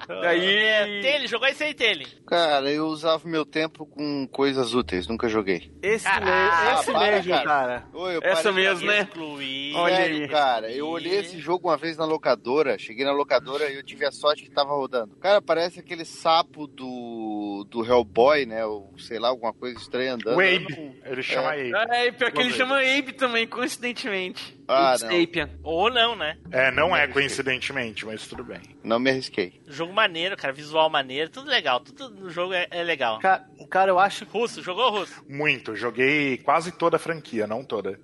Daí. 0.08 0.56
É, 0.58 1.02
Tele, 1.02 1.28
jogou 1.28 1.48
esse 1.48 1.64
aí, 1.64 1.74
Tele. 1.74 2.06
Cara, 2.28 2.70
eu 2.72 2.88
usava 2.88 3.28
meu 3.28 3.46
tempo 3.46 3.86
com 3.86 4.28
coisas 4.28 4.74
úteis, 4.74 5.08
nunca 5.08 5.28
joguei. 5.30 5.72
Esse, 5.82 6.08
me- 6.08 6.74
esse 6.80 6.92
para, 6.92 7.12
mesmo, 7.12 7.32
cara. 7.32 7.44
cara. 7.46 7.86
Oi, 7.94 8.16
eu 8.18 8.22
Essa 8.24 8.52
mesmo, 8.52 8.88
né? 8.88 9.02
Excluir. 9.02 9.76
Olha 9.76 9.96
Sério, 9.96 10.22
aí. 10.24 10.28
cara, 10.28 10.72
eu 10.72 10.88
olhei 10.88 11.20
esse 11.20 11.40
jogo 11.40 11.68
uma 11.70 11.78
vez 11.78 11.98
na 11.98 12.06
locadora, 12.06 12.78
cheguei 12.78 13.06
na 13.06 13.12
locadora 13.12 13.70
e 13.70 13.76
eu 13.76 13.84
tive 13.84 14.06
a 14.06 14.12
sorte 14.12 14.44
que 14.44 14.52
tava 14.52 14.72
rodando. 14.74 15.16
Cara, 15.18 15.42
parece 15.42 15.80
aquele 15.80 16.06
sapo 16.06 16.68
do, 16.68 17.66
do 17.70 17.86
Hellboy, 17.86 18.46
né? 18.46 18.66
Ou 18.66 18.94
sei 18.98 19.20
lá, 19.20 19.30
alguma 19.30 19.54
coisa 19.54 19.78
estranha 19.78 20.14
andando. 20.16 20.38
O 20.38 20.42
Eu 20.42 20.58
Abe. 20.58 21.02
Não- 21.36 21.54
Ele 21.54 21.72
chama 21.72 21.82
É. 21.82 21.84
Abe. 21.84 22.08
É, 22.08 22.12
pior 22.12 22.32
que 22.32 22.40
ele 22.42 22.54
chama 22.54 22.76
Abe 22.80 23.14
também, 23.14 23.48
coincidentemente. 23.48 24.58
Ah, 24.68 24.94
Abe 24.94 25.30
não. 25.36 25.50
Ou 25.64 25.90
não, 25.90 26.16
né? 26.16 26.38
É, 26.52 26.72
não 26.72 26.96
é 26.96 27.08
coincidentemente, 27.08 28.06
mas 28.06 28.28
tudo 28.28 28.44
bem. 28.44 28.62
Não 28.84 29.00
me 29.00 29.10
arrisquei. 29.10 29.62
Jogo 29.68 29.94
maneiro, 29.94 30.36
cara. 30.38 30.54
Visual 30.54 30.90
maneiro, 30.90 31.30
tudo 31.30 31.50
legal. 31.50 31.80
Tudo 31.80 32.10
no 32.10 32.30
jogo 32.30 32.54
é, 32.54 32.68
é 32.70 32.84
legal. 32.84 33.20
Ca- 33.20 33.46
Cara, 33.70 33.92
eu 33.92 34.00
acho 34.00 34.26
Russo, 34.26 34.62
jogou 34.64 34.90
russo? 34.92 35.24
Muito. 35.28 35.76
Joguei 35.76 36.38
quase 36.38 36.72
toda 36.72 36.96
a 36.98 37.00
franquia, 37.00 37.46
não 37.48 37.64
toda. 37.64 38.00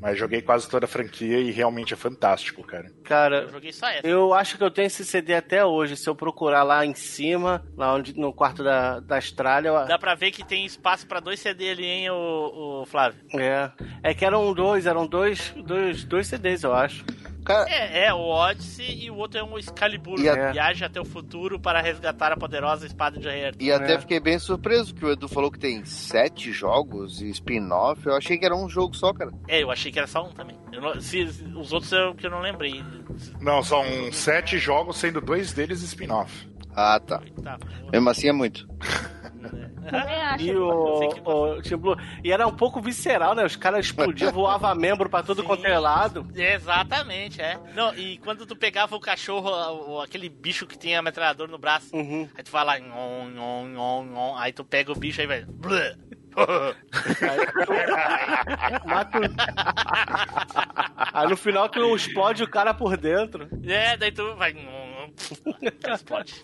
Mas 0.00 0.18
joguei 0.18 0.40
quase 0.42 0.68
toda 0.68 0.84
a 0.84 0.88
franquia 0.88 1.38
e 1.40 1.50
realmente 1.50 1.92
é 1.92 1.96
fantástico, 1.96 2.62
cara. 2.62 2.86
Eu 2.86 3.02
Cara, 3.04 3.48
joguei 3.48 3.72
só 3.72 3.88
essa. 3.88 4.06
eu 4.06 4.32
acho 4.34 4.56
que 4.56 4.62
eu 4.64 4.70
tenho 4.70 4.86
esse 4.86 5.04
CD 5.04 5.34
até 5.34 5.64
hoje. 5.64 5.96
Se 5.96 6.08
eu 6.08 6.14
procurar 6.14 6.62
lá 6.62 6.84
em 6.86 6.94
cima, 6.94 7.64
lá 7.76 7.94
onde, 7.94 8.18
no 8.18 8.32
quarto 8.32 8.62
da, 8.62 9.00
da 9.00 9.16
Austrália, 9.16 9.68
eu- 9.68 9.86
Dá 9.86 9.98
pra 9.98 10.14
ver 10.14 10.30
que 10.30 10.44
tem 10.44 10.64
espaço 10.64 11.06
pra 11.06 11.20
dois 11.20 11.40
CD 11.40 11.70
ali, 11.70 11.84
hein, 11.86 12.10
o, 12.10 12.82
o 12.82 12.86
Flávio? 12.86 13.20
é. 13.34 13.70
É 14.02 14.14
que 14.14 14.24
eram 14.24 14.52
dois, 14.54 14.86
eram 14.86 15.06
dois, 15.06 15.52
dois, 15.64 16.04
dois 16.04 16.26
CDs, 16.28 16.62
eu 16.62 16.72
acho. 16.74 17.04
Cara, 17.48 17.68
É, 17.70 18.04
é, 18.06 18.12
o 18.14 18.18
Odyssey 18.28 19.04
e 19.06 19.10
o 19.10 19.16
outro 19.16 19.40
é 19.40 19.42
um 19.42 19.58
Excalibur. 19.58 20.20
E 20.20 20.28
a- 20.28 20.36
né? 20.36 20.52
Viaja 20.52 20.84
até 20.86 21.00
o 21.00 21.04
futuro 21.04 21.58
para 21.58 21.80
resgatar 21.80 22.30
a 22.30 22.36
poderosa 22.36 22.86
espada 22.86 23.18
de 23.18 23.26
Rei 23.26 23.50
e 23.58 23.72
até 23.72 23.94
É. 23.94 23.98
fiquei 23.98 24.20
bem 24.20 24.38
surpreso 24.38 24.94
que 24.94 25.04
o 25.04 25.10
Edu 25.10 25.26
falou 25.28 25.50
que 25.50 25.58
tem 25.58 25.82
sete 25.86 26.52
jogos 26.52 27.22
e 27.22 27.30
spin-off. 27.30 28.04
Eu 28.06 28.14
achei 28.16 28.36
que 28.36 28.44
era 28.44 28.54
um 28.54 28.68
jogo 28.68 28.94
só, 28.94 29.12
cara. 29.14 29.32
É, 29.48 29.62
eu 29.62 29.70
achei 29.70 29.90
que 29.90 29.98
era 29.98 30.06
só 30.06 30.24
um 30.28 30.30
também. 30.32 30.56
Eu 30.72 30.82
não- 30.82 31.00
se, 31.00 31.26
se- 31.32 31.44
os 31.44 31.72
outros 31.72 31.90
eu 31.92 32.14
que 32.14 32.26
eu 32.26 32.30
não 32.30 32.40
lembrei. 32.40 32.84
Não, 33.40 33.62
são 33.62 33.82
sete 34.12 34.58
jogos, 34.58 34.98
sendo 34.98 35.20
dois 35.20 35.52
deles 35.54 35.80
spin-off. 35.82 36.46
Ah, 36.76 37.00
tá. 37.00 37.22
Tá. 37.42 37.58
Mesmo 37.90 38.10
assim 38.10 38.28
é 38.28 38.32
muito. 38.32 38.68
Acho. 40.32 40.44
E 40.44 40.56
o, 40.56 40.68
o 40.68 41.62
Team 41.62 41.78
Blue- 41.78 41.96
E 42.22 42.30
era 42.32 42.46
um 42.46 42.54
pouco 42.54 42.80
visceral, 42.80 43.34
né? 43.34 43.44
Os 43.44 43.56
caras 43.56 43.86
explodiam, 43.86 44.30
voava 44.32 44.74
membro 44.74 45.08
pra 45.08 45.22
todo 45.22 45.40
Sim. 45.40 45.46
quanto 45.46 45.66
é 45.66 45.78
lado. 45.78 46.26
Exatamente, 46.34 47.40
é. 47.40 47.58
Não, 47.74 47.94
e 47.94 48.18
quando 48.18 48.44
tu 48.46 48.54
pegava 48.56 48.94
o 48.96 49.00
cachorro, 49.00 49.48
o- 49.94 50.00
aquele 50.00 50.28
bicho 50.28 50.66
que 50.66 50.78
tem 50.78 50.96
a 50.96 51.02
metralhadora 51.02 51.50
no 51.50 51.58
braço, 51.58 51.94
Uhum. 51.96 52.28
aí 52.36 52.42
tu 52.44 52.50
fala, 52.50 52.78
nhon, 52.78 53.28
nhon, 53.30 53.66
nhon, 53.68 54.04
nhon, 54.04 54.36
aí 54.36 54.52
tu 54.52 54.64
pega 54.64 54.92
o 54.92 54.98
bicho 54.98 55.20
aí 55.20 55.26
vai. 55.26 55.46
Mata 58.84 59.18
o- 59.18 59.22
Aí 61.12 61.28
no 61.28 61.36
final 61.36 61.68
tu 61.68 61.94
explode 61.96 62.42
o 62.42 62.48
cara 62.50 62.74
por 62.74 62.96
dentro. 62.96 63.48
É, 63.64 63.96
daí 63.96 64.12
tu 64.12 64.34
vai. 64.36 64.52
Explode. 65.92 66.34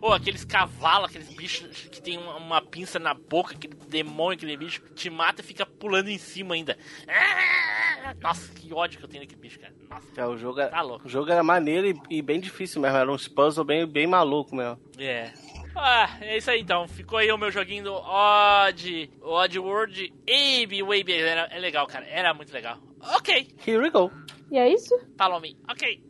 Ou 0.00 0.12
aqueles 0.12 0.44
cavalos, 0.44 1.10
aqueles 1.10 1.28
bichos 1.34 1.88
que 1.90 2.00
tem 2.00 2.16
uma, 2.18 2.36
uma 2.36 2.62
pinça 2.62 2.98
na 2.98 3.14
boca, 3.14 3.54
aquele 3.54 3.74
demônio, 3.88 4.36
aquele 4.36 4.56
bicho, 4.56 4.82
te 4.94 5.10
mata 5.10 5.40
e 5.40 5.44
fica 5.44 5.64
pulando 5.66 6.08
em 6.08 6.18
cima 6.18 6.54
ainda. 6.54 6.76
Ah! 7.08 8.14
Nossa, 8.20 8.52
que 8.52 8.72
ódio 8.72 8.98
que 8.98 9.04
eu 9.04 9.08
tenho 9.08 9.22
daquele 9.22 9.40
bicho, 9.40 9.58
cara. 9.58 9.74
Nossa, 9.88 10.20
É, 10.20 10.26
o 10.26 10.36
jogo 10.36 10.60
era, 10.60 10.70
tá 10.70 10.82
louco. 10.82 11.06
o 11.06 11.08
jogo 11.10 11.30
era 11.30 11.42
maneiro 11.42 11.86
e, 12.10 12.18
e 12.18 12.22
bem 12.22 12.38
difícil 12.40 12.80
mesmo. 12.80 12.96
Era 12.96 13.10
uns 13.10 13.26
puzzles 13.28 13.66
bem, 13.66 13.86
bem 13.86 14.06
maluco 14.06 14.54
mesmo. 14.54 14.78
É. 14.98 15.32
Ah, 15.76 16.18
é 16.20 16.36
isso 16.36 16.50
aí 16.50 16.60
então. 16.60 16.86
Ficou 16.86 17.18
aí 17.18 17.32
o 17.32 17.38
meu 17.38 17.50
joguinho 17.50 17.82
do 17.84 17.94
Odd, 17.94 19.10
Odd 19.22 19.58
World 19.58 20.12
Abe. 20.22 20.82
O 20.82 20.92
Abe 20.92 21.12
era, 21.12 21.42
é 21.50 21.58
legal, 21.58 21.86
cara. 21.86 22.06
Era 22.06 22.32
muito 22.34 22.52
legal. 22.52 22.78
Ok, 23.16 23.48
Here 23.66 23.78
we 23.78 23.90
go. 23.90 24.10
E 24.50 24.58
é 24.58 24.72
isso? 24.72 24.94
follow 25.18 25.40
me. 25.40 25.56
Ok. 25.68 26.02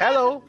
Hello. 0.00 0.42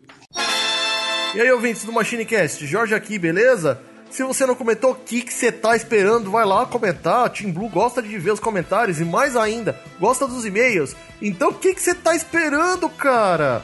E 1.36 1.42
aí, 1.42 1.52
ouvintes 1.52 1.86
do 1.86 1.92
MachineCast, 1.92 2.66
Jorge 2.66 2.94
aqui, 2.96 3.18
beleza? 3.18 3.82
Se 4.10 4.24
você 4.24 4.46
não 4.46 4.54
comentou, 4.54 4.92
o 4.92 4.96
que 4.96 5.24
que 5.24 5.34
você 5.34 5.52
tá 5.52 5.76
esperando? 5.76 6.30
Vai 6.30 6.46
lá 6.46 6.68
comentar. 6.68 7.30
Team 7.32 7.52
Blue 7.52 7.68
gosta 7.68 8.00
de 8.00 8.16
ver 8.20 8.32
os 8.32 8.40
comentários 8.40 9.02
e 9.02 9.06
mais 9.06 9.36
ainda, 9.36 9.80
gosta 10.00 10.28
dos 10.28 10.46
e-mails. 10.46 10.96
Então 11.20 11.50
o 11.50 11.54
que 11.56 11.74
que 11.74 11.82
você 11.82 11.96
tá 11.96 12.16
esperando, 12.16 12.88
cara? 12.92 13.64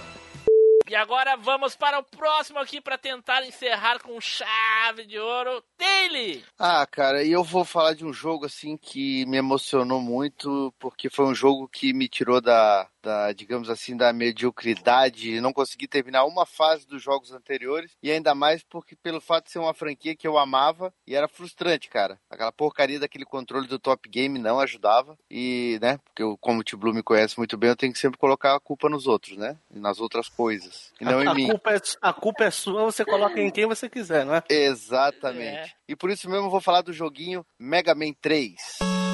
E 0.89 0.95
agora 0.95 1.37
vamos 1.37 1.75
para 1.75 1.99
o 1.99 2.03
próximo 2.03 2.57
aqui 2.57 2.81
para 2.81 2.97
tentar 2.97 3.45
encerrar 3.45 3.99
com 3.99 4.19
chave 4.19 5.05
de 5.05 5.19
ouro. 5.19 5.63
Daily! 5.77 6.43
Ah, 6.57 6.87
cara, 6.89 7.23
e 7.23 7.31
eu 7.31 7.43
vou 7.43 7.63
falar 7.63 7.93
de 7.93 8.03
um 8.03 8.11
jogo 8.11 8.47
assim 8.47 8.75
que 8.75 9.23
me 9.27 9.37
emocionou 9.37 10.01
muito, 10.01 10.73
porque 10.79 11.07
foi 11.07 11.25
um 11.25 11.35
jogo 11.35 11.67
que 11.67 11.93
me 11.93 12.07
tirou 12.07 12.41
da, 12.41 12.88
da 13.01 13.31
digamos 13.33 13.69
assim, 13.69 13.95
da 13.95 14.11
mediocridade, 14.11 15.39
não 15.41 15.53
consegui 15.53 15.87
terminar 15.87 16.25
uma 16.25 16.45
fase 16.45 16.87
dos 16.87 17.01
jogos 17.01 17.31
anteriores, 17.31 17.91
e 18.01 18.11
ainda 18.11 18.35
mais 18.35 18.63
porque 18.63 18.95
pelo 18.95 19.21
fato 19.21 19.45
de 19.45 19.51
ser 19.51 19.59
uma 19.59 19.73
franquia 19.73 20.15
que 20.15 20.27
eu 20.27 20.37
amava, 20.37 20.93
e 21.05 21.15
era 21.15 21.27
frustrante, 21.27 21.89
cara. 21.89 22.19
Aquela 22.29 22.51
porcaria 22.51 22.99
daquele 22.99 23.25
controle 23.25 23.67
do 23.67 23.79
Top 23.79 24.07
Game 24.09 24.37
não 24.39 24.59
ajudava, 24.59 25.17
e, 25.29 25.77
né, 25.81 25.97
porque 26.05 26.23
eu, 26.23 26.37
como 26.37 26.59
o 26.59 26.63
T-Blue 26.63 26.93
me 26.93 27.03
conhece 27.03 27.37
muito 27.37 27.57
bem, 27.57 27.69
eu 27.69 27.75
tenho 27.75 27.93
que 27.93 27.99
sempre 27.99 28.17
colocar 28.17 28.55
a 28.55 28.59
culpa 28.59 28.89
nos 28.89 29.07
outros, 29.07 29.37
né, 29.37 29.57
e 29.73 29.79
nas 29.79 29.99
outras 29.99 30.27
coisas, 30.29 30.91
e 30.99 31.05
não 31.05 31.19
a, 31.19 31.23
em 31.23 31.27
a 31.27 31.33
mim. 31.33 31.47
culpa 31.47 31.73
é, 31.73 31.81
a 32.01 32.13
culpa 32.13 32.43
é 32.43 32.51
sua, 32.51 32.83
você 32.83 33.05
coloca 33.05 33.39
em 33.39 33.51
quem 33.51 33.65
você 33.65 33.89
quiser, 33.89 34.25
não 34.25 34.35
é? 34.35 34.43
Exatamente. 34.49 35.75
E 35.87 35.95
por 35.95 36.09
isso 36.09 36.29
mesmo 36.29 36.47
eu 36.47 36.51
vou 36.51 36.61
falar 36.61 36.81
do 36.81 36.93
joguinho 36.93 37.45
Mega 37.57 37.95
Man 37.95 38.13
3. 38.21 39.08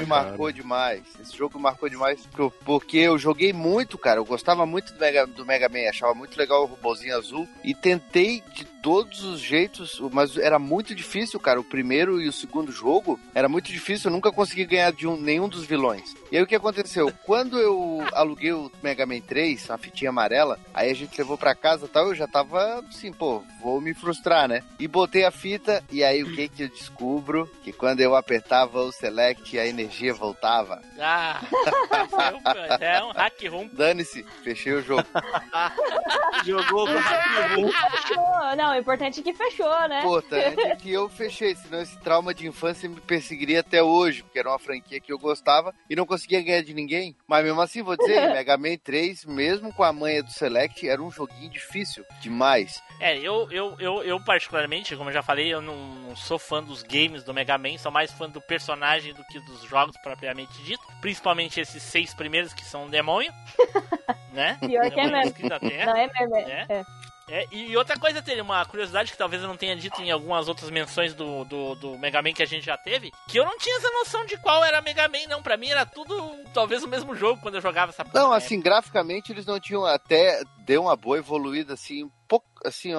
Jogo 0.00 0.04
me 0.04 0.08
cara. 0.14 0.28
marcou 0.28 0.52
demais. 0.52 1.02
Esse 1.20 1.36
jogo 1.36 1.56
me 1.58 1.62
marcou 1.62 1.88
demais 1.88 2.26
porque- 2.26 2.56
porque 2.64 2.98
eu 2.98 3.18
joguei 3.18 3.52
muito, 3.52 3.96
cara. 3.98 4.20
Eu 4.20 4.24
gostava 4.24 4.64
muito 4.66 4.92
do 4.92 5.00
Mega, 5.00 5.26
do 5.26 5.44
Mega 5.46 5.68
Man, 5.68 5.88
achava 5.88 6.14
muito 6.14 6.36
legal 6.38 6.62
o 6.62 6.66
robôzinho 6.66 7.16
azul 7.16 7.48
e 7.62 7.74
tentei 7.74 8.42
de 8.54 8.64
todos 8.84 9.24
os 9.24 9.40
jeitos, 9.40 9.98
mas 10.12 10.36
era 10.36 10.58
muito 10.58 10.94
difícil, 10.94 11.40
cara. 11.40 11.58
O 11.58 11.64
primeiro 11.64 12.20
e 12.20 12.28
o 12.28 12.32
segundo 12.32 12.70
jogo 12.70 13.18
era 13.34 13.48
muito 13.48 13.72
difícil, 13.72 14.10
eu 14.10 14.12
nunca 14.14 14.30
consegui 14.30 14.66
ganhar 14.66 14.92
de 14.92 15.06
um- 15.08 15.16
nenhum 15.18 15.48
dos 15.48 15.64
vilões. 15.64 16.14
E 16.30 16.36
aí 16.36 16.42
o 16.42 16.46
que 16.46 16.54
aconteceu? 16.54 17.10
Quando 17.24 17.58
eu 17.58 18.04
aluguei 18.12 18.52
o 18.52 18.70
Mega 18.82 19.06
Man 19.06 19.20
3, 19.20 19.70
a 19.70 19.78
fitinha 19.78 20.10
amarela, 20.10 20.58
aí 20.74 20.90
a 20.90 20.94
gente 20.94 21.16
levou 21.16 21.38
pra 21.38 21.54
casa 21.54 21.86
e 21.86 21.88
tal, 21.88 22.08
eu 22.08 22.14
já 22.14 22.28
tava 22.28 22.84
assim, 22.90 23.10
pô, 23.10 23.42
vou 23.62 23.80
me 23.80 23.94
frustrar, 23.94 24.46
né? 24.46 24.62
E 24.78 24.86
botei 24.86 25.24
a 25.24 25.30
fita, 25.30 25.82
e 25.90 26.04
aí 26.04 26.22
o 26.22 26.34
que 26.34 26.46
que 26.48 26.64
eu 26.64 26.68
descubro? 26.68 27.50
Que 27.62 27.72
quando 27.72 28.02
eu 28.02 28.14
apertava 28.14 28.82
o 28.82 28.92
select, 28.92 29.58
a 29.58 29.66
energia 29.66 30.12
voltava. 30.12 30.82
Ah, 31.00 31.40
é 32.80 33.02
um 33.02 33.12
hack 33.12 33.42
room. 33.50 33.70
Dane-se, 33.72 34.22
fechei 34.42 34.74
o 34.74 34.82
jogo. 34.82 35.04
Jogou 36.44 36.86
com 36.86 37.00
Fechou. 37.00 38.56
Não, 38.56 38.73
o 38.74 38.80
importante 38.80 39.20
é 39.20 39.22
que 39.22 39.34
fechou, 39.34 39.88
né? 39.88 40.00
Importante 40.00 40.60
é 40.60 40.76
que 40.76 40.92
eu 40.92 41.08
fechei, 41.08 41.54
senão 41.54 41.80
esse 41.80 41.98
trauma 42.00 42.34
de 42.34 42.46
infância 42.46 42.88
me 42.88 43.00
perseguiria 43.00 43.60
até 43.60 43.82
hoje, 43.82 44.22
porque 44.22 44.38
era 44.38 44.50
uma 44.50 44.58
franquia 44.58 45.00
que 45.00 45.12
eu 45.12 45.18
gostava 45.18 45.74
e 45.88 45.96
não 45.96 46.06
conseguia 46.06 46.42
ganhar 46.42 46.62
de 46.62 46.74
ninguém. 46.74 47.16
Mas 47.26 47.44
mesmo 47.44 47.60
assim, 47.60 47.82
vou 47.82 47.96
dizer, 47.96 48.14
Mega 48.32 48.56
Man 48.56 48.76
3, 48.82 49.24
mesmo 49.24 49.72
com 49.72 49.82
a 49.82 49.92
manha 49.92 50.22
do 50.22 50.30
Select, 50.30 50.88
era 50.88 51.02
um 51.02 51.10
joguinho 51.10 51.50
difícil 51.50 52.04
demais. 52.20 52.82
É, 53.00 53.16
eu, 53.18 53.50
eu, 53.50 53.76
eu, 53.78 54.02
eu 54.02 54.20
particularmente, 54.24 54.96
como 54.96 55.10
eu 55.10 55.14
já 55.14 55.22
falei, 55.22 55.52
eu 55.52 55.60
não, 55.60 55.76
não 55.76 56.16
sou 56.16 56.38
fã 56.38 56.62
dos 56.62 56.82
games 56.82 57.24
do 57.24 57.34
Mega 57.34 57.58
Man, 57.58 57.78
sou 57.78 57.90
mais 57.90 58.10
fã 58.12 58.28
do 58.28 58.40
personagem 58.40 59.12
do 59.14 59.24
que 59.24 59.40
dos 59.40 59.62
jogos 59.62 59.96
propriamente 60.02 60.52
dito. 60.62 60.82
Principalmente 61.00 61.60
esses 61.60 61.82
seis 61.82 62.14
primeiros 62.14 62.52
que 62.52 62.64
são 62.64 62.84
um 62.84 62.90
demônio. 62.90 63.32
né? 64.32 64.58
Pior 64.60 64.90
que 64.90 65.00
é 65.00 65.10
mesmo. 65.10 65.34
que 65.34 65.48
da 65.48 65.58
Terra. 65.58 65.92
Não, 65.92 65.96
é 65.96 66.10
mesmo. 66.12 66.36
É. 66.36 66.66
É. 66.68 66.84
É, 67.28 67.46
e 67.50 67.76
outra 67.76 67.98
coisa, 67.98 68.22
tem 68.22 68.40
uma 68.40 68.64
curiosidade 68.66 69.10
que 69.10 69.18
talvez 69.18 69.42
eu 69.42 69.48
não 69.48 69.56
tenha 69.56 69.74
dito 69.74 70.00
em 70.02 70.10
algumas 70.10 70.48
outras 70.48 70.70
menções 70.70 71.14
do, 71.14 71.44
do, 71.44 71.74
do 71.74 71.98
Mega 71.98 72.20
Man 72.20 72.32
que 72.32 72.42
a 72.42 72.46
gente 72.46 72.66
já 72.66 72.76
teve, 72.76 73.12
que 73.26 73.38
eu 73.38 73.44
não 73.44 73.56
tinha 73.58 73.76
essa 73.78 73.90
noção 73.90 74.24
de 74.26 74.36
qual 74.36 74.64
era 74.64 74.82
Mega 74.82 75.08
Man, 75.08 75.26
não. 75.28 75.42
Pra 75.42 75.56
mim 75.56 75.68
era 75.68 75.86
tudo 75.86 76.36
talvez 76.52 76.82
o 76.82 76.88
mesmo 76.88 77.14
jogo 77.14 77.40
quando 77.40 77.56
eu 77.56 77.60
jogava 77.60 77.90
essa 77.90 78.04
Não, 78.12 78.32
assim, 78.32 78.60
graficamente 78.60 79.32
eles 79.32 79.46
não 79.46 79.58
tinham 79.58 79.84
até 79.84 80.42
deu 80.64 80.82
uma 80.82 80.96
boa 80.96 81.18
evoluída 81.18 81.74
assim, 81.74 82.04
um 82.04 82.10
pouco 82.26 82.46
assim, 82.64 82.92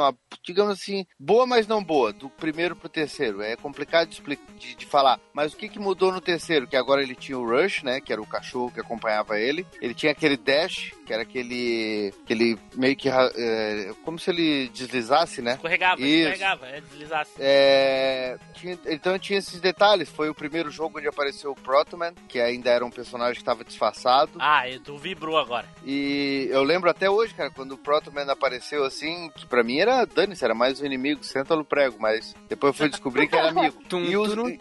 digamos 0.43 0.73
assim, 0.73 1.05
boa, 1.19 1.47
mas 1.47 1.65
não 1.67 1.83
boa, 1.83 2.13
do 2.13 2.29
primeiro 2.29 2.75
pro 2.75 2.87
terceiro. 2.87 3.41
É 3.41 3.55
complicado 3.55 4.07
de, 4.09 4.21
de, 4.59 4.75
de 4.75 4.85
falar. 4.85 5.19
Mas 5.33 5.53
o 5.53 5.57
que, 5.57 5.67
que 5.67 5.79
mudou 5.79 6.11
no 6.11 6.21
terceiro? 6.21 6.67
Que 6.67 6.77
agora 6.77 7.01
ele 7.01 7.15
tinha 7.15 7.37
o 7.37 7.43
Rush, 7.49 7.81
né? 7.81 7.99
Que 7.99 8.13
era 8.13 8.21
o 8.21 8.27
cachorro 8.27 8.71
que 8.71 8.79
acompanhava 8.79 9.39
ele. 9.39 9.65
Ele 9.81 9.95
tinha 9.95 10.11
aquele 10.11 10.37
Dash, 10.37 10.93
que 11.05 11.11
era 11.11 11.23
aquele. 11.23 12.13
aquele 12.23 12.57
meio 12.75 12.95
que. 12.95 13.09
é, 13.09 13.91
como 14.03 14.19
se 14.19 14.29
ele 14.29 14.67
deslizasse, 14.69 15.41
né? 15.41 15.53
Escorregava, 15.55 15.99
Isso. 16.01 16.29
escorregava, 16.29 16.67
é 16.67 16.81
deslizasse. 16.81 17.31
É, 17.39 18.37
tinha- 18.53 18.77
então 18.85 19.17
tinha 19.17 19.39
esses 19.39 19.59
detalhes. 19.59 20.09
Foi 20.09 20.29
o 20.29 20.35
primeiro 20.35 20.69
jogo 20.69 20.99
onde 20.99 21.07
apareceu 21.07 21.51
o 21.51 21.55
Protoman, 21.55 22.13
que 22.27 22.39
ainda 22.39 22.69
era 22.69 22.85
um 22.85 22.91
personagem 22.91 23.33
que 23.33 23.41
estava 23.41 23.63
disfarçado. 23.65 24.31
Ah, 24.39 24.63
tu 24.83 24.97
vibrou 24.97 25.37
agora. 25.37 25.67
E 25.83 26.47
eu 26.51 26.61
lembro 26.63 26.89
até 26.89 27.09
hoje, 27.09 27.33
cara, 27.33 27.49
quando 27.55 27.71
o 27.73 27.77
Protoman 27.77 28.29
apareceu 28.29 28.83
assim, 28.83 29.31
que 29.35 29.45
pra 29.45 29.63
mim 29.63 29.79
era 29.79 30.03
dane-se, 30.05 30.43
era 30.43 30.53
mais 30.53 30.81
um 30.81 30.85
inimigo, 30.85 31.23
senta 31.23 31.55
no 31.55 31.63
prego, 31.63 31.95
mas 31.99 32.35
depois 32.49 32.71
eu 32.73 32.77
fui 32.77 32.89
descobrir 32.89 33.27
que 33.27 33.35
era 33.35 33.49
amigo. 33.49 33.77
e 33.91 34.17
os, 34.17 34.33
tum, 34.33 34.39
mundo 34.41 34.57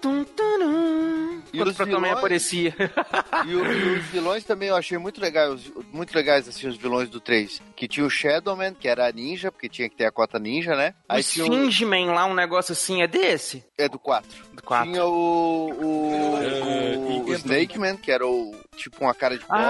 tum, 0.00 0.24
tum, 0.24 1.42
E 1.52 1.58
Quando 1.58 1.68
os 1.68 1.74
o 1.74 1.76
Protoman 1.76 2.00
vilões- 2.00 2.18
aparecia. 2.18 2.74
e 3.46 3.54
o- 3.54 3.64
e 3.72 3.98
os 3.98 4.04
vilões 4.06 4.44
também 4.44 4.68
eu 4.68 4.76
achei 4.76 4.98
muito 4.98 5.20
legais, 5.20 5.72
muito 5.92 6.14
legais 6.14 6.48
assim, 6.48 6.66
os 6.68 6.76
vilões 6.76 7.08
do 7.08 7.20
3. 7.20 7.60
Que 7.76 7.86
tinha 7.88 8.04
o 8.06 8.10
Shadowman, 8.10 8.74
que 8.74 8.88
era 8.88 9.06
a 9.08 9.12
ninja, 9.12 9.50
porque 9.52 9.68
tinha 9.68 9.88
que 9.88 9.96
ter 9.96 10.06
a 10.06 10.12
cota 10.12 10.38
ninja, 10.38 10.74
né? 10.76 10.94
O 11.10 11.20
tinha 11.22 11.44
o, 11.46 11.70
Singman 11.70 12.06
lá, 12.12 12.24
um 12.26 12.34
negócio 12.34 12.72
assim, 12.72 13.02
é 13.02 13.06
desse? 13.06 13.64
é 13.78 13.88
do 13.88 13.98
4. 13.98 14.28
Do 14.60 14.66
4. 14.66 14.90
Tinha 14.90 15.04
o, 15.04 15.70
o, 15.70 16.42
É, 16.42 16.96
o, 16.96 17.24
o 17.26 17.34
Snake 17.34 17.78
Man, 17.78 17.96
que 17.96 18.10
era 18.12 18.26
o 18.26 18.54
tipo 18.76 19.04
uma 19.04 19.14
cara 19.14 19.36
de 19.36 19.44
cobra. 19.44 19.62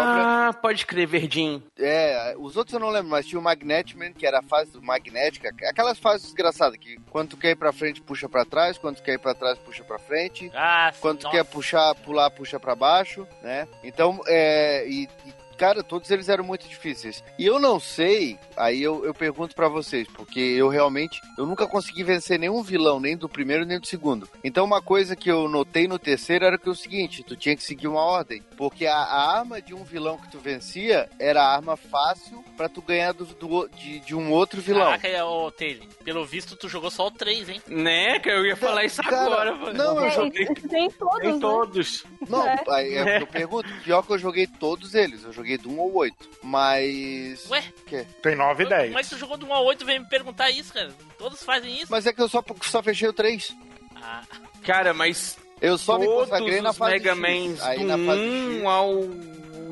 Ah, 0.48 0.52
pode 0.52 0.86
crer, 0.86 1.06
verdinho. 1.06 1.62
É, 1.78 2.34
os 2.38 2.56
outros 2.56 2.74
eu 2.74 2.80
não 2.80 2.90
lembro, 2.90 3.10
mas 3.10 3.26
tinha 3.26 3.38
o 3.38 3.42
Magnetman, 3.42 4.12
que 4.12 4.26
era 4.26 4.38
a 4.38 4.42
fase 4.42 4.70
do 4.72 4.82
Magnética. 4.82 5.48
Aquelas 5.68 5.98
fases 5.98 6.26
desgraçadas, 6.26 6.78
que 6.78 6.96
quando 7.10 7.30
tu 7.30 7.36
quer 7.36 7.50
ir 7.50 7.56
pra 7.56 7.72
frente, 7.72 8.00
puxa 8.00 8.28
pra 8.28 8.44
trás, 8.44 8.78
quando 8.78 8.96
tu 8.96 9.02
quer 9.02 9.14
ir 9.14 9.18
pra 9.18 9.34
trás, 9.34 9.58
puxa 9.58 9.82
pra 9.84 9.98
frente. 9.98 10.50
Ah, 10.54 10.92
Quando 11.00 11.18
tu 11.18 11.24
nossa. 11.24 11.36
quer 11.36 11.44
puxar, 11.44 11.94
pular, 11.96 12.30
puxa 12.30 12.58
pra 12.60 12.74
baixo, 12.74 13.26
né? 13.42 13.66
Então, 13.82 14.20
é. 14.26 14.86
E, 14.88 15.04
e, 15.26 15.39
cara, 15.60 15.82
todos 15.84 16.10
eles 16.10 16.28
eram 16.30 16.42
muito 16.42 16.66
difíceis. 16.66 17.22
E 17.38 17.44
eu 17.44 17.58
não 17.58 17.78
sei, 17.78 18.38
aí 18.56 18.82
eu, 18.82 19.04
eu 19.04 19.12
pergunto 19.12 19.54
pra 19.54 19.68
vocês, 19.68 20.08
porque 20.08 20.40
eu 20.40 20.68
realmente. 20.68 21.20
Eu 21.36 21.44
nunca 21.44 21.66
consegui 21.66 22.02
vencer 22.02 22.38
nenhum 22.38 22.62
vilão, 22.62 22.98
nem 22.98 23.14
do 23.16 23.28
primeiro 23.28 23.66
nem 23.66 23.78
do 23.78 23.86
segundo. 23.86 24.26
Então, 24.42 24.64
uma 24.64 24.80
coisa 24.80 25.14
que 25.14 25.30
eu 25.30 25.48
notei 25.48 25.86
no 25.86 25.98
terceiro 25.98 26.46
era 26.46 26.56
que 26.56 26.66
é 26.68 26.72
o 26.72 26.74
seguinte: 26.74 27.22
tu 27.22 27.36
tinha 27.36 27.54
que 27.54 27.62
seguir 27.62 27.86
uma 27.88 28.00
ordem. 28.00 28.42
Porque 28.56 28.86
a, 28.86 28.94
a 28.96 29.38
arma 29.38 29.60
de 29.60 29.74
um 29.74 29.84
vilão 29.84 30.16
que 30.18 30.30
tu 30.30 30.38
vencia 30.38 31.08
era 31.18 31.42
a 31.42 31.54
arma 31.54 31.76
fácil 31.76 32.42
pra 32.56 32.68
tu 32.68 32.80
ganhar 32.80 33.12
do, 33.12 33.24
do- 33.26 33.68
de, 33.76 34.00
de 34.00 34.14
um 34.14 34.30
outro 34.32 34.60
vilão. 34.62 34.84
Caraca, 34.86 35.08
é, 35.08 35.22
ô, 35.22 35.50
Taylor, 35.50 35.86
pelo 36.04 36.24
visto 36.24 36.56
tu 36.56 36.68
jogou 36.68 36.90
só 36.90 37.06
o 37.06 37.10
3, 37.10 37.48
hein? 37.50 37.62
Né, 37.66 38.18
que 38.18 38.28
eu 38.30 38.46
ia 38.46 38.56
falar 38.56 38.84
isso 38.84 39.02
Cara, 39.02 39.24
agora. 39.26 39.54
mano. 39.56 39.72
não, 39.78 39.96
eu 40.00 40.04
É, 40.06 40.10
joguei 40.10 40.46
tem 40.46 40.90
todos, 40.90 41.20
Tem 41.20 41.32
né? 41.34 41.38
todos. 41.40 42.04
Não, 42.28 42.46
É. 42.46 42.62
aí 42.70 42.94
é 42.94 43.02
o 43.02 43.06
que 43.18 43.22
eu 43.22 43.26
pergunto. 43.26 43.68
Pior 43.84 44.02
que 44.02 44.12
eu 44.12 44.18
joguei 44.18 44.46
todos 44.46 44.94
eles. 44.94 45.24
Eu 45.24 45.32
joguei 45.32 45.49
do 45.58 45.70
1 45.70 45.80
ao 45.80 45.92
8. 45.94 46.16
Mas. 46.42 47.48
Ué? 47.50 47.62
Que? 47.86 48.04
Tem 48.22 48.36
9 48.36 48.64
e 48.64 48.68
10. 48.68 48.86
Como 48.88 48.98
é 48.98 49.02
que 49.02 49.08
tu 49.10 49.18
jogou 49.18 49.36
do 49.36 49.46
1 49.46 49.54
a 49.54 49.60
8 49.60 49.82
e 49.82 49.84
vem 49.86 49.98
me 50.00 50.08
perguntar 50.08 50.50
isso, 50.50 50.72
cara? 50.72 50.90
Todos 51.18 51.42
fazem 51.42 51.74
isso? 51.74 51.86
Mas 51.90 52.06
é 52.06 52.12
que 52.12 52.20
eu 52.22 52.28
só, 52.28 52.42
só 52.62 52.82
fechei 52.82 53.08
o 53.08 53.12
3. 53.12 53.54
Ah, 53.96 54.22
Cara, 54.64 54.92
mas 54.94 55.38
Eu 55.60 55.76
só 55.78 55.98
me 55.98 56.06
todos 56.06 56.28
consagrei 56.30 56.60
na 56.60 56.70
os 56.70 56.76
fase 56.78 56.92
Mega 56.92 57.10
X. 57.14 57.18
Mans 57.20 57.60
Aí 57.62 57.78
do 57.78 57.84
na 57.84 57.98
fase 57.98 58.20
1 58.20 58.56
X. 58.60 58.64
ao 58.64 58.94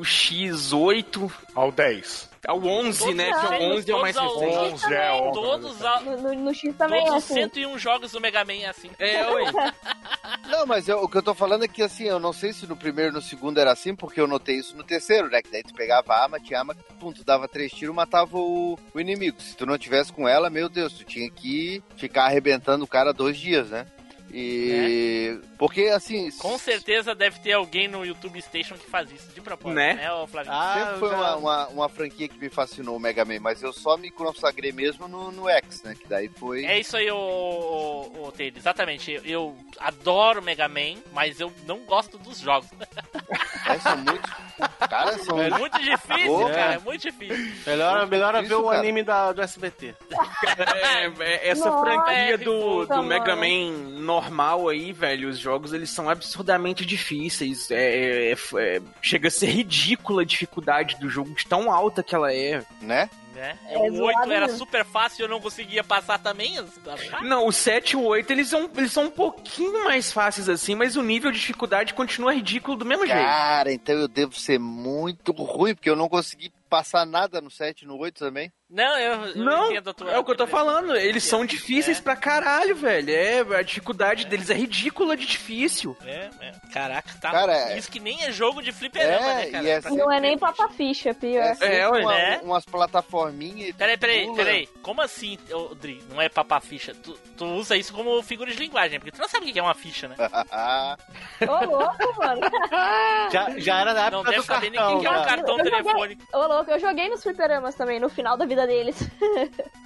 X8, 0.01 1.31
Ao 1.55 1.71
10. 1.71 2.28
Ao 2.47 2.57
11, 2.63 2.99
Todos 2.99 3.15
né? 3.15 3.31
Que 3.31 3.45
o 3.63 3.73
11 3.75 3.91
é 3.91 3.95
o 3.95 4.01
mais 4.01 4.15
recente. 4.15 4.45
11 4.45 4.93
é 4.93 5.11
11. 5.13 5.33
todos, 5.33 5.85
a, 5.85 5.99
No, 6.01 6.17
no, 6.21 6.33
no 6.35 6.53
X 6.53 6.75
também 6.75 7.05
todos 7.05 7.13
é 7.13 7.17
assim. 7.17 7.33
101 7.49 7.77
jogos 7.77 8.11
do 8.11 8.21
Mega 8.21 8.43
Man 8.45 8.53
é 8.53 8.65
assim. 8.67 8.89
É, 8.97 9.25
ué. 9.29 9.43
Não, 10.49 10.65
mas 10.65 10.87
eu- 10.87 11.03
o 11.03 11.07
que 11.09 11.17
eu 11.17 11.23
tô 11.23 11.33
falando 11.33 11.63
é 11.65 11.67
que 11.67 11.81
assim, 11.83 12.05
eu 12.05 12.19
não 12.19 12.33
sei 12.33 12.53
se 12.53 12.65
no 12.65 12.75
primeiro 12.75 13.11
e 13.11 13.13
no 13.13 13.21
segundo 13.21 13.59
era 13.59 13.71
assim, 13.71 13.95
porque 13.95 14.19
eu 14.19 14.27
notei 14.27 14.55
isso 14.57 14.75
no 14.75 14.83
terceiro, 14.83 15.29
né? 15.29 15.41
Que 15.41 15.51
daí 15.51 15.63
tu 15.63 15.73
pegava 15.73 16.13
a 16.13 16.23
arma, 16.23 16.39
tinha 16.39 16.59
arma, 16.59 16.75
pum, 16.99 17.11
tu 17.11 17.23
dava 17.23 17.47
três 17.47 17.71
tiros, 17.71 17.93
matava 17.95 18.37
o, 18.37 18.77
o 18.93 18.99
inimigo. 18.99 19.39
Se 19.41 19.55
tu 19.55 19.65
não 19.65 19.77
tivesse 19.77 20.11
com 20.11 20.27
ela, 20.27 20.49
meu 20.49 20.67
Deus, 20.67 20.93
tu 20.93 21.03
tinha 21.03 21.29
que 21.29 21.83
ficar 21.95 22.25
arrebentando 22.25 22.83
o 22.83 22.87
cara 22.87 23.13
dois 23.13 23.37
dias, 23.37 23.69
né? 23.69 23.85
E. 24.31 25.39
Porque 25.57 25.83
assim. 25.87 26.31
Com 26.37 26.57
certeza 26.57 27.13
deve 27.15 27.39
ter 27.39 27.53
alguém 27.53 27.87
no 27.87 28.05
YouTube 28.05 28.41
Station 28.41 28.75
que 28.75 28.89
faz 28.89 29.11
isso 29.11 29.29
de 29.33 29.41
propósito, 29.41 29.75
Né? 29.75 29.95
né, 29.95 30.11
ô 30.13 30.25
Flavinho? 30.27 30.53
Ah, 30.55 30.73
Sempre 30.83 30.99
foi 30.99 31.09
já- 31.09 31.15
uma, 31.17 31.35
uma, 31.35 31.67
uma 31.67 31.89
franquia 31.89 32.27
que 32.27 32.37
me 32.37 32.49
fascinou, 32.49 32.95
o 32.95 32.99
Mega 32.99 33.25
Man, 33.25 33.39
mas 33.39 33.61
eu 33.61 33.73
só 33.73 33.97
me 33.97 34.09
consagrei 34.11 34.71
mesmo 34.71 35.07
no, 35.07 35.31
no 35.31 35.49
X, 35.49 35.83
né? 35.83 35.95
Que 35.99 36.07
daí 36.07 36.29
foi. 36.29 36.65
É 36.65 36.79
isso 36.79 36.95
aí, 36.95 37.09
ô, 37.11 37.17
ô, 37.17 38.27
ô 38.27 38.31
Taylor, 38.31 38.57
exatamente. 38.57 39.11
Eu, 39.11 39.21
eu 39.25 39.57
adoro 39.79 40.41
Mega 40.41 40.67
Man, 40.67 40.95
mas 41.11 41.39
eu 41.39 41.51
não 41.65 41.79
gosto 41.79 42.17
dos 42.17 42.39
jogos. 42.39 42.69
É, 43.69 43.79
são 43.79 43.97
muito. 43.97 44.29
Cara, 44.89 45.17
são. 45.19 45.41
É 45.41 45.49
muito 45.51 45.79
difícil, 45.79 46.25
Boa. 46.27 46.49
cara, 46.51 46.73
é 46.73 46.79
muito 46.79 47.01
difícil. 47.01 47.53
Melhor, 47.65 48.07
melhor 48.07 48.33
ver 48.33 48.39
difícil, 48.41 48.61
o 48.65 48.69
cara. 48.69 48.79
anime 48.79 49.03
da, 49.03 49.31
do 49.31 49.41
SBT. 49.41 49.95
É, 50.57 51.05
é, 51.19 51.49
essa 51.49 51.69
Nossa, 51.69 51.85
franquia 51.85 52.37
do, 52.37 52.85
do 52.85 53.03
Mega. 53.03 53.35
Man 53.35 53.71
normal 54.01 54.67
aí, 54.69 54.91
velho, 54.91 55.29
os 55.29 55.37
jogos 55.37 55.71
eles 55.73 55.89
são 55.89 56.09
absurdamente 56.09 56.85
difíceis. 56.85 57.69
É, 57.71 58.31
é- 58.31 58.35
é- 58.57 58.81
chega 59.01 59.27
a 59.27 59.31
ser 59.31 59.47
ridícula 59.47 60.23
a 60.23 60.25
dificuldade 60.25 60.97
do 60.99 61.09
jogo, 61.09 61.33
de 61.35 61.45
tão 61.45 61.71
alta 61.71 62.01
que 62.03 62.15
ela 62.15 62.33
é. 62.33 62.63
Né? 62.81 63.09
Né? 63.39 63.57
É 63.69 63.77
o 63.77 63.83
8 63.83 63.95
zoado 63.95 64.33
era 64.33 64.45
mesmo. 64.47 64.57
super 64.57 64.83
fácil 64.83 65.21
e 65.21 65.23
eu 65.23 65.29
não 65.29 65.39
conseguia 65.39 65.81
passar 65.81 66.19
também. 66.19 66.55
Não, 67.23 67.47
o 67.47 67.53
7 67.53 67.91
e 67.91 67.95
o 67.95 68.03
8 68.03 68.31
eles 68.31 68.49
são, 68.49 68.69
eles 68.75 68.91
são 68.91 69.05
um 69.05 69.11
pouquinho 69.11 69.85
mais 69.85 70.11
fáceis 70.11 70.49
assim, 70.49 70.75
mas 70.75 70.97
o 70.97 71.01
nível 71.01 71.31
de 71.31 71.39
dificuldade 71.39 71.93
continua 71.93 72.33
ridículo 72.33 72.75
do 72.75 72.85
mesmo 72.85 73.07
jeito. 73.07 73.21
Cara, 73.21 73.71
então 73.71 73.95
eu 73.95 74.09
devo 74.09 74.37
ser 74.37 74.59
muito 74.59 75.31
ruim, 75.31 75.73
porque 75.73 75.89
eu 75.89 75.95
não 75.95 76.09
consegui 76.09 76.51
passar 76.69 77.05
nada 77.05 77.39
no 77.39 77.49
7 77.49 77.83
e 77.83 77.87
no 77.87 77.97
8 77.97 78.19
também. 78.19 78.51
Não, 78.69 78.99
eu, 78.99 79.25
eu 79.29 79.35
Não, 79.43 79.71
entendo 79.71 79.89
a 79.89 79.93
tua 79.93 80.11
é 80.11 80.17
o 80.19 80.23
que 80.23 80.31
eu 80.31 80.37
tô 80.37 80.45
falando. 80.45 80.95
Eles 80.95 81.23
são 81.23 81.43
difíceis 81.43 81.97
É. 81.97 82.01
pra 82.01 82.15
caralho, 82.15 82.75
velho. 82.75 83.09
É, 83.11 83.39
a 83.57 83.61
dificuldade 83.63 84.25
deles 84.27 84.49
é 84.49 84.53
ridícula 84.53 85.17
de 85.17 85.25
difícil. 85.25 85.97
É, 86.05 86.29
é. 86.39 86.51
Caraca, 86.71 87.09
tá. 87.19 87.31
Cara, 87.31 87.51
é- 87.57 87.77
Isso 87.79 87.89
que 87.91 87.99
nem 87.99 88.21
é 88.23 88.31
jogo 88.31 88.61
de 88.61 88.71
fliperama, 88.71 89.25
É, 89.31 89.35
né, 89.35 89.45
cara? 89.51 89.63
e 89.63 89.69
é 89.69 89.81
Não 89.89 90.11
é 90.11 90.19
nem 90.19 90.37
papa 90.37 90.69
ficha, 90.69 91.13
pior. 91.15 91.55
É, 91.61 91.89
ué, 91.89 92.01
uma- 92.01 92.13
né? 92.13 92.39
umas 92.43 92.63
plataforminhas. 92.65 93.69
e 93.69 93.73
Peraí, 93.73 93.97
peraí, 93.97 94.35
peraí. 94.35 94.67
Como 94.83 95.01
assim, 95.01 95.39
ô, 95.51 95.73
Dri? 95.73 96.03
Não 96.09 96.21
é 96.21 96.29
papar 96.29 96.61
ficha? 96.61 96.93
Tu, 96.93 97.13
tu 97.37 97.45
usa 97.45 97.75
isso 97.75 97.91
como 97.93 98.21
figura 98.21 98.51
de 98.51 98.57
linguagem, 98.59 98.99
porque 98.99 99.11
tu 99.11 99.19
não 99.19 99.27
sabe 99.27 99.49
o 99.49 99.53
que 99.53 99.57
é 99.57 99.63
uma 99.63 99.73
ficha, 99.73 100.07
né? 100.07 100.15
Ô, 101.47 101.65
louco, 101.65 102.19
mano. 102.19 102.41
Já, 103.31 103.49
já 103.57 103.79
era 103.81 103.93
na 103.93 104.01
época 104.07 104.17
Não 104.17 104.23
deve 104.23 104.37
do 104.37 104.43
saber 104.43 104.69
nem 104.71 104.79
cartão. 104.79 104.97
o 104.97 105.01
que 105.01 105.07
é 105.07 105.09
um 105.09 105.13
cara. 105.13 105.25
cartão 105.27 105.57
telefônico. 105.57 106.21
Ô, 106.33 106.47
louco, 106.47 106.71
eu 106.71 106.79
joguei 106.79 107.09
nos 107.09 107.21
fliperamas 107.23 107.75
também, 107.75 107.99
no 107.99 108.09
final 108.09 108.35
da 108.37 108.45
vida 108.45 108.58
deles. 108.67 108.97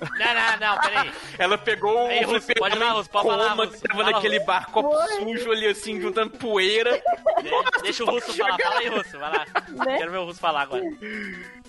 Não, 0.03 0.33
não, 0.33 0.57
não, 0.75 0.81
peraí. 0.81 1.11
Ela 1.39 1.57
pegou 1.57 1.93
o 2.09 2.25
Russo, 2.25 2.47
pode 2.59 2.77
falar, 2.77 2.91
Russo, 2.91 3.09
pode 3.09 3.27
falar, 3.27 3.53
Russo. 3.53 3.71
que 3.71 3.87
tava 3.87 4.03
Fala, 4.03 4.11
naquele 4.11 4.35
Russo. 4.35 4.45
bar, 4.47 4.69
copo 4.69 4.91
Foi. 4.91 5.07
sujo 5.15 5.51
ali, 5.51 5.67
assim, 5.67 6.01
juntando 6.01 6.31
poeira. 6.31 7.01
Deixa 7.81 8.03
o 8.03 8.09
Russo 8.09 8.33
falar. 8.33 8.57
Fala 8.61 8.79
aí, 8.79 8.87
Russo, 8.89 9.17
vai 9.17 9.31
lá. 9.31 9.45
Né? 9.85 9.97
Quero 9.97 10.11
ver 10.11 10.17
o 10.17 10.25
Russo 10.25 10.39
falar 10.41 10.61
agora. 10.63 10.83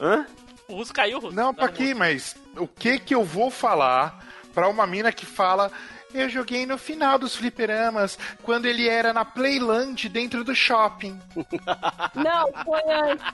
Hã? 0.00 0.26
O 0.66 0.74
Russo 0.74 0.92
caiu, 0.92 1.20
Russo? 1.20 1.34
Não, 1.34 1.54
tá 1.54 1.64
aqui, 1.66 1.94
mas 1.94 2.34
o 2.56 2.66
que 2.66 2.98
que 2.98 3.14
eu 3.14 3.22
vou 3.22 3.50
falar 3.52 4.18
pra 4.52 4.68
uma 4.68 4.84
mina 4.86 5.12
que 5.12 5.24
fala 5.26 5.70
eu 6.14 6.28
joguei 6.28 6.64
no 6.64 6.78
final 6.78 7.18
dos 7.18 7.34
fliperamas, 7.36 8.18
quando 8.42 8.66
ele 8.66 8.88
era 8.88 9.12
na 9.12 9.24
Playland 9.24 10.08
dentro 10.08 10.44
do 10.44 10.54
shopping. 10.54 11.20
Não, 12.14 12.50
foi 12.64 12.82
antes. 12.92 13.24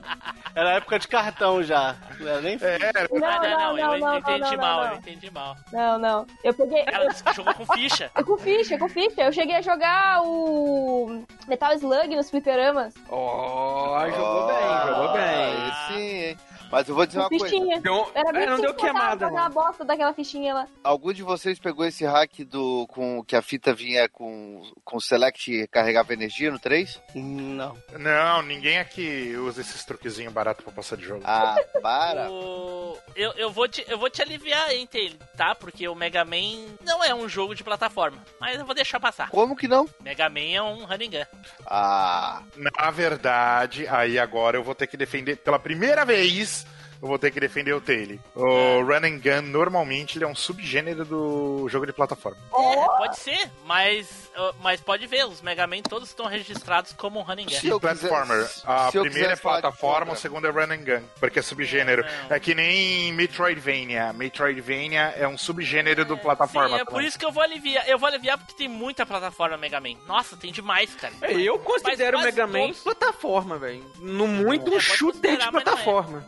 Era 0.55 0.71
época 0.73 0.99
de 0.99 1.07
cartão 1.07 1.63
já. 1.63 1.95
Não 2.19 2.29
era 2.29 2.41
nem 2.41 2.59
É, 2.61 3.09
Não, 3.13 3.29
Ah, 3.29 3.41
não, 3.41 3.51
não, 3.51 3.77
não, 3.77 3.95
eu 3.95 4.01
não, 4.01 4.19
entendi 4.19 4.41
não, 4.41 4.51
não, 4.51 4.57
mal, 4.59 4.85
não. 4.85 4.91
eu 4.93 4.99
entendi 4.99 5.31
mal. 5.31 5.57
Não, 5.73 5.99
não. 5.99 6.27
Eu 6.43 6.55
peguei. 6.55 6.83
Ela 6.87 7.09
jogou 7.35 7.55
com 7.55 7.67
ficha. 7.75 8.11
Com 8.25 8.37
ficha, 8.39 8.79
com 8.79 8.89
ficha. 8.89 9.23
Eu 9.23 9.33
cheguei 9.33 9.57
a 9.57 9.61
jogar 9.63 10.23
o 10.23 11.25
Metal 11.47 11.73
Slug 11.75 12.15
nos 12.17 12.31
fliperamas. 12.31 12.95
Ó, 13.09 14.09
jogou 14.09 14.47
bem, 14.47 14.87
jogou 14.89 15.13
bem. 15.13 15.73
Sim, 15.89 16.25
hein? 16.25 16.39
Mas 16.71 16.89
eu 16.89 16.95
vou 16.95 17.05
dizer 17.07 17.19
uma 17.19 17.29
coisa. 17.29 17.45
fichinha. 17.47 17.81
Deu- 17.81 18.11
Era 18.15 18.33
bem 18.33 18.43
é, 18.43 18.47
não 18.47 18.57
deu 18.61 18.71
simples, 18.71 18.83
queimada, 18.91 19.27
fazer 19.27 19.37
não. 19.37 19.45
a 19.45 19.49
bosta 19.49 19.85
daquela 19.85 20.13
fichinha 20.15 20.55
lá. 20.55 20.67
Algum 20.85 21.13
de 21.13 21.23
vocês 21.23 21.59
pegou 21.59 21.85
esse 21.85 22.05
hack 22.05 22.41
do 22.45 22.87
com 22.89 23.23
que 23.25 23.35
a 23.37 23.43
fita 23.43 23.73
vinha 23.75 24.09
com 24.09 24.63
com 24.85 25.01
select 25.01 25.53
e 25.53 25.67
carregava 25.67 26.13
energia 26.13 26.51
no 26.51 26.59
3? 26.59 27.01
Não. 27.15 27.77
Não, 27.99 28.43
ninguém 28.43 28.79
aqui 28.79 29.35
usa 29.37 29.61
esses 29.61 29.85
truquezinhos 29.85 30.33
baratos 30.33 30.65
pra 30.65 30.73
passar 30.73 30.97
de 30.97 31.05
jogo. 31.05 31.23
Ah, 31.25 31.57
para. 31.83 32.31
O- 32.31 32.97
Eu, 33.17 33.33
eu, 33.33 33.51
vou 33.51 33.67
te, 33.69 33.85
eu 33.89 33.99
vou 33.99 34.09
te 34.09 34.23
aliviar 34.23 34.73
entre 34.73 35.01
ele, 35.01 35.19
tá? 35.37 35.55
Porque 35.55 35.87
o 35.89 35.95
Mega 35.95 36.25
Man 36.25 36.67
não 36.85 37.03
é 37.03 37.13
um 37.15 37.29
jogo 37.29 37.55
de 37.55 37.65
plataforma. 37.65 38.19
Mas 38.41 38.59
eu 38.59 38.65
vou 38.65 38.75
deixar 38.75 39.01
passar. 39.01 39.29
Como 39.31 39.57
que 39.57 39.67
não? 39.69 39.89
Mega 40.01 40.29
Man 40.31 40.41
é 40.55 40.63
um 40.63 40.85
running 40.85 41.11
gun. 41.11 41.25
Ah, 41.67 42.43
Na 42.57 42.91
verdade, 42.91 43.87
aí 43.89 44.19
agora 44.19 44.57
eu 44.57 44.63
vou 44.65 44.75
ter 44.75 44.87
que 44.87 44.97
defender 44.97 45.37
pela 45.37 45.59
primeira 45.59 46.05
vez. 46.05 46.60
Eu 47.03 47.09
vou 47.09 47.19
ter 47.19 47.31
que 47.31 47.41
defender 47.41 47.73
o 47.73 47.81
Tail. 47.81 48.21
O 48.35 48.83
Run 48.83 49.07
and 49.07 49.19
Gun, 49.21 49.43
normalmente, 49.51 50.19
ele 50.19 50.25
é 50.25 50.29
um 50.29 50.35
subgênero 50.35 51.05
do 51.05 51.67
jogo 51.69 51.87
de 51.87 51.93
plataforma. 51.95 52.37
É, 52.53 52.75
pode 52.99 53.19
ser, 53.19 53.51
mas, 53.65 54.31
mas 54.61 54.81
pode 54.83 55.07
ver, 55.07 55.25
os 55.27 55.41
Mega 55.41 55.67
Man 55.67 55.81
todos 55.83 56.09
estão 56.11 56.27
registrados 56.27 56.93
como 56.93 57.19
um 57.19 57.23
running 57.23 57.47
gun. 57.47 57.77
E 57.77 57.81
platformer. 57.81 58.51
a 58.67 58.91
se 58.91 58.99
eu 58.99 59.03
primeira 59.03 59.29
é 59.29 59.37
quiser 59.37 59.43
plataforma, 59.43 60.13
o 60.13 60.17
segundo 60.17 60.47
é 60.47 60.51
Run 60.51 60.73
and 60.73 60.85
Gun, 60.85 61.03
porque 61.19 61.39
é 61.39 61.43
subgênero. 61.43 62.05
Não. 62.29 62.37
É 62.37 62.39
que 62.41 62.55
nem 62.55 63.13
Metroidvania. 63.15 64.13
Metroidvania 64.13 65.15
é 65.17 65.27
um 65.27 65.39
subgênero 65.39 66.05
do 66.05 66.19
plataforma. 66.19 66.77
Sim, 66.77 66.83
é 66.83 66.85
por 66.85 67.03
isso 67.03 67.19
que 67.19 67.25
eu 67.25 67.33
vou 67.33 67.43
aliviar. 67.43 67.89
Eu 67.89 67.99
vou 67.99 68.09
aliviar 68.09 68.37
porque 68.37 68.53
tem 68.55 68.69
muita 68.69 69.07
plataforma 69.07 69.57
Mega 69.57 69.81
Man. 69.81 69.97
Nossa, 70.07 70.37
tem 70.37 70.53
demais, 70.53 70.95
cara. 70.97 71.15
É, 71.23 71.33
eu 71.33 71.59
considero 71.59 72.21
Mega 72.21 72.47
Man 72.47 72.61
todos- 72.67 72.81
plataforma, 72.81 73.59
velho. 73.59 73.85
No 74.01 74.27
muito 74.29 74.71
É, 74.73 74.77
um 74.77 74.81
shooter 74.81 75.39
de 75.39 75.47
considerar, 75.47 75.53
mas 75.53 75.65
não 75.65 75.73
é. 75.73 75.77
plataforma. 75.77 76.27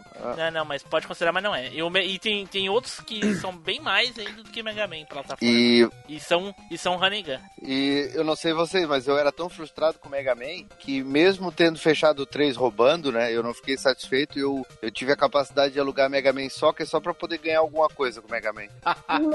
Não, 0.53 0.62
não, 0.63 0.69
mas 0.69 0.83
pode 0.83 1.07
considerar, 1.07 1.33
mas 1.33 1.43
não 1.43 1.55
é. 1.55 1.69
E, 1.73 1.91
Me- 1.91 2.07
e 2.07 2.19
tem, 2.19 2.47
tem 2.47 2.69
outros 2.69 3.01
que 3.01 3.35
são 3.37 3.57
bem 3.57 3.81
mais 3.81 4.17
ainda 4.19 4.43
do 4.43 4.51
que 4.51 4.63
Mega 4.63 4.87
Man 4.87 5.05
plataforma. 5.09 5.39
e 5.53 5.89
E 6.09 6.21
são, 6.21 6.55
e 6.71 6.79
são 6.79 6.97
running 6.97 7.23
gun. 7.25 7.39
E 7.63 8.11
eu 8.15 8.25
não 8.25 8.35
sei 8.37 8.53
vocês, 8.53 8.87
mas 8.87 9.07
eu 9.07 9.19
era 9.19 9.31
tão 9.33 9.49
frustrado 9.49 9.99
com 9.99 10.09
o 10.09 10.11
Mega 10.11 10.35
Man 10.35 10.65
que 10.79 11.03
mesmo 11.03 11.51
tendo 11.53 11.79
fechado 11.79 12.21
o 12.23 12.27
3 12.27 12.57
roubando, 12.57 13.11
né, 13.13 13.33
eu 13.33 13.43
não 13.43 13.53
fiquei 13.55 13.77
satisfeito 13.77 14.39
e 14.39 14.43
eu, 14.43 14.65
eu 14.81 14.91
tive 14.91 15.13
a 15.13 15.17
capacidade 15.17 15.75
de 15.75 15.81
alugar 15.81 16.09
Mega 16.11 16.33
Man 16.33 16.49
Soccer 16.49 16.87
só 16.87 17.01
pra 17.01 17.13
poder 17.15 17.39
ganhar 17.39 17.59
alguma 17.61 17.89
coisa 17.89 18.21
com 18.23 18.29
o 18.29 18.31
Mega 18.31 18.53
Man. 18.53 18.67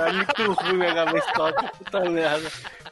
É 0.00 0.12
muito 0.12 0.52
ruim 0.62 0.76
Mega 0.78 1.04
Man 1.06 1.18
Stock. 1.18 1.78
Puta 1.78 2.00
merda. 2.10 2.50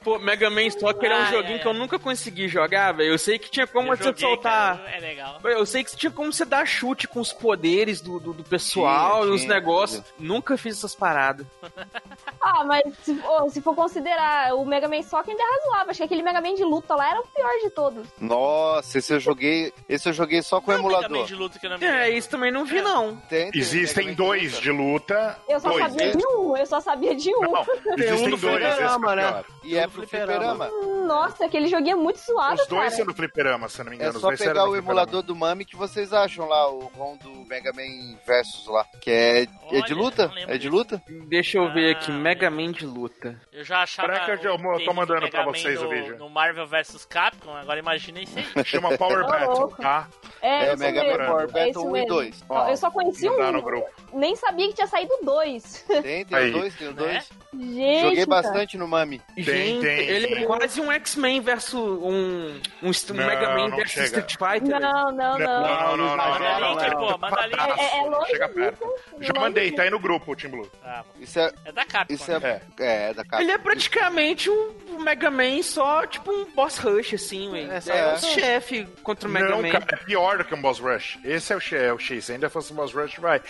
Pô, 0.08 0.18
Mega 0.18 0.48
Man 0.48 0.70
Soccer 0.70 1.10
é 1.10 1.14
um 1.14 1.22
Ai, 1.22 1.32
joguinho 1.32 1.54
ai, 1.56 1.58
que 1.60 1.66
eu 1.68 1.74
nunca 1.74 1.98
consegui 1.98 2.48
jogar, 2.48 2.92
velho. 2.92 3.10
Eu 3.10 3.18
sei 3.18 3.38
que 3.38 3.50
tinha 3.50 3.66
como 3.66 3.92
Eu 3.92 3.96
você 3.98 4.16
soltar. 4.16 4.78
cara, 4.78 4.90
é 4.96 5.00
legal. 5.00 5.38
Eu 5.44 5.66
sei 5.66 5.84
que 5.84 5.94
tinha 5.94 6.10
como 6.10 6.32
você 6.32 6.46
dar 6.46 6.66
chute 6.66 7.06
com 7.06 7.20
os 7.20 7.30
poderes 7.30 8.00
do, 8.00 8.18
do, 8.18 8.32
do 8.32 8.42
pessoal 8.42 9.20
Tinha, 9.22 9.32
e 9.32 9.36
os 9.36 9.44
negócios. 9.44 10.02
Nunca 10.18 10.56
fiz 10.56 10.78
essas 10.78 10.94
paradas. 10.94 11.46
Ah, 12.40 12.64
mas 12.64 12.82
se, 13.02 13.12
ô, 13.26 13.48
se 13.50 13.60
for 13.60 13.74
considerar 13.74 14.54
o 14.54 14.64
Mega 14.64 14.88
Man 14.88 15.02
Soccer 15.02 15.30
ainda 15.30 15.42
é 15.42 15.58
razoável. 15.58 15.90
Acho 15.90 15.98
que 15.98 16.04
aquele 16.04 16.22
Mega 16.22 16.40
Man 16.40 16.54
de 16.54 16.64
luta 16.64 16.94
lá 16.94 17.10
era 17.10 17.20
o 17.20 17.26
pior 17.26 17.50
de 17.62 17.70
todos. 17.70 18.06
Nossa, 18.20 18.98
esse 18.98 19.12
eu 19.12 19.20
joguei, 19.20 19.72
esse 19.88 20.08
eu 20.08 20.12
joguei 20.12 20.42
só 20.42 20.60
com 20.60 20.70
o 20.70 20.74
Não 20.74 20.80
é 20.80 20.82
o 20.82 20.86
Mega 20.88 21.00
Man 21.00 21.06
emulador. 21.06 21.26
de 21.26 21.34
luta 21.34 21.58
que 21.58 21.68
me 21.68 21.84
É, 21.84 22.10
isso 22.10 22.28
também 22.30 22.50
não 22.52 22.64
vi, 22.64 22.80
não. 22.80 23.16
Tem, 23.28 23.50
tem 23.50 23.60
Existem 23.60 24.14
dois 24.14 24.52
luta. 24.52 24.62
de 24.62 24.70
luta. 24.70 25.38
Eu 25.48 25.60
só 25.60 25.70
dois. 25.70 25.82
sabia 25.84 26.16
de 26.16 26.26
um, 26.26 26.56
eu 26.56 26.66
só 26.66 26.80
sabia 26.80 27.14
de 27.14 27.30
um. 27.34 27.40
Não, 27.40 27.64
existem 27.98 28.28
no 28.28 28.36
dois. 28.36 28.62
É 28.62 28.70
fliperama, 28.72 29.16
né? 29.16 29.44
E 29.64 29.76
é 29.76 29.86
pro 29.86 30.06
fliperama. 30.06 30.68
Nossa, 31.06 31.44
aquele 31.46 31.66
joguinho 31.68 31.92
é 31.98 32.00
muito 32.00 32.18
suado, 32.18 32.60
Os 32.60 32.66
dois 32.68 32.82
cara. 32.84 32.96
são 32.96 33.06
do 33.06 33.14
fliperama, 33.14 33.68
se 33.68 33.80
eu 33.80 33.84
não 33.84 33.90
me 33.90 33.96
É 33.96 34.00
engano. 34.00 34.16
Os 34.16 34.20
só 34.20 34.30
pegar 34.36 34.68
o 34.68 34.76
emulador 34.76 35.22
do 35.22 35.34
Mami 35.34 35.64
que 35.64 35.76
vocês 35.76 36.12
acham 36.12 36.46
lá, 36.46 36.70
o 36.70 36.90
ROM 36.96 37.16
do 37.16 37.30
Mega 37.48 37.72
Man 37.72 38.16
Versus 38.26 38.66
lá. 38.66 38.84
Que 39.00 39.10
é, 39.10 39.42
é 39.42 39.48
Olha, 39.70 39.82
de 39.82 39.94
luta? 39.94 40.32
É 40.46 40.58
de 40.58 40.68
luta? 40.68 41.02
Deixa 41.28 41.58
eu 41.58 41.72
ver 41.72 41.96
aqui, 41.96 42.10
Ah, 42.10 42.14
Mega 42.28 42.50
Man 42.50 42.72
de 42.72 42.84
luta. 42.84 43.40
Eu 43.52 43.64
já 43.64 43.82
achava. 43.82 44.12
Que 44.20 44.46
eu 44.46 44.54
o 44.54 44.84
tô 44.84 44.92
mandando 44.92 45.20
Mega 45.22 45.30
pra 45.30 45.44
vocês 45.46 45.80
o 45.80 45.84
no, 45.84 45.90
vídeo. 45.90 46.18
No 46.18 46.28
Marvel 46.28 46.66
vs 46.66 47.04
Capcom, 47.06 47.54
agora 47.56 47.78
imagina 47.78 48.20
isso 48.20 48.38
aí. 48.38 48.64
Chama 48.64 48.96
Power 48.98 49.24
Ô, 49.24 49.26
Battle, 49.28 49.68
tá? 49.76 50.08
É, 50.42 50.48
É, 50.48 50.68
isso 50.68 50.78
Mega 50.78 51.02
mesmo. 51.02 51.18
Man 51.18 51.26
Power 51.26 51.44
é 51.44 51.46
Battle 51.46 51.68
isso 51.70 51.80
1 51.86 51.88
e 51.88 51.92
mesmo. 51.92 52.08
2. 52.08 52.44
Ó, 52.48 52.68
eu 52.68 52.76
só 52.76 52.90
conheci 52.90 53.28
no 53.28 53.58
um. 53.58 53.62
grupo. 53.62 53.88
Nem 54.12 54.36
sabia 54.36 54.68
que 54.68 54.74
tinha 54.74 54.86
saído 54.86 55.12
dois. 55.22 55.84
Tem, 56.02 56.24
tem 56.24 56.38
Aí. 56.38 56.50
dois, 56.50 56.74
tem 56.74 56.88
os 56.88 56.94
dois. 56.94 57.28
Gente, 57.54 58.00
Joguei 58.02 58.26
cara. 58.26 58.42
bastante 58.42 58.76
no 58.78 58.86
Mami. 58.86 59.20
Gente, 59.36 59.80
tem, 59.80 59.98
ele 59.98 60.34
é 60.34 60.44
quase 60.46 60.80
um 60.80 60.92
X-Men 60.92 61.40
versus 61.40 61.74
um, 61.74 62.60
um, 62.82 62.88
um 62.88 62.90
Não, 63.14 63.26
Mega 63.26 63.54
Man 63.56 63.70
versus 63.70 63.92
chega. 63.92 64.20
Street 64.20 64.36
Fighter. 64.36 64.80
Não, 64.80 65.12
não, 65.12 65.12
não. 65.12 65.38
Não, 65.38 65.96
não, 65.96 66.16
não, 66.16 66.16
não, 66.16 66.78
Link, 66.78 66.90
não, 66.90 66.98
pô, 67.00 67.10
não. 67.10 67.18
manda 67.18 67.46
link. 67.46 67.58
É, 67.60 67.98
é 67.98 68.02
longe 68.02 68.26
Chega 68.30 68.46
disso. 68.46 68.58
perto. 68.58 68.94
Já 69.20 69.32
mandei, 69.40 69.72
tá 69.72 69.82
aí 69.82 69.90
no 69.90 69.98
grupo, 69.98 70.36
Team 70.36 70.50
Blue. 70.50 70.70
Ah, 70.84 71.02
Isso 71.18 71.38
é, 71.38 71.52
é 71.64 71.72
da 71.72 71.84
Capcom. 71.84 72.14
Isso 72.22 72.32
é, 72.32 72.60
é, 72.78 73.10
é 73.10 73.14
da 73.14 73.24
Capcom. 73.24 73.40
Ele 73.40 73.52
é 73.52 73.58
praticamente 73.58 74.50
um 74.50 74.98
Mega 75.00 75.30
Man 75.30 75.62
só, 75.62 76.06
tipo 76.06 76.30
um 76.32 76.44
boss 76.52 76.78
rush, 76.78 77.14
assim, 77.14 77.50
velho. 77.50 77.70
É, 77.72 77.80
É, 77.88 77.98
é. 77.98 78.14
o 78.14 78.18
chefe 78.18 78.84
contra 79.02 79.28
o 79.28 79.32
Mega 79.32 79.48
Não, 79.50 79.62
Man. 79.62 79.70
cara, 79.70 79.86
é 79.92 79.96
pior 79.96 80.38
do 80.38 80.44
que 80.44 80.54
um 80.54 80.60
boss 80.60 80.78
rush. 80.80 81.18
Esse 81.24 81.52
é 81.52 81.56
o, 81.56 81.60
X, 81.60 81.72
é 81.80 81.92
o 81.92 81.98
X. 81.98 82.24
Se 82.24 82.32
ainda 82.32 82.50
fosse 82.50 82.72
um 82.72 82.76
boss 82.76 82.92
rush, 82.92 83.16
vai. 83.18 83.40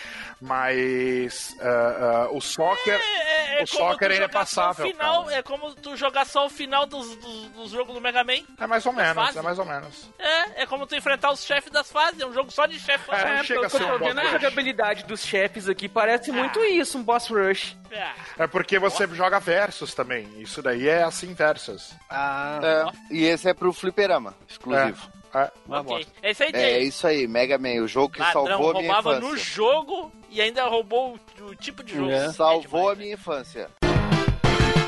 Mas 0.40 1.56
ah, 1.60 2.26
ah, 2.26 2.28
o 2.32 2.40
soccer. 2.40 3.00
É, 3.00 3.60
é 3.60 3.64
o 3.64 3.66
como 3.68 3.90
soccer 3.90 4.08
tu 4.08 4.12
ainda 4.12 4.24
é 4.24 4.28
jogar 4.28 4.46
só 4.46 4.62
o 4.62 4.66
passável, 4.66 4.86
Final, 4.92 5.24
cara. 5.24 5.36
é 5.36 5.42
como 5.42 5.74
tu 5.74 5.96
jogar 5.96 6.24
só 6.26 6.46
o 6.46 6.50
final 6.50 6.86
dos, 6.86 7.16
dos, 7.16 7.48
dos 7.50 7.70
jogos 7.70 7.94
do 7.94 8.00
Mega 8.00 8.22
Man. 8.24 8.44
É 8.58 8.66
mais 8.66 8.84
ou 8.86 8.92
menos, 8.92 9.14
fase. 9.14 9.38
é 9.38 9.42
mais 9.42 9.58
ou 9.58 9.64
menos. 9.64 10.10
É, 10.18 10.62
é 10.62 10.66
como 10.66 10.86
tu 10.86 10.94
enfrentar 10.94 11.30
os 11.32 11.44
chefes 11.44 11.70
das 11.72 11.90
fases. 11.90 12.20
É 12.20 12.26
um 12.26 12.32
jogo 12.32 12.50
só 12.50 12.66
de 12.66 12.78
chefe. 12.78 13.10
É, 13.10 13.38
É, 13.38 13.44
chega 13.44 13.62
eu 13.62 13.70
ser 13.70 13.78
tô 13.78 13.94
um 13.94 13.98
vendo 13.98 14.18
a 14.18 14.22
rush. 14.22 14.32
jogabilidade 14.32 15.04
dos 15.04 15.22
chefes 15.24 15.68
aqui 15.68 15.88
parece 15.88 16.30
muito 16.32 16.62
isso, 16.64 16.98
um 16.98 17.02
boss 17.02 17.28
rush. 17.28 17.76
Ah, 17.92 18.14
É 18.38 18.46
porque 18.58 18.76
você 18.78 19.06
joga 19.14 19.38
versus 19.38 19.94
também. 19.94 20.26
Isso 20.38 20.60
daí 20.60 20.88
é 20.88 21.04
assim 21.04 21.32
versus. 21.32 21.94
Ah, 22.10 22.58
É, 22.60 23.14
e 23.14 23.24
esse 23.24 23.48
é 23.48 23.54
pro 23.54 23.72
fliperama, 23.72 24.34
exclusivo. 24.48 25.08
É. 25.32 25.50
uma 25.64 25.80
ok. 25.80 25.96
bosta. 25.96 26.12
Esse 26.22 26.42
aí 26.42 26.48
É, 26.48 26.52
tem. 26.78 26.88
isso 26.88 27.06
aí, 27.06 27.28
Mega 27.28 27.56
Man, 27.56 27.82
o 27.82 27.86
jogo 27.86 28.14
que 28.14 28.18
Ladrão 28.20 28.46
salvou 28.48 28.70
a 28.70 28.74
minha 28.80 28.92
roubava 28.92 29.20
no 29.20 29.28
infância. 29.28 29.44
jogo 29.44 30.12
e 30.28 30.40
ainda 30.40 30.64
roubou 30.64 31.16
o, 31.40 31.44
o 31.44 31.54
tipo 31.54 31.84
de 31.84 31.94
jogo. 31.94 32.10
É. 32.10 32.32
Salvou 32.32 32.90
É 32.90 32.92
a 32.94 32.96
minha 32.96 33.14
infância. 33.14 33.70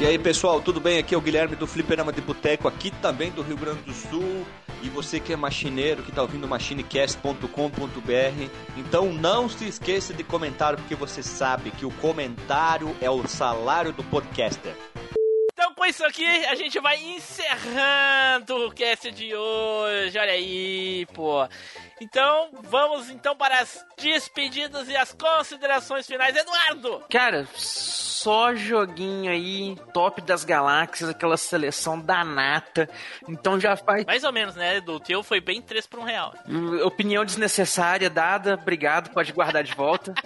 E 0.00 0.06
aí 0.06 0.18
pessoal, 0.18 0.60
tudo 0.60 0.80
bem? 0.80 0.98
Aqui 0.98 1.14
é 1.14 1.18
o 1.18 1.20
Guilherme 1.20 1.54
do 1.54 1.66
Fliperama 1.66 2.12
de 2.12 2.20
Boteco, 2.22 2.66
aqui 2.66 2.90
também 3.02 3.30
do 3.30 3.42
Rio 3.42 3.56
Grande 3.56 3.82
do 3.82 3.92
Sul. 3.92 4.44
E 4.82 4.88
você 4.88 5.20
que 5.20 5.32
é 5.32 5.36
machineiro, 5.36 6.02
que 6.02 6.12
tá 6.12 6.22
ouvindo 6.22 6.48
machinecast.com.br, 6.48 8.50
então 8.76 9.12
não 9.12 9.48
se 9.48 9.66
esqueça 9.66 10.14
de 10.14 10.24
comentar, 10.24 10.76
porque 10.76 10.94
você 10.94 11.22
sabe 11.22 11.70
que 11.70 11.84
o 11.84 11.90
comentário 11.90 12.96
é 13.00 13.10
o 13.10 13.26
salário 13.26 13.92
do 13.92 14.02
podcaster. 14.04 14.74
Então, 15.52 15.74
com 15.80 15.86
isso 15.86 16.04
aqui, 16.04 16.26
a 16.44 16.54
gente 16.54 16.78
vai 16.78 17.02
encerrando 17.02 18.66
o 18.66 18.70
cast 18.70 19.10
de 19.12 19.34
hoje. 19.34 20.18
Olha 20.18 20.32
aí, 20.32 21.06
pô. 21.14 21.48
Então, 21.98 22.50
vamos 22.64 23.08
então 23.08 23.34
para 23.34 23.60
as 23.60 23.82
despedidas 23.98 24.90
e 24.90 24.96
as 24.96 25.14
considerações 25.14 26.06
finais. 26.06 26.36
Eduardo! 26.36 27.02
Cara, 27.08 27.48
só 27.54 28.54
joguinho 28.54 29.32
aí, 29.32 29.74
top 29.94 30.20
das 30.20 30.44
galáxias, 30.44 31.08
aquela 31.08 31.38
seleção 31.38 31.98
da 31.98 32.22
nata. 32.24 32.86
Então 33.26 33.58
já 33.58 33.74
faz. 33.74 34.04
Mais 34.04 34.22
ou 34.22 34.32
menos, 34.32 34.56
né? 34.56 34.82
Do 34.82 35.00
teu 35.00 35.22
foi 35.22 35.40
bem 35.40 35.62
3 35.62 35.86
por 35.86 36.00
um 36.00 36.04
real. 36.04 36.34
Hum, 36.46 36.84
Opinião 36.84 37.24
desnecessária 37.24 38.10
dada, 38.10 38.58
obrigado, 38.60 39.14
pode 39.14 39.32
guardar 39.32 39.64
de 39.64 39.74
volta. 39.74 40.12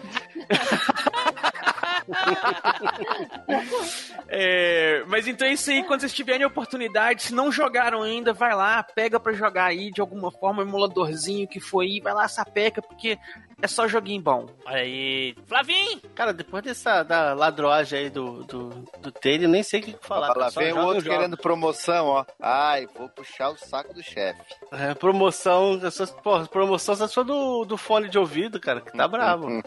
É, 4.28 5.04
mas 5.06 5.28
então 5.28 5.43
é 5.44 5.52
isso 5.52 5.70
aí, 5.70 5.82
quando 5.84 6.00
vocês 6.00 6.12
tiverem 6.12 6.46
oportunidade, 6.46 7.22
se 7.22 7.34
não 7.34 7.50
jogaram 7.50 8.02
ainda, 8.02 8.32
vai 8.32 8.54
lá, 8.54 8.82
pega 8.82 9.18
pra 9.20 9.32
jogar 9.32 9.66
aí 9.66 9.90
de 9.90 10.00
alguma 10.00 10.30
forma, 10.30 10.62
emuladorzinho 10.62 11.48
que 11.48 11.60
foi 11.60 12.00
vai 12.02 12.12
lá, 12.12 12.26
sapeca, 12.28 12.82
porque 12.82 13.18
é 13.60 13.66
só 13.66 13.88
joguinho 13.88 14.20
bom. 14.20 14.46
Olha 14.66 14.78
aí. 14.78 15.34
Flavinho! 15.46 16.00
Cara, 16.14 16.32
depois 16.32 16.62
dessa 16.62 17.02
da 17.02 17.32
ladroagem 17.34 17.98
aí 17.98 18.10
do, 18.10 18.44
do, 18.44 18.68
do 19.00 19.12
nem 19.48 19.62
sei 19.62 19.80
o 19.80 19.82
que 19.82 19.96
falar. 20.00 20.50
Só 20.50 20.60
vem 20.60 20.72
o 20.72 20.84
outro 20.84 21.02
querendo 21.02 21.36
promoção, 21.36 22.06
ó. 22.06 22.24
Ai, 22.40 22.86
vou 22.96 23.08
puxar 23.08 23.50
o 23.50 23.56
saco 23.56 23.94
do 23.94 24.02
chefe. 24.02 24.40
É, 24.72 24.94
promoção, 24.94 25.80
essas, 25.82 26.10
porra, 26.10 26.46
promoção 26.46 26.94
só 26.94 27.22
do, 27.22 27.64
do 27.64 27.76
fone 27.76 28.08
de 28.08 28.18
ouvido, 28.18 28.60
cara, 28.60 28.80
que 28.80 28.92
tá 28.92 29.06
bravo. 29.06 29.48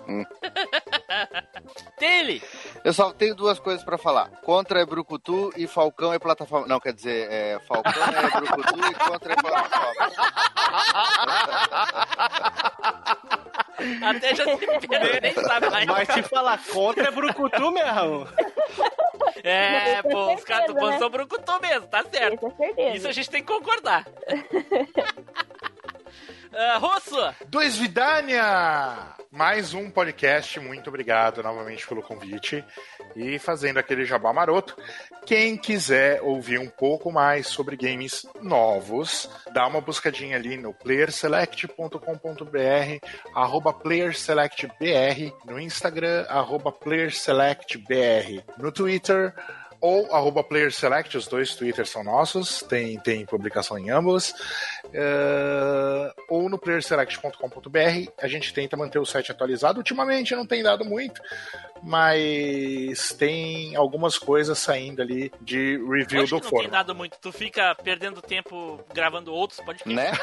Tele! 1.98 2.42
Eu 2.84 2.94
só 2.94 3.12
tenho 3.12 3.36
duas 3.36 3.60
coisas 3.60 3.84
pra 3.84 3.98
falar. 3.98 4.30
Contra 4.44 4.82
é 4.82 4.86
Brucutu 4.86 5.52
e 5.58 5.68
Falcão 5.68 6.14
é 6.14 6.20
plataforma. 6.20 6.68
Não, 6.68 6.80
quer 6.80 6.94
dizer, 6.94 7.28
é, 7.32 7.60
Falcão 7.68 7.92
é 7.92 8.30
Brucutu 8.40 8.80
e 8.92 8.96
Contra 8.96 9.34
é 9.34 9.36
plataforma. 9.36 10.08
Até 14.02 14.36
já 14.36 14.46
se 14.46 14.58
perdeu, 14.88 15.22
nem 15.22 15.34
sabe 15.34 15.70
mais. 15.70 15.86
Mas 15.86 16.08
te 16.08 16.24
falar 16.24 16.60
contra 16.72 17.08
é 17.08 17.12
brucutu 17.12 17.72
mesmo. 17.72 18.28
É, 19.44 20.02
pô, 20.02 20.34
os 20.34 20.44
caras 20.44 20.68
do 20.68 20.74
né? 20.74 20.98
são 20.98 21.10
brucutu 21.10 21.62
mesmo, 21.62 21.88
tá 21.88 22.04
certo. 22.04 22.38
Com 22.38 22.56
certeza. 22.56 22.98
Isso 22.98 23.08
a 23.08 23.12
gente 23.12 23.30
tem 23.30 23.44
que 23.44 23.52
concordar. 23.52 24.06
Ah, 26.54 26.78
Russo! 26.78 27.16
Do 27.48 27.62
Esvidânia! 27.62 29.16
Mais 29.32 29.74
um 29.74 29.92
podcast, 29.92 30.60
muito 30.60 30.90
obrigado 30.90 31.44
novamente 31.44 31.86
pelo 31.88 32.02
convite. 32.02 32.64
E 33.16 33.38
fazendo 33.38 33.78
aquele 33.78 34.06
jabá 34.06 34.32
maroto, 34.32 34.76
quem 35.26 35.58
quiser 35.58 36.22
ouvir 36.22 36.60
um 36.60 36.70
pouco 36.70 37.12
mais 37.12 37.48
sobre 37.48 37.76
games 37.76 38.26
novos, 38.42 39.30
dá 39.52 39.68
uma 39.68 39.82
buscadinha 39.82 40.38
ali 40.38 40.56
no 40.58 40.74
playerselect.com.br, 40.74 43.06
arroba 43.36 43.74
playerselectbr, 43.74 45.34
no 45.46 45.60
Instagram, 45.60 46.26
arroba 46.30 46.72
playerselectbr, 46.72 48.44
no 48.58 48.72
Twitter, 48.72 49.34
ou 49.80 50.14
arroba 50.14 50.44
playerselect, 50.44 51.18
os 51.18 51.28
dois 51.28 51.56
Twitters 51.56 51.90
são 51.90 52.04
nossos, 52.04 52.62
tem, 52.64 53.00
tem 53.00 53.26
publicação 53.26 53.78
em 53.78 53.90
ambos. 53.90 54.34
Eh, 54.94 56.14
ou 56.30 56.50
no 56.50 56.58
playerselect.com.br. 56.58 58.12
A 58.22 58.28
gente 58.28 58.54
tenta 58.54 58.76
manter 58.76 59.00
o 59.00 59.06
site 59.06 59.32
atualizado. 59.32 59.80
Ultimamente 59.80 60.36
não 60.36 60.46
tem 60.46 60.64
dado 60.64 60.84
muito, 60.84 61.22
mas 61.84 63.12
tem 63.14 63.76
algumas 63.76 64.18
coisas 64.18 64.58
saindo 64.58 65.02
ali 65.02 65.32
de 65.42 65.78
review 65.78 66.26
do 66.26 66.28
que 66.28 66.34
não 66.34 66.40
tem 66.40 66.50
forno. 66.50 66.70
dado 66.70 66.96
muito. 66.96 67.18
Tu 67.20 67.32
fica 67.32 67.76
perdendo 67.76 68.22
tempo 68.22 68.80
gravando 68.94 69.34
outros 69.34 69.60
podcasts. 69.60 69.96
Né? 69.96 70.12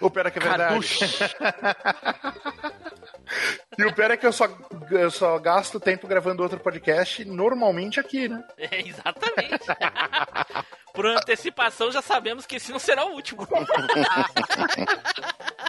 O 0.00 0.10
pera 0.10 0.30
que 0.30 0.38
é 0.38 0.42
verdade. 0.42 0.86
E 3.78 3.84
o 3.84 3.94
pior 3.94 4.10
é 4.10 4.16
que 4.16 4.26
eu 4.26 4.32
só, 4.32 4.46
eu 4.90 5.10
só 5.10 5.38
gasto 5.38 5.78
tempo 5.78 6.06
gravando 6.06 6.42
outro 6.42 6.58
podcast, 6.58 7.24
normalmente 7.24 8.00
aqui, 8.00 8.28
né? 8.28 8.42
É, 8.58 8.80
exatamente. 8.80 9.66
Por 10.94 11.06
antecipação, 11.06 11.92
já 11.92 12.00
sabemos 12.00 12.46
que 12.46 12.56
esse 12.56 12.72
não 12.72 12.78
será 12.78 13.04
o 13.04 13.12
último. 13.12 13.46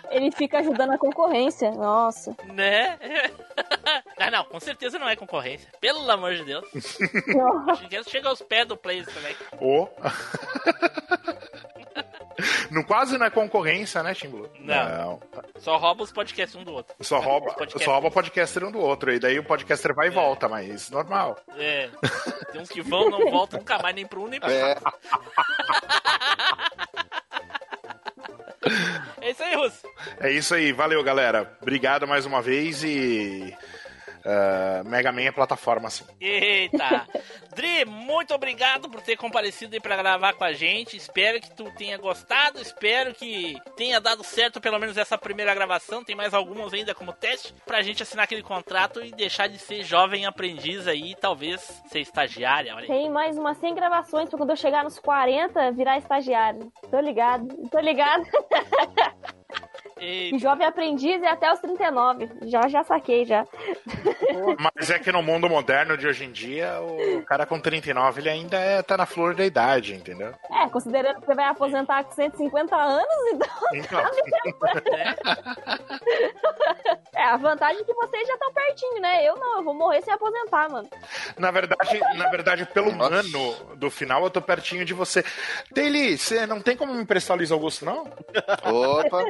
Ele 0.09 0.31
fica 0.31 0.59
ajudando 0.59 0.93
a 0.93 0.97
concorrência. 0.97 1.69
Nossa. 1.71 2.33
né? 2.45 2.97
Ah, 4.17 4.31
não, 4.31 4.45
com 4.45 4.59
certeza 4.61 4.97
não 4.97 5.09
é 5.09 5.17
concorrência. 5.17 5.69
Pelo 5.81 6.09
amor 6.09 6.33
de 6.33 6.45
Deus. 6.45 6.65
Chega 8.07 8.29
aos 8.29 8.41
pés 8.41 8.65
do 8.65 8.77
Players 8.77 9.11
Select. 9.11 9.43
Ô. 9.59 9.89
Não, 12.69 12.83
quase 12.83 13.17
não 13.17 13.25
é 13.25 13.29
concorrência, 13.31 14.03
né, 14.03 14.13
Timbu? 14.13 14.47
Não. 14.59 15.19
Só 15.57 15.75
rouba 15.77 16.03
os 16.03 16.11
podcasts 16.11 16.55
um 16.55 16.63
do 16.63 16.71
outro. 16.73 16.93
Só 17.01 17.19
rouba, 17.19 17.55
só 17.79 17.91
rouba 17.93 18.07
o 18.09 18.11
podcaster 18.11 18.63
um 18.63 18.71
do 18.71 18.79
outro. 18.79 19.11
E 19.11 19.19
daí 19.19 19.39
o 19.39 19.43
podcaster 19.43 19.93
vai 19.95 20.07
e 20.07 20.11
volta, 20.11 20.47
mas 20.47 20.89
normal. 20.91 21.35
É. 21.57 21.89
Tem 22.51 22.61
uns 22.61 22.69
que 22.69 22.81
vão, 22.81 23.09
não 23.09 23.31
voltam 23.31 23.57
nunca 23.59 23.79
mais 23.79 23.95
nem 23.95 24.05
pro 24.05 24.23
um 24.23 24.27
nem 24.27 24.39
pro 24.39 24.51
É. 24.51 24.69
outro. 24.69 24.83
É 29.21 29.31
isso 29.31 29.43
aí, 29.43 29.55
Russo. 29.55 29.87
É 30.19 30.31
isso 30.31 30.53
aí, 30.55 30.71
valeu, 30.71 31.03
galera. 31.03 31.57
Obrigado 31.61 32.07
mais 32.07 32.25
uma 32.25 32.41
vez 32.41 32.83
e. 32.83 33.55
ah, 34.27 34.83
Mega 34.85 35.09
Man 35.09 35.21
é 35.21 35.31
plataforma, 35.31 35.87
assim. 35.87 36.03
Eita! 36.19 37.07
Dri, 37.55 37.85
muito 37.85 38.33
obrigado 38.33 38.89
por 38.89 39.01
ter 39.01 39.15
comparecido 39.15 39.73
aí 39.73 39.79
pra 39.79 39.95
gravar 39.95 40.33
com 40.33 40.43
a 40.43 40.51
gente. 40.51 40.97
Espero 40.97 41.39
que 41.39 41.49
tu 41.55 41.71
tenha 41.71 41.97
gostado. 41.97 42.59
Espero 42.59 43.15
que 43.15 43.55
tenha 43.77 44.01
dado 44.01 44.25
certo 44.25 44.59
pelo 44.59 44.77
menos 44.77 44.97
essa 44.97 45.17
primeira 45.17 45.55
gravação. 45.55 46.03
Tem 46.03 46.15
mais 46.15 46.33
algumas 46.33 46.73
ainda 46.73 46.93
como 46.93 47.13
teste 47.13 47.53
pra 47.65 47.81
gente 47.81 48.03
assinar 48.03 48.25
aquele 48.25 48.43
contrato 48.43 49.01
e 49.01 49.11
deixar 49.11 49.47
de 49.47 49.57
ser 49.57 49.83
jovem 49.83 50.25
aprendiz 50.25 50.87
aí, 50.87 51.15
talvez 51.15 51.61
ser 51.87 52.01
estagiária. 52.01 52.75
Olha 52.75 52.83
aí. 52.83 52.87
Tem 52.87 53.09
mais 53.09 53.37
umas 53.37 53.57
100 53.57 53.75
gravações 53.75 54.29
pra 54.29 54.37
quando 54.37 54.49
eu 54.49 54.57
chegar 54.57 54.83
nos 54.83 54.99
40 54.99 55.71
virar 55.71 55.97
estagiário. 55.97 56.69
Tô 56.91 56.99
ligado, 56.99 57.47
tô 57.69 57.79
ligado. 57.79 58.25
Eita. 59.99 60.39
Jovem 60.39 60.67
aprendiz 60.67 61.21
é 61.21 61.29
até 61.29 61.51
os 61.51 61.59
39. 61.59 62.29
Já, 62.43 62.67
já 62.67 62.83
saquei, 62.83 63.25
já. 63.25 63.45
Mas 64.75 64.89
é 64.89 64.99
que 64.99 65.11
no 65.11 65.21
mundo 65.21 65.49
moderno 65.49 65.97
de 65.97 66.07
hoje 66.07 66.25
em 66.25 66.31
dia, 66.31 66.79
o 66.81 67.21
cara 67.23 67.45
com 67.45 67.59
39 67.59 68.21
ele 68.21 68.29
ainda 68.29 68.57
é, 68.57 68.81
tá 68.81 68.97
na 68.97 69.05
flor 69.05 69.35
da 69.35 69.45
idade, 69.45 69.95
entendeu? 69.95 70.33
É, 70.51 70.69
considerando 70.69 71.19
que 71.19 71.25
você 71.25 71.35
vai 71.35 71.45
aposentar 71.45 72.03
com 72.03 72.11
150 72.11 72.75
anos, 72.75 73.07
então. 73.33 73.47
Então, 73.73 74.01
É, 77.17 77.23
a 77.23 77.37
vantagem 77.37 77.81
é 77.81 77.83
que 77.83 77.93
vocês 77.93 78.27
já 78.27 78.35
estão 78.35 78.53
pertinho, 78.53 79.01
né? 79.01 79.27
Eu 79.27 79.35
não, 79.37 79.57
eu 79.57 79.63
vou 79.63 79.73
morrer 79.73 80.03
sem 80.03 80.13
aposentar, 80.13 80.69
mano. 80.69 80.87
na 81.35 81.49
verdade, 81.49 81.99
na 82.15 82.29
verdade, 82.29 82.65
pelo 82.67 82.91
ano 83.01 83.75
do 83.75 83.89
final, 83.89 84.23
eu 84.23 84.29
tô 84.29 84.39
pertinho 84.39 84.85
de 84.85 84.93
você. 84.93 85.25
Daily, 85.71 86.15
você 86.15 86.45
não 86.45 86.61
tem 86.61 86.77
como 86.77 86.93
me 86.93 87.01
emprestar 87.01 87.35
o 87.35 87.39
Luiz 87.39 87.51
Augusto, 87.51 87.85
não? 87.85 88.07
Opa, 88.63 89.23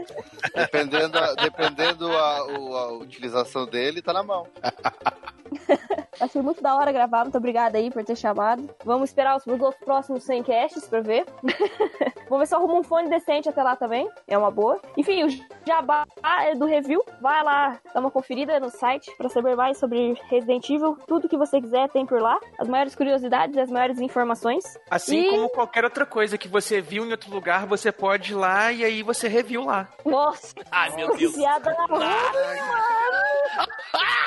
dependendo, 0.57 1.17
a, 1.17 1.33
dependendo 1.35 2.17
a, 2.17 2.37
a 2.37 2.91
utilização 2.93 3.65
dele, 3.65 4.01
tá 4.01 4.13
na 4.13 4.23
mão. 4.23 4.47
Achei 6.19 6.41
muito 6.41 6.61
da 6.63 6.75
hora 6.75 6.91
gravar, 6.91 7.23
muito 7.23 7.37
obrigada 7.37 7.77
aí 7.77 7.91
por 7.91 8.03
ter 8.03 8.15
chamado. 8.15 8.67
Vamos 8.83 9.09
esperar 9.09 9.37
os, 9.37 9.45
os 9.45 9.75
próximos 9.75 10.23
100 10.23 10.43
casts 10.43 10.87
pra 10.87 10.99
ver. 11.01 11.25
Vamos 12.27 12.39
ver 12.39 12.47
se 12.47 12.53
eu 12.55 12.59
arrumo 12.59 12.79
um 12.79 12.83
fone 12.83 13.09
decente 13.09 13.47
até 13.47 13.61
lá 13.63 13.75
também. 13.75 14.09
É 14.27 14.37
uma 14.37 14.51
boa. 14.51 14.81
Enfim, 14.97 15.23
o 15.23 15.29
jabá 15.65 16.05
é 16.41 16.55
do 16.55 16.65
review. 16.65 17.01
Vai 17.21 17.41
lá 17.43 17.79
dar 17.93 17.99
uma 18.01 18.11
conferida 18.11 18.59
no 18.59 18.69
site 18.69 19.09
pra 19.17 19.29
saber 19.29 19.55
mais 19.55 19.77
sobre 19.77 20.13
Resident 20.29 20.67
Evil. 20.69 20.97
Tudo 21.07 21.29
que 21.29 21.37
você 21.37 21.61
quiser 21.61 21.87
tem 21.89 22.05
por 22.05 22.19
lá. 22.21 22.37
As 22.59 22.67
maiores 22.67 22.95
curiosidades, 22.95 23.57
as 23.57 23.69
maiores 23.69 23.99
informações. 24.01 24.63
Assim 24.89 25.19
E- 25.19 25.29
como 25.29 25.49
qualquer 25.49 25.83
outra 25.85 26.05
coisa 26.05 26.37
que 26.37 26.47
você 26.47 26.81
viu 26.81 27.05
em 27.05 27.11
outro 27.11 27.31
lugar, 27.31 27.65
você 27.65 27.91
pode 27.91 28.31
ir 28.33 28.35
lá 28.35 28.71
e 28.73 28.83
aí 28.83 29.03
você 29.03 29.27
review 29.27 29.63
lá. 29.63 29.87
Nossa, 30.03 30.53
Ai, 30.71 30.93
meu 30.95 31.15
Deus. 31.15 31.33
piada 31.33 31.73
na 31.73 31.85
rua, 31.85 31.99
mano. 31.99 32.07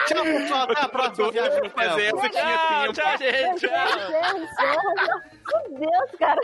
Tchau, 0.06 0.24
pessoal. 0.24 0.62
Até 0.70 0.80
a 0.80 0.88
próxima 0.88 1.09
viagem 1.10 1.62
no 1.62 1.70
Fazer 1.70 2.06
essa 2.06 2.28
tinha 2.28 2.42
Tchau, 2.42 2.92
tchau, 2.92 3.16
gente. 3.18 3.60
Tchau. 3.60 3.70
Meu 5.50 5.62
Deus, 5.80 6.10
cara. 6.18 6.40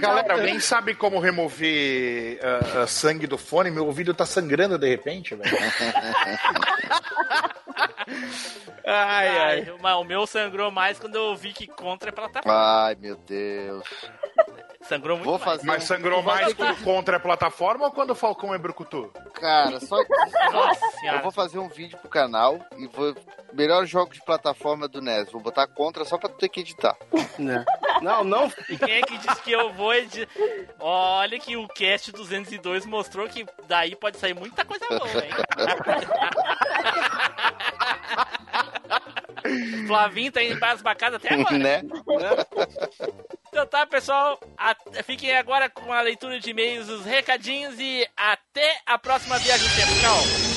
Galera, 0.00 0.34
alguém 0.34 0.58
sabe 0.60 0.94
como 0.94 1.18
remover 1.20 2.38
ah, 2.42 2.86
sangue 2.86 3.26
do 3.26 3.38
fone? 3.38 3.70
Meu 3.70 3.86
ouvido 3.86 4.12
tá 4.14 4.26
sangrando 4.26 4.78
de 4.78 4.88
repente, 4.88 5.34
velho. 5.34 5.50
Ai, 8.88 9.28
ai. 9.28 9.60
Ai, 9.68 9.74
mas 9.80 9.96
o 9.96 10.04
meu 10.04 10.26
sangrou 10.28 10.70
mais 10.70 10.96
quando 10.98 11.16
eu 11.16 11.34
vi 11.34 11.52
que 11.52 11.66
contra 11.66 12.10
é 12.10 12.12
plataforma. 12.12 12.86
Ai, 12.86 12.94
meu 12.94 13.16
Deus. 13.16 13.84
Sangrou 14.82 15.16
muito 15.16 15.28
Vou 15.28 15.38
mais. 15.38 15.44
fazer. 15.44 15.66
Mas 15.66 15.84
sangrou 15.84 16.22
vou 16.22 16.32
mais 16.32 16.54
quando 16.54 16.84
contra 16.84 17.16
a 17.16 17.20
plataforma 17.20 17.86
ou 17.86 17.90
quando 17.90 18.10
o 18.10 18.14
Falcão 18.14 18.54
é 18.54 18.58
brucutu? 18.58 19.10
Cara, 19.34 19.80
só. 19.80 19.96
Nossa 20.52 20.80
Eu 21.04 21.20
vou 21.22 21.32
fazer 21.32 21.58
um 21.58 21.68
vídeo 21.68 21.98
pro 21.98 22.08
canal 22.08 22.64
e 22.78 22.86
vou 22.86 23.12
Melhor 23.52 23.86
jogo 23.86 24.12
de 24.12 24.20
plataforma 24.22 24.86
do 24.86 25.00
NES. 25.00 25.30
Vou 25.30 25.40
botar 25.40 25.66
contra 25.66 26.04
só 26.04 26.18
pra 26.18 26.28
tu 26.28 26.36
ter 26.36 26.48
que 26.48 26.60
editar. 26.60 26.94
Né? 27.38 27.64
Não, 28.02 28.22
não. 28.22 28.52
E 28.68 28.76
quem 28.76 28.96
é 28.96 29.00
que 29.00 29.16
disse 29.16 29.42
que 29.42 29.52
eu 29.52 29.72
vou 29.72 29.94
editar? 29.94 30.30
Olha 30.78 31.38
que 31.38 31.56
o 31.56 31.66
cast 31.68 32.12
202 32.12 32.84
mostrou 32.84 33.26
que 33.28 33.46
daí 33.66 33.96
pode 33.96 34.18
sair 34.18 34.34
muita 34.34 34.62
coisa 34.64 34.84
boa, 34.88 35.24
hein? 35.24 35.30
Flavinho 39.86 40.32
tá 40.32 40.42
indo 40.42 40.58
para 40.58 40.72
as 40.72 40.82
bacadas 40.82 41.16
até 41.16 41.34
agora. 41.34 41.58
Né? 41.58 41.82
Então 43.48 43.66
tá, 43.66 43.86
pessoal. 43.86 44.38
Fiquem 45.04 45.36
agora 45.36 45.70
com 45.70 45.92
a 45.92 46.00
leitura 46.00 46.38
de 46.38 46.50
e-mails, 46.50 46.88
os 46.88 47.04
recadinhos 47.04 47.78
e 47.78 48.06
até 48.16 48.80
a 48.84 48.98
próxima 48.98 49.38
viagem 49.38 49.68
no 49.68 49.74
tempo. 49.74 49.92
Tchau. 50.00 50.56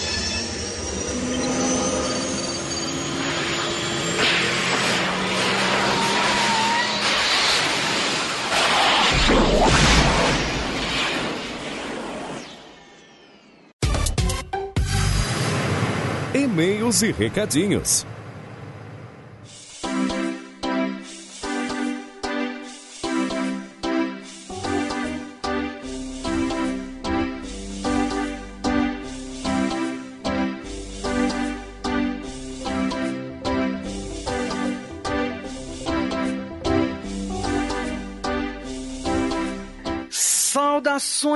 E-mails 16.34 17.02
e 17.02 17.12
recadinhos. 17.12 18.06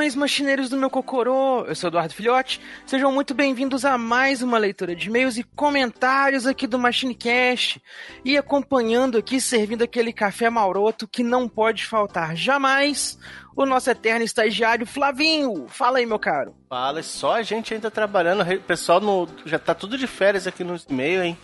Saudações, 0.03 0.15
machineiros 0.15 0.69
do 0.69 0.77
meu 0.77 0.89
cocorô! 0.89 1.63
Eu 1.65 1.75
sou 1.75 1.87
Eduardo 1.87 2.13
Filhote. 2.13 2.59
Sejam 2.85 3.11
muito 3.11 3.33
bem-vindos 3.33 3.85
a 3.85 3.97
mais 3.97 4.41
uma 4.41 4.57
leitura 4.57 4.93
de 4.95 5.07
e-mails 5.07 5.37
e 5.37 5.43
comentários 5.43 6.45
aqui 6.45 6.67
do 6.67 6.77
MachineCast. 6.77 7.81
E 8.25 8.37
acompanhando 8.37 9.17
aqui, 9.17 9.39
servindo 9.39 9.81
aquele 9.83 10.11
café 10.11 10.49
mauroto 10.49 11.07
que 11.07 11.23
não 11.23 11.47
pode 11.47 11.85
faltar 11.85 12.35
jamais, 12.35 13.17
o 13.55 13.65
nosso 13.65 13.89
eterno 13.89 14.25
estagiário 14.25 14.85
Flavinho. 14.85 15.67
Fala 15.69 15.99
aí, 15.99 16.05
meu 16.05 16.19
caro. 16.19 16.53
Fala, 16.67 16.99
é 16.99 17.03
só 17.03 17.35
a 17.35 17.43
gente 17.43 17.73
ainda 17.73 17.89
trabalhando. 17.89 18.41
O 18.41 18.59
pessoal 18.61 18.99
no- 18.99 19.27
já 19.45 19.57
tá 19.59 19.73
tudo 19.73 19.97
de 19.97 20.07
férias 20.07 20.45
aqui 20.47 20.63
nos 20.65 20.85
e-mails, 20.89 21.23
hein? 21.25 21.37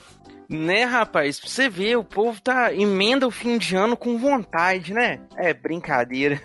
Né, 0.50 0.84
rapaz? 0.84 1.40
Pra 1.40 1.48
você 1.48 1.70
ver, 1.70 1.96
o 1.96 2.04
povo 2.04 2.42
tá 2.42 2.74
emenda 2.74 3.28
o 3.28 3.32
fim 3.32 3.60
de 3.60 3.76
ano 3.76 3.96
com 3.96 4.18
vontade, 4.18 4.96
né? 4.96 5.22
É 5.38 5.54
brincadeira. 5.54 6.42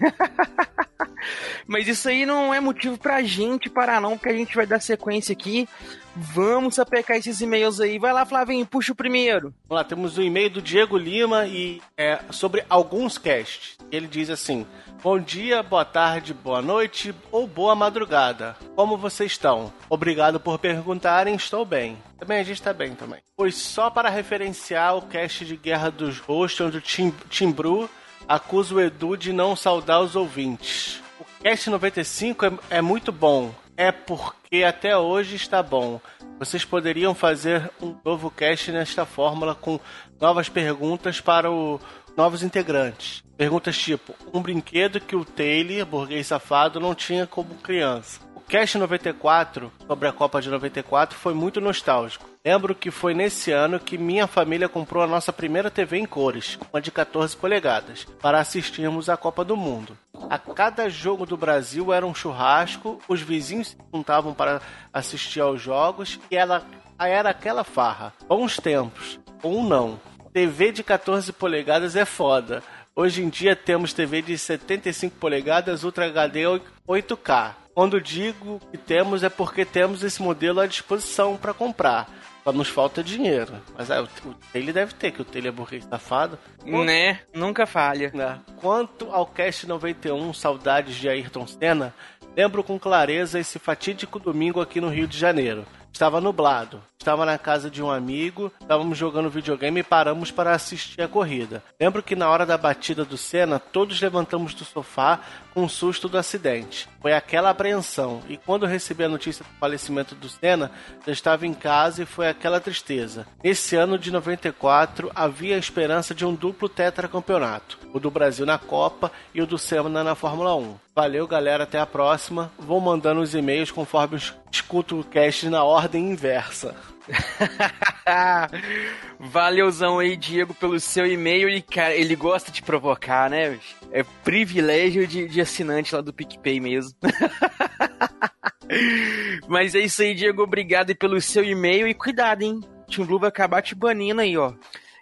Mas 1.67 1.89
isso 1.89 2.11
aí 2.11 2.27
não 2.27 2.53
é 2.53 2.61
motivo 2.61 2.99
pra 2.99 3.23
gente 3.23 3.71
parar, 3.71 4.03
não, 4.03 4.19
porque 4.19 4.29
a 4.29 4.37
gente 4.37 4.55
vai 4.55 4.67
dar 4.67 4.79
sequência 4.79 5.33
aqui. 5.33 5.67
Vamos 6.17 6.77
sapecar 6.77 7.17
esses 7.17 7.41
e-mails 7.41 7.81
aí. 7.81 7.99
Vai 7.99 8.13
lá, 8.13 8.25
Flavinho, 8.25 8.65
puxa 8.65 8.93
o 8.93 8.97
primeiro. 8.97 9.53
Vamos 9.69 9.83
lá, 9.83 9.85
temos 9.85 10.17
o 10.17 10.23
e-mail 10.23 10.49
do 10.49 10.63
Diego 10.63 10.97
Lima 10.97 11.47
e 11.47 11.83
é 11.97 12.21
sobre 12.31 12.65
alguns 12.69 13.19
casts. 13.19 13.77
Ele 13.91 14.07
diz 14.07 14.31
assim: 14.31 14.65
Bom 15.03 15.19
dia, 15.19 15.63
boa 15.63 15.85
tarde, 15.85 16.33
boa 16.33 16.63
noite 16.63 17.15
ou 17.33 17.47
boa 17.47 17.75
madrugada. 17.75 18.57
Como 18.77 18.97
vocês 18.97 19.33
estão? 19.33 19.73
Obrigado 19.91 20.39
por 20.39 20.59
perguntarem, 20.59 21.35
estou 21.35 21.65
bem. 21.65 21.99
Também 22.19 22.39
a 22.39 22.45
gente 22.45 22.61
está 22.61 22.73
bem 22.73 22.95
também. 22.95 23.21
Pois 23.37 23.57
só 23.57 23.91
para 23.91 24.09
referenciar 24.09 24.97
o 24.97 25.03
cast 25.03 25.45
de 25.45 25.57
Guerra 25.57 25.91
dos 25.91 26.21
Hosts, 26.21 26.61
onde 26.61 26.79
o 26.79 26.81
Tim, 26.81 27.13
Timbru 27.29 27.91
acusa 28.29 28.75
o 28.75 28.81
Edu 28.81 29.17
de 29.17 29.33
não 29.33 29.57
saudar 29.57 30.01
os 30.01 30.15
ouvintes. 30.15 31.03
O 31.21 31.43
cast 31.43 31.69
95 31.69 32.47
é, 32.47 32.53
é 32.71 32.81
muito 32.81 33.11
bom. 33.11 33.53
É 33.77 33.91
porque 33.91 34.44
até 34.63 34.97
hoje 34.97 35.35
está 35.35 35.63
bom. 35.63 36.01
Vocês 36.39 36.65
poderiam 36.65 37.15
fazer 37.15 37.71
um 37.81 37.97
novo 38.05 38.31
cast 38.31 38.71
nesta 38.71 39.07
fórmula 39.07 39.55
com 39.55 39.81
novas 40.21 40.49
perguntas 40.49 41.21
para 41.21 41.51
o 41.51 41.81
novos 42.17 42.43
integrantes. 42.43 43.23
Perguntas 43.37 43.77
tipo: 43.79 44.15
um 44.33 44.41
brinquedo 44.41 45.01
que 45.01 45.17
o 45.17 45.25
Taylor, 45.25 45.87
burguês 45.87 46.27
safado, 46.27 46.79
não 46.79 46.95
tinha 46.95 47.27
como 47.27 47.55
criança. 47.57 48.21
O 48.35 48.41
Cast 48.41 48.77
94, 48.79 49.73
sobre 49.87 50.09
a 50.09 50.13
Copa 50.13 50.41
de 50.41 50.51
94, 50.51 51.19
foi 51.19 51.35
muito 51.35 51.61
nostálgico. 51.61 52.34
Lembro 52.47 52.75
que 52.75 52.91
foi 52.91 53.15
nesse 53.15 53.51
ano 53.51 53.81
que 53.81 53.97
minha 53.97 54.27
família 54.27 54.69
comprou 54.69 55.03
a 55.03 55.07
nossa 55.07 55.33
primeira 55.33 55.71
TV 55.71 55.97
em 55.97 56.05
cores, 56.05 56.59
uma 56.71 56.79
de 56.79 56.91
14 56.91 57.35
polegadas, 57.35 58.05
para 58.21 58.39
assistirmos 58.39 59.09
à 59.09 59.17
Copa 59.17 59.43
do 59.43 59.57
Mundo. 59.57 59.97
A 60.29 60.39
cada 60.39 60.91
jogo 60.91 61.25
do 61.25 61.39
Brasil 61.39 61.91
era 61.91 62.05
um 62.05 62.15
churrasco, 62.15 63.01
os 63.09 63.23
vizinhos 63.23 63.69
se 63.69 63.77
juntavam 63.91 64.35
para 64.35 64.61
assistir 64.93 65.41
aos 65.41 65.63
jogos 65.63 66.21
e 66.31 66.37
ela 66.37 66.67
era 66.99 67.31
aquela 67.31 67.65
farra. 67.65 68.13
Bons 68.29 68.59
tempos, 68.59 69.19
ou 69.43 69.63
não. 69.63 69.99
TV 70.31 70.71
de 70.71 70.83
14 70.83 71.33
polegadas 71.33 71.97
é 71.97 72.05
foda. 72.05 72.63
Hoje 72.95 73.23
em 73.23 73.31
dia 73.31 73.57
temos 73.57 73.95
TV 73.95 74.21
de 74.21 74.37
75 74.37 75.17
polegadas 75.17 75.83
Ultra 75.83 76.09
HD 76.09 76.43
8K. 76.87 77.55
Quando 77.75 78.01
digo 78.01 78.61
que 78.71 78.77
temos 78.77 79.23
é 79.23 79.31
porque 79.31 79.65
temos 79.65 80.05
esse 80.05 80.23
modelo 80.23 80.61
à 80.61 80.67
disposição 80.67 81.39
para 81.39 81.55
comprar. 81.55 82.09
Só 82.45 82.53
nos 82.53 82.69
falta 82.69 83.03
dinheiro. 83.03 83.55
Mas 83.77 83.89
é, 83.89 83.99
o, 84.01 84.05
o 84.05 84.35
ele 84.55 84.73
deve 84.73 84.93
ter, 84.95 85.11
que 85.11 85.23
o 85.23 85.25
Taylor 85.25 85.49
é 85.49 85.51
burguês 85.51 85.85
safado. 85.85 86.39
Né? 86.85 87.21
Nunca 87.33 87.67
falha. 87.67 88.11
Né? 88.13 88.39
Quanto 88.57 89.11
ao 89.11 89.27
Cast 89.27 89.67
91, 89.67 90.33
Saudades 90.35 90.95
de 90.95 91.09
Ayrton 91.09 91.47
Senna, 91.47 91.95
lembro 92.37 92.63
com 92.63 92.79
clareza 92.79 93.41
esse 93.41 93.59
fatídico 93.59 94.19
domingo 94.19 94.61
aqui 94.61 94.79
no 94.79 94.91
Rio 94.91 95.09
de 95.09 95.19
Janeiro. 95.19 95.65
Estava 95.95 96.21
nublado. 96.21 96.83
Estava 96.99 97.25
na 97.25 97.39
casa 97.39 97.71
de 97.71 97.81
um 97.81 97.89
amigo, 97.89 98.51
estávamos 98.61 98.99
jogando 98.99 99.31
videogame 99.31 99.79
e 99.79 99.85
paramos 99.85 100.33
para 100.33 100.53
assistir 100.53 101.01
a 101.01 101.07
corrida. 101.07 101.63
Lembro 101.79 102.03
que 102.03 102.17
na 102.17 102.29
hora 102.29 102.45
da 102.45 102.59
batida 102.59 103.05
do 103.05 103.17
Senna, 103.17 103.61
todos 103.61 104.01
levantamos 104.01 104.55
do 104.55 104.65
sofá 104.65 105.21
com 105.53 105.63
um 105.63 105.69
susto 105.69 106.09
do 106.09 106.19
acidente. 106.19 106.89
Foi 107.01 107.13
aquela 107.13 107.51
apreensão, 107.51 108.21
e 108.29 108.37
quando 108.37 108.67
recebi 108.67 109.05
a 109.05 109.09
notícia 109.09 109.45
do 109.45 109.59
falecimento 109.61 110.17
do 110.17 110.29
Senna, 110.29 110.73
já 111.07 111.13
estava 111.13 111.47
em 111.47 111.55
casa 111.55 112.03
e 112.03 112.07
foi 112.07 112.29
aquela 112.29 112.59
tristeza. 112.59 113.25
Nesse 113.43 113.77
ano 113.77 113.97
de 113.97 114.11
94, 114.11 115.13
havia 115.15 115.55
a 115.55 115.61
esperança 115.61 116.13
de 116.13 116.27
um 116.27 116.35
duplo 116.35 116.69
tetracampeonato: 116.69 117.79
o 117.93 118.01
do 118.01 118.11
Brasil 118.11 118.45
na 118.45 118.59
Copa 118.59 119.13
e 119.33 119.41
o 119.41 119.47
do 119.47 119.59
Senna 119.59 120.03
na 120.03 120.17
Fórmula 120.17 120.57
1. 120.57 120.84
Valeu, 120.95 121.27
galera, 121.27 121.65
até 121.65 121.81
a 121.81 121.87
próxima. 121.87 122.53
Vou 122.57 122.81
mandando 122.81 123.21
os 123.21 123.35
e-mails 123.35 123.73
conforme 123.73 124.17
escuto 124.51 125.01
o 125.01 125.05
cast 125.05 125.49
na 125.49 125.65
ordem 125.65 126.11
inversa. 126.11 126.77
Valeuzão 129.19 129.99
aí, 129.99 130.17
Diego, 130.17 130.55
pelo 130.55 130.79
seu 130.79 131.05
e-mail. 131.05 131.49
E, 131.49 131.61
cara, 131.61 131.97
ele 131.97 132.15
gosta 132.15 132.53
de 132.53 132.63
provocar, 132.63 133.29
né? 133.29 133.59
É 133.91 134.05
privilégio 134.23 135.05
de, 135.05 135.27
de 135.27 135.41
assinante 135.41 135.93
lá 135.93 136.01
do 136.01 136.13
PicPay 136.13 136.61
mesmo. 136.61 136.97
Mas 139.49 139.75
é 139.75 139.81
isso 139.81 140.01
aí, 140.01 140.15
Diego. 140.15 140.43
Obrigado 140.43 140.95
pelo 140.95 141.21
seu 141.21 141.45
e-mail. 141.45 141.89
E 141.89 141.95
cuidado, 141.95 142.43
hein? 142.43 142.61
Team 142.89 143.05
Blue 143.05 143.19
vai 143.19 143.31
acabar 143.31 143.63
te 143.63 143.75
banindo 143.75 144.21
aí, 144.21 144.37
ó. 144.37 144.53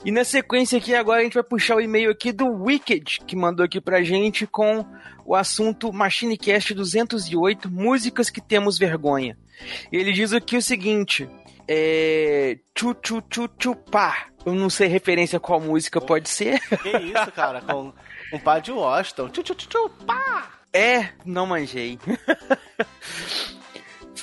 E 0.04 0.10
na 0.10 0.24
sequência 0.24 0.78
aqui, 0.78 0.94
agora 0.94 1.20
a 1.20 1.22
gente 1.22 1.34
vai 1.34 1.44
puxar 1.44 1.76
o 1.76 1.80
e-mail 1.80 2.10
aqui 2.10 2.32
do 2.32 2.46
Wicked, 2.46 3.20
que 3.24 3.36
mandou 3.36 3.64
aqui 3.64 3.80
pra 3.80 4.02
gente 4.02 4.46
com 4.46 4.84
o 5.24 5.34
assunto 5.34 5.92
MachineCast 5.92 6.74
208, 6.74 7.70
músicas 7.70 8.28
que 8.28 8.40
temos 8.40 8.78
vergonha. 8.78 9.38
Ele 9.92 10.12
diz 10.12 10.32
aqui 10.32 10.56
o 10.56 10.62
seguinte, 10.62 11.28
é... 11.68 12.58
Chu 12.76 12.96
chu 13.04 13.22
chu 13.32 13.48
chu 13.58 13.76
pá. 13.76 14.26
Eu 14.44 14.54
não 14.54 14.68
sei 14.68 14.88
referência 14.88 15.36
a 15.36 15.40
qual 15.40 15.60
música 15.60 16.00
pode 16.00 16.28
ser. 16.28 16.58
Que 16.82 16.98
isso, 16.98 17.32
cara? 17.32 17.60
Com 17.60 17.92
um 18.32 18.38
pá 18.40 18.58
de 18.58 18.72
Washington. 18.72 19.28
Tchu, 19.28 19.42
tchu, 19.44 19.54
tchu, 19.54 19.68
tchu, 19.68 19.90
pá! 20.04 20.50
É, 20.72 21.10
não 21.24 21.46
manjei. 21.46 21.98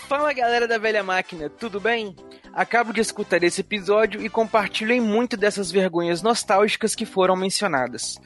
Fala 0.09 0.33
galera 0.33 0.67
da 0.67 0.79
velha 0.79 1.03
máquina, 1.03 1.51
tudo 1.51 1.79
bem? 1.79 2.15
Acabo 2.51 2.91
de 2.91 2.99
escutar 2.99 3.43
esse 3.43 3.61
episódio 3.61 4.19
e 4.25 4.27
compartilhem 4.27 4.99
muito 4.99 5.37
dessas 5.37 5.71
vergonhas 5.71 6.23
nostálgicas 6.23 6.95
que 6.95 7.05
foram 7.05 7.35
mencionadas. 7.35 8.19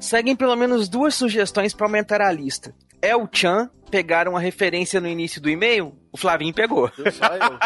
Seguem 0.00 0.34
pelo 0.34 0.56
menos 0.56 0.88
duas 0.88 1.14
sugestões 1.14 1.72
para 1.72 1.86
aumentar 1.86 2.20
a 2.20 2.32
lista. 2.32 2.74
El 3.00 3.28
Chan, 3.32 3.70
pegaram 3.88 4.36
a 4.36 4.40
referência 4.40 5.00
no 5.00 5.06
início 5.06 5.40
do 5.40 5.48
e-mail? 5.48 5.96
O 6.10 6.16
Flavinho 6.16 6.52
pegou. 6.52 6.90
Só 6.90 7.36
eu. 7.36 7.58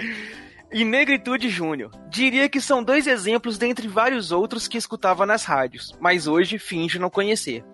e 0.74 0.84
Negritude 0.84 1.48
Júnior. 1.48 1.92
Diria 2.10 2.48
que 2.48 2.60
são 2.60 2.82
dois 2.82 3.06
exemplos 3.06 3.56
dentre 3.56 3.86
vários 3.86 4.32
outros 4.32 4.66
que 4.66 4.76
escutava 4.76 5.24
nas 5.24 5.44
rádios, 5.44 5.94
mas 6.00 6.26
hoje 6.26 6.58
finge 6.58 6.98
não 6.98 7.08
conhecer. 7.08 7.64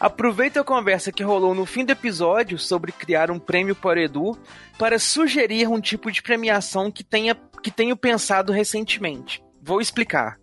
Aproveito 0.00 0.56
a 0.56 0.64
conversa 0.64 1.12
que 1.12 1.22
rolou 1.22 1.54
no 1.54 1.66
fim 1.66 1.84
do 1.84 1.92
episódio 1.92 2.58
sobre 2.58 2.90
criar 2.90 3.30
um 3.30 3.38
prêmio 3.38 3.74
para 3.74 4.00
o 4.00 4.02
Edu 4.02 4.38
para 4.78 4.98
sugerir 4.98 5.68
um 5.68 5.78
tipo 5.78 6.10
de 6.10 6.22
premiação 6.22 6.90
que, 6.90 7.04
tenha, 7.04 7.36
que 7.62 7.70
tenho 7.70 7.94
pensado 7.94 8.50
recentemente. 8.50 9.42
Vou 9.68 9.82
explicar. 9.82 10.38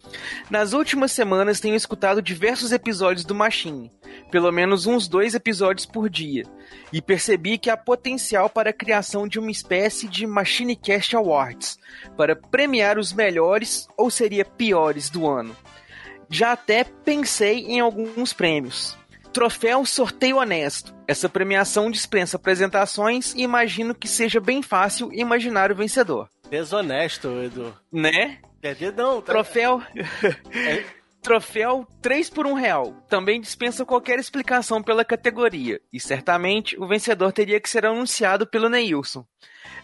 Nas 0.52 0.74
últimas 0.74 1.12
semanas 1.12 1.60
tenho 1.60 1.74
escutado 1.74 2.22
diversos 2.22 2.72
episódios 2.72 3.26
do 3.26 3.34
Machine, 3.34 3.92
pelo 4.30 4.52
menos 4.52 4.86
uns 4.86 5.08
dois 5.08 5.34
episódios 5.34 5.84
por 5.84 6.12
dia, 6.12 6.44
e 6.94 7.02
percebi 7.02 7.58
que 7.58 7.72
há 7.72 7.76
potencial 7.76 8.52
para 8.52 8.70
a 8.70 8.74
criação 8.74 9.28
de 9.28 9.40
uma 9.40 9.50
espécie 9.50 10.08
de 10.08 10.28
MachineCast 10.28 11.16
Awards, 11.16 11.80
para 12.16 12.36
premiar 12.36 13.00
os 13.00 13.12
melhores 13.14 13.88
ou 13.98 14.12
seria 14.12 14.46
piores 14.46 15.10
do 15.10 15.28
ano. 15.28 15.58
Já 16.30 16.52
até 16.52 16.84
pensei 16.84 17.66
em 17.66 17.80
alguns 17.80 18.32
prêmios. 18.32 18.96
Troféu 19.34 19.88
Sorteio 19.88 20.38
Honesto. 20.38 20.94
Essa 21.08 21.28
premiação 21.28 21.90
dispensa 21.90 22.38
apresentações 22.38 23.34
e 23.34 23.42
imagino 23.42 23.96
que 23.96 24.08
seja 24.08 24.40
bem 24.40 24.62
fácil 24.62 25.12
imaginar 25.12 25.72
o 25.72 25.76
vencedor. 25.76 26.30
Desonesto, 26.48 27.28
Edu. 27.42 27.76
Né? 27.92 28.38
É, 28.66 28.92
não, 28.92 29.22
tá... 29.22 29.34
Troféu. 29.34 29.82
Troféu 31.22 31.88
3 32.02 32.30
por 32.30 32.48
1 32.48 32.54
real. 32.54 32.94
Também 33.08 33.40
dispensa 33.40 33.86
qualquer 33.86 34.20
explicação 34.20 34.82
pela 34.82 35.06
categoria. 35.06 35.80
E 35.92 36.00
certamente 36.00 36.80
o 36.80 36.88
vencedor 36.88 37.32
teria 37.32 37.60
que 37.60 37.70
ser 37.70 37.86
anunciado 37.86 38.48
pelo 38.48 38.70
Neilson. 38.70 39.26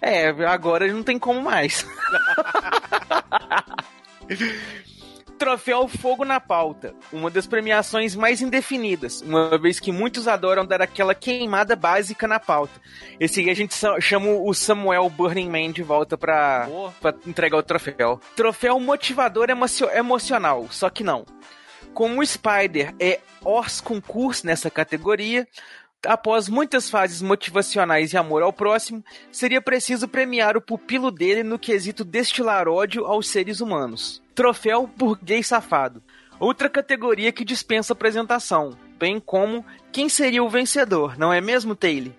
É, 0.01 0.29
agora 0.45 0.87
não 0.87 1.03
tem 1.03 1.19
como 1.19 1.41
mais. 1.41 1.85
Troféu 5.41 5.87
Fogo 5.87 6.23
na 6.23 6.39
Pauta, 6.39 6.93
uma 7.11 7.27
das 7.31 7.47
premiações 7.47 8.15
mais 8.15 8.43
indefinidas, 8.43 9.21
uma 9.21 9.57
vez 9.57 9.79
que 9.79 9.91
muitos 9.91 10.27
adoram 10.27 10.63
dar 10.63 10.83
aquela 10.83 11.15
queimada 11.15 11.75
básica 11.75 12.27
na 12.27 12.39
pauta. 12.39 12.79
Esse 13.19 13.39
aí 13.39 13.49
a 13.49 13.55
gente 13.55 13.73
chama 13.99 14.27
o 14.27 14.53
Samuel 14.53 15.09
Burning 15.09 15.49
Man 15.49 15.71
de 15.71 15.81
volta 15.81 16.15
pra, 16.15 16.69
pra 17.01 17.15
entregar 17.25 17.57
o 17.57 17.63
troféu. 17.63 18.21
Troféu 18.35 18.79
Motivador 18.79 19.49
emocio 19.49 19.89
Emocional, 19.89 20.67
só 20.69 20.91
que 20.91 21.03
não. 21.03 21.25
Como 21.91 22.21
o 22.21 22.25
Spider 22.25 22.93
é 22.99 23.19
Ors 23.43 23.81
Concurso 23.81 24.45
nessa 24.45 24.69
categoria, 24.69 25.47
após 26.05 26.47
muitas 26.47 26.87
fases 26.87 27.19
motivacionais 27.19 28.13
e 28.13 28.17
amor 28.17 28.43
ao 28.43 28.53
próximo, 28.53 29.03
seria 29.31 29.59
preciso 29.59 30.07
premiar 30.07 30.55
o 30.55 30.61
pupilo 30.61 31.09
dele 31.09 31.41
no 31.41 31.57
quesito 31.57 32.05
destilar 32.05 32.67
ódio 32.67 33.07
aos 33.07 33.27
seres 33.27 33.59
humanos. 33.59 34.20
Troféu 34.33 34.87
Burguês 34.87 35.47
Safado. 35.47 36.01
Outra 36.39 36.69
categoria 36.69 37.31
que 37.31 37.45
dispensa 37.45 37.93
apresentação, 37.93 38.77
bem 38.97 39.19
como 39.19 39.65
quem 39.91 40.09
seria 40.09 40.43
o 40.43 40.49
vencedor, 40.49 41.17
não 41.17 41.31
é 41.31 41.39
mesmo, 41.39 41.75
Taylor? 41.75 42.13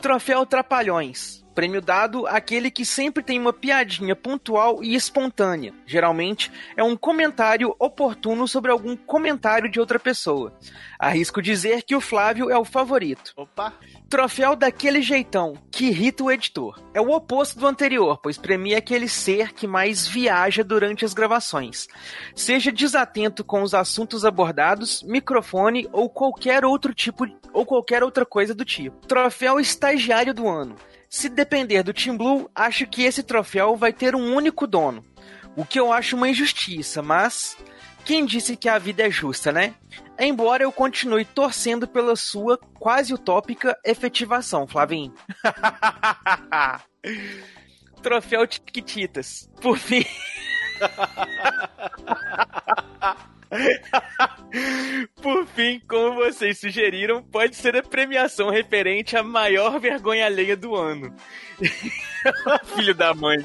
Troféu 0.00 0.44
Trapalhões. 0.44 1.44
Prêmio 1.54 1.80
dado 1.80 2.26
àquele 2.26 2.70
que 2.70 2.84
sempre 2.84 3.22
tem 3.22 3.40
uma 3.40 3.52
piadinha 3.52 4.14
pontual 4.14 4.84
e 4.84 4.94
espontânea. 4.94 5.72
Geralmente 5.86 6.52
é 6.76 6.82
um 6.82 6.94
comentário 6.94 7.74
oportuno 7.78 8.46
sobre 8.46 8.70
algum 8.70 8.94
comentário 8.94 9.70
de 9.70 9.80
outra 9.80 9.98
pessoa. 9.98 10.52
Arrisco 10.98 11.40
dizer 11.40 11.82
que 11.82 11.96
o 11.96 12.00
Flávio 12.00 12.50
é 12.50 12.58
o 12.58 12.64
favorito. 12.64 13.32
Opa! 13.34 13.72
Troféu 14.08 14.54
daquele 14.54 15.02
jeitão, 15.02 15.54
que 15.68 15.86
irrita 15.86 16.22
o 16.22 16.30
editor. 16.30 16.80
É 16.94 17.00
o 17.00 17.10
oposto 17.10 17.58
do 17.58 17.66
anterior, 17.66 18.20
pois 18.22 18.38
premia 18.38 18.78
aquele 18.78 19.08
ser 19.08 19.52
que 19.52 19.66
mais 19.66 20.06
viaja 20.06 20.62
durante 20.62 21.04
as 21.04 21.12
gravações. 21.12 21.88
Seja 22.32 22.70
desatento 22.70 23.42
com 23.42 23.62
os 23.62 23.74
assuntos 23.74 24.24
abordados, 24.24 25.02
microfone 25.02 25.88
ou 25.92 26.08
qualquer 26.08 26.64
outro 26.64 26.94
tipo 26.94 27.26
ou 27.52 27.66
qualquer 27.66 28.04
outra 28.04 28.24
coisa 28.24 28.54
do 28.54 28.64
tipo. 28.64 29.04
Troféu 29.08 29.58
estagiário 29.58 30.32
do 30.32 30.46
ano. 30.46 30.76
Se 31.10 31.28
depender 31.28 31.82
do 31.82 31.92
Team 31.92 32.16
Blue, 32.16 32.48
acho 32.54 32.86
que 32.86 33.02
esse 33.02 33.24
troféu 33.24 33.74
vai 33.74 33.92
ter 33.92 34.14
um 34.14 34.36
único 34.36 34.68
dono. 34.68 35.04
O 35.56 35.64
que 35.64 35.80
eu 35.80 35.92
acho 35.92 36.14
uma 36.14 36.28
injustiça, 36.28 37.02
mas 37.02 37.56
quem 38.06 38.24
disse 38.24 38.56
que 38.56 38.68
a 38.68 38.78
vida 38.78 39.04
é 39.04 39.10
justa, 39.10 39.50
né? 39.50 39.74
Embora 40.16 40.62
eu 40.62 40.70
continue 40.70 41.24
torcendo 41.24 41.88
pela 41.88 42.14
sua 42.14 42.56
quase 42.78 43.12
utópica 43.12 43.76
efetivação, 43.84 44.64
Flavinho. 44.64 45.12
Troféu 48.00 48.46
Tiquititas. 48.46 49.50
Por 49.60 49.76
fim. 49.76 50.04
Por 55.22 55.46
fim, 55.46 55.80
como 55.88 56.16
vocês 56.16 56.58
sugeriram, 56.58 57.22
pode 57.22 57.56
ser 57.56 57.76
a 57.76 57.82
premiação 57.82 58.50
referente 58.50 59.16
à 59.16 59.22
maior 59.22 59.78
vergonha 59.78 60.26
alheia 60.26 60.56
do 60.56 60.74
ano. 60.74 61.14
Filho 62.76 62.94
da 62.94 63.14
mãe. 63.14 63.38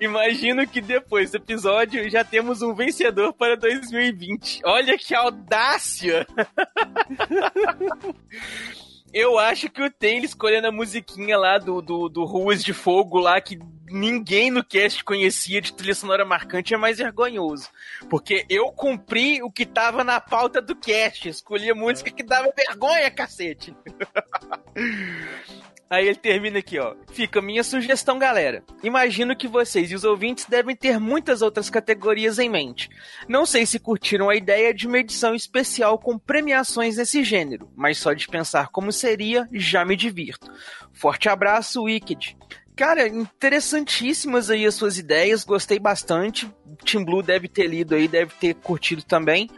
Imagino 0.00 0.66
que 0.66 0.80
depois 0.80 1.30
do 1.30 1.36
episódio 1.36 2.08
já 2.08 2.24
temos 2.24 2.62
um 2.62 2.74
vencedor 2.74 3.32
para 3.32 3.56
2020. 3.56 4.60
Olha 4.64 4.96
que 4.96 5.14
audácia! 5.14 6.26
Eu 9.12 9.38
acho 9.38 9.68
que 9.68 9.82
o 9.82 9.90
Taylor 9.90 10.24
escolhendo 10.24 10.68
a 10.68 10.72
musiquinha 10.72 11.36
lá 11.36 11.58
do, 11.58 11.82
do, 11.82 12.08
do 12.08 12.24
Ruas 12.24 12.62
de 12.62 12.72
Fogo 12.72 13.18
lá, 13.18 13.40
que 13.40 13.58
ninguém 13.86 14.50
no 14.50 14.64
cast 14.64 15.02
conhecia 15.02 15.60
de 15.60 15.72
trilha 15.72 15.94
sonora 15.94 16.24
marcante, 16.24 16.72
é 16.72 16.76
mais 16.76 16.98
vergonhoso. 16.98 17.68
Porque 18.08 18.46
eu 18.48 18.70
cumpri 18.70 19.42
o 19.42 19.50
que 19.50 19.66
tava 19.66 20.04
na 20.04 20.20
pauta 20.20 20.62
do 20.62 20.76
cast. 20.76 21.28
Escolhi 21.28 21.70
a 21.70 21.74
música 21.74 22.10
que 22.10 22.22
dava 22.22 22.52
vergonha, 22.56 23.10
cacete. 23.10 23.74
Aí 25.90 26.06
ele 26.06 26.16
termina 26.16 26.60
aqui, 26.60 26.78
ó. 26.78 26.94
Fica 27.12 27.42
minha 27.42 27.64
sugestão, 27.64 28.16
galera. 28.16 28.62
Imagino 28.80 29.34
que 29.34 29.48
vocês 29.48 29.90
e 29.90 29.94
os 29.96 30.04
ouvintes 30.04 30.44
devem 30.44 30.76
ter 30.76 31.00
muitas 31.00 31.42
outras 31.42 31.68
categorias 31.68 32.38
em 32.38 32.48
mente. 32.48 32.88
Não 33.28 33.44
sei 33.44 33.66
se 33.66 33.80
curtiram 33.80 34.30
a 34.30 34.36
ideia 34.36 34.72
de 34.72 34.86
uma 34.86 35.00
edição 35.00 35.34
especial 35.34 35.98
com 35.98 36.16
premiações 36.16 36.96
nesse 36.96 37.24
gênero, 37.24 37.68
mas 37.74 37.98
só 37.98 38.12
de 38.12 38.28
pensar 38.28 38.68
como 38.68 38.92
seria, 38.92 39.48
já 39.52 39.84
me 39.84 39.96
divirto. 39.96 40.48
Forte 40.92 41.28
abraço, 41.28 41.82
Wicked. 41.82 42.36
Cara, 42.76 43.08
interessantíssimas 43.08 44.48
aí 44.48 44.64
as 44.64 44.76
suas 44.76 44.96
ideias, 44.96 45.44
gostei 45.44 45.80
bastante. 45.80 46.48
Tim 46.84 47.04
Blue 47.04 47.22
deve 47.22 47.48
ter 47.48 47.66
lido 47.66 47.96
aí, 47.96 48.06
deve 48.06 48.32
ter 48.40 48.54
curtido 48.54 49.02
também. 49.02 49.50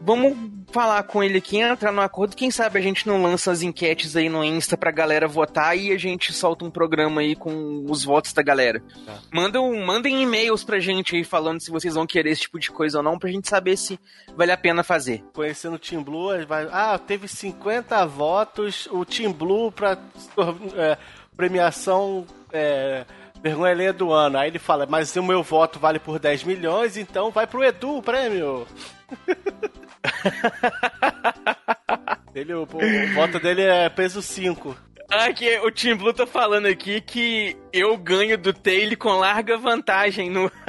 Vamos 0.00 0.36
falar 0.70 1.02
com 1.04 1.22
ele 1.22 1.38
aqui, 1.38 1.58
entrar 1.58 1.90
no 1.92 2.00
acordo. 2.00 2.36
Quem 2.36 2.50
sabe 2.50 2.78
a 2.78 2.82
gente 2.82 3.06
não 3.06 3.22
lança 3.22 3.50
as 3.50 3.62
enquetes 3.62 4.14
aí 4.16 4.28
no 4.28 4.44
Insta 4.44 4.76
pra 4.76 4.90
galera 4.90 5.26
votar 5.26 5.76
e 5.76 5.92
a 5.92 5.98
gente 5.98 6.32
solta 6.32 6.64
um 6.64 6.70
programa 6.70 7.20
aí 7.20 7.34
com 7.34 7.84
os 7.88 8.04
votos 8.04 8.32
da 8.32 8.42
galera. 8.42 8.82
Tá. 9.04 9.18
Mandam, 9.32 9.74
mandem 9.84 10.22
e-mails 10.22 10.64
pra 10.64 10.78
gente 10.78 11.16
aí 11.16 11.24
falando 11.24 11.60
se 11.60 11.70
vocês 11.70 11.94
vão 11.94 12.06
querer 12.06 12.30
esse 12.30 12.42
tipo 12.42 12.58
de 12.58 12.70
coisa 12.70 12.98
ou 12.98 13.04
não, 13.04 13.18
pra 13.18 13.30
gente 13.30 13.48
saber 13.48 13.76
se 13.76 13.98
vale 14.36 14.52
a 14.52 14.56
pena 14.56 14.82
fazer. 14.82 15.24
Conhecendo 15.32 15.76
o 15.76 15.78
Team 15.78 16.02
Blue, 16.02 16.46
vai. 16.46 16.68
Ah, 16.70 16.98
teve 16.98 17.26
50 17.26 18.04
votos, 18.06 18.88
o 18.90 19.04
Team 19.04 19.32
Blue 19.32 19.72
pra 19.72 19.98
é, 20.76 20.98
premiação. 21.36 22.26
É, 22.52 23.04
vergonha 23.46 23.72
alheia 23.72 23.92
do 23.92 24.12
ano. 24.12 24.38
Aí 24.38 24.48
ele 24.48 24.58
fala, 24.58 24.86
mas 24.86 25.14
o 25.14 25.22
meu 25.22 25.40
voto 25.42 25.78
vale 25.78 26.00
por 26.00 26.18
10 26.18 26.44
milhões, 26.44 26.96
então 26.96 27.30
vai 27.30 27.46
pro 27.46 27.62
Edu 27.62 27.98
o 27.98 28.02
prêmio. 28.02 28.66
ele, 32.34 32.54
o, 32.54 32.62
o, 32.62 33.14
voto 33.14 33.38
dele 33.38 33.62
é 33.62 33.88
peso 33.88 34.20
5. 34.20 34.76
Ah, 35.08 35.32
que 35.32 35.60
o 35.60 35.70
Tim 35.70 35.94
Blue 35.94 36.12
tá 36.12 36.26
falando 36.26 36.66
aqui 36.66 37.00
que 37.00 37.56
eu 37.72 37.96
ganho 37.96 38.36
do 38.36 38.52
Taylor 38.52 38.98
com 38.98 39.10
larga 39.10 39.56
vantagem 39.56 40.28
no. 40.28 40.50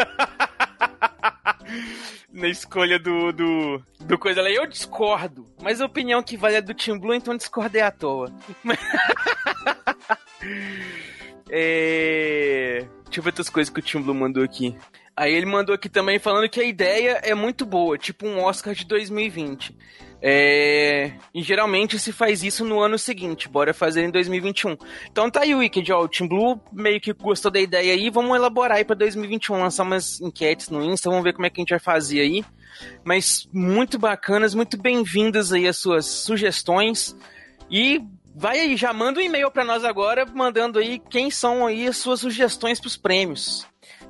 Na 2.32 2.48
escolha 2.48 3.00
do, 3.00 3.34
do, 3.34 3.82
do 4.02 4.20
coisa 4.20 4.44
lá. 4.44 4.52
Eu 4.52 4.68
discordo. 4.68 5.48
Mas 5.60 5.82
a 5.82 5.88
opinião 5.88 6.22
que 6.22 6.38
vale 6.38 6.58
é 6.58 6.62
do 6.62 6.76
Tim 6.76 7.00
Blue, 7.00 7.16
então 7.16 7.36
discordei 7.36 7.82
à 7.82 7.90
toa. 7.90 8.32
é... 11.50 12.86
Deixa 13.06 13.20
eu 13.20 13.24
ver 13.24 13.30
outras 13.30 13.50
coisas 13.50 13.74
que 13.74 13.80
o 13.80 13.84
Tim 13.84 14.02
Blue 14.02 14.14
mandou 14.14 14.44
aqui. 14.44 14.76
Aí 15.16 15.34
ele 15.34 15.46
mandou 15.46 15.74
aqui 15.74 15.90
também 15.90 16.20
falando 16.20 16.50
que 16.50 16.60
a 16.60 16.64
ideia 16.64 17.20
é 17.24 17.34
muito 17.34 17.66
boa, 17.66 17.98
tipo 17.98 18.28
um 18.28 18.40
Oscar 18.44 18.76
de 18.76 18.86
2020. 18.86 19.76
É... 20.22 21.14
E 21.34 21.42
geralmente 21.42 21.98
se 21.98 22.12
faz 22.12 22.44
isso 22.44 22.66
no 22.66 22.80
ano 22.80 22.98
seguinte, 22.98 23.48
bora 23.48 23.74
fazer 23.74 24.04
em 24.04 24.12
2021. 24.12 24.78
Então 25.12 25.30
tá 25.30 25.42
aí 25.42 25.56
o 25.56 25.60
Wicked, 25.60 25.92
ó, 25.92 26.02
o 26.02 26.08
Team 26.08 26.28
Blue 26.28 26.60
meio 26.72 27.00
que 27.00 27.14
gostou 27.14 27.50
da 27.50 27.60
ideia 27.60 27.94
aí, 27.94 28.10
vamos 28.10 28.36
elaborar 28.36 28.78
aí 28.78 28.86
pra 28.86 28.96
2021, 28.96 29.58
lançar 29.58 29.84
umas 29.84 30.20
enquetes 30.22 30.70
no 30.70 30.84
Insta, 30.84 31.10
vamos 31.10 31.24
ver 31.24 31.34
como 31.34 31.46
é 31.46 31.50
que 31.50 31.60
a 31.60 31.64
gente 31.64 31.70
vai 31.72 31.80
fazer 31.80 32.22
aí. 32.22 32.44
Mas 33.04 33.48
muito 33.52 33.98
bacanas, 33.98 34.54
muito 34.54 34.78
bem-vindas 34.78 35.52
aí 35.52 35.68
as 35.68 35.78
suas 35.78 36.06
sugestões. 36.06 37.16
E 37.70 38.02
vai 38.38 38.60
aí, 38.60 38.78
já 38.78 38.94
manda 38.94 39.20
um 39.20 39.24
e-mail 39.24 39.50
para 39.50 39.66
nós 39.66 39.84
agora, 39.84 40.26
mandando 40.26 40.78
aí 40.78 41.00
quem 41.00 41.32
são 41.32 41.66
aí 41.66 41.88
as 41.88 41.98
suas 41.98 42.20
sugestões 42.20 42.80
pros 42.80 42.96
prêmios. 42.96 43.68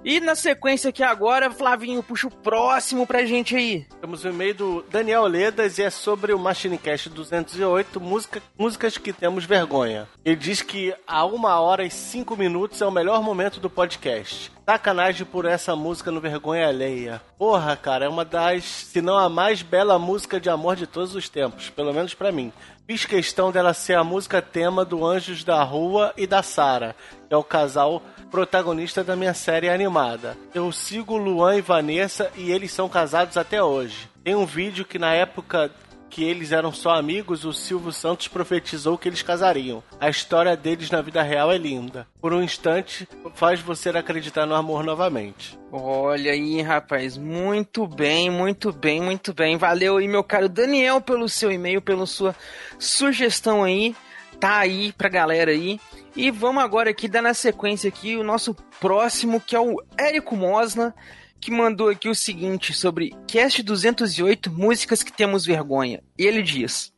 E 0.09 0.21
na 0.21 0.35
sequência 0.35 0.89
aqui 0.89 1.03
agora, 1.03 1.51
Flavinho, 1.51 2.01
puxa 2.01 2.27
o 2.27 2.31
próximo 2.31 3.05
pra 3.05 3.25
gente 3.25 3.57
aí. 3.57 3.85
Temos 3.99 4.23
o 4.23 4.29
e-mail 4.29 4.55
do 4.55 4.85
Daniel 4.89 5.27
Ledas 5.27 5.77
e 5.77 5.83
é 5.83 5.89
sobre 5.89 6.31
o 6.31 6.39
Machine 6.39 6.77
Cast 6.77 7.09
208, 7.09 7.99
música, 7.99 8.41
músicas 8.57 8.97
que 8.97 9.11
temos 9.11 9.43
vergonha. 9.43 10.07
Ele 10.23 10.37
diz 10.37 10.61
que 10.61 10.95
a 11.05 11.25
uma 11.25 11.59
hora 11.59 11.83
e 11.83 11.91
cinco 11.91 12.37
minutos 12.37 12.81
é 12.81 12.85
o 12.85 12.91
melhor 12.91 13.21
momento 13.21 13.59
do 13.59 13.69
podcast. 13.69 14.49
Sacanagem 14.65 15.25
por 15.25 15.43
essa 15.43 15.75
música 15.75 16.09
no 16.09 16.21
Vergonha 16.21 16.69
Alheia. 16.69 17.21
Porra, 17.37 17.75
cara, 17.75 18.05
é 18.05 18.09
uma 18.09 18.23
das, 18.23 18.63
se 18.63 19.01
não 19.01 19.17
a 19.17 19.27
mais 19.27 19.61
bela 19.61 19.99
música 19.99 20.39
de 20.39 20.49
amor 20.49 20.77
de 20.77 20.87
todos 20.87 21.15
os 21.15 21.27
tempos, 21.27 21.69
pelo 21.69 21.93
menos 21.93 22.13
pra 22.13 22.31
mim. 22.31 22.53
Fiz 22.85 23.05
questão 23.05 23.51
dela 23.51 23.73
ser 23.73 23.95
a 23.95 24.03
música 24.05 24.41
tema 24.41 24.85
do 24.85 25.05
Anjos 25.05 25.43
da 25.43 25.61
Rua 25.63 26.13
e 26.15 26.25
da 26.25 26.41
Sara, 26.41 26.95
que 27.27 27.33
é 27.33 27.37
o 27.37 27.43
casal 27.43 28.01
protagonista 28.27 29.03
da 29.03 29.15
minha 29.15 29.33
série 29.33 29.69
animada. 29.69 30.37
Eu 30.53 30.71
sigo 30.71 31.17
Luan 31.17 31.57
e 31.57 31.61
Vanessa 31.61 32.31
e 32.35 32.51
eles 32.51 32.71
são 32.71 32.87
casados 32.87 33.37
até 33.37 33.61
hoje. 33.63 34.09
Tem 34.23 34.35
um 34.35 34.45
vídeo 34.45 34.85
que 34.85 34.99
na 34.99 35.13
época 35.13 35.71
que 36.09 36.23
eles 36.23 36.51
eram 36.51 36.71
só 36.71 36.95
amigos, 36.95 37.45
o 37.45 37.53
Silvio 37.53 37.91
Santos 37.91 38.27
profetizou 38.27 38.97
que 38.97 39.07
eles 39.07 39.21
casariam. 39.21 39.83
A 39.99 40.09
história 40.09 40.55
deles 40.55 40.89
na 40.89 41.01
vida 41.01 41.21
real 41.21 41.51
é 41.51 41.57
linda. 41.57 42.07
Por 42.19 42.33
um 42.33 42.41
instante, 42.41 43.07
faz 43.35 43.59
você 43.59 43.89
acreditar 43.89 44.45
no 44.45 44.55
amor 44.55 44.83
novamente. 44.83 45.59
Olha 45.71 46.31
aí, 46.31 46.61
rapaz, 46.61 47.17
muito 47.17 47.85
bem, 47.85 48.29
muito 48.29 48.71
bem, 48.71 49.01
muito 49.01 49.33
bem. 49.33 49.57
Valeu 49.57 49.97
aí, 49.97 50.07
meu 50.07 50.23
caro 50.23 50.49
Daniel, 50.49 51.01
pelo 51.01 51.27
seu 51.27 51.51
e-mail, 51.51 51.81
pela 51.81 52.05
sua 52.05 52.35
sugestão 52.79 53.63
aí. 53.63 53.95
Tá 54.39 54.59
aí 54.59 54.93
pra 54.93 55.09
galera 55.09 55.51
aí. 55.51 55.79
E 56.15 56.31
vamos 56.31 56.63
agora 56.63 56.89
aqui 56.89 57.07
dar 57.07 57.21
na 57.21 57.33
sequência 57.33 57.87
aqui 57.87 58.15
o 58.15 58.23
nosso 58.23 58.53
próximo, 58.79 59.41
que 59.41 59.55
é 59.55 59.59
o 59.59 59.81
Érico 59.97 60.35
Mosna, 60.35 60.95
que 61.39 61.51
mandou 61.51 61.89
aqui 61.89 62.09
o 62.09 62.15
seguinte 62.15 62.73
sobre 62.73 63.15
Cast 63.27 63.61
208, 63.63 64.51
músicas 64.51 65.03
que 65.03 65.13
temos 65.13 65.45
vergonha. 65.45 66.03
E 66.17 66.25
ele 66.25 66.41
diz: 66.41 66.91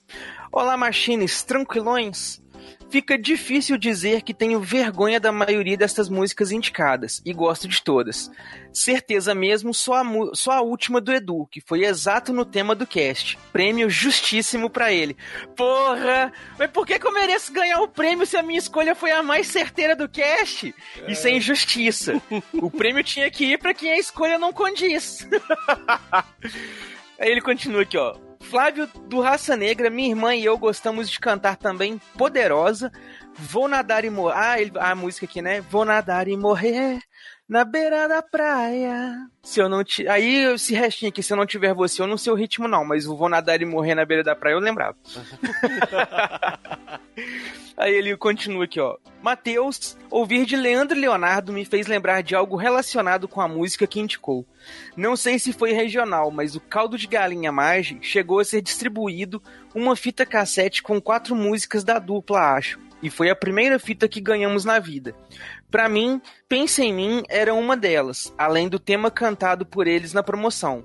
Olá, 0.51 0.75
machines, 0.75 1.43
tranquilões? 1.43 2.41
Fica 2.89 3.17
difícil 3.17 3.77
dizer 3.77 4.23
que 4.23 4.33
tenho 4.33 4.59
vergonha 4.59 5.19
da 5.19 5.31
maioria 5.31 5.77
destas 5.77 6.09
músicas 6.09 6.51
indicadas, 6.51 7.21
e 7.23 7.31
gosto 7.31 7.67
de 7.67 7.83
todas. 7.83 8.31
Certeza 8.73 9.35
mesmo 9.35 9.73
só 9.73 9.95
a, 9.95 10.03
só 10.33 10.51
a 10.51 10.61
última 10.61 10.99
do 10.99 11.13
Edu, 11.13 11.47
que 11.51 11.61
foi 11.61 11.85
exato 11.85 12.33
no 12.33 12.43
tema 12.43 12.73
do 12.73 12.87
cast. 12.87 13.37
Prêmio 13.53 13.89
justíssimo 13.89 14.69
para 14.69 14.91
ele. 14.91 15.15
Porra! 15.55 16.33
Mas 16.57 16.71
por 16.71 16.85
que, 16.85 16.97
que 16.97 17.05
eu 17.05 17.13
mereço 17.13 17.53
ganhar 17.53 17.79
o 17.79 17.87
prêmio 17.87 18.25
se 18.25 18.37
a 18.37 18.43
minha 18.43 18.59
escolha 18.59 18.95
foi 18.95 19.11
a 19.11 19.21
mais 19.21 19.47
certeira 19.47 19.95
do 19.95 20.09
cast? 20.09 20.73
Isso 21.07 21.27
é 21.27 21.31
injustiça. 21.31 22.19
o 22.53 22.71
prêmio 22.71 23.03
tinha 23.03 23.29
que 23.29 23.45
ir 23.45 23.59
para 23.59 23.73
quem 23.73 23.91
a 23.91 23.99
escolha 23.99 24.39
não 24.39 24.51
condiz. 24.51 25.27
Aí 27.19 27.29
ele 27.29 27.41
continua 27.41 27.81
aqui, 27.81 27.97
ó. 27.97 28.28
Flávio 28.49 28.87
do 29.05 29.21
Raça 29.21 29.55
Negra, 29.55 29.91
minha 29.91 30.09
irmã 30.09 30.33
e 30.33 30.43
eu 30.43 30.57
gostamos 30.57 31.07
de 31.07 31.19
cantar 31.19 31.55
também 31.55 32.01
Poderosa. 32.17 32.91
Vou 33.35 33.67
nadar 33.67 34.03
e 34.03 34.09
morrer. 34.09 34.33
Ah, 34.35 34.59
ele... 34.59 34.71
a 34.79 34.95
música 34.95 35.27
aqui, 35.27 35.39
né? 35.39 35.61
Vou 35.61 35.85
nadar 35.85 36.27
e 36.27 36.35
morrer 36.35 36.99
na 37.49 37.65
beira 37.65 38.07
da 38.07 38.21
praia. 38.21 39.27
Se 39.41 39.59
eu 39.59 39.67
não 39.67 39.83
te... 39.83 40.07
Aí 40.07 40.45
esse 40.53 40.75
restinho 40.75 41.09
aqui, 41.09 41.23
se 41.23 41.33
eu 41.33 41.37
não 41.37 41.47
tiver 41.47 41.73
você, 41.73 41.99
eu 41.99 42.05
não 42.05 42.15
sei 42.17 42.31
o 42.31 42.35
ritmo 42.35 42.67
não, 42.67 42.85
mas 42.85 43.07
o 43.07 43.17
Vou 43.17 43.27
nadar 43.27 43.59
e 43.59 43.65
morrer 43.65 43.95
na 43.95 44.05
beira 44.05 44.23
da 44.23 44.35
praia 44.35 44.53
eu 44.53 44.59
lembrava. 44.59 44.95
Aí 47.75 47.93
ele 47.93 48.15
continua 48.17 48.65
aqui, 48.65 48.79
ó. 48.79 48.97
Mateus, 49.21 49.97
ouvir 50.11 50.45
de 50.45 50.55
Leandro 50.55 50.97
Leonardo 50.97 51.51
me 51.51 51.65
fez 51.65 51.87
lembrar 51.87 52.21
de 52.21 52.35
algo 52.35 52.55
relacionado 52.55 53.27
com 53.27 53.41
a 53.41 53.47
música 53.47 53.87
que 53.87 53.99
indicou. 53.99 54.45
Não 54.95 55.15
sei 55.15 55.39
se 55.39 55.51
foi 55.53 55.71
regional, 55.71 56.29
mas 56.29 56.55
o 56.55 56.59
caldo 56.59 56.97
de 56.97 57.07
galinha 57.07 57.51
Marge 57.51 57.97
chegou 58.01 58.39
a 58.39 58.45
ser 58.45 58.61
distribuído 58.61 59.41
uma 59.73 59.95
fita 59.95 60.25
cassete 60.25 60.83
com 60.83 61.01
quatro 61.01 61.35
músicas 61.35 61.83
da 61.83 61.99
dupla, 61.99 62.53
acho. 62.53 62.79
E 63.01 63.09
foi 63.09 63.29
a 63.29 63.35
primeira 63.35 63.79
fita 63.79 64.09
que 64.09 64.19
ganhamos 64.19 64.65
na 64.65 64.77
vida. 64.77 65.15
Para 65.71 65.87
mim, 65.87 66.21
Pensa 66.47 66.83
em 66.83 66.91
Mim 66.91 67.23
era 67.29 67.53
uma 67.53 67.77
delas, 67.77 68.33
além 68.37 68.67
do 68.67 68.79
tema 68.79 69.11
cantado 69.11 69.65
por 69.65 69.87
eles 69.87 70.13
na 70.13 70.23
promoção. 70.23 70.83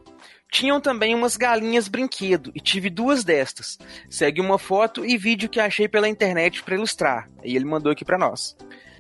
Tinham 0.53 0.81
também 0.81 1.15
umas 1.15 1.37
galinhas 1.37 1.89
brinquedo 1.89 2.53
e 2.55 2.61
tive 2.61 2.91
duas 2.91 3.25
destas. 3.25 3.79
Segue 4.09 4.41
uma 4.41 4.59
foto 4.59 5.05
e 5.05 5.17
vídeo 5.17 5.49
que 5.49 5.59
achei 5.59 5.89
pela 5.89 6.09
internet 6.09 6.63
para 6.63 6.77
ilustrar. 6.77 7.29
E 7.43 7.57
ele 7.57 7.65
mandou 7.65 7.91
aqui 7.91 8.05
para 8.05 8.19
nós. 8.19 8.57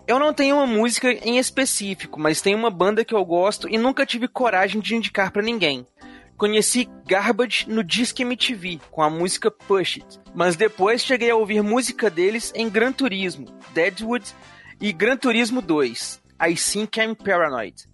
Eu 0.06 0.18
não 0.18 0.34
tenho 0.34 0.56
uma 0.56 0.66
música 0.66 1.12
em 1.12 1.38
específico, 1.38 2.18
mas 2.18 2.40
tem 2.40 2.54
uma 2.54 2.70
banda 2.70 3.04
que 3.04 3.14
eu 3.14 3.24
gosto 3.24 3.68
e 3.68 3.78
nunca 3.78 4.04
tive 4.04 4.26
coragem 4.26 4.80
de 4.80 4.94
indicar 4.96 5.30
para 5.30 5.42
ninguém. 5.42 5.86
Conheci 6.36 6.88
Garbage 7.06 7.70
no 7.70 7.84
Disque 7.84 8.22
MTV, 8.22 8.80
com 8.90 9.02
a 9.02 9.08
música 9.08 9.50
Push 9.50 9.98
It, 9.98 10.20
mas 10.34 10.56
depois 10.56 11.04
cheguei 11.04 11.30
a 11.30 11.36
ouvir 11.36 11.62
música 11.62 12.10
deles 12.10 12.52
em 12.56 12.68
Gran 12.68 12.90
Turismo, 12.90 13.46
Deadwood 13.72 14.34
e 14.84 14.92
Gran 14.92 15.16
Turismo 15.16 15.62
2, 15.62 16.20
I 16.46 16.54
Think 16.54 17.00
I'm 17.00 17.14
Paranoid. 17.14 17.88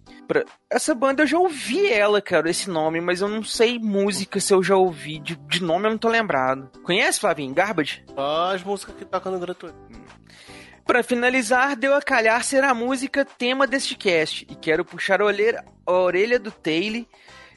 Essa 0.69 0.93
banda 0.93 1.23
eu 1.23 1.27
já 1.27 1.39
ouvi 1.39 1.89
ela, 1.89 2.21
cara, 2.21 2.49
esse 2.49 2.69
nome, 2.69 2.99
mas 2.99 3.21
eu 3.21 3.29
não 3.29 3.41
sei 3.45 3.79
música 3.79 4.41
se 4.41 4.53
eu 4.53 4.61
já 4.61 4.75
ouvi. 4.75 5.17
De, 5.17 5.37
de 5.37 5.63
nome 5.63 5.87
eu 5.87 5.91
não 5.91 5.97
tô 5.97 6.09
lembrado. 6.09 6.69
Conhece, 6.83 7.21
Flavinho? 7.21 7.53
Garbage? 7.53 8.03
As 8.53 8.61
músicas 8.61 8.95
que 8.95 9.05
tocam 9.05 9.31
no 9.31 9.39
gratuito. 9.39 9.77
Para 10.85 11.01
finalizar, 11.01 11.77
deu 11.77 11.95
a 11.95 12.01
calhar 12.01 12.43
ser 12.43 12.61
a 12.61 12.73
música 12.73 13.23
tema 13.23 13.65
deste 13.65 13.95
cast. 13.95 14.45
E 14.49 14.53
quero 14.53 14.83
puxar 14.83 15.21
a 15.21 15.25
orelha, 15.25 15.63
a 15.85 15.91
orelha 15.93 16.37
do 16.37 16.51
Taylor 16.51 17.05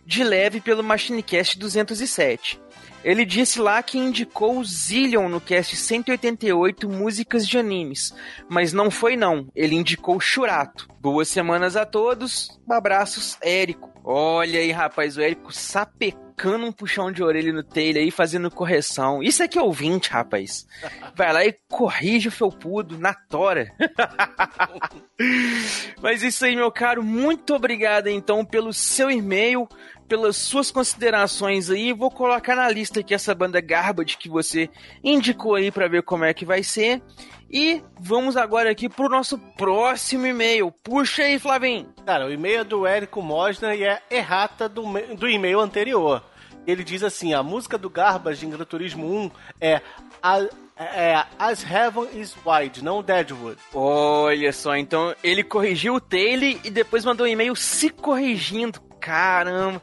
de 0.07 0.23
leve 0.23 0.61
pelo 0.61 0.85
Machinecast 0.85 1.59
207. 1.59 2.61
Ele 3.05 3.27
disse 3.27 3.61
lá 3.61 3.83
que 3.83 3.99
indicou 3.99 4.59
o 4.59 4.65
Zillion 4.65 5.29
no 5.29 5.41
cast 5.41 5.77
188 5.77 6.89
músicas 6.89 7.47
de 7.47 7.59
animes, 7.59 8.15
mas 8.49 8.73
não 8.73 8.91
foi 8.91 9.15
não, 9.15 9.47
ele 9.55 9.75
indicou 9.75 10.19
Churato. 10.19 10.89
Boas 11.01 11.29
semanas 11.29 11.77
a 11.77 11.85
todos, 11.85 12.59
abraços, 12.69 13.37
Érico. 13.43 13.93
Olha 14.03 14.59
aí, 14.59 14.71
rapaz, 14.71 15.17
o 15.17 15.23
Érico 15.23 15.53
sapecando 15.53 16.67
um 16.67 16.73
puxão 16.73 17.11
de 17.11 17.23
orelha 17.23 17.53
no 17.53 17.63
Taylor 17.63 18.03
aí, 18.03 18.11
fazendo 18.11 18.51
correção. 18.51 19.23
Isso 19.23 19.43
aqui 19.43 19.59
é 19.59 19.63
ouvinte, 19.63 20.11
rapaz. 20.11 20.67
Vai 21.15 21.33
lá 21.33 21.45
e 21.45 21.57
corrige 21.71 22.29
o 22.29 22.33
felpudo 22.33 22.99
na 22.99 23.15
tora. 23.15 23.73
Mas 26.03 26.23
isso 26.23 26.45
aí, 26.45 26.55
meu 26.55 26.71
caro, 26.71 27.03
muito 27.03 27.55
obrigado 27.55 28.09
então 28.09 28.45
pelo 28.45 28.75
seu 28.75 29.11
e-mail, 29.11 29.67
pelas 30.09 30.37
suas 30.37 30.71
considerações 30.71 31.71
aí. 31.71 31.93
Vou 31.93 32.11
colocar 32.11 32.57
na 32.57 32.69
lista 32.69 33.01
aqui 33.01 33.15
essa 33.15 33.35
banda 33.35 33.61
Garbage 33.61 34.17
que 34.17 34.29
você 34.29 34.69
indicou 35.03 35.55
aí 35.55 35.71
para 35.71 35.89
ver 35.89 36.03
como 36.03 36.25
é 36.25 36.35
que 36.35 36.45
vai 36.45 36.63
ser. 36.63 37.03
E 37.51 37.83
vamos 38.01 38.37
agora 38.37 38.71
aqui 38.71 38.89
pro 38.89 39.09
nosso 39.09 39.39
próximo 39.39 40.27
e-mail. 40.27 40.73
Puxa 40.73 41.23
aí, 41.23 41.39
Flavinho. 41.39 41.89
Cara, 42.05 42.27
o 42.27 42.33
e-mail 42.33 42.61
é 42.61 42.65
do 42.65 42.87
Érico 42.87 43.23
Mosna 43.23 43.75
e 43.75 43.85
é 43.85 44.03
errata 44.11 44.69
do, 44.69 44.83
do 45.17 45.29
e-mail 45.29 45.61
anterior. 45.61 46.23
Ele 46.67 46.83
diz 46.83 47.03
assim: 47.03 47.35
a 47.35 47.43
música 47.43 47.79
do 47.79 47.91
Garbage 47.91 48.45
em 48.45 48.51
Gran 48.51 48.65
Turismo 48.65 49.07
1 49.07 49.31
é 49.61 49.81
a, 50.23 50.41
é 50.77 51.25
As 51.39 51.63
Heaven 51.63 52.09
is 52.15 52.35
Wide, 52.45 52.83
não 52.83 53.03
Deadwood. 53.03 53.59
Olha 53.73 54.53
só, 54.53 54.77
então 54.77 55.15
ele 55.23 55.45
corrigiu 55.45 55.95
o 55.95 56.01
Taylor 56.01 56.59
e 56.65 56.71
depois 56.71 57.05
mandou 57.05 57.27
um 57.27 57.31
e-mail 57.31 57.55
se 57.55 57.91
corrigindo. 57.91 58.81
Caramba, 59.05 59.83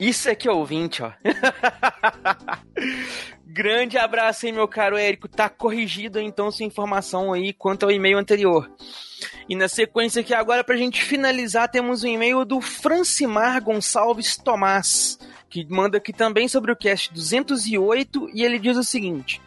isso 0.00 0.28
é 0.28 0.34
que 0.34 0.48
é 0.48 0.50
ouvinte, 0.50 1.00
ó. 1.00 1.12
Grande 3.46 3.96
abraço 3.96 4.44
aí, 4.44 4.50
meu 4.50 4.66
caro 4.66 4.96
Érico. 4.96 5.28
Tá 5.28 5.48
corrigido 5.48 6.18
então 6.18 6.50
sua 6.50 6.66
informação 6.66 7.32
aí 7.32 7.52
quanto 7.52 7.84
ao 7.84 7.92
e-mail 7.92 8.18
anterior. 8.18 8.68
E 9.48 9.54
na 9.54 9.68
sequência 9.68 10.20
aqui 10.20 10.34
agora, 10.34 10.64
pra 10.64 10.76
gente 10.76 11.00
finalizar, 11.00 11.70
temos 11.70 12.02
um 12.02 12.08
e-mail 12.08 12.44
do 12.44 12.60
Francimar 12.60 13.62
Gonçalves 13.62 14.36
Tomás, 14.36 15.16
que 15.48 15.64
manda 15.70 15.98
aqui 15.98 16.12
também 16.12 16.48
sobre 16.48 16.72
o 16.72 16.76
cast 16.76 17.14
208 17.14 18.30
e 18.34 18.42
ele 18.42 18.58
diz 18.58 18.76
o 18.76 18.82
seguinte: 18.82 19.40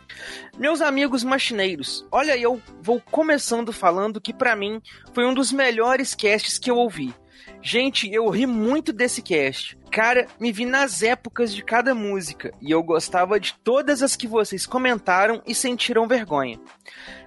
meus 0.57 0.79
amigos 0.79 1.25
machineiros, 1.25 2.07
olha, 2.09 2.37
eu 2.37 2.61
vou 2.81 3.01
começando 3.01 3.73
falando 3.73 4.21
que 4.21 4.33
para 4.33 4.55
mim 4.55 4.81
foi 5.13 5.25
um 5.25 5.33
dos 5.33 5.51
melhores 5.51 6.15
casts 6.15 6.57
que 6.57 6.71
eu 6.71 6.77
ouvi. 6.77 7.13
Gente, 7.61 8.11
eu 8.11 8.29
ri 8.29 8.45
muito 8.45 8.93
desse 8.93 9.21
cast. 9.21 9.77
Cara, 9.91 10.27
me 10.39 10.51
vi 10.51 10.65
nas 10.65 11.03
épocas 11.03 11.53
de 11.53 11.63
cada 11.63 11.93
música 11.93 12.53
e 12.61 12.71
eu 12.71 12.81
gostava 12.81 13.39
de 13.39 13.53
todas 13.63 14.01
as 14.01 14.15
que 14.15 14.27
vocês 14.27 14.65
comentaram 14.65 15.41
e 15.45 15.53
sentiram 15.53 16.07
vergonha. 16.07 16.59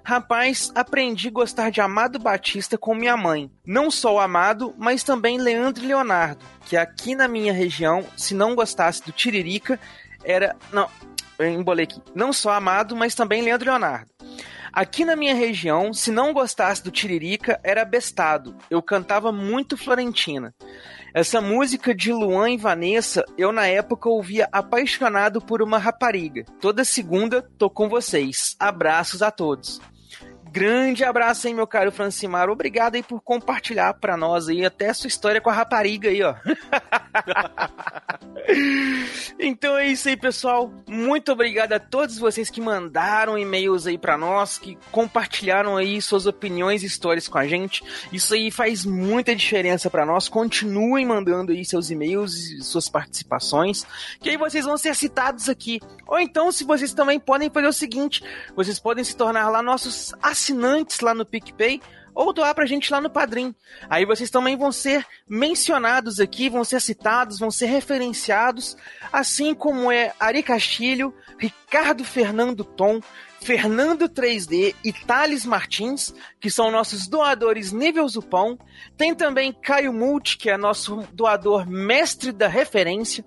Rapaz, 0.04 0.72
aprendi 0.74 1.28
a 1.28 1.32
gostar 1.32 1.70
de 1.70 1.80
Amado 1.80 2.18
Batista 2.18 2.78
com 2.78 2.94
minha 2.94 3.16
mãe. 3.16 3.50
Não 3.64 3.90
só 3.90 4.14
o 4.14 4.20
Amado, 4.20 4.74
mas 4.78 5.04
também 5.04 5.38
Leandro 5.38 5.84
e 5.84 5.88
Leonardo, 5.88 6.44
que 6.64 6.76
aqui 6.76 7.14
na 7.14 7.28
minha 7.28 7.52
região, 7.52 8.04
se 8.16 8.34
não 8.34 8.54
gostasse 8.54 9.04
do 9.04 9.12
Tiririca, 9.12 9.78
era. 10.24 10.56
Não, 10.72 10.88
eu 11.38 11.48
embolei 11.48 11.84
aqui. 11.84 12.00
Não 12.14 12.32
só 12.32 12.52
Amado, 12.52 12.96
mas 12.96 13.14
também 13.14 13.42
Leandro 13.42 13.68
e 13.68 13.70
Leonardo. 13.70 14.10
Aqui 14.73 15.05
na 15.05 15.15
minha 15.15 15.35
região, 15.35 15.93
se 15.93 16.11
não 16.11 16.32
gostasse 16.32 16.82
do 16.82 16.90
Tiririca, 16.90 17.61
era 17.62 17.85
bestado. 17.85 18.57
Eu 18.70 18.81
cantava 18.81 19.31
muito 19.31 19.77
Florentina. 19.77 20.55
Essa 21.12 21.43
música 21.43 21.94
de 21.94 22.11
Luan 22.11 22.49
e 22.51 22.57
Vanessa, 22.57 23.23
eu 23.36 23.53
na 23.53 23.66
época 23.66 24.09
ouvia 24.09 24.49
apaixonado 24.51 25.43
por 25.43 25.61
uma 25.61 25.77
rapariga. 25.77 26.47
Toda 26.59 26.86
segunda 26.86 27.43
tô 27.59 27.69
com 27.69 27.86
vocês. 27.86 28.57
Abraços 28.59 29.20
a 29.20 29.31
todos. 29.31 29.78
Grande 30.52 31.02
abraço 31.02 31.46
aí, 31.46 31.54
meu 31.54 31.66
caro 31.66 31.90
Francimar. 31.90 32.50
Obrigado 32.50 32.96
aí 32.96 33.02
por 33.02 33.22
compartilhar 33.22 33.94
pra 33.94 34.18
nós 34.18 34.50
aí 34.50 34.66
até 34.66 34.90
a 34.90 34.94
sua 34.94 35.08
história 35.08 35.40
com 35.40 35.48
a 35.48 35.52
rapariga 35.54 36.10
aí, 36.10 36.22
ó. 36.22 36.34
então 39.40 39.78
é 39.78 39.86
isso 39.86 40.10
aí, 40.10 40.16
pessoal. 40.16 40.70
Muito 40.86 41.32
obrigado 41.32 41.72
a 41.72 41.80
todos 41.80 42.18
vocês 42.18 42.50
que 42.50 42.60
mandaram 42.60 43.38
e-mails 43.38 43.86
aí 43.86 43.96
pra 43.96 44.18
nós, 44.18 44.58
que 44.58 44.76
compartilharam 44.90 45.74
aí 45.74 46.02
suas 46.02 46.26
opiniões 46.26 46.82
e 46.82 46.86
histórias 46.86 47.28
com 47.28 47.38
a 47.38 47.46
gente. 47.46 47.82
Isso 48.12 48.34
aí 48.34 48.50
faz 48.50 48.84
muita 48.84 49.34
diferença 49.34 49.88
pra 49.88 50.04
nós. 50.04 50.28
Continuem 50.28 51.06
mandando 51.06 51.52
aí 51.52 51.64
seus 51.64 51.90
e-mails 51.90 52.34
e 52.34 52.62
suas 52.62 52.90
participações, 52.90 53.86
que 54.20 54.28
aí 54.28 54.36
vocês 54.36 54.66
vão 54.66 54.76
ser 54.76 54.94
citados 54.94 55.48
aqui. 55.48 55.80
Ou 56.06 56.20
então, 56.20 56.52
se 56.52 56.62
vocês 56.62 56.92
também 56.92 57.18
podem 57.18 57.48
fazer 57.48 57.68
o 57.68 57.72
seguinte, 57.72 58.22
vocês 58.54 58.78
podem 58.78 59.02
se 59.02 59.16
tornar 59.16 59.48
lá 59.48 59.62
nossos 59.62 60.12
assinantes 60.20 60.41
lá 61.01 61.14
no 61.14 61.27
PicPay 61.27 61.81
ou 62.14 62.32
doar 62.32 62.55
pra 62.55 62.66
gente 62.66 62.93
lá 62.93 63.01
no 63.01 63.10
Padrim. 63.10 63.55
Aí 63.89 64.05
vocês 64.05 64.31
também 64.31 64.56
vão 64.56 64.70
ser 64.70 65.06
mencionados 65.28 66.20
aqui, 66.20 66.48
vão 66.48 66.64
ser 66.64 66.81
citados, 66.81 67.39
vão 67.39 67.51
ser 67.51 67.66
referenciados, 67.66 68.77
assim 69.12 69.55
como 69.55 69.90
é 69.90 70.12
Ari 70.20 70.43
Castilho, 70.43 71.14
Ricardo 71.39 72.05
Fernando 72.05 72.64
Tom, 72.64 73.01
Fernando 73.43 74.09
3D 74.09 74.74
e 74.85 74.93
Thales 74.93 75.44
Martins, 75.44 76.14
que 76.40 76.48
são 76.48 76.70
nossos 76.70 77.09
doadores 77.09 77.73
nível 77.73 78.06
Zupão. 78.09 78.56
Tem 78.97 79.14
também 79.14 79.52
Caio 79.52 79.93
Multi, 79.93 80.39
que 80.39 80.48
é 80.48 80.56
nosso 80.56 80.98
doador 81.12 81.69
mestre 81.69 82.31
da 82.31 82.47
referência. 82.47 83.24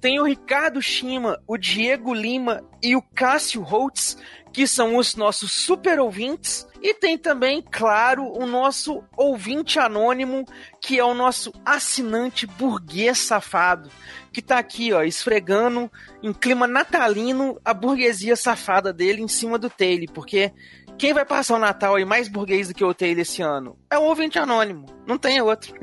Tem 0.00 0.18
o 0.20 0.24
Ricardo 0.24 0.80
Shima, 0.80 1.38
o 1.46 1.58
Diego 1.58 2.14
Lima 2.14 2.64
e 2.82 2.96
o 2.96 3.02
Cássio 3.02 3.60
Holtz, 3.60 4.16
que 4.52 4.66
são 4.66 4.96
os 4.96 5.14
nossos 5.14 5.52
super 5.52 6.00
ouvintes. 6.00 6.66
E 6.80 6.94
tem 6.94 7.18
também, 7.18 7.60
claro, 7.60 8.24
o 8.24 8.46
nosso 8.46 9.04
ouvinte 9.16 9.78
anônimo, 9.78 10.44
que 10.80 10.98
é 10.98 11.04
o 11.04 11.14
nosso 11.14 11.52
assinante 11.64 12.46
burguês 12.46 13.18
safado, 13.18 13.90
que 14.38 14.42
tá 14.42 14.56
aqui, 14.56 14.92
ó, 14.92 15.02
esfregando 15.02 15.90
em 16.22 16.32
clima 16.32 16.68
natalino 16.68 17.60
a 17.64 17.74
burguesia 17.74 18.36
safada 18.36 18.92
dele 18.92 19.20
em 19.20 19.26
cima 19.26 19.58
do 19.58 19.68
Taylor, 19.68 20.06
porque 20.14 20.52
quem 20.96 21.12
vai 21.12 21.24
passar 21.24 21.56
o 21.56 21.58
Natal 21.58 21.96
aí 21.96 22.04
mais 22.04 22.28
burguês 22.28 22.68
do 22.68 22.74
que 22.74 22.84
o 22.84 22.94
Taylor 22.94 23.22
esse 23.22 23.42
ano? 23.42 23.76
É 23.90 23.98
o 23.98 24.04
ouvinte 24.04 24.38
anônimo, 24.38 24.86
não 25.04 25.18
tem 25.18 25.42
outro. 25.42 25.74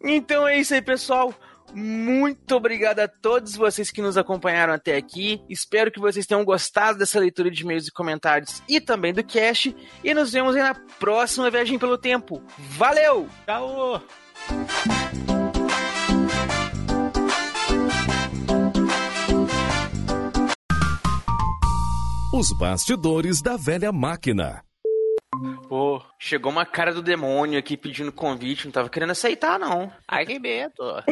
então 0.00 0.46
é 0.46 0.60
isso 0.60 0.74
aí, 0.74 0.80
pessoal. 0.80 1.34
Muito 1.74 2.54
obrigado 2.54 3.00
a 3.00 3.08
todos 3.08 3.56
vocês 3.56 3.90
que 3.90 4.00
nos 4.00 4.16
acompanharam 4.16 4.72
até 4.72 4.96
aqui. 4.96 5.42
Espero 5.50 5.90
que 5.90 5.98
vocês 5.98 6.24
tenham 6.24 6.44
gostado 6.44 7.00
dessa 7.00 7.18
leitura 7.18 7.50
de 7.50 7.64
e-mails 7.64 7.88
e 7.88 7.92
comentários 7.92 8.62
e 8.68 8.80
também 8.80 9.12
do 9.12 9.24
cast. 9.24 9.74
E 10.04 10.14
nos 10.14 10.32
vemos 10.32 10.54
aí 10.54 10.62
na 10.62 10.76
próxima 11.00 11.50
viagem 11.50 11.80
pelo 11.80 11.98
tempo. 11.98 12.40
Valeu! 12.56 13.28
Tchau! 13.44 15.27
Os 22.38 22.52
bastidores 22.52 23.42
da 23.42 23.56
velha 23.56 23.90
máquina. 23.90 24.62
Pô, 25.68 26.00
chegou 26.18 26.50
uma 26.52 26.64
cara 26.64 26.92
do 26.92 27.02
demônio 27.02 27.58
aqui 27.58 27.76
pedindo 27.76 28.12
convite, 28.12 28.64
não 28.64 28.72
tava 28.72 28.88
querendo 28.88 29.10
aceitar, 29.10 29.58
não. 29.58 29.92
Ai, 30.06 30.24
que 30.24 30.38
medo. 30.38 31.02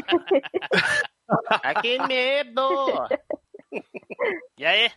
Ai, 1.62 1.74
que 1.82 1.98
medo. 2.06 2.68
E 4.58 4.64
aí? 4.64 4.90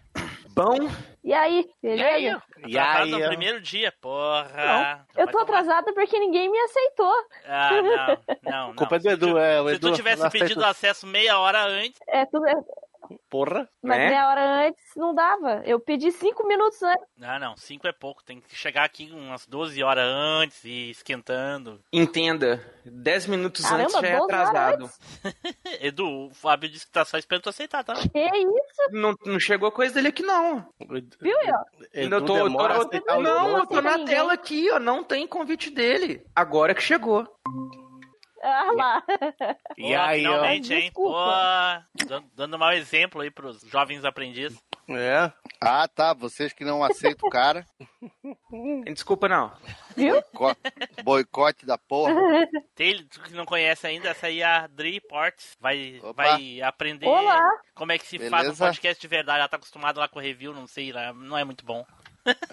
Bom? 0.56 0.78
E 1.24 1.34
aí, 1.34 1.70
E 1.84 1.88
beleza? 1.88 2.10
aí? 2.10 2.36
E 2.68 2.78
aí, 2.78 3.12
no 3.12 3.28
primeiro 3.28 3.62
dia, 3.62 3.94
porra. 4.02 5.06
Eu 5.16 5.28
tô 5.28 5.40
atrasada 5.40 5.94
porque 5.94 6.18
ninguém 6.20 6.50
me 6.50 6.60
aceitou. 6.60 7.14
Ah, 7.46 7.70
não, 7.82 8.52
não, 8.52 8.72
A 8.72 8.76
culpa 8.76 8.96
é 8.96 9.00
não. 9.00 9.04
do 9.04 9.10
Edu, 9.10 9.38
é. 9.38 9.62
O 9.62 9.70
Se 9.70 9.76
Edu 9.76 9.90
tu 9.92 9.96
tivesse 9.96 10.24
não 10.24 10.30
pedido 10.30 10.64
acesso 10.66 11.06
meia 11.08 11.40
hora 11.40 11.64
antes, 11.66 12.00
É, 12.08 12.26
tudo 12.26 12.48
é... 12.48 12.54
Porra. 13.30 13.68
Mas 13.84 13.98
Né? 13.98 14.10
meia 14.10 14.30
hora 14.30 14.68
antes 14.68 14.84
não 14.96 15.14
dava. 15.14 15.62
Eu 15.66 15.80
pedi 15.80 16.12
cinco 16.12 16.48
minutos 16.48 16.82
antes. 16.84 17.06
Ah, 17.22 17.40
não, 17.40 17.56
5 17.58 17.88
é 17.88 17.92
pouco. 17.92 18.24
Tem 18.24 18.40
que 18.42 18.56
chegar 18.56 18.84
aqui 18.84 19.10
umas 19.12 19.46
12 19.46 19.82
horas 19.84 20.06
antes 20.08 20.64
e 20.64 20.90
esquentando. 20.92 21.80
Entenda, 21.92 22.62
10 22.86 23.28
minutos 23.28 23.64
Caramba, 23.66 23.84
antes 23.84 23.94
já 24.02 24.08
é 24.08 24.18
12 24.18 24.34
horas 24.34 24.50
atrasado. 24.50 24.90
Edu, 25.82 26.28
o 26.28 26.34
Fábio 26.34 26.70
disse 26.70 26.86
que 26.86 26.92
tá 26.92 27.04
só 27.06 27.18
esperando 27.18 27.44
tu 27.44 27.50
aceitar, 27.50 27.84
tá? 27.84 27.94
Que 27.94 28.20
isso? 28.20 28.92
Não, 28.92 29.14
não 29.26 29.40
chegou 29.40 29.72
coisa 29.72 29.94
dele 29.96 30.10
aqui, 30.10 30.24
não. 30.24 30.68
Viu, 31.20 31.36
Edu 31.94 32.22
tô, 32.22 32.26
tô- 32.38 32.44
demora 32.44 32.76
eu- 32.76 32.82
aceitar 32.82 33.18
o 33.18 33.22
não, 33.22 33.58
eu 33.58 33.66
tô 33.68 33.82
na 33.82 33.98
Ninguém. 33.98 34.06
tela 34.16 34.34
aqui, 34.34 34.70
ó. 34.72 34.80
Não 34.80 35.04
tem 35.04 35.28
convite 35.28 35.70
dele. 35.70 36.26
Agora 36.36 36.74
que 36.74 36.82
chegou. 36.82 37.28
Ah 38.42 38.72
lá. 38.76 39.04
E 39.78 39.82
Pô, 39.94 40.00
aí, 40.00 40.26
ó. 40.26 40.32
finalmente, 40.32 40.74
hein? 40.74 40.92
Pô, 40.94 41.14
dando, 42.36 42.58
mau 42.58 42.72
exemplo 42.72 43.22
aí 43.22 43.30
pros 43.30 43.62
jovens 43.62 44.06
aprendizes. 44.06 44.58
É. 44.90 45.32
Ah, 45.62 45.88
tá. 45.88 46.14
Vocês 46.14 46.52
que 46.54 46.64
não 46.66 46.84
aceitam 46.84 47.28
o 47.28 47.32
cara. 47.32 47.66
Desculpa, 48.86 49.28
não. 49.28 49.52
Viu? 49.96 50.22
Co- 50.34 50.56
Boicote 51.04 51.66
da 51.66 51.78
porra. 51.78 52.14
Tem, 52.76 53.04
tu 53.08 53.22
que 53.22 53.34
não 53.34 53.46
conhece 53.46 53.86
ainda, 53.86 54.10
essa 54.10 54.28
aí 54.28 54.42
é 54.42 54.46
a 54.46 54.68
Dri 54.68 55.00
Portes. 55.02 55.56
Vai, 55.60 56.00
Opa. 56.02 56.14
vai 56.24 56.62
aprender 56.62 57.06
Olá. 57.08 57.40
como 57.76 57.92
é 57.92 57.98
que 58.00 58.08
se 58.08 58.18
faz 58.18 58.44
um 58.44 58.52
Beleza? 58.52 58.66
podcast 58.66 59.00
de 59.02 59.08
verdade. 59.08 59.40
Ela 59.40 59.48
tá 59.50 59.58
acostumada 59.58 60.00
lá 60.00 60.08
com 60.08 60.20
review, 60.20 60.54
não 60.54 60.66
sei, 60.66 60.92
lá, 60.92 61.14
não 61.14 61.38
é 61.38 61.44
muito 61.44 61.64
bom. 61.66 61.86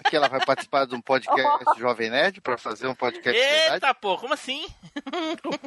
Aqui 0.03 0.15
ela 0.15 0.27
vai 0.27 0.43
participar 0.45 0.85
de 0.85 0.95
um 0.95 1.01
podcast 1.01 1.31
Jovem 1.79 2.09
Nerd 2.09 2.41
pra 2.41 2.57
fazer 2.57 2.87
um 2.87 2.95
podcast. 2.95 3.39
Eita, 3.39 3.93
pô, 3.93 4.17
como 4.17 4.33
assim? 4.33 4.65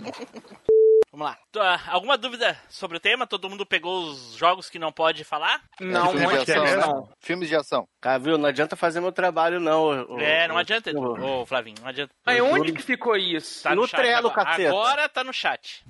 Vamos 1.13 1.27
lá. 1.27 1.37
Ah, 1.59 1.81
alguma 1.89 2.17
dúvida 2.17 2.57
sobre 2.69 2.97
o 2.97 3.01
tema? 3.01 3.27
Todo 3.27 3.51
mundo 3.51 3.67
pegou 3.67 4.05
os 4.05 4.35
jogos 4.37 4.71
que 4.71 4.79
não 4.79 4.93
pode 4.93 5.25
falar? 5.25 5.61
Não, 5.81 6.11
Filmes 6.13 6.23
não 6.23 6.31
de 6.45 6.53
ação, 6.53 6.65
é 6.67 6.77
né? 6.77 6.87
não. 6.87 7.09
Filmes 7.21 7.49
de 7.49 7.57
ação. 7.57 7.89
Cara, 8.01 8.19
viu? 8.21 8.39
Não 8.39 8.49
adianta 8.49 8.77
fazer 8.77 9.01
meu 9.01 9.11
trabalho, 9.11 9.59
não. 9.59 10.07
ô- 10.09 10.21
é, 10.21 10.47
não 10.47 10.55
ô- 10.55 10.59
adianta, 10.59 10.93
ô- 10.97 11.41
Ô, 11.43 11.47
Flavinho, 11.47 11.77
não 11.81 11.89
adianta. 11.89 12.13
Aí 12.25 12.41
onde 12.41 12.73
que 12.73 12.81
ficou 12.83 13.17
isso? 13.17 13.65
Tá 13.65 13.75
No 13.75 13.89
chat 13.89 13.97
Trello, 14.01 14.29
agora. 14.29 14.45
caceta. 14.47 14.69
Agora 14.69 15.09
tá 15.09 15.25
no 15.25 15.33
chat. 15.33 15.85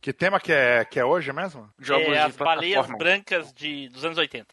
Que 0.00 0.12
tema 0.12 0.38
que 0.38 0.52
é, 0.52 0.84
que 0.84 0.98
é 1.00 1.04
hoje 1.04 1.32
mesmo? 1.32 1.68
Jogos 1.78 2.06
é, 2.06 2.10
de 2.12 2.18
as 2.18 2.36
baleias 2.36 2.86
brancas 2.86 3.52
de, 3.52 3.88
dos 3.88 4.04
anos 4.04 4.16
80. 4.16 4.46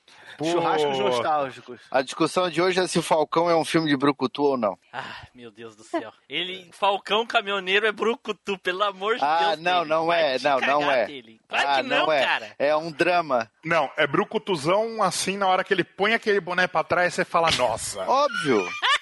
Churrascos 0.43 0.97
Pô, 0.97 1.03
nostálgicos. 1.03 1.79
A 1.91 2.01
discussão 2.01 2.49
de 2.49 2.61
hoje 2.61 2.79
é 2.79 2.87
se 2.87 2.97
o 2.97 3.03
Falcão 3.03 3.49
é 3.49 3.55
um 3.55 3.63
filme 3.63 3.87
de 3.87 3.95
Brucutu 3.95 4.43
ou 4.43 4.57
não. 4.57 4.77
Ah, 4.91 5.27
meu 5.35 5.51
Deus 5.51 5.75
do 5.75 5.83
céu. 5.83 6.11
Ele, 6.27 6.67
Falcão 6.73 7.25
Caminhoneiro 7.27 7.85
é 7.85 7.91
brucutu, 7.91 8.57
pelo 8.57 8.83
amor 8.83 9.15
de 9.17 9.23
Ah, 9.23 9.49
Deus. 9.49 9.59
não, 9.61 9.77
dele. 9.79 9.89
não 9.89 10.05
Vai 10.07 10.35
é, 10.35 10.39
não, 10.39 10.59
não 10.59 10.91
é. 10.91 11.05
dele. 11.05 11.39
Claro 11.47 11.67
ah, 11.69 11.75
que 11.75 11.83
não, 11.83 12.11
é. 12.11 12.25
cara. 12.25 12.55
É 12.57 12.75
um 12.75 12.91
drama. 12.91 13.49
Não, 13.63 13.89
é 13.95 14.07
brucutuzão 14.07 15.01
assim, 15.03 15.37
na 15.37 15.47
hora 15.47 15.63
que 15.63 15.73
ele 15.73 15.83
põe 15.83 16.13
aquele 16.15 16.39
boné 16.39 16.67
pra 16.67 16.83
trás, 16.83 17.13
você 17.13 17.23
fala, 17.23 17.51
nossa. 17.51 18.01
Óbvio. 18.01 18.67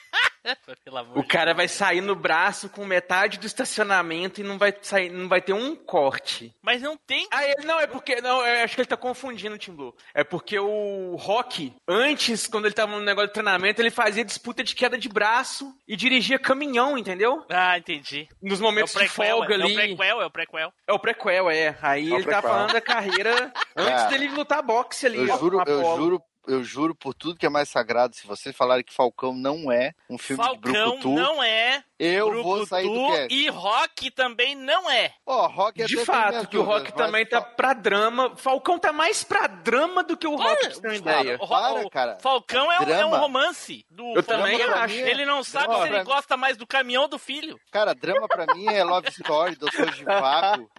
Pelo 0.84 0.98
amor 0.98 1.18
O 1.18 1.22
de 1.22 1.28
cara 1.28 1.54
vai 1.54 1.68
sair 1.68 2.02
no 2.02 2.16
braço 2.16 2.70
com 2.70 2.86
metade 2.86 3.40
do 3.40 3.48
estacionamento 3.48 4.42
e 4.42 4.44
não 4.44 4.58
vai 4.58 4.74
sair, 4.82 5.10
não 5.10 5.28
vai 5.30 5.42
ter 5.42 5.54
um 5.54 5.76
corte. 5.76 6.54
Mas 6.62 6.82
não 6.82 6.98
tem. 6.98 7.28
Ah, 7.32 7.46
ele, 7.48 7.66
não, 7.66 7.80
é 7.80 7.88
porque. 7.88 8.20
Não, 8.22 8.46
eu 8.46 8.64
acho 8.64 8.76
que 8.76 8.82
ele 8.82 8.88
tá 8.88 8.98
confundindo, 8.98 9.58
Tim 9.58 9.74
Blue. 9.74 9.96
É 10.14 10.24
porque 10.24 10.60
o 10.60 11.16
Rock, 11.16 11.74
antes, 11.88 12.48
quando 12.48 12.66
ele 12.66 12.74
tava 12.74 12.92
no 12.94 13.02
negócio 13.02 13.28
de 13.28 13.34
treinamento, 13.34 13.82
ele 13.82 13.90
fazia 13.92 14.26
disputa 14.26 14.64
de 14.64 14.76
queda 14.76 14.98
de 14.98 15.08
braço 15.10 15.74
e 15.88 15.96
dirigia 15.96 16.38
caminhão, 16.40 16.98
entendeu? 16.98 17.46
Ah, 17.50 17.78
entendi. 17.78 18.28
Nos 18.42 18.60
É 18.60 18.64
momentos 18.64 18.96
o 18.96 19.00
de 19.00 19.08
folga 19.08 19.54
é, 19.54 19.56
ali. 19.56 19.72
é 19.72 19.74
o 19.74 19.76
prequel, 19.76 20.22
é 20.22 20.26
o 20.26 20.32
prequel. 20.32 20.74
É 20.88 20.94
o 20.94 21.00
prequel, 21.00 21.50
é. 21.50 21.78
Aí 21.82 22.10
É 22.10 22.14
o 22.14 22.18
ele 22.18 22.26
tá 22.26 22.42
falando 22.42 22.74
da 22.74 22.82
carreira 22.82 23.52
antes 23.76 24.04
É. 24.04 24.08
dele 24.10 24.28
lutar 24.30 24.62
boxe 24.62 25.06
ali. 25.06 25.28
Eu 25.28 25.34
ó, 25.34 25.38
juro, 25.38 25.64
eu 25.66 25.96
juro, 25.96 26.22
eu 26.48 26.64
juro 26.64 26.94
por 26.96 27.14
tudo 27.14 27.38
que 27.38 27.46
é 27.46 27.50
mais 27.50 27.70
sagrado. 27.70 28.16
Se 28.16 28.26
vocês 28.28 28.56
falarem 28.56 28.84
que 28.84 28.94
Falcão 28.94 29.34
não 29.34 29.72
é 29.72 29.92
um 30.10 30.18
filme 30.18 30.42
de 30.44 30.50
Falcão 30.50 30.72
Brucutu, 30.98 31.10
não 31.10 31.44
é. 31.44 31.84
eu 32.00 32.28
Brucutu 32.30 32.44
vou 32.44 32.66
sair 32.68 32.88
do 32.88 33.08
cast. 33.12 33.34
E 33.34 33.50
Rock 33.50 34.12
também 34.12 34.56
não 34.56 34.90
é. 34.90 35.14
Ó, 35.26 35.48
Rock 35.48 35.82
é 35.82 35.86
De 35.86 35.96
tem 35.96 36.06
fato, 36.06 36.48
que 36.48 36.58
o 36.58 36.64
Rock 36.64 36.86
dúvidas, 36.92 37.06
também 37.06 37.26
tá 37.26 37.42
pra 37.42 37.74
drama. 37.74 38.36
Falcão 38.36 38.78
tá 38.78 38.92
mais 38.92 39.24
pra 39.24 39.48
drama 39.48 40.04
do 40.04 40.18
que 40.18 40.28
o 40.28 40.36
Rock, 40.36 40.60
pra 40.60 40.70
você 40.74 40.88
uma 40.88 40.96
ideia. 40.96 41.38
O, 41.40 41.48
Para, 41.48 41.90
cara. 41.90 42.18
Falcão 42.22 42.72
é 42.72 42.80
um, 42.80 42.90
é 42.90 43.06
um 43.06 43.16
romance. 43.16 43.86
Do 43.90 44.04
Eu 44.16 44.24
Falcão. 44.24 44.38
também 44.38 44.62
acho. 44.62 44.96
é- 44.96 45.10
Ele 45.12 45.26
não 45.26 45.44
sabe 45.44 45.68
Drama 45.68 45.82
se 45.84 45.88
ele 45.90 46.04
pra- 46.04 46.04
gosta 46.16 46.38
mais 46.38 46.58
do 46.58 46.68
caminhão 46.68 47.04
ou 47.04 47.08
do 47.08 47.18
filho. 47.20 47.60
Cara, 47.72 47.94
drama 47.96 48.28
pra 48.28 48.54
mim 48.54 48.66
é 48.68 48.84
Love 48.84 49.10
Story, 49.10 49.56
Doutor 49.56 49.94
Givago. 49.94 50.70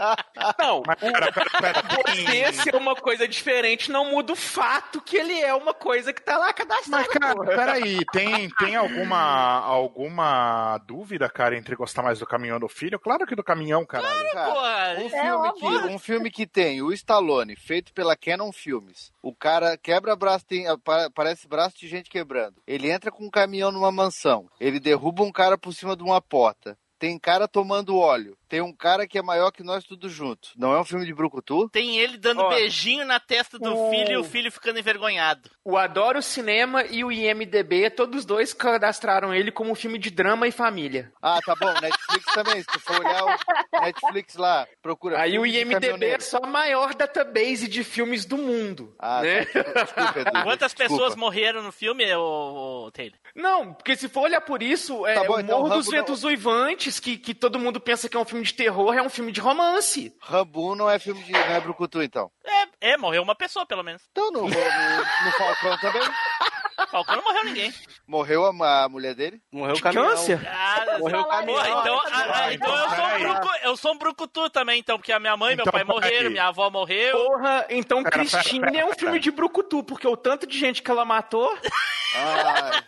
Não, 0.59 0.83
Mas 0.87 0.99
pera, 1.01 1.33
pera, 1.33 1.51
pera. 1.51 1.83
você 2.15 2.53
ser 2.53 2.75
uma 2.77 2.95
coisa 2.95 3.27
diferente 3.27 3.91
não 3.91 4.11
muda 4.11 4.33
o 4.33 4.37
fato 4.37 5.01
que 5.01 5.17
ele 5.17 5.41
é 5.41 5.54
é 5.55 5.63
uma 5.63 5.75
coisa 5.75 6.13
que 6.13 6.23
tá 6.23 6.37
lá 6.39 6.53
cadastrada. 6.53 6.91
Mas, 6.91 7.07
cara, 7.09 7.35
porra. 7.35 7.47
peraí, 7.55 8.05
tem, 8.13 8.49
tem 8.51 8.77
alguma, 8.77 9.61
alguma 9.61 10.79
dúvida, 10.87 11.29
cara, 11.29 11.57
entre 11.57 11.77
gostar 11.77 12.03
mais 12.03 12.19
do 12.19 12.27
caminhão 12.27 12.55
ou 12.55 12.61
do 12.61 12.69
filho? 12.69 12.99
Claro 12.99 13.27
que 13.27 13.35
do 13.37 13.43
caminhão, 13.45 13.85
caralho. 13.85 14.31
Cara, 14.33 14.53
Porra, 14.53 14.95
um, 14.99 15.07
é 15.07 15.11
filme 15.11 15.53
que, 15.53 15.67
um 15.95 15.99
filme 15.99 16.31
que 16.31 16.47
tem 16.47 16.83
o 16.83 16.93
Stallone, 16.93 17.57
feito 17.57 17.93
pela 17.93 18.17
Canon 18.17 18.53
Filmes. 18.53 19.13
O 19.23 19.35
cara 19.35 19.77
quebra 19.77 20.15
braço, 20.17 20.45
tem, 20.47 20.67
apa- 20.69 21.11
parece 21.15 21.49
braço 21.49 21.79
de 21.79 21.89
gente 21.89 22.11
quebrando. 22.11 22.57
Ele 22.67 22.91
entra 22.91 23.11
com 23.11 23.25
um 23.25 23.31
caminhão 23.31 23.71
numa 23.73 23.91
mansão. 23.93 24.49
Ele 24.61 24.79
derruba 24.81 25.23
um 25.23 25.33
cara 25.33 25.57
por 25.57 25.73
cima 25.73 25.97
de 25.97 26.03
uma 26.03 26.21
porta. 26.21 26.77
Tem 27.05 27.19
cara 27.19 27.47
tomando 27.47 27.99
óleo. 27.99 28.35
Tem 28.49 28.63
um 28.63 28.73
cara 28.73 29.07
que 29.07 29.19
é 29.19 29.23
maior 29.23 29.51
que 29.51 29.63
nós 29.63 29.85
tudo 29.85 30.09
junto. 30.09 30.51
Não 30.57 30.73
é 30.73 30.81
um 30.81 30.85
filme 30.85 31.05
de 31.05 31.13
brucutu? 31.13 31.69
Tem 31.71 31.99
ele 31.99 32.17
dando 32.17 32.41
Ó, 32.41 32.49
beijinho 32.49 33.05
na 33.05 33.19
testa 33.21 33.59
do 33.59 33.75
o- 33.77 33.91
filho 33.91 34.13
e 34.13 34.17
o 34.17 34.25
filho 34.25 34.51
ficando 34.51 34.79
envergonhado. 34.79 35.51
O 35.65 35.77
Adoro 35.77 36.23
Cinema 36.23 36.85
e 36.85 37.05
o 37.05 37.11
IMDB, 37.13 37.91
todos 37.91 38.25
dois 38.25 38.55
cadastraram 38.55 39.35
ele 39.35 39.51
como 39.51 39.73
um 39.73 39.75
filme 39.75 39.99
de 39.99 40.09
drama 40.09 40.47
e 40.49 40.53
família. 40.53 41.13
Ah, 41.21 41.41
tá 41.45 41.55
bom. 41.59 41.73
Netflix 41.81 42.25
também. 42.33 42.61
Se 42.63 42.67
tu 42.69 42.81
for 42.81 43.01
olhar 43.01 43.25
o 43.25 43.81
Netflix 43.81 44.37
lá, 44.37 44.67
procura. 44.81 45.21
Aí 45.21 45.39
o 45.39 45.45
IMDB 45.45 46.07
é 46.07 46.21
só 46.21 46.39
a 46.43 46.47
maior 46.47 46.95
database 46.95 47.69
de 47.69 47.83
filmes 47.85 48.25
do 48.25 48.39
mundo. 48.39 48.95
Ah, 48.99 49.21
né? 49.21 49.45
tá. 49.47 49.63
Desculpa, 49.83 50.21
Edu. 50.21 50.43
Quantas 50.45 50.73
Desculpa. 50.73 50.91
pessoas 50.93 51.17
morreram 51.17 51.63
no 51.63 51.73
filme, 51.73 52.05
ô, 52.15 52.85
ô, 52.87 52.91
Taylor? 52.93 53.19
Não, 53.35 53.75
porque 53.75 53.97
se 53.97 54.09
for 54.09 54.23
olhar 54.23 54.41
por 54.43 54.63
isso, 54.63 55.05
é, 55.07 55.15
Tá 55.15 55.25
bom, 55.25 55.37
o 55.37 55.41
então, 55.41 55.59
Morro 55.59 55.75
dos 55.75 55.87
Rambo 55.87 55.97
Ventos 55.99 56.23
Uivantes, 56.25 56.94
que, 57.01 57.17
que 57.17 57.35
todo 57.35 57.59
mundo 57.59 57.81
pensa 57.81 58.09
que 58.09 58.17
é 58.17 58.21
um 58.21 58.25
filme 58.25 58.45
de 58.45 58.55
terror, 58.55 58.95
é 58.95 59.03
um 59.03 59.09
filme 59.09 59.33
de 59.33 59.41
romance. 59.41 60.15
Rambo 60.21 60.75
não 60.75 60.89
é 60.91 60.99
filme 60.99 61.23
de. 61.23 61.33
Não 61.33 61.41
é 61.41 61.61
brucutu, 61.61 62.03
então. 62.03 62.31
É, 62.45 62.93
é, 62.93 62.97
morreu 62.97 63.23
uma 63.23 63.35
pessoa, 63.35 63.67
pelo 63.67 63.83
menos. 63.83 64.03
Então, 64.11 64.31
no, 64.31 64.43
no, 64.43 64.49
no 64.49 65.33
Falcão 65.39 65.79
também. 65.79 66.03
Falcão 66.91 67.17
não 67.17 67.25
morreu 67.25 67.45
ninguém. 67.45 67.73
Morreu 68.07 68.45
a, 68.45 68.85
a 68.85 68.89
mulher 68.89 69.15
dele? 69.15 69.41
Morreu 69.53 69.75
De 69.75 69.81
o 69.81 69.83
caminhão. 69.83 70.07
câncer? 70.11 70.41
Ah, 70.49 70.84
Morreu 70.99 71.21
o 71.21 71.25
porra, 71.25 71.37
caminhão. 71.39 71.81
então, 71.81 71.99
ah, 71.99 72.25
Ah, 72.35 72.53
então, 72.53 72.69
então 72.69 72.77
eu, 72.77 72.89
sou 72.91 73.07
um 73.07 73.19
brucu, 73.19 73.49
eu 73.63 73.77
sou 73.77 73.93
um 73.93 73.99
brucutu 73.99 74.51
também, 74.51 74.81
então, 74.81 74.99
porque 74.99 75.13
a 75.13 75.19
minha 75.21 75.37
mãe 75.37 75.53
e 75.53 75.57
meu 75.57 75.63
Então, 75.65 75.73
pai 75.73 75.85
morreram, 75.85 76.31
minha 76.31 76.47
avó 76.49 76.69
morreu. 76.71 77.17
Porra, 77.25 77.67
então 77.71 78.03
Pera, 78.03 78.11
pera, 78.17 78.25
Christine 78.31 78.61
pera, 78.71 78.79
é 78.79 78.85
um 78.87 78.93
filme 78.93 79.19
de 79.19 79.31
brucutu, 79.31 79.83
porque 79.85 80.07
o 80.07 80.17
tanto 80.17 80.47
de 80.47 80.59
gente 80.59 80.83
que 80.83 80.91
ela 80.91 81.05
matou... 81.05 81.57
Ah, 82.17 82.83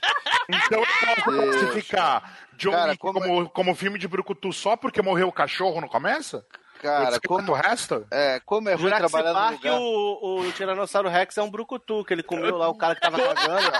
Então 0.48 0.80
eu 0.80 0.86
posso 0.86 1.30
Deus. 1.30 1.56
classificar 1.56 2.38
John 2.56 2.70
Cara, 2.72 2.96
como- 2.96 3.20
como, 3.20 3.48
como 3.50 3.74
filme 3.74 3.98
de 3.98 4.06
brucutu 4.08 4.52
só 4.52 4.76
porque 4.76 5.02
morreu 5.02 5.28
o 5.28 5.32
cachorro 5.32 5.80
no 5.80 5.88
começo? 5.88 6.42
cara, 6.80 7.18
como... 7.26 7.50
o 7.52 7.54
resto? 7.54 8.06
é, 8.10 8.38
como 8.46 8.68
é 8.68 8.74
ruim 8.74 8.82
Jurassic 8.84 9.10
trabalhar 9.10 9.32
no 9.32 9.38
Park, 9.48 9.64
lugar. 9.64 9.78
o, 9.80 10.40
o 10.40 10.52
Tiranossauro 10.52 11.08
Rex 11.08 11.36
é 11.38 11.42
um 11.42 11.50
brucutu, 11.50 12.04
que 12.04 12.14
ele 12.14 12.22
comeu 12.22 12.56
lá 12.56 12.68
o 12.68 12.76
cara 12.76 12.94
que 12.94 13.00
tava 13.00 13.18
cagando. 13.18 13.72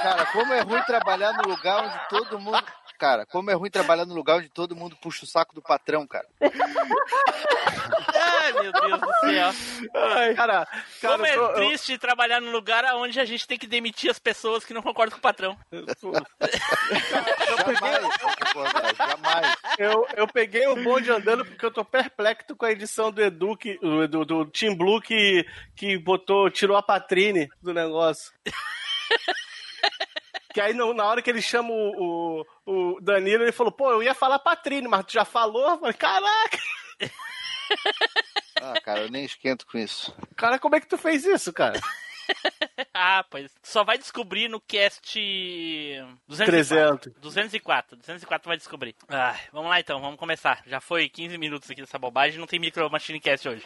Cara, 0.00 0.26
como 0.26 0.52
é 0.54 0.60
ruim 0.60 0.80
trabalhar 0.84 1.32
no 1.34 1.48
lugar 1.48 1.84
onde 1.84 2.00
todo 2.08 2.38
mundo. 2.40 2.64
Cara, 2.98 3.26
como 3.26 3.50
é 3.50 3.54
ruim 3.54 3.70
trabalhar 3.70 4.06
no 4.06 4.14
lugar 4.14 4.38
onde 4.38 4.48
todo 4.48 4.74
mundo 4.74 4.96
puxa 4.96 5.24
o 5.24 5.28
saco 5.28 5.54
do 5.54 5.60
patrão, 5.62 6.06
cara. 6.06 6.26
Ai, 8.18 8.52
meu 8.54 8.72
Deus 8.72 9.00
do 9.00 9.12
céu. 9.20 9.50
Cara, 9.92 10.34
cara, 10.34 10.68
Como 11.02 11.26
é 11.26 11.34
eu 11.36 11.40
tô- 11.40 11.46
eu- 11.50 11.54
triste 11.68 11.98
trabalhar 11.98 12.40
num 12.40 12.50
lugar 12.50 12.84
onde 12.96 13.20
a 13.20 13.24
gente 13.24 13.46
tem 13.46 13.58
que 13.58 13.66
demitir 13.66 14.10
as 14.10 14.18
pessoas 14.18 14.64
que 14.64 14.72
não 14.72 14.82
concordam 14.82 15.12
com 15.12 15.18
o 15.18 15.22
patrão. 15.22 15.58
Concordar, 18.52 18.94
jamais. 18.94 19.56
Eu, 19.78 20.06
eu 20.16 20.26
peguei 20.26 20.66
o 20.66 20.82
bonde 20.82 21.10
andando 21.10 21.44
porque 21.44 21.64
eu 21.64 21.70
tô 21.70 21.84
perplexo 21.84 22.54
com 22.56 22.64
a 22.66 22.72
edição 22.72 23.10
do 23.12 23.22
Edu, 23.22 23.56
que, 23.56 23.78
do, 23.78 24.08
do, 24.08 24.24
do 24.24 24.46
Team 24.46 24.74
Blue 24.76 25.00
que, 25.00 25.46
que 25.74 25.98
botou, 25.98 26.50
tirou 26.50 26.76
a 26.76 26.82
patrine 26.82 27.48
do 27.62 27.72
negócio. 27.72 28.32
Que 30.56 30.60
aí 30.62 30.72
no- 30.72 30.94
na 30.94 31.04
hora 31.04 31.20
que 31.20 31.28
ele 31.28 31.42
chama 31.42 31.68
o, 31.70 32.40
o, 32.64 32.94
o 32.94 33.00
Danilo, 33.02 33.42
ele 33.42 33.52
falou, 33.52 33.70
pô, 33.70 33.90
eu 33.92 34.02
ia 34.02 34.14
falar 34.14 34.38
patrine, 34.38 34.88
mas 34.88 35.04
tu 35.04 35.12
já 35.12 35.22
falou? 35.22 35.68
Eu 35.68 35.78
falei, 35.78 35.92
caraca, 35.92 36.58
Ah, 38.62 38.80
cara, 38.80 39.00
eu 39.00 39.10
nem 39.10 39.22
esquento 39.26 39.66
com 39.66 39.76
isso. 39.76 40.16
cara, 40.34 40.58
como 40.58 40.74
é 40.74 40.80
que 40.80 40.86
tu 40.86 40.96
fez 40.96 41.26
isso, 41.26 41.52
cara? 41.52 41.78
Ah, 42.98 43.22
pois. 43.30 43.52
Só 43.62 43.84
vai 43.84 43.98
descobrir 43.98 44.48
no 44.48 44.58
cast 44.60 45.20
204. 46.26 46.46
300. 46.46 47.12
204. 47.20 47.96
204 47.98 48.48
vai 48.48 48.56
descobrir. 48.56 48.96
Ah, 49.08 49.36
vamos 49.52 49.68
lá 49.70 49.78
então, 49.78 50.00
vamos 50.00 50.18
começar. 50.18 50.62
Já 50.66 50.80
foi 50.80 51.06
15 51.08 51.36
minutos 51.36 51.70
aqui 51.70 51.82
dessa 51.82 51.98
bobagem, 51.98 52.40
não 52.40 52.46
tem 52.46 52.58
micro 52.58 52.90
machine 52.90 53.20
cast 53.20 53.46
hoje. 53.46 53.62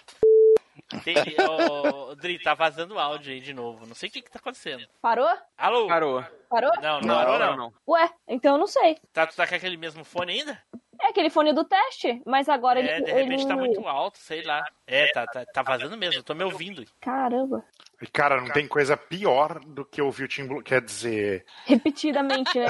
Tem, 1.05 1.17
ô, 1.47 2.15
Dri, 2.17 2.39
tá 2.39 2.55
vazando 2.55 2.99
áudio 2.99 3.33
aí 3.33 3.41
de 3.41 3.55
novo. 3.55 3.87
Não 3.87 3.95
sei 3.95 4.09
o 4.09 4.13
que 4.13 4.23
que 4.23 4.31
tá 4.31 4.39
acontecendo. 4.39 4.87
Parou? 5.01 5.29
Alô? 5.57 5.87
Parou. 5.87 6.25
Parou? 6.49 6.73
Não, 6.83 7.01
não, 7.01 7.15
parou 7.15 7.39
não. 7.39 7.57
não. 7.57 7.73
Ué, 7.89 8.11
então 8.27 8.55
eu 8.55 8.59
não 8.59 8.67
sei. 8.67 8.97
Tá, 9.13 9.27
tu 9.27 9.37
tá 9.37 9.47
com 9.47 9.55
aquele 9.55 9.77
mesmo 9.77 10.05
fone 10.05 10.33
ainda? 10.33 10.61
É 11.03 11.07
aquele 11.09 11.31
fone 11.31 11.55
do 11.55 11.65
teste, 11.65 12.21
mas 12.27 12.47
agora 12.49 12.79
É, 12.81 12.97
ele. 12.97 13.05
de 13.05 13.13
repente 13.13 13.41
ele... 13.43 13.49
tá 13.49 13.57
muito 13.57 13.89
alto, 13.89 14.19
sei 14.19 14.43
lá. 14.43 14.63
É, 14.87 15.07
tá, 15.13 15.27
tá, 15.27 15.47
tá 15.47 15.63
vazando 15.63 15.97
mesmo, 15.97 16.19
eu 16.21 16.23
tô 16.23 16.35
me 16.35 16.45
ouvindo. 16.45 16.85
Caramba. 17.01 17.65
E, 18.03 18.07
cara, 18.07 18.41
não 18.41 18.49
tem 18.51 18.67
coisa 18.69 18.97
pior 18.97 19.61
do 19.61 19.85
que 19.85 20.03
ouvir 20.03 20.25
o 20.25 20.29
Tim 20.29 20.47
Blue. 20.47 20.63
Quer 20.63 20.83
dizer, 20.83 21.45
Repetidamente, 21.65 22.59
né? 22.59 22.67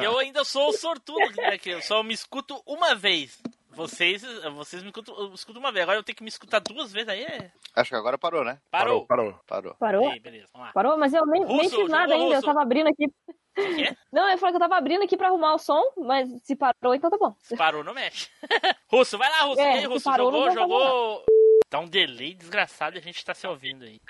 É. 0.00 0.04
Eu 0.06 0.18
ainda 0.18 0.44
sou 0.44 0.68
o 0.68 0.72
sortudo, 0.72 1.34
né? 1.36 1.58
Que 1.58 1.70
eu 1.70 1.80
só 1.82 2.02
me 2.02 2.12
escuto 2.14 2.60
uma 2.66 2.94
vez. 2.94 3.40
Vocês, 3.74 4.22
vocês 4.54 4.82
me 4.82 4.88
escutam, 4.88 5.14
eu 5.18 5.34
escuto 5.34 5.58
uma 5.58 5.72
vez. 5.72 5.82
Agora 5.82 5.98
eu 5.98 6.02
tenho 6.02 6.16
que 6.16 6.22
me 6.22 6.28
escutar 6.28 6.60
duas 6.60 6.92
vezes, 6.92 7.08
aí 7.08 7.22
é. 7.24 7.50
Acho 7.74 7.90
que 7.90 7.96
agora 7.96 8.16
parou, 8.18 8.44
né? 8.44 8.58
Parou. 8.70 9.06
parou. 9.06 9.38
Parou. 9.46 9.74
Parou? 9.74 10.12
Ei, 10.12 10.20
beleza, 10.20 10.48
vamos 10.52 10.68
lá. 10.68 10.72
Parou, 10.72 10.96
mas 10.96 11.12
eu 11.12 11.26
nem, 11.26 11.44
nem 11.44 11.56
Russo, 11.64 11.76
fiz 11.76 11.90
nada 11.90 12.14
ainda. 12.14 12.26
Eu 12.26 12.34
russo. 12.36 12.46
tava 12.46 12.62
abrindo 12.62 12.88
aqui. 12.88 13.06
quê? 13.54 13.96
Não, 14.12 14.28
eu 14.30 14.38
falei 14.38 14.52
que 14.52 14.56
eu 14.56 14.60
tava 14.60 14.76
abrindo 14.76 15.02
aqui 15.04 15.16
pra 15.16 15.28
arrumar 15.28 15.54
o 15.54 15.58
som, 15.58 15.82
mas 15.98 16.28
se 16.42 16.54
parou, 16.56 16.94
então 16.94 17.10
tá 17.10 17.18
bom. 17.18 17.34
Se 17.38 17.56
parou, 17.56 17.82
não 17.84 17.94
mexe. 17.94 18.28
Russo, 18.90 19.18
vai 19.18 19.30
lá, 19.30 19.42
Russo. 19.42 19.60
É, 19.60 19.72
aí, 19.74 19.84
Russo, 19.84 20.04
parou, 20.04 20.32
jogou, 20.32 20.52
jogou. 20.52 21.24
Tá 21.68 21.80
um 21.80 21.88
delay 21.88 22.34
desgraçado 22.34 22.96
e 22.96 23.00
a 23.00 23.02
gente 23.02 23.24
tá 23.24 23.34
se 23.34 23.46
ouvindo 23.46 23.84
aí. 23.84 24.00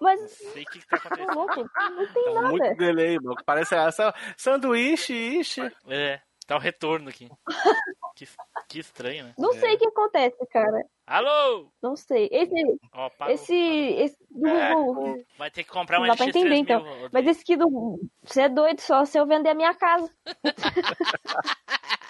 Mas, 0.00 0.20
Não 0.20 0.28
sei 0.28 0.62
o 0.64 0.66
que, 0.66 0.80
que 0.80 0.86
tá 0.86 0.96
acontecendo. 0.96 1.32
louco, 1.38 1.56
não 1.56 2.12
tem 2.12 2.24
Tá 2.24 2.32
nada. 2.34 2.48
muito 2.48 2.76
delay, 2.76 3.18
mano. 3.20 3.36
Parece 3.46 3.74
essa 3.74 4.12
sanduíche, 4.36 5.14
ixi. 5.14 5.60
É, 5.86 6.20
tá 6.52 6.56
o 6.56 6.60
retorno 6.60 7.08
aqui. 7.08 7.28
Que, 8.14 8.28
que 8.68 8.78
estranho, 8.78 9.24
né? 9.24 9.34
Não 9.38 9.54
sei 9.54 9.74
o 9.74 9.78
que 9.78 9.86
acontece, 9.86 10.36
cara. 10.48 10.84
Alô! 11.06 11.72
Não 11.82 11.96
sei. 11.96 12.28
Esse. 12.30 12.52
Ó, 12.92 13.08
parou. 13.08 13.34
Esse. 13.34 13.54
esse 13.54 14.18
do 14.30 14.46
É, 14.46 14.74
Google. 14.74 15.24
Vai 15.38 15.50
ter 15.50 15.64
que 15.64 15.70
comprar 15.70 15.98
um 15.98 16.02
Não 16.02 16.08
dá 16.08 16.16
pra 16.16 16.26
LX3000. 16.26 16.28
entender, 16.28 16.54
então. 16.56 16.84
Mas 17.10 17.26
esse 17.26 17.40
aqui 17.40 17.56
do. 17.56 17.98
Você 18.22 18.42
é 18.42 18.48
doido, 18.50 18.80
só 18.80 19.06
se 19.06 19.18
eu 19.18 19.24
vender 19.26 19.48
a 19.48 19.54
minha 19.54 19.74
casa. 19.74 20.10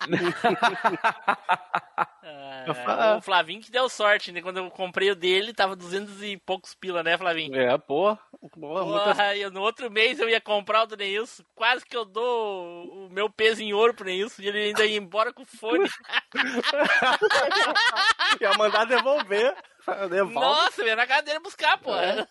O 3.18 3.20
Flavinho 3.20 3.60
que 3.60 3.70
deu 3.70 3.86
sorte, 3.90 4.32
né? 4.32 4.40
Quando 4.40 4.56
eu 4.56 4.70
comprei 4.70 5.10
o 5.10 5.14
dele, 5.14 5.52
tava 5.52 5.76
200 5.76 6.22
e 6.22 6.38
poucos 6.38 6.74
pila, 6.74 7.02
né, 7.02 7.18
Flavinho? 7.18 7.54
É, 7.54 7.76
pô. 7.76 8.16
Porra, 8.58 8.84
muita- 8.84 9.36
eu- 9.36 9.50
no 9.50 9.60
outro 9.60 9.90
mês 9.90 10.18
eu 10.18 10.28
ia 10.28 10.40
comprar 10.40 10.82
o 10.82 10.86
do 10.86 10.96
Neilson. 10.96 11.42
Quase 11.54 11.84
que 11.84 11.94
eu 11.96 12.04
dou 12.06 13.06
o 13.06 13.10
meu 13.10 13.28
peso 13.28 13.62
em 13.62 13.74
ouro 13.74 13.92
pro 13.94 14.06
Neilson 14.06 14.40
e 14.42 14.48
ele 14.48 14.58
ainda 14.58 14.86
ia 14.86 14.96
embora 14.96 15.32
com 15.32 15.42
o 15.42 15.46
fone. 15.46 15.88
Ia 18.40 18.54
mandar 18.58 18.84
devolver. 18.86 19.54
Devolve. 20.10 20.34
Nossa, 20.34 20.80
eu 20.80 20.86
ia 20.88 20.96
na 20.96 21.20
dele 21.20 21.38
buscar, 21.40 21.76
pô. 21.78 21.94
É. 21.94 22.26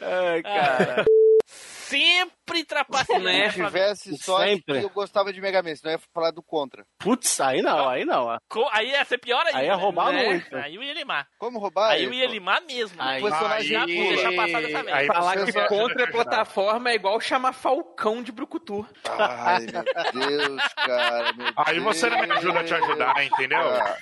Ai, 0.00 0.42
cara. 0.42 1.04
Sempre 1.46 2.32
trapaceando, 2.66 3.24
né, 3.24 3.50
Se 3.50 3.56
Flavinho? 3.56 3.66
tivesse 3.66 4.16
sorte, 4.18 4.50
Sempre. 4.50 4.82
eu 4.82 4.90
gostava 4.90 5.32
de 5.32 5.40
Mega 5.40 5.62
Man, 5.62 5.74
senão 5.74 5.92
eu 5.92 5.98
ia 5.98 6.04
falar 6.12 6.30
do 6.30 6.42
contra. 6.42 6.84
Putz, 6.98 7.40
aí 7.40 7.62
não, 7.62 7.88
aí 7.88 8.04
não. 8.04 8.36
Co- 8.48 8.68
Aí 8.72 8.90
ia 8.90 9.04
ser 9.04 9.18
pior 9.18 9.44
ainda. 9.46 9.58
Aí 9.58 9.66
ia 9.66 9.74
roubar 9.74 10.12
né? 10.12 10.24
muito. 10.26 10.56
Aí 10.56 10.74
eu 10.74 10.82
ia 10.82 10.92
limar. 10.94 11.26
Como 11.38 11.58
roubar? 11.58 11.90
Aí 11.92 12.04
eu 12.04 12.12
ia 12.12 12.26
limar 12.26 12.60
mesmo. 12.62 13.00
Aí- 13.00 13.22
O 13.22 13.28
personagem 13.28 13.78
pula. 13.80 13.94
vou 13.96 14.08
deixar 14.08 14.32
passar 14.34 14.60
dessa 14.62 14.82
vez. 14.82 14.96
Aí 14.96 15.06
Falar 15.06 15.44
que 15.46 15.52
contra 15.68 16.02
a 16.02 16.06
vai- 16.06 16.12
plataforma 16.12 16.90
é 16.90 16.94
igual 16.94 17.20
chamar 17.20 17.52
Falcão 17.52 18.22
de 18.22 18.30
Brucutu. 18.32 18.86
Ai, 19.08 19.66
meu 19.66 20.28
Deus, 20.28 20.62
cara. 20.74 21.32
Meu 21.32 21.46
Aí 21.56 21.80
você 21.80 22.10
não 22.10 22.18
me 22.20 22.30
ajuda 22.32 22.60
a 22.60 22.64
te 22.64 22.74
ajudar, 22.74 23.24
entendeu? 23.24 23.58
Ah, 23.60 23.96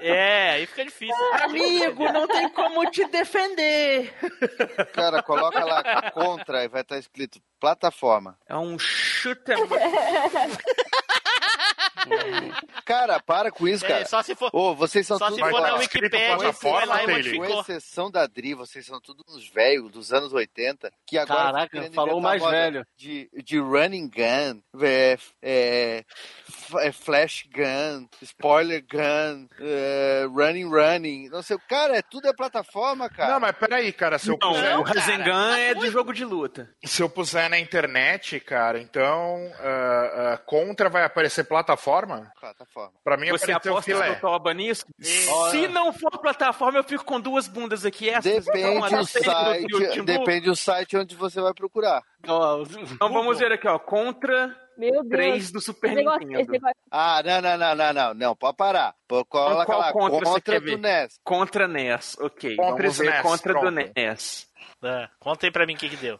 É, 0.00 0.50
aí 0.50 0.66
fica 0.66 0.84
difícil. 0.84 1.14
Amigo, 1.42 2.12
não 2.12 2.26
tem 2.26 2.48
como 2.50 2.88
te 2.90 3.04
defender. 3.06 4.12
cara, 4.92 5.22
coloca 5.22 5.64
lá 5.64 6.10
contra 6.10 6.64
e 6.64 6.68
vai 6.68 6.82
estar 6.82 6.98
escrito 6.98 7.40
plataforma. 7.70 8.36
É 8.48 8.56
um 8.56 8.78
shooter. 8.78 9.56
Cara, 12.84 13.20
para 13.20 13.50
com 13.50 13.68
isso, 13.68 13.84
É, 13.84 13.88
cara. 13.88 14.06
só 14.06 14.22
se 14.22 14.34
for- 14.34 14.50
Ô, 14.52 14.74
vocês 14.74 15.06
são 15.06 15.18
só 15.18 15.26
tudo 15.26 15.44
se 15.44 15.50
for 15.50 15.60
na 15.60 15.74
Wikipédia, 15.76 16.52
vai 16.52 16.86
lá 16.86 17.02
e. 17.04 17.36
Com 17.36 17.60
exceção 17.60 18.10
da 18.10 18.26
Dri, 18.26 18.54
vocês 18.54 18.86
são 18.86 19.00
todos 19.00 19.34
uns 19.34 19.48
velhos 19.48 19.90
dos 19.90 20.12
anos 20.12 20.32
80 20.32 20.90
que 21.06 21.18
agora 21.18 21.66
Caraca, 21.68 21.90
falou 21.92 22.20
mais 22.20 22.42
velho. 22.42 22.86
De, 22.96 23.30
de 23.44 23.58
running 23.58 24.08
gun, 24.08 24.60
é, 24.82 25.18
é, 25.42 26.04
é, 26.78 26.92
flash 26.92 27.44
gun, 27.52 28.06
spoiler 28.22 28.82
gun, 28.82 29.46
é, 29.60 30.26
running 30.28 30.68
running. 30.68 31.28
Não 31.28 31.42
sei, 31.42 31.56
cara, 31.68 31.96
é, 31.96 32.02
tudo 32.02 32.28
é 32.28 32.32
plataforma, 32.32 33.08
cara. 33.08 33.34
Não, 33.34 33.40
mas 33.40 33.52
peraí, 33.56 33.92
cara, 33.92 34.18
se 34.18 34.28
eu 34.28 34.38
Não, 34.40 34.52
puser... 34.52 34.78
o 34.78 34.82
Rasengan 34.82 35.56
é 35.58 35.74
de 35.74 35.90
jogo 35.90 36.12
de 36.12 36.24
luta. 36.24 36.68
Se 36.84 37.02
eu 37.02 37.08
puser 37.08 37.48
na 37.48 37.58
internet, 37.58 38.40
cara, 38.40 38.80
então 38.80 39.50
ah, 39.58 40.32
ah, 40.34 40.38
Contra 40.38 40.88
vai 40.88 41.04
aparecer 41.04 41.44
plataforma? 41.44 41.90
Plataforma. 42.40 42.92
Pra 43.04 43.16
mim 43.16 43.30
Você 43.30 43.52
apareceu 43.52 43.72
aposta 43.72 43.92
filé. 43.92 44.08
no 44.10 44.20
Toba 44.20 44.54
nisso? 44.54 44.84
Olha. 45.30 45.50
Se 45.50 45.68
não 45.68 45.92
for 45.92 46.10
plataforma, 46.18 46.78
eu 46.78 46.84
fico 46.84 47.04
com 47.04 47.20
duas 47.20 47.46
bundas 47.48 47.84
aqui. 47.84 48.08
Essas 48.10 48.44
Depende 48.44 48.80
do 48.90 49.06
site, 49.06 50.02
depende 50.04 50.46
do 50.46 50.56
site 50.56 50.96
onde 50.96 51.14
você 51.16 51.40
vai 51.40 51.52
procurar. 51.54 52.02
Então 52.22 53.12
vamos 53.12 53.38
ver 53.38 53.52
aqui, 53.52 53.66
ó. 53.68 53.78
Contra 53.78 54.54
Meu 54.76 55.02
Deus. 55.02 55.08
3 55.10 55.50
do 55.52 55.60
Super 55.60 55.94
negócio- 55.94 56.26
Nintendo. 56.26 56.52
negócio- 56.52 56.76
Ah, 56.90 57.22
não, 57.24 57.40
não, 57.42 57.58
não, 57.58 57.74
não, 57.74 57.92
não, 57.92 58.14
não, 58.14 58.36
pode 58.36 58.56
parar. 58.56 58.94
Pô, 59.08 59.24
Coloca 59.24 59.66
qual 59.66 59.78
lá, 59.80 59.92
contra 59.92 60.18
você 60.18 60.24
contra 60.24 60.40
quer 60.54 60.60
do 60.60 60.66
ver? 60.66 60.78
NES. 60.78 61.20
Contra 61.24 61.68
NES, 61.68 62.16
ok. 62.20 62.56
Contra 62.56 62.76
vamos 62.76 62.98
ver 62.98 63.04
SNES, 63.06 63.22
contra 63.22 63.52
do 63.54 63.60
pronto. 63.60 63.74
NES. 63.96 64.46
Ah, 64.82 65.08
conta 65.18 65.46
aí 65.46 65.52
pra 65.52 65.66
mim 65.66 65.74
o 65.74 65.76
que 65.76 65.88
que 65.90 65.96
deu. 65.96 66.18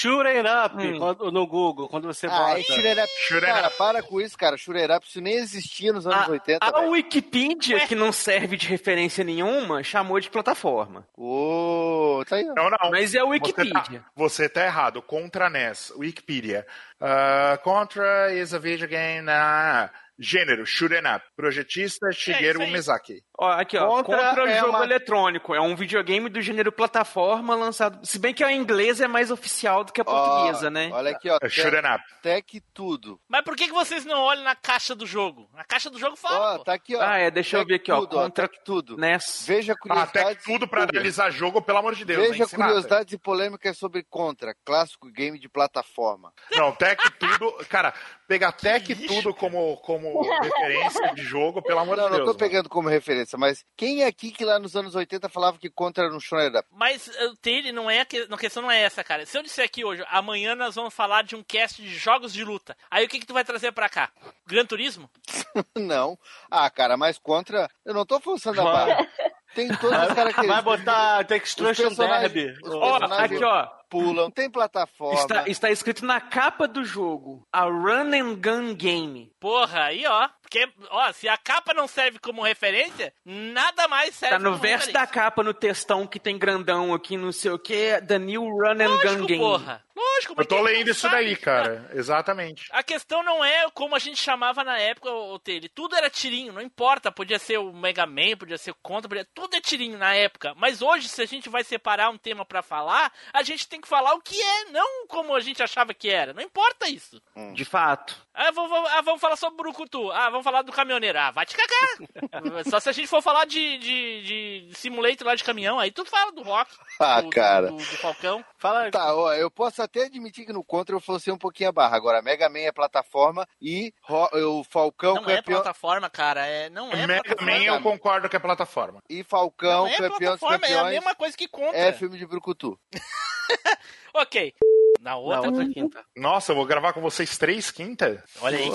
Shooting 0.00 0.40
up 0.46 0.76
Hum. 0.76 0.98
quando- 0.98 1.30
no 1.32 1.46
Google, 1.46 1.88
quando 1.88 2.06
você 2.06 2.26
Ah, 2.26 2.30
bota. 2.30 2.58
é 2.58 2.62
shooter 2.62 2.98
up. 3.04 3.12
Cara, 3.40 3.66
up. 3.68 3.76
para 3.76 4.02
com 4.02 4.20
isso, 4.20 4.36
cara. 4.38 4.56
Shooter 4.56 4.90
up, 4.90 5.06
isso 5.06 5.20
nem 5.20 5.34
existia 5.34 5.92
nos 5.92 6.06
anos 6.06 6.28
A, 6.28 6.30
80, 6.30 6.64
a 6.64 6.70
velho. 6.70 6.90
Wikipedia, 6.92 7.86
que 7.86 7.94
não 7.94 8.10
serve 8.12 8.56
de 8.56 8.66
referência 8.66 9.22
nenhuma, 9.22 9.82
chamou 9.82 10.18
de 10.18 10.30
plataforma. 10.30 11.06
Ô, 11.16 12.22
tá 12.28 12.36
aí. 12.36 12.44
Não, 12.44 12.70
não. 12.70 12.90
Mas 12.90 13.14
é 13.14 13.18
a 13.18 13.22
Você 13.24 13.28
Wikipedia. 13.30 13.72
tá, 14.00 14.10
você 14.16 14.48
tá 14.48 14.64
errado. 14.64 15.02
Contra 15.02 15.50
NES, 15.50 15.92
Wikipedia. 15.96 16.66
Ah, 17.00 17.58
Contra 17.62 18.32
is 18.34 18.54
a 18.54 18.58
video 18.58 18.88
game 18.88 19.22
na 19.22 19.90
gênero, 20.18 20.66
shoot'em 20.66 21.00
up. 21.14 21.24
Projetista 21.36 22.10
Shigeru 22.12 22.62
isso 22.62 22.90
aí. 22.92 23.22
Ó, 23.42 23.50
aqui, 23.52 23.78
ó. 23.78 23.86
Contra 24.02 24.18
Contra, 24.28 24.50
é 24.50 24.58
jogo 24.60 24.76
uma- 24.76 24.84
eletrônico. 24.84 25.54
É 25.54 25.60
um 25.60 25.74
videogame 25.74 26.28
do 26.28 26.42
gênero 26.42 26.70
plataforma 26.70 27.54
lançado. 27.54 28.04
Se 28.06 28.18
bem 28.18 28.34
que 28.34 28.44
a 28.44 28.52
inglesa 28.52 29.06
é 29.06 29.08
mais 29.08 29.30
oficial 29.30 29.82
do 29.82 29.92
que 29.94 30.00
a 30.02 30.04
portuguesa, 30.04 30.66
Ó, 30.66 30.70
né? 30.70 30.90
Olha 30.92 31.12
aqui, 31.12 31.30
ó. 31.30 31.38
É. 31.42 31.98
Tech 32.22 32.60
tudo. 32.74 33.18
Mas 33.26 33.42
por 33.42 33.56
que, 33.56 33.66
que 33.66 33.72
vocês 33.72 34.04
não 34.04 34.20
olham 34.20 34.44
na 34.44 34.54
caixa 34.54 34.94
do 34.94 35.06
jogo? 35.06 35.48
A 35.56 35.64
caixa 35.64 35.88
do 35.88 35.98
jogo 35.98 36.16
fala, 36.16 36.54
Ó, 36.54 36.58
pô. 36.58 36.64
tá 36.64 36.74
aqui, 36.74 36.94
ó. 36.94 37.00
Ah, 37.00 37.16
é, 37.18 37.30
deixa 37.30 37.56
eu 37.56 37.60
Tech 37.60 37.68
ver 37.70 37.74
aqui, 37.76 37.90
ó. 37.92 38.00
tudo, 38.00 38.16
Contra 38.16 38.46
Tech 38.46 38.60
tudo. 38.62 38.96
NES. 38.98 39.44
Veja 39.46 39.72
Ah, 39.72 40.02
até 40.02 40.20
curiosidades. 40.20 40.44
tudo 40.44 40.68
pra 40.68 40.82
analisar 40.82 41.30
jogo, 41.30 41.62
pelo 41.62 41.78
amor 41.78 41.94
de 41.94 42.04
Deus. 42.04 42.20
Veja 42.20 42.38
nem 42.40 42.46
se 42.46 42.58
mata. 42.58 42.68
curiosidades 42.72 43.14
e 43.14 43.18
polêmicas 43.18 43.78
sobre 43.78 44.02
Contra, 44.02 44.54
clássico 44.66 45.10
game 45.10 45.38
de 45.38 45.48
plataforma. 45.48 46.30
Não, 46.52 46.72
Tech 46.72 47.02
tudo. 47.18 47.52
Cara, 47.70 47.94
pegar 48.28 48.52
Tech 48.52 48.94
tudo 49.06 49.32
como, 49.32 49.78
como 49.78 50.20
referência 50.42 51.14
de 51.14 51.22
jogo, 51.22 51.62
pelo 51.62 51.78
amor 51.80 51.96
Não, 51.96 52.04
de 52.04 52.10
não 52.10 52.16
Deus. 52.18 52.26
tô 52.28 52.34
mano. 52.34 52.38
pegando 52.38 52.68
como 52.68 52.88
referência, 52.90 53.29
mas 53.38 53.64
quem 53.76 54.02
é 54.02 54.06
aqui 54.06 54.30
que 54.30 54.44
lá 54.44 54.58
nos 54.58 54.76
anos 54.76 54.94
80 54.94 55.28
falava 55.28 55.58
que 55.58 55.70
Contra 55.70 56.04
era 56.04 56.14
um 56.14 56.18
up? 56.18 56.68
Mas 56.70 57.08
o 57.08 57.36
Taylor 57.36 57.72
não 57.72 57.90
é 57.90 58.00
a, 58.00 58.04
que... 58.04 58.26
a 58.30 58.38
questão 58.38 58.62
não 58.62 58.70
é 58.70 58.82
essa, 58.82 59.02
cara. 59.04 59.24
Se 59.26 59.36
eu 59.38 59.42
disser 59.42 59.64
aqui 59.64 59.84
hoje, 59.84 60.04
amanhã 60.08 60.54
nós 60.54 60.74
vamos 60.74 60.94
falar 60.94 61.22
de 61.22 61.36
um 61.36 61.42
cast 61.42 61.80
de 61.82 61.88
jogos 61.94 62.32
de 62.32 62.44
luta. 62.44 62.76
Aí 62.90 63.04
o 63.04 63.08
que 63.08 63.20
que 63.20 63.26
tu 63.26 63.34
vai 63.34 63.44
trazer 63.44 63.72
pra 63.72 63.88
cá? 63.88 64.10
Gran 64.46 64.64
Turismo? 64.66 65.10
Não. 65.76 66.18
Ah, 66.50 66.68
cara, 66.70 66.96
mas 66.96 67.18
Contra, 67.18 67.68
eu 67.84 67.94
não 67.94 68.06
tô 68.06 68.20
forçando 68.20 68.60
a 68.60 68.64
barra. 68.64 69.08
Tem 69.54 69.68
todas 69.76 69.98
as 69.98 70.14
características. 70.14 70.46
Vai 70.46 70.62
botar 70.62 71.22
Destruction 71.22 71.88
personagens- 71.88 72.32
Derby. 72.32 72.58
Ó, 72.64 72.96
aqui, 72.96 73.42
ó. 73.44 73.66
pulam, 73.88 74.30
tem 74.30 74.48
plataforma. 74.48 75.20
Está, 75.20 75.48
está 75.48 75.70
escrito 75.70 76.04
na 76.06 76.20
capa 76.20 76.68
do 76.68 76.84
jogo. 76.84 77.42
A 77.52 77.64
Run 77.64 78.12
and 78.14 78.34
Gun 78.36 78.74
Game. 78.74 79.32
Porra, 79.40 79.86
aí 79.86 80.06
ó. 80.06 80.28
Porque, 80.50 80.68
ó, 80.90 81.12
se 81.12 81.28
a 81.28 81.36
capa 81.36 81.72
não 81.72 81.86
serve 81.86 82.18
como 82.18 82.42
referência, 82.42 83.14
nada 83.24 83.86
mais 83.86 84.16
serve 84.16 84.34
Tá 84.34 84.38
no 84.40 84.50
como 84.50 84.60
verso 84.62 84.90
da 84.92 85.00
referência. 85.02 85.22
capa, 85.22 85.42
no 85.44 85.54
textão 85.54 86.08
que 86.08 86.18
tem 86.18 86.36
grandão 86.36 86.92
aqui, 86.92 87.16
não 87.16 87.30
sei 87.30 87.52
o 87.52 87.58
que, 87.58 88.00
The 88.02 88.18
New 88.18 88.42
Run 88.42 88.72
and 88.72 88.76
Gun 88.88 88.94
Lógico, 89.04 89.26
Game. 89.26 89.38
porra. 89.38 89.84
Lógico, 89.94 90.34
mas 90.34 90.44
Eu 90.44 90.48
tô 90.48 90.54
quem 90.56 90.64
lendo 90.64 90.84
não 90.86 90.92
isso 90.92 91.00
sabe? 91.02 91.14
daí, 91.14 91.36
cara. 91.36 91.90
Exatamente. 91.92 92.66
A 92.70 92.82
questão 92.82 93.22
não 93.22 93.44
é 93.44 93.70
como 93.72 93.94
a 93.94 93.98
gente 93.98 94.16
chamava 94.18 94.64
na 94.64 94.78
época 94.78 95.10
o 95.12 95.38
Tele. 95.38 95.68
Tudo 95.68 95.94
era 95.94 96.08
tirinho, 96.08 96.54
não 96.54 96.62
importa. 96.62 97.12
Podia 97.12 97.38
ser 97.38 97.58
o 97.58 97.70
Mega 97.72 98.06
Man, 98.06 98.34
podia 98.38 98.56
ser 98.56 98.70
o 98.70 98.76
Contra, 98.82 99.08
podia... 99.10 99.26
tudo 99.34 99.54
é 99.56 99.60
tirinho 99.60 99.98
na 99.98 100.14
época. 100.14 100.54
Mas 100.56 100.80
hoje, 100.80 101.06
se 101.06 101.20
a 101.20 101.26
gente 101.26 101.50
vai 101.50 101.62
separar 101.62 102.08
um 102.08 102.16
tema 102.16 102.46
pra 102.46 102.62
falar, 102.62 103.12
a 103.32 103.42
gente 103.42 103.68
tem 103.68 103.78
que 103.80 103.86
falar 103.88 104.14
o 104.14 104.22
que 104.22 104.40
é, 104.40 104.64
não 104.70 105.06
como 105.06 105.34
a 105.34 105.40
gente 105.40 105.62
achava 105.62 105.92
que 105.92 106.08
era. 106.08 106.32
Não 106.32 106.42
importa 106.42 106.88
isso. 106.88 107.20
De 107.52 107.64
fato. 107.66 108.16
Ah, 108.32 108.50
vamos, 108.52 108.70
vamos- 108.70 108.90
ah, 108.92 109.02
vamos 109.02 109.20
falar 109.20 109.36
sobre 109.36 109.54
o 109.54 109.58
Brucutu. 109.58 110.10
Ah, 110.12 110.30
vamos 110.30 110.39
falar 110.42 110.62
do 110.62 110.72
caminhoneiro. 110.72 111.18
Ah, 111.18 111.30
vai 111.30 111.44
te 111.46 111.56
cagar. 111.56 112.64
Só 112.70 112.80
se 112.80 112.88
a 112.88 112.92
gente 112.92 113.06
for 113.08 113.22
falar 113.22 113.44
de, 113.46 113.78
de, 113.78 114.66
de 114.68 114.74
simulator 114.74 115.26
lá 115.26 115.34
de 115.34 115.44
caminhão, 115.44 115.78
aí 115.78 115.90
tu 115.90 116.04
fala 116.04 116.32
do 116.32 116.42
rock. 116.42 116.70
Ah, 116.98 117.20
do, 117.20 117.30
cara. 117.30 117.66
Do, 117.68 117.76
do, 117.76 117.78
do 117.78 117.84
Falcão. 117.98 118.44
Fala 118.58 118.90
Tá, 118.90 119.14
ó, 119.14 119.32
eu 119.34 119.50
posso 119.50 119.82
até 119.82 120.04
admitir 120.04 120.44
que 120.46 120.52
no 120.52 120.62
Contra 120.64 120.94
eu 120.94 121.00
fosse 121.00 121.30
um 121.30 121.38
pouquinho 121.38 121.68
a 121.68 121.72
barra. 121.72 121.96
Agora, 121.96 122.22
Mega 122.22 122.48
Man 122.48 122.60
é 122.60 122.72
plataforma 122.72 123.46
e 123.60 123.92
Ro- 124.02 124.28
o 124.60 124.64
Falcão 124.64 125.14
Não 125.14 125.30
é 125.30 125.36
campeão. 125.36 125.60
plataforma, 125.62 126.10
cara. 126.10 126.46
É, 126.46 126.68
não 126.70 126.90
é 126.92 127.06
Mega 127.06 127.22
plataforma. 127.24 127.58
Man 127.58 127.64
eu 127.64 127.80
concordo 127.82 128.28
que 128.28 128.36
é 128.36 128.38
plataforma. 128.38 129.02
E 129.08 129.22
Falcão, 129.24 129.84
Não 129.84 129.88
é 129.88 129.96
campeão 129.96 130.32
dos 130.32 130.40
plataforma, 130.40 130.54
é 130.54 130.56
a 130.56 130.60
campeões. 130.76 130.90
mesma 130.94 131.14
coisa 131.14 131.36
que 131.36 131.48
Contra. 131.48 131.78
É 131.78 131.92
filme 131.92 132.18
de 132.18 132.26
Brucutu. 132.26 132.78
Ok. 134.12 134.54
Na 135.00 135.16
outra, 135.16 135.40
Na 135.40 135.46
outra 135.48 135.68
quinta. 135.72 136.04
Nossa, 136.14 136.52
eu 136.52 136.56
vou 136.56 136.66
gravar 136.66 136.92
com 136.92 137.00
vocês 137.00 137.38
três 137.38 137.70
quinta? 137.70 138.22
olha 138.42 138.58
aí. 138.58 138.70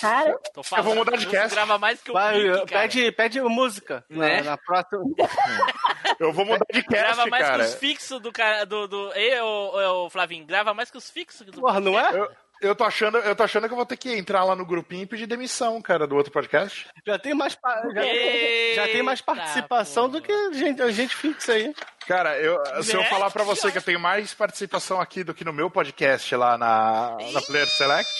Cara, 0.00 0.38
Tô 0.54 0.62
falando. 0.62 0.84
Eu 0.86 0.94
vou 0.94 1.04
mudar 1.04 1.16
de 1.16 1.26
cast. 1.26 1.52
grava 1.54 1.78
mais 1.78 2.00
que 2.00 2.10
o 2.10 2.14
Vai, 2.14 2.34
Mickey, 2.42 2.66
cara. 2.66 2.66
pede, 2.66 3.12
pede 3.12 3.40
música. 3.42 4.04
Né? 4.08 4.36
Na, 4.42 4.50
na 4.52 4.56
próxima. 4.58 5.02
Eu 6.20 6.32
vou 6.32 6.44
mudar 6.44 6.64
de 6.72 6.82
Grava 6.82 7.16
cast, 7.16 7.30
mais 7.30 7.44
cara. 7.44 7.58
que 7.64 7.70
os 7.70 7.74
fixos 7.74 8.20
do 8.20 8.30
cara. 8.30 8.64
Do, 8.64 8.86
do... 8.86 9.12
Ei, 9.14 9.40
ô, 9.40 10.04
ô, 10.04 10.10
Flavinho, 10.10 10.46
grava 10.46 10.72
mais 10.72 10.90
que 10.90 10.96
os 10.98 11.10
fixos 11.10 11.44
do. 11.46 11.60
Porra, 11.60 11.80
não 11.80 11.98
é? 11.98 12.16
Eu, 12.16 12.30
eu, 12.68 12.74
tô 12.74 12.84
achando, 12.84 13.18
eu 13.18 13.34
tô 13.36 13.42
achando 13.42 13.66
que 13.66 13.72
eu 13.72 13.76
vou 13.76 13.86
ter 13.86 13.96
que 13.96 14.12
entrar 14.16 14.44
lá 14.44 14.54
no 14.56 14.64
grupinho 14.66 15.02
e 15.02 15.06
pedir 15.06 15.26
demissão, 15.26 15.80
cara, 15.80 16.06
do 16.06 16.16
outro 16.16 16.32
podcast. 16.32 16.86
Já 17.06 17.18
tem 17.18 17.34
mais, 17.34 17.54
pa- 17.54 17.82
já, 17.94 18.04
Eita, 18.04 18.74
já 18.76 18.88
tem 18.88 19.02
mais 19.02 19.20
participação 19.20 20.08
do 20.08 20.20
que 20.20 20.32
gente, 20.54 20.92
gente 20.92 21.14
fixa 21.14 21.52
aí. 21.52 21.74
Cara, 22.06 22.38
eu, 22.38 22.60
se 22.82 22.94
eu 22.94 23.00
Né? 23.00 23.08
falar 23.08 23.30
pra 23.30 23.44
você 23.44 23.70
que 23.72 23.78
eu 23.78 23.82
tenho 23.82 23.98
mais 24.00 24.34
participação 24.34 25.00
aqui 25.00 25.24
do 25.24 25.32
que 25.34 25.44
no 25.44 25.52
meu 25.52 25.70
podcast 25.70 26.34
lá 26.36 26.58
na, 26.58 27.16
na 27.32 27.40
Player 27.42 27.66
Select. 27.68 28.10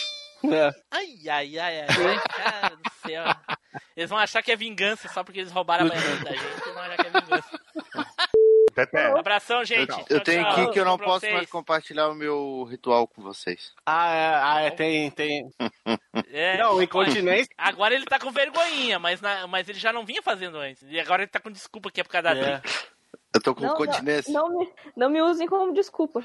É. 0.45 0.69
Ai, 0.91 1.07
ai, 1.29 1.57
ai, 1.59 1.79
ai. 1.81 1.87
ai, 1.89 2.19
Cara 2.43 2.75
do 2.75 2.91
céu. 3.07 3.23
Eles 3.97 4.09
vão 4.09 4.19
achar 4.19 4.43
que 4.43 4.51
é 4.51 4.55
vingança 4.55 5.07
só 5.09 5.23
porque 5.23 5.39
eles 5.39 5.51
roubaram 5.51 5.85
a 5.85 5.89
banheira 5.89 6.15
da 6.23 6.31
gente. 6.31 6.45
Eles 6.45 6.73
vão 6.73 6.83
achar 6.83 6.97
que 6.97 7.07
é 7.07 7.09
vingança. 7.21 7.59
Teté. 8.75 9.05
Abração, 9.17 9.63
gente. 9.63 9.89
Eu 10.09 10.19
Tchau, 10.19 10.19
tenho 10.21 10.45
aqui 10.45 10.69
que 10.71 10.79
eu 10.79 10.83
não 10.85 10.97
posso 10.97 11.21
vocês. 11.21 11.33
mais 11.33 11.49
compartilhar 11.49 12.09
o 12.09 12.13
meu 12.13 12.63
ritual 12.69 13.07
com 13.07 13.21
vocês. 13.21 13.73
Ah, 13.85 14.13
é, 14.13 14.35
ah, 14.35 14.61
é, 14.63 14.71
tem, 14.71 15.09
tem. 15.09 15.49
É, 16.31 16.57
Não, 16.57 16.81
incontinência. 16.81 17.53
Agora 17.57 17.93
ele 17.93 18.05
tá 18.05 18.19
com 18.19 18.31
vergonhinha, 18.31 18.97
mas, 18.99 19.21
na- 19.21 19.47
mas 19.47 19.67
ele 19.69 19.79
já 19.79 19.91
não 19.93 20.05
vinha 20.05 20.21
fazendo 20.21 20.57
antes. 20.57 20.83
E 20.89 20.99
agora 20.99 21.21
ele 21.23 21.31
tá 21.31 21.39
com 21.39 21.51
desculpa 21.51 21.89
que 21.91 22.01
é 22.01 22.03
por 22.03 22.09
causa 22.09 22.33
da 22.33 22.35
É. 22.41 22.61
Eu 23.33 23.41
tô 23.41 23.53
com 23.53 23.61
não, 23.65 23.75
continência. 23.75 24.31
não, 24.31 24.47
não, 24.47 24.59
me, 24.59 24.73
não 24.95 25.09
me 25.09 25.21
usem 25.21 25.45
como 25.45 25.73
desculpa. 25.73 26.23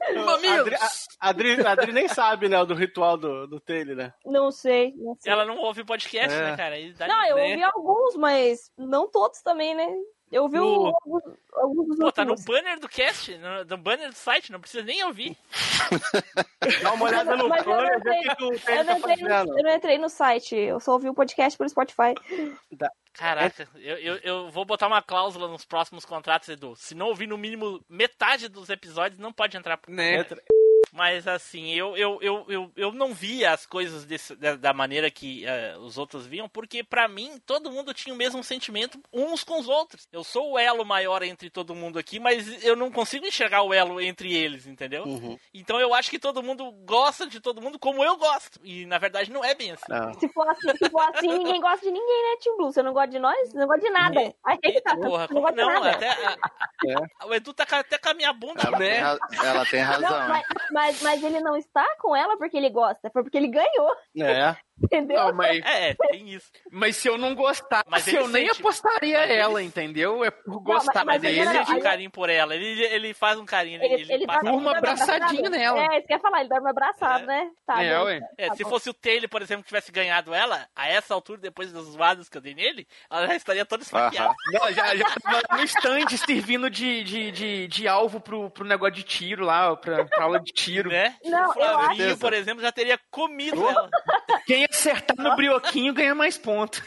A 0.00 0.54
Adri, 0.54 0.74
a, 0.74 0.88
Adri, 1.20 1.66
a 1.66 1.70
Adri 1.72 1.92
nem 1.92 2.08
sabe, 2.08 2.48
né, 2.48 2.64
do 2.64 2.74
ritual 2.74 3.18
do, 3.18 3.46
do 3.46 3.60
Taylor, 3.60 3.94
né? 3.94 4.14
Não 4.24 4.50
sei. 4.50 4.94
Não, 4.96 5.14
sei. 5.20 5.30
Ela 5.30 5.44
não 5.44 5.58
ouve 5.58 5.84
podcast, 5.84 6.34
É. 6.34 6.50
né, 6.50 6.56
cara? 6.56 6.76
Não 7.06 7.26
eu 7.26 7.36
né? 7.36 7.42
ouvi 7.50 7.62
alguns, 7.62 8.16
mas 8.16 8.70
não 8.76 9.06
todos 9.10 9.42
também, 9.42 9.74
né? 9.74 9.86
Eu 10.32 10.42
ouvi 10.42 10.56
No- 10.56 10.66
o- 10.66 10.86
alguns, 10.88 11.22
alguns 11.52 11.86
dos 11.88 11.98
Pô, 11.98 12.10
tá 12.12 12.24
no 12.24 12.34
banner 12.34 12.80
do 12.80 12.88
cast, 12.88 13.36
no, 13.38 13.64
no 13.64 13.76
banner 13.78 14.08
do 14.08 14.14
site, 14.16 14.50
não 14.50 14.60
precisa 14.60 14.82
nem 14.82 15.04
ouvir. 15.04 15.36
Dá 16.82 16.92
uma 16.92 17.04
olhada 17.04 17.36
no 17.36 17.48
Mas 17.48 17.64
eu 17.64 17.70
não 17.72 17.76
banner, 17.76 18.02
vê 18.02 18.10
o 18.10 18.14
entrei- 18.14 18.34
que, 18.36 18.44
o 18.44 18.84
tá 18.84 18.98
fazendo. 18.98 19.58
eu 19.58 19.62
não 19.64 19.74
entrei 19.74 19.98
no 19.98 20.08
site, 20.08 20.56
eu 20.56 20.80
só 20.80 20.92
ouvi 20.94 21.08
o 21.08 21.14
podcast 21.14 21.56
pelo 21.56 21.70
Spotify. 21.70 22.14
Caraca, 23.12 23.68
eu, 23.76 23.96
eu, 23.98 24.16
eu 24.16 24.50
vou 24.50 24.64
botar 24.64 24.88
uma 24.88 25.00
cláusula 25.00 25.48
nos 25.48 25.64
próximos 25.64 26.04
contratos, 26.04 26.48
Edu. 26.48 26.74
Se 26.76 26.94
não 26.94 27.06
ouvir 27.06 27.26
no 27.26 27.38
mínimo 27.38 27.80
metade 27.88 28.48
dos 28.48 28.68
episódios, 28.68 29.18
não 29.20 29.32
pode 29.32 29.56
entrar. 29.56 29.78
Né? 29.88 30.24
Mas 30.96 31.28
assim, 31.28 31.72
eu, 31.74 31.94
eu, 31.96 32.18
eu, 32.22 32.44
eu, 32.48 32.72
eu 32.74 32.92
não 32.92 33.12
via 33.12 33.52
as 33.52 33.66
coisas 33.66 34.04
desse, 34.06 34.34
da, 34.34 34.56
da 34.56 34.72
maneira 34.72 35.10
que 35.10 35.44
eh, 35.46 35.76
os 35.78 35.98
outros 35.98 36.26
viam, 36.26 36.48
porque 36.48 36.82
pra 36.82 37.06
mim 37.06 37.38
todo 37.44 37.70
mundo 37.70 37.92
tinha 37.92 38.14
o 38.14 38.16
mesmo 38.16 38.42
sentimento 38.42 38.98
uns 39.12 39.44
com 39.44 39.60
os 39.60 39.68
outros. 39.68 40.08
Eu 40.10 40.24
sou 40.24 40.52
o 40.52 40.58
elo 40.58 40.84
maior 40.84 41.22
entre 41.22 41.50
todo 41.50 41.74
mundo 41.74 41.98
aqui, 41.98 42.18
mas 42.18 42.64
eu 42.64 42.74
não 42.74 42.90
consigo 42.90 43.26
enxergar 43.26 43.62
o 43.62 43.74
elo 43.74 44.00
entre 44.00 44.32
eles, 44.34 44.66
entendeu? 44.66 45.04
Uhum. 45.04 45.38
Então 45.52 45.78
eu 45.78 45.92
acho 45.94 46.08
que 46.10 46.18
todo 46.18 46.42
mundo 46.42 46.72
gosta 46.86 47.26
de 47.26 47.40
todo 47.40 47.60
mundo 47.60 47.78
como 47.78 48.02
eu 48.02 48.16
gosto. 48.16 48.58
E 48.64 48.86
na 48.86 48.96
verdade 48.96 49.30
não 49.30 49.44
é 49.44 49.54
bem 49.54 49.72
assim. 49.72 49.84
Se 50.18 50.28
for 50.30 50.48
assim, 50.48 50.76
se 50.78 50.88
for 50.90 51.02
assim, 51.14 51.28
ninguém 51.28 51.60
gosta 51.60 51.84
de 51.84 51.92
ninguém, 51.92 52.22
né, 52.30 52.36
Tim 52.40 52.56
Blue? 52.56 52.72
Você 52.72 52.82
não 52.82 52.94
gosta 52.94 53.08
de 53.10 53.18
nós? 53.18 53.50
Você 53.50 53.58
não 53.58 53.66
gosta 53.66 53.82
de 53.82 53.90
nada. 53.90 54.34
Aí 54.44 54.56
que 54.58 54.80
tá, 54.80 54.96
Porra, 54.96 55.20
não 55.22 55.28
como 55.28 55.40
gosta 55.42 55.56
de 55.56 55.62
não? 55.62 55.72
nada. 55.74 55.90
Até, 55.90 56.08
a- 56.08 56.36
a- 57.20 57.26
o 57.26 57.34
Edu 57.34 57.52
tá 57.52 57.66
até 57.70 57.98
com 57.98 58.08
a 58.08 58.14
minha 58.14 58.32
bunda, 58.32 58.62
Ela 58.62 58.78
tem, 58.78 58.88
né? 58.90 58.98
ra- 59.00 59.18
ela 59.42 59.66
tem 59.66 59.80
razão. 59.80 60.10
Não, 60.10 60.28
mas, 60.28 60.46
mas, 60.70 60.85
mas 61.02 61.22
ele 61.22 61.40
não 61.40 61.56
está 61.56 61.84
com 62.00 62.14
ela 62.14 62.36
porque 62.36 62.56
ele 62.56 62.70
gosta, 62.70 63.10
foi 63.10 63.22
porque 63.22 63.36
ele 63.36 63.48
ganhou, 63.48 63.94
É. 64.18 64.56
entendeu? 64.82 65.16
Não, 65.16 65.32
mas, 65.34 65.64
É, 65.64 65.94
tem 66.10 66.28
isso. 66.30 66.50
mas 66.70 66.96
se 66.96 67.08
eu 67.08 67.16
não 67.18 67.34
gostasse, 67.34 67.84
Mas 67.88 68.06
ele 68.08 68.18
eu 68.18 68.28
nem 68.28 68.46
sente- 68.48 68.60
apostaria 68.60 69.18
mas 69.18 69.30
ele- 69.30 69.40
ela, 69.40 69.62
entendeu? 69.62 70.24
É 70.24 70.30
por 70.30 70.60
gostar, 70.60 71.04
mas- 71.04 71.04
mas, 71.04 71.22
mas 71.22 71.24
aí 71.24 71.30
ele- 71.30 71.40
Ele 71.40 71.48
ele... 71.48 71.58
não, 71.58 71.64
sente 71.64 71.72
um 71.72 71.76
aí- 71.76 71.82
carinho 71.82 72.10
por 72.10 72.28
ela, 72.30 72.54
ele, 72.54 72.82
ele 72.84 73.14
faz 73.14 73.38
um 73.38 73.44
carinho, 73.46 73.82
ele, 73.82 73.94
Ele, 73.94 74.02
ele 74.02 74.12
ele 74.14 74.26
passa 74.26 74.50
uma 74.52 74.76
abraçadinha 74.76 75.48
nela. 75.50 75.80
É, 75.80 75.98
isso 75.98 76.06
que 76.06 76.12
eu 76.12 76.16
ia 76.16 76.20
falar, 76.22 76.40
ele 76.40 76.48
dá 76.48 76.60
uma 76.60 76.70
abraçada, 76.70 77.26
né? 77.26 77.50
Tá, 77.66 77.82
É, 77.82 78.00
ué. 78.02 78.20
É, 78.38 78.48
Tá 78.48 78.54
se 78.56 78.64
bom. 78.64 78.70
fosse 78.70 78.90
o 78.90 78.94
Taylor, 78.94 79.28
por 79.28 79.42
exemplo, 79.42 79.62
que 79.62 79.68
tivesse 79.68 79.90
ganhado 79.92 80.34
ela, 80.34 80.66
a 80.74 80.88
essa 80.88 81.14
altura, 81.14 81.40
depois 81.40 81.72
das 81.72 81.84
zoadas 81.84 82.28
que 82.28 82.36
eu 82.36 82.40
dei 82.42 82.54
nele, 82.54 82.86
ela 83.10 83.26
já 83.26 83.36
estaria 83.36 83.64
toda 83.64 83.82
esfaqueada. 83.82 84.34
Não, 84.52 84.72
já, 84.72 84.94
já 84.96 85.06
no 85.52 85.62
stand 85.64 86.08
servindo 86.26 86.68
de, 86.70 87.02
de, 87.04 87.30
de, 87.32 87.68
de 87.68 87.88
alvo 87.88 88.20
pro, 88.20 88.50
pro 88.50 88.64
negócio 88.64 88.94
de 88.94 89.02
tiro 89.02 89.44
lá, 89.44 89.74
pra, 89.76 90.04
pra 90.04 90.24
aula 90.24 90.40
de 90.40 90.52
tiro. 90.52 90.90
Né? 90.90 91.14
Não, 91.24 91.50
o 91.50 91.52
Flavinho, 91.52 92.02
eu 92.04 92.10
acho- 92.12 92.18
por 92.20 92.32
exemplo, 92.32 92.62
já 92.62 92.72
teria 92.72 92.98
comido 93.10 93.66
ela. 93.68 93.88
Quem 94.46 94.65
acertar 94.70 95.16
no 95.16 95.36
brioquinho 95.36 95.92
ganha 95.94 96.14
mais 96.14 96.36
ponto. 96.38 96.82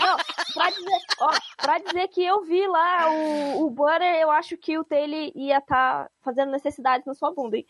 Não, 0.00 0.16
pra 0.54 0.70
dizer, 0.70 0.98
ó, 1.20 1.30
pra 1.56 1.78
dizer 1.78 2.08
que 2.08 2.24
eu 2.24 2.42
vi 2.44 2.66
lá 2.66 3.10
o, 3.10 3.66
o 3.66 3.70
Butter, 3.70 4.14
eu 4.20 4.30
acho 4.30 4.56
que 4.56 4.78
o 4.78 4.84
Taylor 4.84 5.30
ia 5.34 5.58
estar 5.58 6.08
fazendo 6.24 6.50
necessidades 6.52 7.06
na 7.06 7.14
sua 7.14 7.32
bunda, 7.32 7.56
hein? 7.56 7.66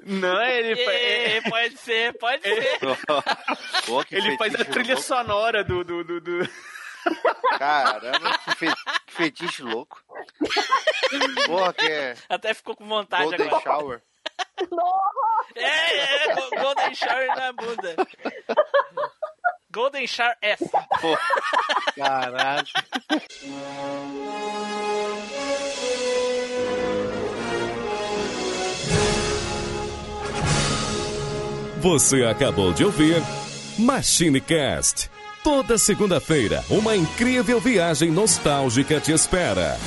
Não, 0.00 0.42
ele, 0.42 0.80
É, 0.80 1.40
pode 1.42 1.76
ser, 1.78 2.16
pode 2.18 2.42
ser. 2.42 2.78
Ele 4.10 4.36
faz 4.36 4.54
a 4.54 4.64
trilha 4.64 4.94
louco. 4.94 5.02
sonora 5.02 5.64
do. 5.64 5.84
do, 5.84 6.04
do, 6.04 6.20
do- 6.20 6.48
Caramba, 7.58 8.36
que, 8.38 8.50
fe- 8.56 8.74
que 9.06 9.12
fetiche 9.12 9.62
louco. 9.62 10.02
Porra, 11.46 11.72
que 11.72 11.86
é 11.86 12.16
Até 12.28 12.52
ficou 12.52 12.74
com 12.74 12.84
vontade 12.86 13.24
Golden 13.24 13.46
agora. 13.46 13.62
Shower. 13.62 14.02
É, 15.54 16.24
é, 16.30 16.34
Go- 16.34 16.50
Golden 16.62 16.94
Shower 16.94 17.26
na 17.36 17.52
bunda. 17.52 17.96
Golden 19.70 20.06
Shower 20.06 20.36
S. 20.42 20.64
Pô, 21.00 21.16
Caralho. 21.96 22.66
Você 31.80 32.24
acabou 32.24 32.72
de 32.72 32.84
ouvir 32.84 33.22
MachineCast. 33.78 35.10
Toda 35.44 35.78
segunda-feira, 35.78 36.64
uma 36.68 36.96
incrível 36.96 37.60
viagem 37.60 38.10
nostálgica 38.10 38.98
te 39.00 39.12
espera. 39.12 39.78